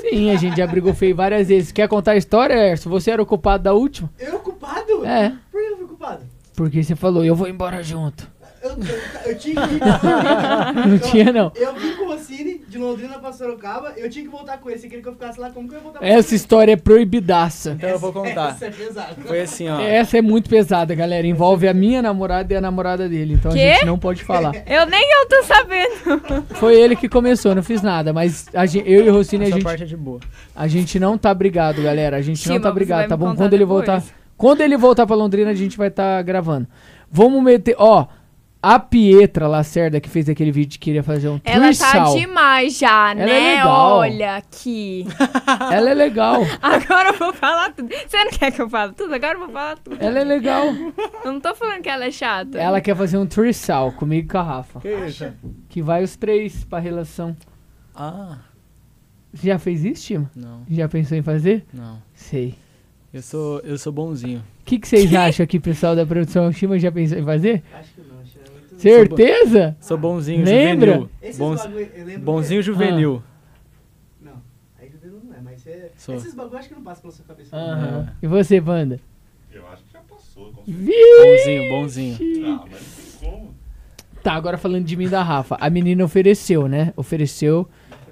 [0.01, 1.71] Sim, a gente já brigou feio várias vezes.
[1.71, 2.89] Quer contar a história, Erso?
[2.89, 4.09] Você era o culpado da última?
[4.19, 5.05] Eu culpado?
[5.05, 5.29] É.
[5.51, 6.23] Por que eu fui culpado?
[6.55, 8.29] Porque você falou, eu vou embora junto.
[8.61, 10.87] Eu, eu, eu tinha que ir.
[10.89, 11.51] Não tinha, não.
[11.55, 14.79] Eu vim com o Rossini, de Londrina pra Sorocaba, eu tinha que voltar com ele.
[14.79, 16.75] Você queria que eu ficasse lá, como que eu ia voltar com Essa história é
[16.75, 17.71] proibidaça.
[17.77, 18.49] Então eu vou contar.
[18.51, 19.15] Essa é pesado.
[19.25, 19.79] Foi assim, ó.
[19.79, 21.25] Essa é muito pesada, galera.
[21.25, 23.35] Envolve a minha namorada e a namorada dele.
[23.35, 23.59] Então Quê?
[23.61, 24.53] a gente não pode falar.
[24.67, 26.43] Eu nem eu tô sabendo.
[26.55, 28.11] Foi ele que começou, não fiz nada.
[28.13, 30.19] Mas a gen- eu e o Rossini, a Essa gente, parte é de boa.
[30.55, 32.17] a gente não tá brigado, galera.
[32.17, 33.35] A gente não Shima, tá brigado, tá bom?
[33.35, 33.85] Quando ele depois.
[33.87, 34.03] voltar.
[34.37, 36.67] Quando ele voltar pra Londrina, a gente vai estar gravando.
[37.11, 37.75] Vamos meter.
[37.77, 38.05] Ó,
[38.61, 43.11] a Pietra Lacerda, que fez aquele vídeo que queria fazer um Ela tá demais já,
[43.11, 43.25] é né?
[43.25, 43.97] legal.
[43.99, 45.05] Olha aqui.
[45.71, 46.41] Ela é legal.
[46.61, 47.87] Agora eu vou falar tudo.
[47.89, 49.13] Você não quer que eu fale tudo?
[49.13, 49.97] Agora eu vou falar tudo.
[49.99, 50.65] Ela é legal.
[51.23, 52.57] Eu não tô falando que ela é chata.
[52.59, 54.79] Ela quer fazer um trisal comigo e com a Rafa.
[54.81, 55.31] Que isso?
[55.69, 57.35] Que vai os três pra relação.
[57.95, 58.37] Ah,
[59.33, 60.29] Você já fez isso, Tima?
[60.35, 61.65] não, Já pensou em fazer?
[61.73, 62.01] não.
[62.13, 62.55] Sei.
[63.11, 64.39] Eu sou, eu sou bonzinho.
[64.61, 66.47] O que, que vocês acham aqui, pessoal da produção?
[66.47, 67.63] O Shima já pensou em fazer?
[67.73, 68.01] Acho que
[68.79, 69.15] não, acho que é muito...
[69.17, 69.77] Certeza?
[69.79, 70.91] Sou bonzinho, Lembra?
[70.93, 71.09] juvenil.
[71.21, 73.23] Esses Bons- bagulho, eu lembro bonzinho juvenil.
[74.21, 74.33] que- Não,
[74.79, 75.91] aí juvenil não é, mas é...
[75.97, 76.15] Sou.
[76.15, 77.55] Esses bagulho acho que não passa pela sua cabeça.
[77.55, 78.13] Aham.
[78.21, 78.99] E você, Panda?
[79.51, 80.53] Eu acho que já passou.
[80.65, 81.23] Certeza.
[81.25, 82.17] Bonzinho, bonzinho.
[82.45, 83.55] Ah, mas não tem como.
[84.23, 85.57] Tá, agora falando de mim e da Rafa.
[85.59, 86.93] A menina ofereceu, né?
[86.95, 87.67] Ofereceu.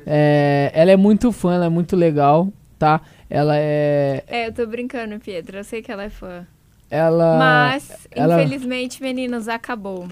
[0.05, 3.01] É, ela é muito fã, ela é muito legal, tá?
[3.29, 4.23] Ela é.
[4.25, 5.59] É, eu tô brincando, Pietra.
[5.59, 6.47] Eu sei que ela é fã.
[6.89, 7.37] Ela.
[7.37, 10.07] Mas, ela- infelizmente, meninos, acabou.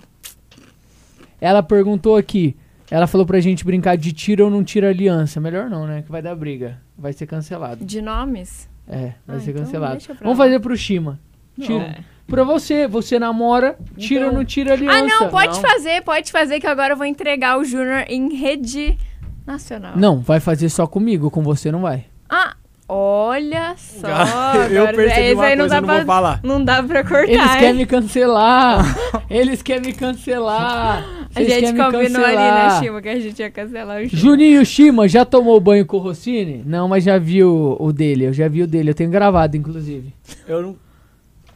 [1.39, 2.55] Ela perguntou aqui.
[2.89, 5.39] Ela falou pra gente brincar de tira ou não tira aliança.
[5.39, 6.03] Melhor não, né?
[6.03, 6.79] Que vai dar briga.
[6.97, 7.83] Vai ser cancelado.
[7.83, 8.69] De nomes?
[8.87, 10.01] É, vai Ah, ser então cancelado.
[10.21, 11.19] Vamos fazer pro Shima.
[11.59, 11.83] Tira.
[11.83, 11.97] É.
[12.27, 14.97] Pra você, você namora, tira ou não tira aliança.
[14.97, 15.61] Ah, não, pode Não.
[15.61, 18.97] fazer, pode fazer, que agora eu vou entregar o Júnior em rede
[19.45, 19.95] nacional.
[19.95, 22.05] Não, vai fazer só comigo, com você não vai.
[22.29, 22.55] Ah,
[22.87, 24.07] olha só.
[24.69, 26.39] eu agora- percebi esse uma aí não coisa, dá não pra, vou falar.
[26.43, 27.29] Não dá pra cortar.
[27.29, 27.59] Eles hein?
[27.59, 28.97] querem me cancelar.
[29.29, 31.03] Eles querem me cancelar.
[31.35, 32.83] A Vocês gente combinou ali, né, cancelar.
[32.83, 34.17] Chima, que a gente ia cancelar o Júnior.
[34.19, 36.63] Juninho Shima, já tomou banho com o Rossini?
[36.65, 38.25] Não, mas já vi o, o dele.
[38.25, 38.91] Eu já vi o dele.
[38.91, 40.13] Eu tenho gravado, inclusive.
[40.47, 40.75] Eu não.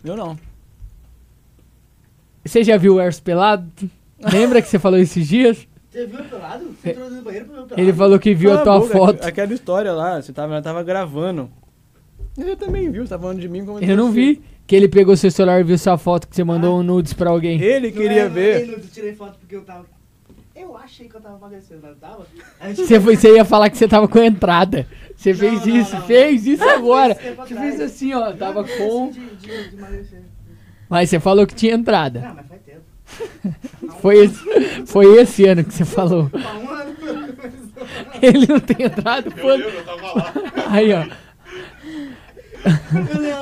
[0.04, 0.38] Eu não.
[2.44, 3.66] Você já viu o Erso pelado?
[4.34, 5.68] Lembra que você falou esses dias?
[6.00, 6.66] Você viu pelado?
[6.82, 7.82] Você entrou no banheiro pra ver o pelado?
[7.82, 9.28] Ele falou que viu Cala a tua boca, foto.
[9.28, 11.50] Aquela história lá, você tava, tava gravando.
[12.38, 15.18] Eu também viu, você tava falando de mim como Eu não vi que ele pegou
[15.18, 17.62] seu celular e viu sua foto que você mandou um nudes pra alguém.
[17.62, 18.70] Ele Não queria é, não, ver.
[18.70, 19.86] Eu tirei foto porque eu tava...
[20.56, 22.28] Eu achei que eu tava emagrecendo, mas eu tava.
[22.76, 24.88] Você, foi, você ia falar que você tava com entrada.
[25.16, 26.08] Você Não, fez não, isso, não, não.
[26.08, 27.14] fez isso agora.
[27.14, 28.32] Esse tempo Você fez assim, ó.
[28.34, 29.10] Tava com.
[29.10, 30.22] De, de, de emagrecer.
[30.90, 32.20] Mas você falou que tinha entrada.
[32.20, 32.60] Não, mas faz.
[34.02, 36.30] Foi esse, foi esse ano que você falou.
[38.22, 39.20] Ele não tem tava
[40.16, 40.34] lá.
[40.70, 41.06] Aí, ó.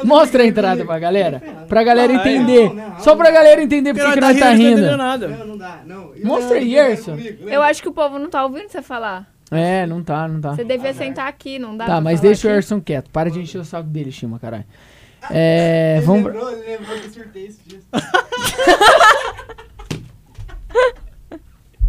[0.04, 1.42] Mostra a entrada pra galera.
[1.68, 2.20] Pra galera Ah, é?
[2.20, 2.72] entender.
[3.00, 4.98] Só pra galera entender por que nós tá não rindo.
[4.98, 5.28] nada.
[5.28, 6.12] Não, não dá, não.
[6.24, 7.18] Mostra aí, Erson.
[7.46, 9.28] Eu acho que o povo não tá ouvindo você falar.
[9.50, 10.56] É, não tá, não tá.
[10.56, 12.52] Você devia sentar aqui, não dá Tá, mas deixa o?
[12.52, 13.10] Erson quieto.
[13.10, 14.66] Para de encher o saco dele, Chima, caralho.
[15.32, 16.26] É, Ele vamos.
[16.26, 17.84] lembrou, ele lembrou que eu surtei esses dias.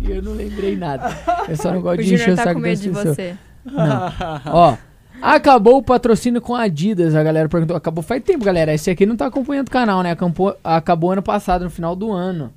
[0.01, 1.11] Eu não lembrei nada.
[1.49, 3.37] Eu só não gosto O de encher Júnior o tá saco com medo de você.
[4.47, 4.77] Ó,
[5.21, 7.77] acabou o patrocínio com a Adidas, a galera perguntou.
[7.77, 8.73] Acabou faz tempo, galera.
[8.73, 10.13] Esse aqui não tá acompanhando o canal, né?
[10.13, 12.53] Acabou, acabou ano passado, no final do ano.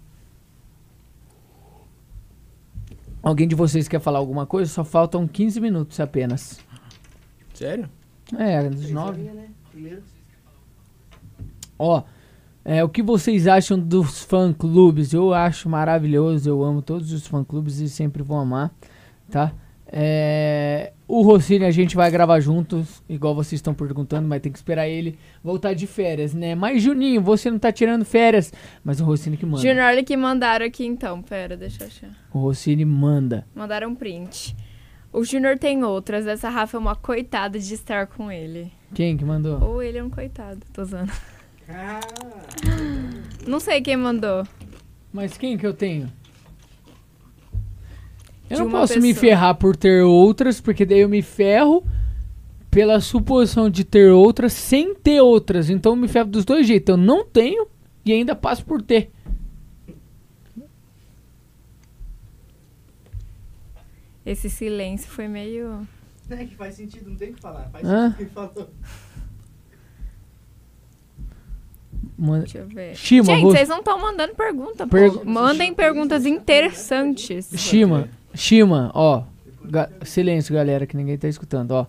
[3.22, 4.72] Alguém de vocês quer falar alguma coisa?
[4.72, 6.60] Só faltam 15 minutos apenas.
[7.54, 7.90] Sério?
[8.38, 9.22] É, dos 9.
[9.22, 9.48] Né?
[9.72, 10.02] Primeiro.
[11.84, 12.04] Ó,
[12.64, 15.14] é, o que vocês acham dos fã-clubes?
[15.14, 18.72] Eu acho maravilhoso, eu amo todos os fã-clubes e sempre vou amar,
[19.32, 19.52] tá?
[19.88, 24.60] É, o Rossini a gente vai gravar juntos, igual vocês estão perguntando, mas tem que
[24.60, 26.54] esperar ele voltar de férias, né?
[26.54, 28.54] Mas Juninho, você não tá tirando férias,
[28.84, 29.64] mas o Rossini que manda.
[29.64, 31.20] Júnior, olha que mandaram aqui então.
[31.24, 32.12] Pera, deixa eu achar.
[32.32, 33.44] O Rossini manda.
[33.56, 34.56] Mandaram um print.
[35.12, 36.28] O Júnior tem outras.
[36.28, 38.72] Essa Rafa é uma coitada de estar com ele.
[38.94, 39.60] Quem que mandou?
[39.62, 41.12] Ou ele é um coitado, tô usando.
[41.74, 42.00] Ah,
[43.48, 44.46] Não sei quem mandou.
[45.14, 46.12] Mas quem que eu tenho?
[48.50, 49.22] Eu De não posso me pessoa.
[49.22, 51.86] ferrar por ter outras, porque daí eu me ferro
[52.70, 55.70] pela suposição de ter outras sem ter outras.
[55.70, 56.90] Então eu me ferro dos dois jeitos.
[56.94, 57.68] Eu não tenho
[58.06, 59.10] e ainda passo por ter.
[64.26, 65.88] Esse silêncio foi meio.
[66.30, 67.70] é que faz sentido, não tem o que falar.
[67.70, 68.12] Faz Hã?
[68.12, 68.70] sentido o que falou.
[72.18, 72.96] Manda- Deixa eu ver.
[72.96, 74.86] Shima, Gente, vou- vocês não estão mandando pergunta.
[74.86, 74.92] pô.
[74.92, 77.50] Pergu- Mandem perguntas interessantes.
[77.56, 79.24] Shima, Shima, ó.
[79.64, 81.86] Ga- silêncio, galera, que ninguém tá escutando, ó.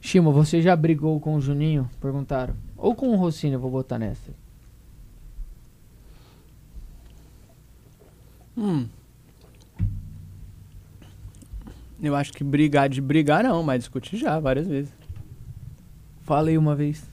[0.00, 1.88] Shima, você já brigou com o Juninho?
[2.00, 2.54] Perguntaram.
[2.76, 4.30] Ou com o Rossini, eu vou botar nessa.
[8.56, 8.86] Hum.
[12.02, 14.92] Eu acho que brigar de brigar não, mas discutir já, várias vezes.
[16.22, 17.09] Falei uma vez.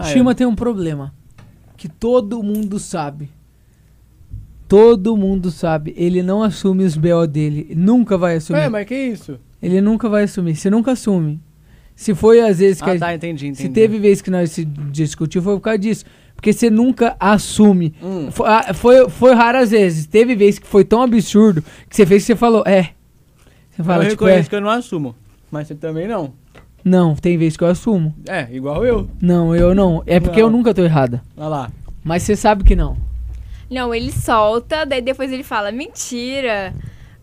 [0.00, 1.12] Ah, Shima tem um problema.
[1.76, 3.30] Que todo mundo sabe.
[4.68, 5.94] Todo mundo sabe.
[5.96, 7.26] Ele não assume os B.O.
[7.26, 7.72] dele.
[7.76, 8.58] Nunca vai assumir.
[8.60, 9.38] Ué, mas que isso?
[9.60, 10.54] Ele nunca vai assumir.
[10.56, 11.40] Você nunca assume.
[11.96, 13.62] Se foi às vezes que Ah, a- tá, entendi, entendi.
[13.62, 16.04] Se teve vez que nós se discutiu, foi por causa disso.
[16.34, 17.92] Porque você nunca assume.
[18.02, 18.30] Hum.
[18.30, 20.06] Foi, ah, foi, foi raras vezes.
[20.06, 22.90] Teve vez que foi tão absurdo que você fez que você falou, é.
[23.70, 24.28] Você fala, eu tipo, é.
[24.28, 25.14] reconheço que eu não assumo.
[25.50, 26.32] Mas você também não.
[26.84, 28.14] Não, tem vez que eu assumo.
[28.28, 29.08] É, igual eu.
[29.20, 30.02] Não, eu não.
[30.06, 30.48] É porque Não.
[30.48, 31.22] eu nunca tô errada.
[31.36, 31.70] Olha lá.
[32.02, 32.96] Mas você sabe que não.
[33.70, 36.74] Não, ele solta, daí depois ele fala, mentira.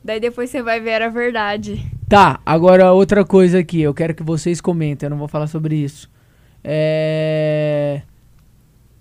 [0.04, 1.86] Daí depois você vai ver a verdade.
[2.08, 3.82] Tá, agora outra coisa aqui.
[3.82, 5.08] Eu quero que vocês comentem.
[5.08, 6.10] Eu não vou falar sobre isso.
[6.64, 8.02] É.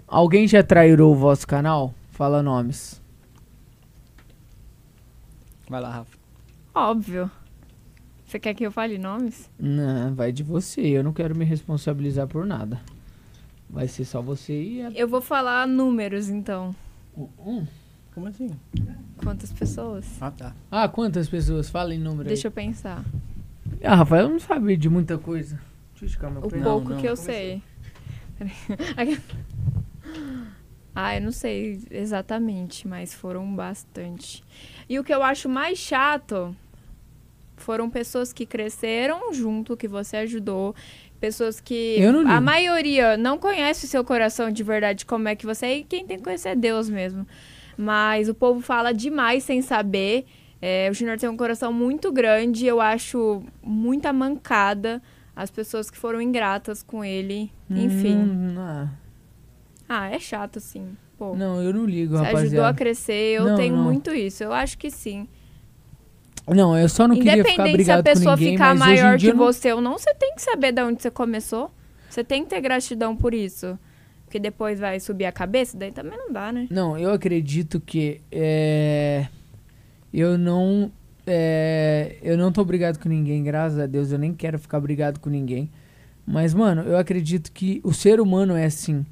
[0.08, 1.94] Alguém já trairou o vosso canal?
[2.10, 3.00] Fala nomes.
[5.68, 6.16] Vai lá, Rafa.
[6.74, 7.30] Óbvio.
[8.26, 9.48] Você quer que eu fale nomes?
[9.58, 10.80] Não, vai de você.
[10.80, 12.80] Eu não quero me responsabilizar por nada.
[13.70, 14.90] Vai ser só você e a...
[14.90, 16.74] Eu vou falar números, então.
[17.14, 18.50] Como assim?
[19.18, 20.06] Quantas pessoas?
[20.20, 20.54] Ah, tá.
[20.70, 21.70] Ah, quantas pessoas?
[21.70, 22.50] Fala em número Deixa aí.
[22.50, 23.04] eu pensar.
[23.82, 25.60] Ah, Rafael não sabe de muita coisa.
[25.92, 27.00] Deixa eu esticar meu O pouco não.
[27.00, 27.62] que eu sei.
[28.38, 29.18] Peraí.
[30.94, 34.42] ah, eu não sei exatamente, mas foram bastante.
[34.88, 36.54] E o que eu acho mais chato
[37.56, 40.74] foram pessoas que cresceram junto, que você ajudou.
[41.20, 42.32] Pessoas que Eu não ligo.
[42.32, 45.84] a maioria não conhece o seu coração de verdade, como é que você é, e
[45.84, 47.26] quem tem que conhecer é Deus mesmo.
[47.76, 50.26] Mas o povo fala demais sem saber.
[50.60, 55.02] É, o Junior tem um coração muito grande, eu acho muita mancada
[55.34, 57.50] as pessoas que foram ingratas com ele.
[57.70, 58.16] Enfim.
[58.16, 58.88] Hum, ah,
[59.88, 60.96] Ah, é chato, sim.
[61.18, 62.74] Pô, não, eu não ligo, você ajudou a rapaziada.
[62.74, 63.84] crescer, eu Não, tenho não.
[63.84, 64.42] muito isso.
[64.44, 65.26] Eu acho que sim.
[66.48, 68.80] Não, eu só não queria ficar Independente se a brigado com pessoa ninguém, ficar mas
[68.80, 69.52] hoje em maior dia que eu não...
[69.52, 71.70] você ou não, você tem que saber de onde você começou.
[72.08, 73.78] Você tem que ter gratidão por isso.
[74.24, 76.66] Porque depois vai subir a cabeça, daí também não dá, né?
[76.70, 79.26] Não, eu acredito que é,
[80.12, 80.90] eu não
[81.26, 84.12] é, eu não tô brigado com ninguém, graças a Deus.
[84.12, 85.70] Eu nem quero ficar brigado com ninguém.
[86.24, 89.04] Mas, mano, eu acredito que o ser humano é assim.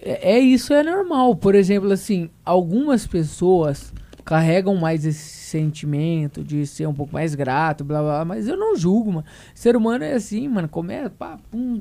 [0.00, 1.36] É, é isso, é normal.
[1.36, 3.92] Por exemplo, assim, algumas pessoas
[4.24, 8.56] carregam mais esse sentimento de ser um pouco mais grato, blá blá, blá mas eu
[8.56, 9.26] não julgo, mano.
[9.54, 11.80] Ser humano é assim, mano, começa, pá, pum,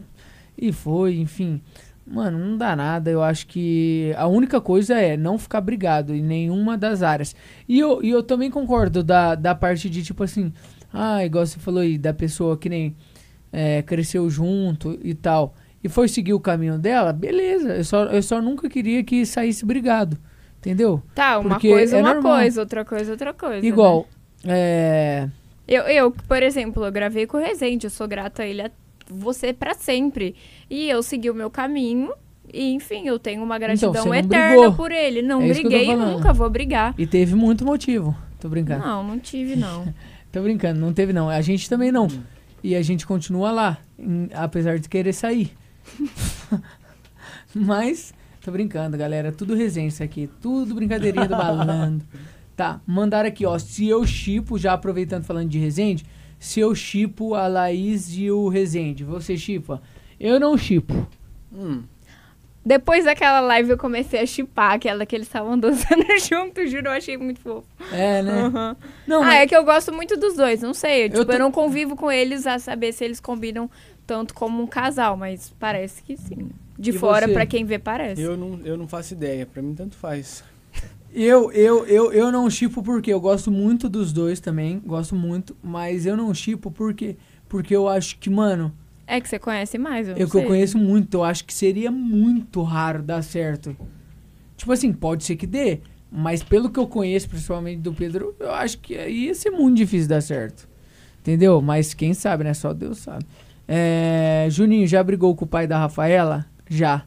[0.57, 1.61] e foi, enfim.
[2.05, 3.09] Mano, não dá nada.
[3.09, 7.35] Eu acho que a única coisa é não ficar brigado em nenhuma das áreas.
[7.67, 10.51] E eu, e eu também concordo da, da parte de tipo assim,
[10.91, 12.95] ah, igual você falou aí, da pessoa que nem
[13.51, 15.55] é, cresceu junto e tal.
[15.83, 17.75] E foi seguir o caminho dela, beleza.
[17.75, 20.17] Eu só, eu só nunca queria que saísse brigado.
[20.61, 21.01] Entendeu?
[21.15, 22.37] Tá, uma Porque coisa, é uma normal.
[22.37, 23.65] coisa, outra coisa, outra coisa.
[23.65, 24.07] Igual,
[24.43, 24.53] né?
[24.55, 25.29] é.
[25.67, 28.71] Eu, eu, por exemplo, eu gravei com o Rezende, eu sou grata a ele, a
[29.09, 30.35] você pra sempre.
[30.69, 32.11] E eu segui o meu caminho.
[32.53, 34.73] E, enfim, eu tenho uma gratidão Então, você não eterna brigou.
[34.73, 35.21] por ele.
[35.21, 36.93] Não É briguei nunca vou brigar.
[36.97, 38.15] E teve muito motivo.
[38.39, 38.85] Tô brincando.
[38.85, 39.85] Não, não tive, não.
[40.31, 41.29] Tô brincando, não teve não.
[41.29, 42.07] A gente também não.
[42.63, 45.51] E a gente continua lá, em- apesar de querer sair.
[47.53, 49.31] Mas, tô brincando, galera.
[49.31, 50.29] Tudo resenha isso aqui.
[50.41, 52.03] Tudo brincadeirinha do balando.
[52.53, 53.57] Tá, mandaram aqui, ó.
[53.57, 56.05] Se eu chipo, já aproveitando falando de Resende,
[56.37, 59.81] se eu chipo a Laís e o Resende, você chipa?
[60.19, 61.07] Eu não chipo.
[61.51, 61.81] Hum.
[62.63, 66.91] Depois daquela live eu comecei a chipar aquela que eles estavam dançando junto, juro, eu
[66.91, 67.65] achei muito fofo.
[67.91, 68.43] É, né?
[68.43, 68.75] Uhum.
[69.07, 71.05] Não, ah, mas- é que eu gosto muito dos dois, não sei.
[71.05, 73.67] Eu, tipo, tô- eu não convivo com eles a saber se eles combinam
[74.05, 76.49] tanto como um casal, mas parece que sim.
[76.81, 78.21] De E fora, pra quem vê, parece.
[78.21, 79.45] Eu não, eu não faço ideia.
[79.45, 80.43] Pra mim, tanto faz.
[81.13, 85.55] Eu, eu, eu, eu não chipo porque eu gosto muito dos dois também, gosto muito,
[85.61, 87.17] mas eu não chipo porque
[87.49, 88.73] porque eu acho que, mano,
[89.05, 91.91] É que você conhece mais, eu eu que eu conheço muito, eu acho que seria
[91.91, 93.75] muito raro dar certo.
[94.55, 95.79] Tipo assim, pode ser que dê,
[96.09, 100.07] mas pelo que eu conheço, principalmente do Pedro, eu acho que ia ser muito difícil
[100.07, 100.65] dar certo.
[101.19, 101.61] Entendeu?
[101.61, 102.53] Mas quem sabe, né?
[102.53, 103.25] Só Deus sabe.
[103.67, 106.45] É, Juninho, já brigou com o pai da Rafaela?
[106.73, 107.03] Já.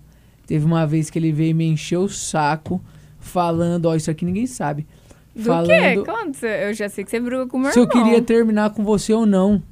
[0.47, 2.81] Teve uma vez que ele veio me encher o saco
[3.19, 4.87] falando, ó, isso aqui ninguém sabe.
[5.35, 5.49] Do quê?
[5.49, 8.05] falando Quando você- Eu já sei que você briga com o meu se eu irmão.
[8.05, 9.63] queria terminar com você ou não.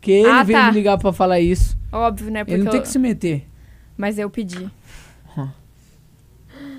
[0.00, 0.66] Que ele Ah, veio tá.
[0.66, 1.78] me ligar pra falar isso.
[1.90, 2.44] Óbvio, né?
[2.44, 3.46] Porque Ele não tem eu- que se meter.
[3.96, 4.70] Mas eu pedi.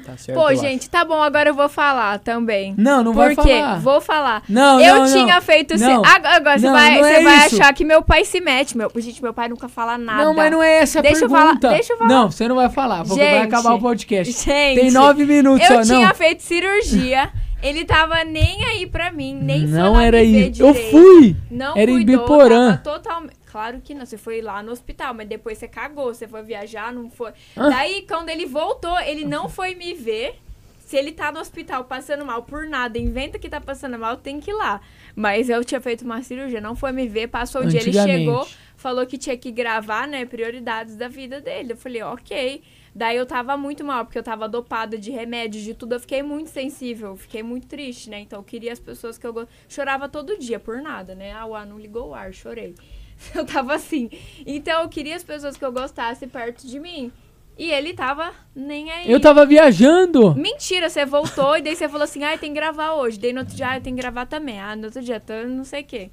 [0.06, 0.38] Tá certo.
[0.38, 2.74] Pô, gente, tá bom, agora eu vou falar também.
[2.78, 3.60] Não, não vai Por quê?
[3.60, 3.80] falar.
[3.80, 4.44] Vou falar.
[4.50, 5.42] Não, eu não, tinha não.
[5.42, 5.78] feito.
[5.78, 6.04] se- Não.
[6.06, 7.56] Agora, agora você Não, vai, não você é vai isso.
[7.62, 8.78] achar que meu pai se mete.
[8.78, 10.26] Meu, gente, meu pai nunca fala nada.
[10.26, 11.70] Não, mas não é essa a Deixa eu falar, pergunta.
[11.70, 12.10] deixa eu falar.
[12.10, 14.34] Não, você não vai falar, porque vai Gente, acabar o podcast.
[14.34, 16.16] Gente, Tem nove minutos Eu só, tinha não.
[16.16, 17.30] feito cirurgia.
[17.62, 20.62] Ele tava nem aí pra mim, nem não era isso.
[20.62, 21.34] Eu fui.
[21.50, 22.72] Não Era em cuidou, Biporã.
[22.78, 23.36] tava totalmente...
[23.54, 26.92] Claro que não, você foi lá no hospital, mas depois você cagou, você foi viajar,
[26.92, 27.34] não foi.
[27.56, 27.70] Ah.
[27.70, 30.40] Daí, quando ele voltou, ele não foi me ver.
[30.80, 34.40] Se ele tá no hospital passando mal por nada, inventa que tá passando mal, tem
[34.40, 34.82] que ir lá.
[35.16, 38.48] Mas eu tinha feito uma cirurgia, não foi me ver, passou o dia, ele chegou,
[38.76, 41.74] falou que tinha que gravar, né, prioridades da vida dele.
[41.74, 42.64] Eu falei, ok.
[42.96, 45.94] Daí eu tava muito mal, porque eu tava dopada de remédios, de tudo.
[45.94, 48.20] Eu fiquei muito sensível, fiquei muito triste, né?
[48.20, 49.48] Então eu queria as pessoas que eu go...
[49.70, 51.34] chorava todo dia por nada, né?
[51.34, 52.74] Ah, o ar não ligou o ar, chorei.
[53.34, 54.10] Eu tava assim.
[54.46, 57.12] Então eu queria as pessoas que eu gostasse perto de mim.
[57.58, 59.12] E ele tava nem aí.
[59.12, 60.34] Eu tava viajando.
[60.36, 63.20] Mentira, você voltou e daí você falou assim, ah, tem que gravar hoje.
[63.20, 64.60] Daí no outro dia, ah, tem que gravar também.
[64.60, 66.10] Ah, no outro dia, tô não sei o quê.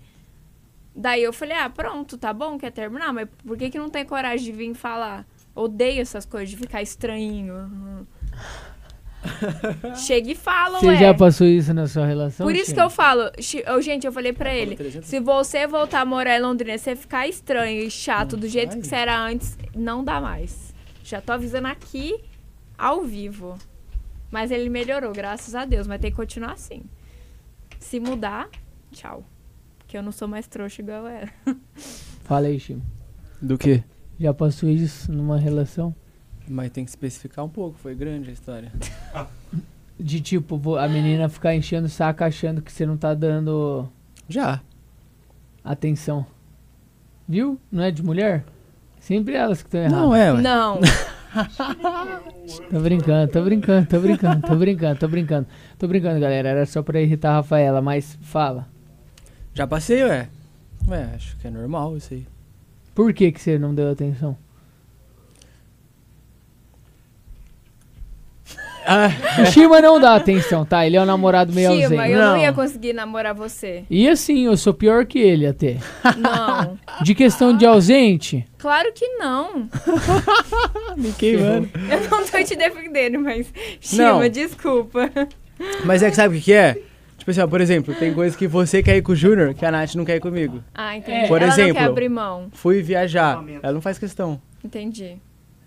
[0.95, 3.13] Daí eu falei, ah, pronto, tá bom, quer terminar?
[3.13, 5.27] Mas por que que não tem coragem de vir falar?
[5.55, 7.55] Odeio essas coisas, de ficar estranhinho.
[7.55, 8.07] Uhum.
[9.97, 10.97] Chega e fala, Você ué.
[10.97, 12.47] já passou isso na sua relação?
[12.47, 13.31] Por isso que eu falo,
[13.67, 17.29] eu, gente, eu falei pra ele, se você voltar a morar em Londrina, você ficar
[17.29, 20.75] estranho e chato do jeito que você era antes, não dá mais.
[21.05, 22.19] Já tô avisando aqui,
[22.79, 23.59] ao vivo.
[24.31, 26.83] Mas ele melhorou, graças a Deus, mas tem que continuar assim.
[27.79, 28.49] Se mudar,
[28.93, 29.25] tchau.
[29.79, 31.33] Porque eu não sou mais trouxa igual eu era.
[32.23, 32.81] Fala aí, Chico.
[33.43, 33.83] Do quê?
[34.19, 35.95] Já passou isso numa relação?
[36.51, 38.73] Mas tem que especificar um pouco, foi grande a história.
[39.99, 43.87] De tipo, a menina ficar enchendo o saco achando que você não tá dando
[44.29, 44.61] Já.
[45.63, 46.27] atenção.
[47.29, 47.61] Viu?
[47.71, 48.45] Não é de mulher?
[48.99, 50.01] Sempre elas que estão erradas.
[50.01, 50.41] Não, é, ué.
[50.41, 50.81] Não.
[52.69, 55.47] Tô brincando, tô brincando, tô brincando, tô brincando, tô brincando.
[55.79, 56.49] Tô brincando, galera.
[56.49, 58.67] Era só pra irritar a Rafaela, mas fala.
[59.55, 60.29] Já passei, ué.
[60.89, 62.27] Ué, acho que é normal isso aí.
[62.95, 64.37] Por que, que você não deu atenção?
[69.41, 70.87] O Shima não dá atenção, tá?
[70.87, 72.11] Ele é um namorado meio Shima, ausente.
[72.13, 72.31] eu não.
[72.33, 72.39] Não.
[72.39, 73.85] ia conseguir namorar você.
[73.89, 75.77] E assim, eu sou pior que ele até.
[76.19, 76.79] Não.
[77.03, 79.69] De questão de ausente, claro que não.
[80.97, 81.69] Me queimando.
[81.91, 83.53] Eu não tô te defendendo, mas.
[83.81, 84.29] Shima, Não.
[84.29, 85.11] desculpa.
[85.85, 86.79] Mas é que sabe o que, é?
[87.17, 89.65] Tipo assim, ó, por exemplo, tem coisas que você quer ir com o Júnior que
[89.65, 90.63] a Nath não quer ir comigo.
[90.75, 91.29] Ah, entendi.
[91.29, 92.49] Por Ela não exemplo, quer abrir mão.
[92.53, 93.45] Fui viajar.
[93.63, 94.41] Ela não faz questão.
[94.65, 95.17] Entendi.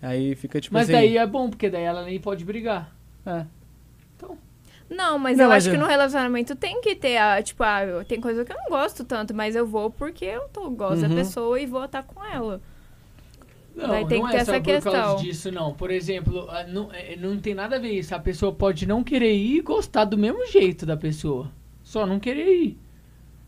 [0.02, 0.92] Aí fica tipo mas assim.
[0.92, 2.92] daí é bom, porque daí ela nem pode brigar.
[3.26, 3.46] É.
[4.88, 7.62] Não, mas Não, eu mas acho que eu- no relacionamento tem que ter, a, tipo,
[7.64, 11.00] ah, tem coisa que eu não gosto tanto, mas eu vou porque eu tô, gosto
[11.00, 11.14] da Uhum.
[11.14, 12.60] pessoa e vou estar com ela.
[13.74, 15.16] Não, Daí tem não que ter é só essa por causa questão.
[15.16, 15.74] disso, não.
[15.74, 18.14] Por exemplo, não, é, não tem nada a ver isso.
[18.14, 21.50] A pessoa pode não querer ir e gostar do mesmo jeito da pessoa.
[21.82, 22.78] Só não querer ir.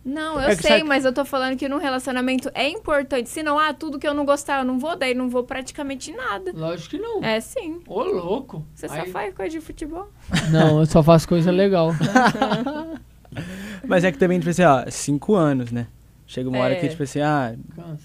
[0.09, 3.29] Não, eu É sei, sabe- mas eu tô falando que no relacionamento é importante.
[3.29, 6.13] Se não, ah, tudo que eu não gostar, eu não vou, daí não vou praticamente
[6.13, 6.53] nada.
[6.55, 7.25] Lógico que não.
[7.25, 7.81] É sim.
[7.89, 8.65] Ô, louco.
[8.73, 10.09] Você só Aí- faz coisa de futebol.
[10.53, 11.91] Não, eu só faço coisa legal.
[13.87, 15.87] Mas é que também, tipo assim, ó, cinco anos, né?
[16.27, 16.77] Chega uma hora É.
[16.81, 18.05] que, tipo assim, ah, Cansa.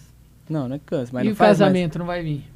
[0.50, 2.51] não, não é cansa, mas e não o faz casamento não vai vir?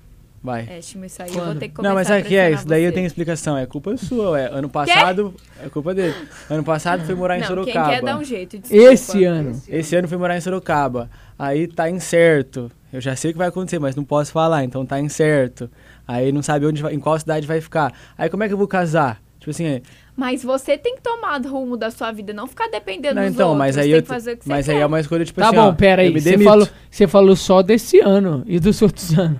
[0.45, 0.67] Vai.
[0.69, 1.59] É, Chimo, isso aí eu vou Quando?
[1.59, 2.51] ter que começar Não, mas sabe o que é?
[2.51, 3.57] Isso daí eu tenho explicação.
[3.57, 4.49] É culpa sua, ué.
[4.51, 5.33] Ano passado,
[5.63, 6.13] é culpa dele.
[6.49, 7.89] Ano passado foi morar em Não, quem Sorocaba.
[7.89, 8.83] quer dar um jeito, desculpa.
[8.93, 9.61] Esse ano.
[9.67, 11.09] Esse ano fui morar em Sorocaba.
[11.37, 12.71] Aí tá incerto.
[12.93, 15.69] Eu já sei o que vai acontecer, mas não posso falar, então tá incerto.
[16.07, 17.91] Aí não sabe onde em qual cidade vai ficar.
[18.17, 19.19] Aí como é que eu vou casar?
[19.39, 19.81] Tipo assim, é-
[20.15, 23.33] Mas você tem que tomar o rumo da sua vida, não ficar dependendo não, dos
[23.33, 23.59] então, outros.
[23.59, 24.83] mas aí tem eu que fazer o que mas você aí quer.
[24.83, 26.11] é uma escolha tipo Tá assim, bom, ó, pera aí.
[26.19, 29.39] Você falou, você falou só desse ano e dos outros anos.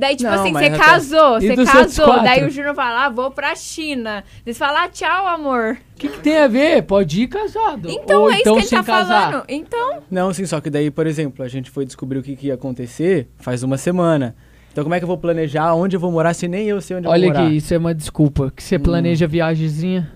[0.00, 2.22] Daí, tipo Não, assim, você casou, você casou.
[2.22, 4.24] Daí o Júnior fala, ah, vou pra China.
[4.46, 5.76] Eles falam, ah, tchau, amor.
[5.94, 6.82] O que, que tem a ver?
[6.84, 7.90] Pode ir casado.
[7.90, 9.30] Então Ou é então isso que sem ele tá casar.
[9.30, 9.44] falando.
[9.46, 12.46] Então, Não, sim, só que daí, por exemplo, a gente foi descobrir o que, que
[12.46, 14.34] ia acontecer faz uma semana.
[14.72, 16.96] Então como é que eu vou planejar onde eu vou morar se nem eu sei
[16.96, 17.46] onde Olha eu vou morar?
[17.46, 18.50] aqui, isso é uma desculpa.
[18.54, 18.80] Que você Hum.
[18.80, 20.10] planeja viagemzinha.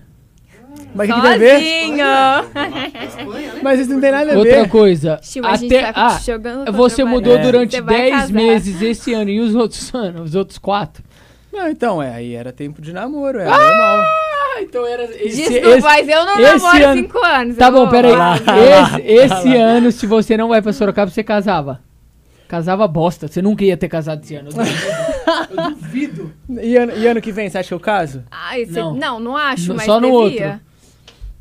[0.93, 1.59] Mas o que, tem a ver?
[1.59, 2.05] sozinho.
[3.63, 4.69] Mas isso não tem nada a Outra ver.
[4.69, 5.19] coisa.
[5.21, 6.19] Tio, a gente até, tá
[6.67, 7.51] ah, você mudou parede.
[7.51, 8.33] durante Você vai 10 casar.
[8.33, 9.29] meses esse ano.
[9.29, 10.29] E os outros anos?
[10.29, 11.03] Os outros 4?
[11.51, 13.61] Não, então, é, aí era tempo de namoro, é normal.
[13.67, 17.57] Ah, então era esse, Desculpa, mas eu não esse namoro ano- cinco anos.
[17.57, 18.11] Tá bom, peraí.
[18.13, 21.81] lá, Esse, esse ano, se você não vai pra Sorocaba, você casava.
[22.47, 23.27] Casava bosta.
[23.27, 24.49] Você nunca ia ter casado esse ano.
[25.49, 26.33] Eu duvido.
[26.49, 26.63] Eu.
[26.63, 28.23] E ano, e ano que vem, você acha que eu caso?
[28.31, 28.93] Ai, cê- Não.
[28.95, 29.19] não.
[29.19, 30.45] não, acho, No- mas só no devia.
[30.47, 30.65] outro.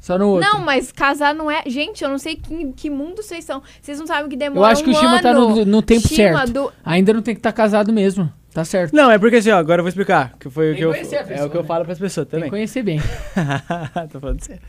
[0.00, 0.48] Só no outro.
[0.50, 1.62] Não, mas casar não é.
[1.66, 3.62] Gente, eu não sei que, que mundo vocês são.
[3.80, 5.48] Vocês não sabem que demora Eu acho que um o Shima tá ano.
[5.56, 6.52] no, no tempo Shima, certo.
[6.52, 8.30] do- Ainda não tem que estar casado mesmo.
[8.52, 8.92] Tá certo.
[8.94, 10.34] Não, é porque assim, ó, agora eu vou explicar.
[10.38, 11.66] Que foi o Tem que eu, que conhecer a é pessoa, o que eu né?
[11.66, 12.44] falo pras pessoas Tem também.
[12.44, 13.00] que conhecer bem.
[14.12, 14.62] Tô falando sério.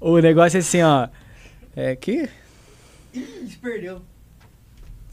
[0.00, 1.08] O negócio é assim, ó.
[1.76, 2.28] É que.
[3.14, 4.02] Ih, se perdeu.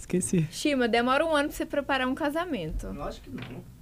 [0.08, 0.48] Esqueci.
[0.50, 2.88] Shima, demora um ano pra você preparar um casamento.
[2.96, 3.78] Lógico que não.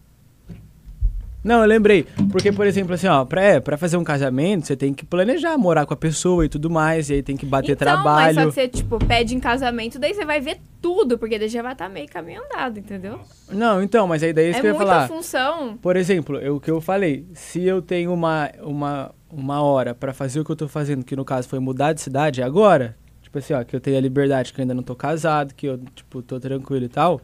[1.43, 2.07] Não, eu lembrei.
[2.31, 5.55] Porque, por exemplo, assim, ó, pra, é, pra fazer um casamento, você tem que planejar,
[5.59, 8.01] morar com a pessoa e tudo mais, e aí tem que bater então, mas só
[8.01, 8.47] trabalho.
[8.49, 11.73] que você, tipo, pede em casamento, daí você vai ver tudo, porque daí já vai
[11.73, 13.19] estar meio caminho andado, entendeu?
[13.47, 15.07] Não, então, mas aí daí é isso É que eu ia muita falar.
[15.07, 15.77] função.
[15.77, 20.11] Por exemplo, eu- o que eu falei, se eu tenho uma, uma, uma hora pra
[20.15, 22.97] fazer o que eu tô fazendo, que no caso foi mudar de cidade, é agora,
[23.35, 25.65] tipo assim, ó, que eu tenho a liberdade, que eu ainda não tô casado, que
[25.65, 27.19] eu, tipo, tô tranquilo e tal,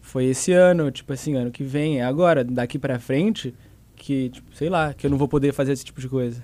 [0.00, 3.54] foi esse ano, tipo assim, ano que vem, é agora, daqui pra frente,
[3.96, 6.42] que, tipo, sei lá, que eu não vou poder fazer esse tipo de coisa.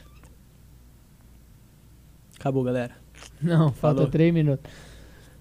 [2.39, 2.92] Acabou, galera.
[3.41, 4.70] Não, falta três minutos.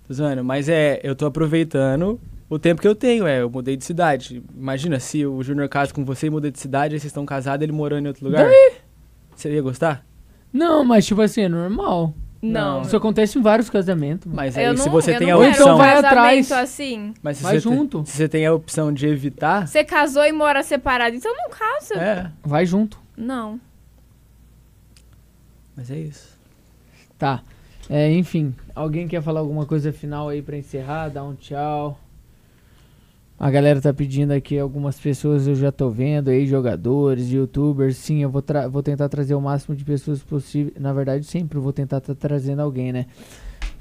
[0.08, 3.76] Tô zoando, mas é, eu tô aproveitando o tempo que eu tenho, é, eu mudei
[3.76, 4.43] de cidade.
[4.56, 7.64] Imagina se o Júnior casa com você e muda de cidade, aí vocês estão casados,
[7.64, 8.51] ele morando em outro lugar.
[9.35, 10.06] Você ia gostar?
[10.53, 12.14] Não, mas tipo assim, é normal.
[12.42, 12.82] Não.
[12.82, 14.32] Isso acontece em vários casamentos.
[14.34, 16.52] Mas Eu aí não, se você eu tem não a quero opção, um vai atrás.
[16.52, 17.14] assim.
[17.22, 18.03] mas se Vai você, tem- junto.
[18.06, 21.94] se você tem a opção de evitar, Você casou e mora separado, então não casa.
[21.95, 23.00] é, Vai junto.
[23.16, 23.60] Não.
[25.76, 26.36] mas é isso.
[27.18, 27.42] Tá.
[27.90, 31.10] É, enfim, alguém quer falar alguma coisa final aí pra encerrar?
[31.10, 32.00] Dar um tchau.
[33.42, 37.98] A galera tá pedindo aqui, algumas pessoas eu já tô vendo aí, jogadores, youtubers.
[37.98, 40.72] Sim, eu vou, vou tentar trazer o máximo de pessoas possível.
[40.80, 43.08] Na verdade, sempre eu vou tentar estar trazendo alguém, né?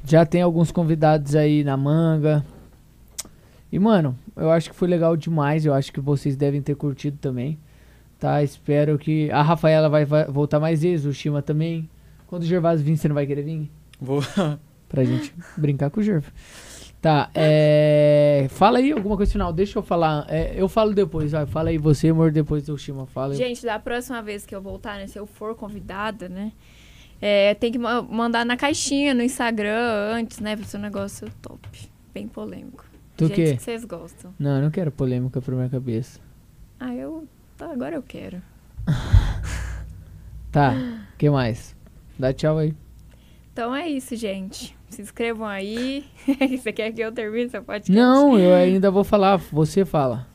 [0.03, 2.43] Já tem alguns convidados aí na manga.
[3.71, 5.67] E, mano, eu acho que foi legal demais.
[5.67, 7.59] Eu acho que vocês devem ter curtido também.
[8.19, 8.43] Tá?
[8.43, 9.31] Espero que.
[9.31, 11.87] A Rafaela vai, vai voltar mais vezes, o Shima também.
[12.29, 13.71] Quando o Gervásio vir, você não vai querer vir?
[14.01, 14.23] Vou
[14.89, 16.33] Pra gente brincar com o Gerva.
[17.01, 18.47] Tá, é.
[18.51, 20.27] Fala aí alguma coisa final, deixa eu falar.
[20.29, 21.47] É, eu falo depois, vai.
[21.47, 23.35] Fala aí você, amor, depois o Shima fala.
[23.35, 25.07] Gente, da próxima vez que eu voltar, né?
[25.07, 26.53] Se eu for convidada, né?
[27.23, 29.79] É, tem que ma- mandar na caixinha, no Instagram,
[30.12, 30.57] antes, né?
[30.57, 31.67] Pra ser um negócio top.
[32.12, 32.85] Bem polêmico.
[33.17, 33.57] Do Do quê?
[33.57, 34.35] que vocês gostam.
[34.39, 36.20] Não, eu não quero polêmica pra minha cabeça.
[36.79, 37.27] Ah, eu.
[37.57, 38.43] Tá, agora eu quero.
[40.53, 40.73] Tá,
[41.15, 41.77] o que mais?
[42.19, 42.75] Dá tchau aí.
[43.53, 44.77] Então é isso, gente.
[44.89, 46.05] Se inscrevam aí.
[46.59, 47.93] Você quer que eu termine seu podcast?
[47.93, 50.27] Não, eu ainda vou falar, você fala.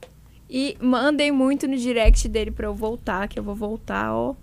[0.50, 4.36] E mandem muito no direct dele pra eu voltar, que eu vou voltar, ó.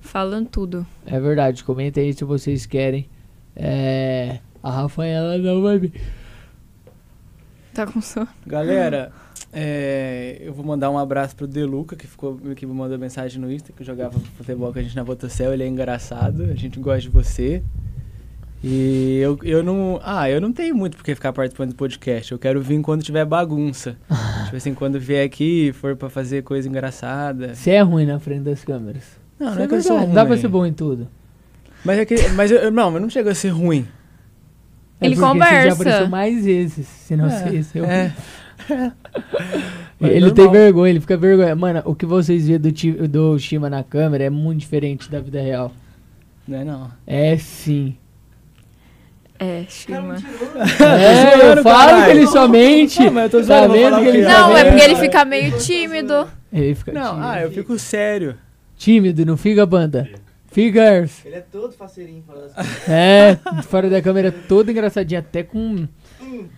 [0.00, 0.86] Falando tudo.
[1.04, 3.08] É verdade, comenta aí se vocês querem.
[3.56, 4.38] É.
[4.62, 5.92] A Rafaela não vai vir.
[7.74, 8.28] Tá com sono?
[8.46, 9.12] Galera,
[9.54, 13.50] é, eu vou mandar um abraço pro Deluca, que ficou que me mandou mensagem no
[13.50, 16.78] Insta, que eu jogava futebol com a gente na Botocel, ele é engraçado, a gente
[16.80, 17.62] gosta de você.
[18.66, 20.00] E eu, eu não.
[20.02, 22.32] Ah, eu não tenho muito porque ficar participando do podcast.
[22.32, 23.96] Eu quero vir quando tiver bagunça.
[24.46, 27.54] tipo assim, quando vier aqui, for pra fazer coisa engraçada.
[27.54, 29.04] Você é ruim na frente das câmeras.
[29.38, 30.14] Não, Isso não é que eu sou ruim.
[30.14, 31.06] Dá pra ser bom em tudo.
[31.84, 32.16] Mas é que.
[32.30, 33.86] Mas eu, não, mas não chega a ser ruim.
[34.98, 35.82] É Ele porque Você já conversa.
[35.82, 37.84] apareceu mais vezes, se não É, sei se eu...
[37.84, 38.14] é.
[40.00, 40.34] Mas Ele normal.
[40.34, 41.54] tem vergonha, ele fica vergonha.
[41.54, 42.70] Mano, o que vocês vê do,
[43.08, 45.72] do Shima na câmera é muito diferente da vida real.
[46.46, 46.90] Não é não.
[47.06, 47.96] É sim.
[49.38, 50.14] É, Shima.
[50.14, 50.52] mentiroso.
[50.84, 52.04] É, eu zoando, falo caralho.
[52.04, 53.00] que ele somente.
[53.02, 55.24] Não, mas eu tô tá zoando, vendo que ele tá Não, é porque ele fica
[55.24, 56.28] meio tímido.
[56.52, 57.26] Ele fica Não, tímido.
[57.26, 58.36] ah, eu fico sério.
[58.76, 60.08] Tímido, não fica, banda?
[60.50, 61.24] Figures.
[61.24, 62.22] Ele é todo faceirinho.
[62.26, 62.92] fala assim.
[62.92, 65.86] É, fora da câmera todo engraçadinho, até com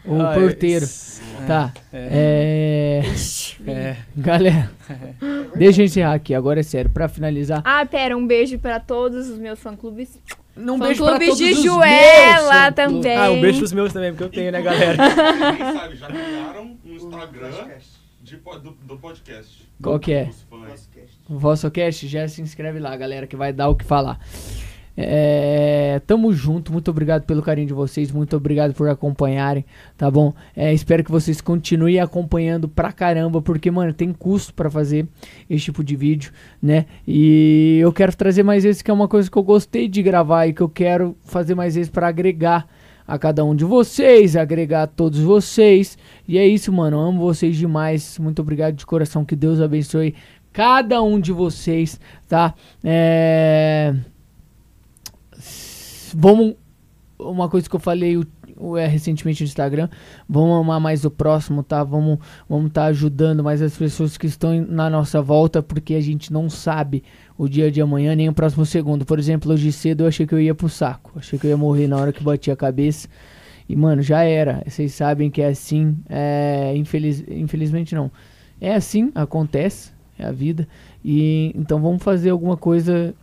[0.05, 0.85] o Ah, porteiro.
[0.85, 1.73] é- Tá.
[1.93, 3.03] É.
[3.67, 3.71] É.
[3.71, 3.97] É.
[4.17, 4.71] Galera,
[5.57, 7.63] deixa eu encerrar aqui, agora é sério, pra finalizar.
[7.65, 10.19] Ah, pera, um beijo pra todos os meus fã-clubes.
[10.57, 13.17] Não Fã-clubes de Joela também.
[13.17, 14.97] Ah, um beijo pros meus também, porque eu tenho, né, galera?
[15.57, 17.51] Quem sabe, já criaram um Instagram
[18.23, 19.69] de do, do podcast.
[19.83, 20.31] Qual que é?
[20.31, 20.47] Os.
[21.29, 24.19] O VossoCast, já se inscreve lá, galera, que vai dar o que falar.
[24.97, 29.65] É, tamo junto, muito obrigado pelo carinho de vocês, muito obrigado por acompanharem,
[29.97, 30.33] tá bom?
[30.57, 35.07] É, espero que vocês continuem acompanhando pra caramba, porque, mano, tem custo pra fazer
[35.51, 36.87] esse tipo de vídeo, né?
[37.07, 40.47] E eu quero trazer mais vezes, que é uma coisa que eu gostei de gravar
[40.47, 42.67] e que eu quero fazer mais vezes pra agregar
[43.07, 45.97] a cada um de vocês, agregar a todos vocês.
[46.27, 46.99] E é isso, mano.
[46.99, 48.19] Amo vocês demais.
[48.19, 49.25] Muito obrigado de coração.
[49.25, 50.15] Que Deus abençoe
[50.53, 52.55] cada um de vocês, tá?
[52.83, 53.95] É...
[56.15, 56.55] Vamos.
[57.19, 58.27] Uma coisa que eu falei o-
[58.59, 59.89] o- é, recentemente no Instagram.
[60.29, 61.83] Vamos amar mais o próximo, tá?
[61.83, 66.31] Vamos vamos tá ajudando mais as pessoas que estão na nossa volta, porque a gente
[66.31, 67.03] não sabe
[67.39, 69.07] o dia de amanhã nem o próximo segundo.
[69.07, 71.13] Por exemplo, hoje cedo eu achei que eu ia pro saco.
[71.17, 73.09] Achei que eu ia morrer na hora que bati a cabeça.
[73.67, 74.63] E, mano, já era.
[74.67, 75.97] Vocês sabem que é assim.
[76.09, 78.11] É, infeliz, infelizmente não.
[78.61, 79.91] É assim, acontece.
[80.19, 80.69] É a vida.
[81.03, 83.15] E então vamos fazer alguma coisa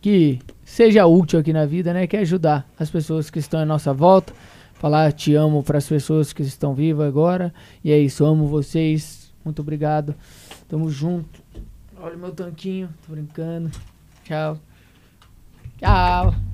[0.00, 2.06] que seja útil aqui na vida, né?
[2.06, 4.32] Que é ajudar as pessoas que estão à nossa volta.
[4.74, 7.54] Falar te amo para as pessoas que estão vivas agora.
[7.82, 9.32] E é isso, amo vocês.
[9.44, 10.14] Muito obrigado.
[10.68, 11.42] Tamo junto.
[12.00, 13.70] Olha o meu tanquinho, tô brincando.
[14.24, 14.58] Tchau.
[15.78, 16.53] Tchau.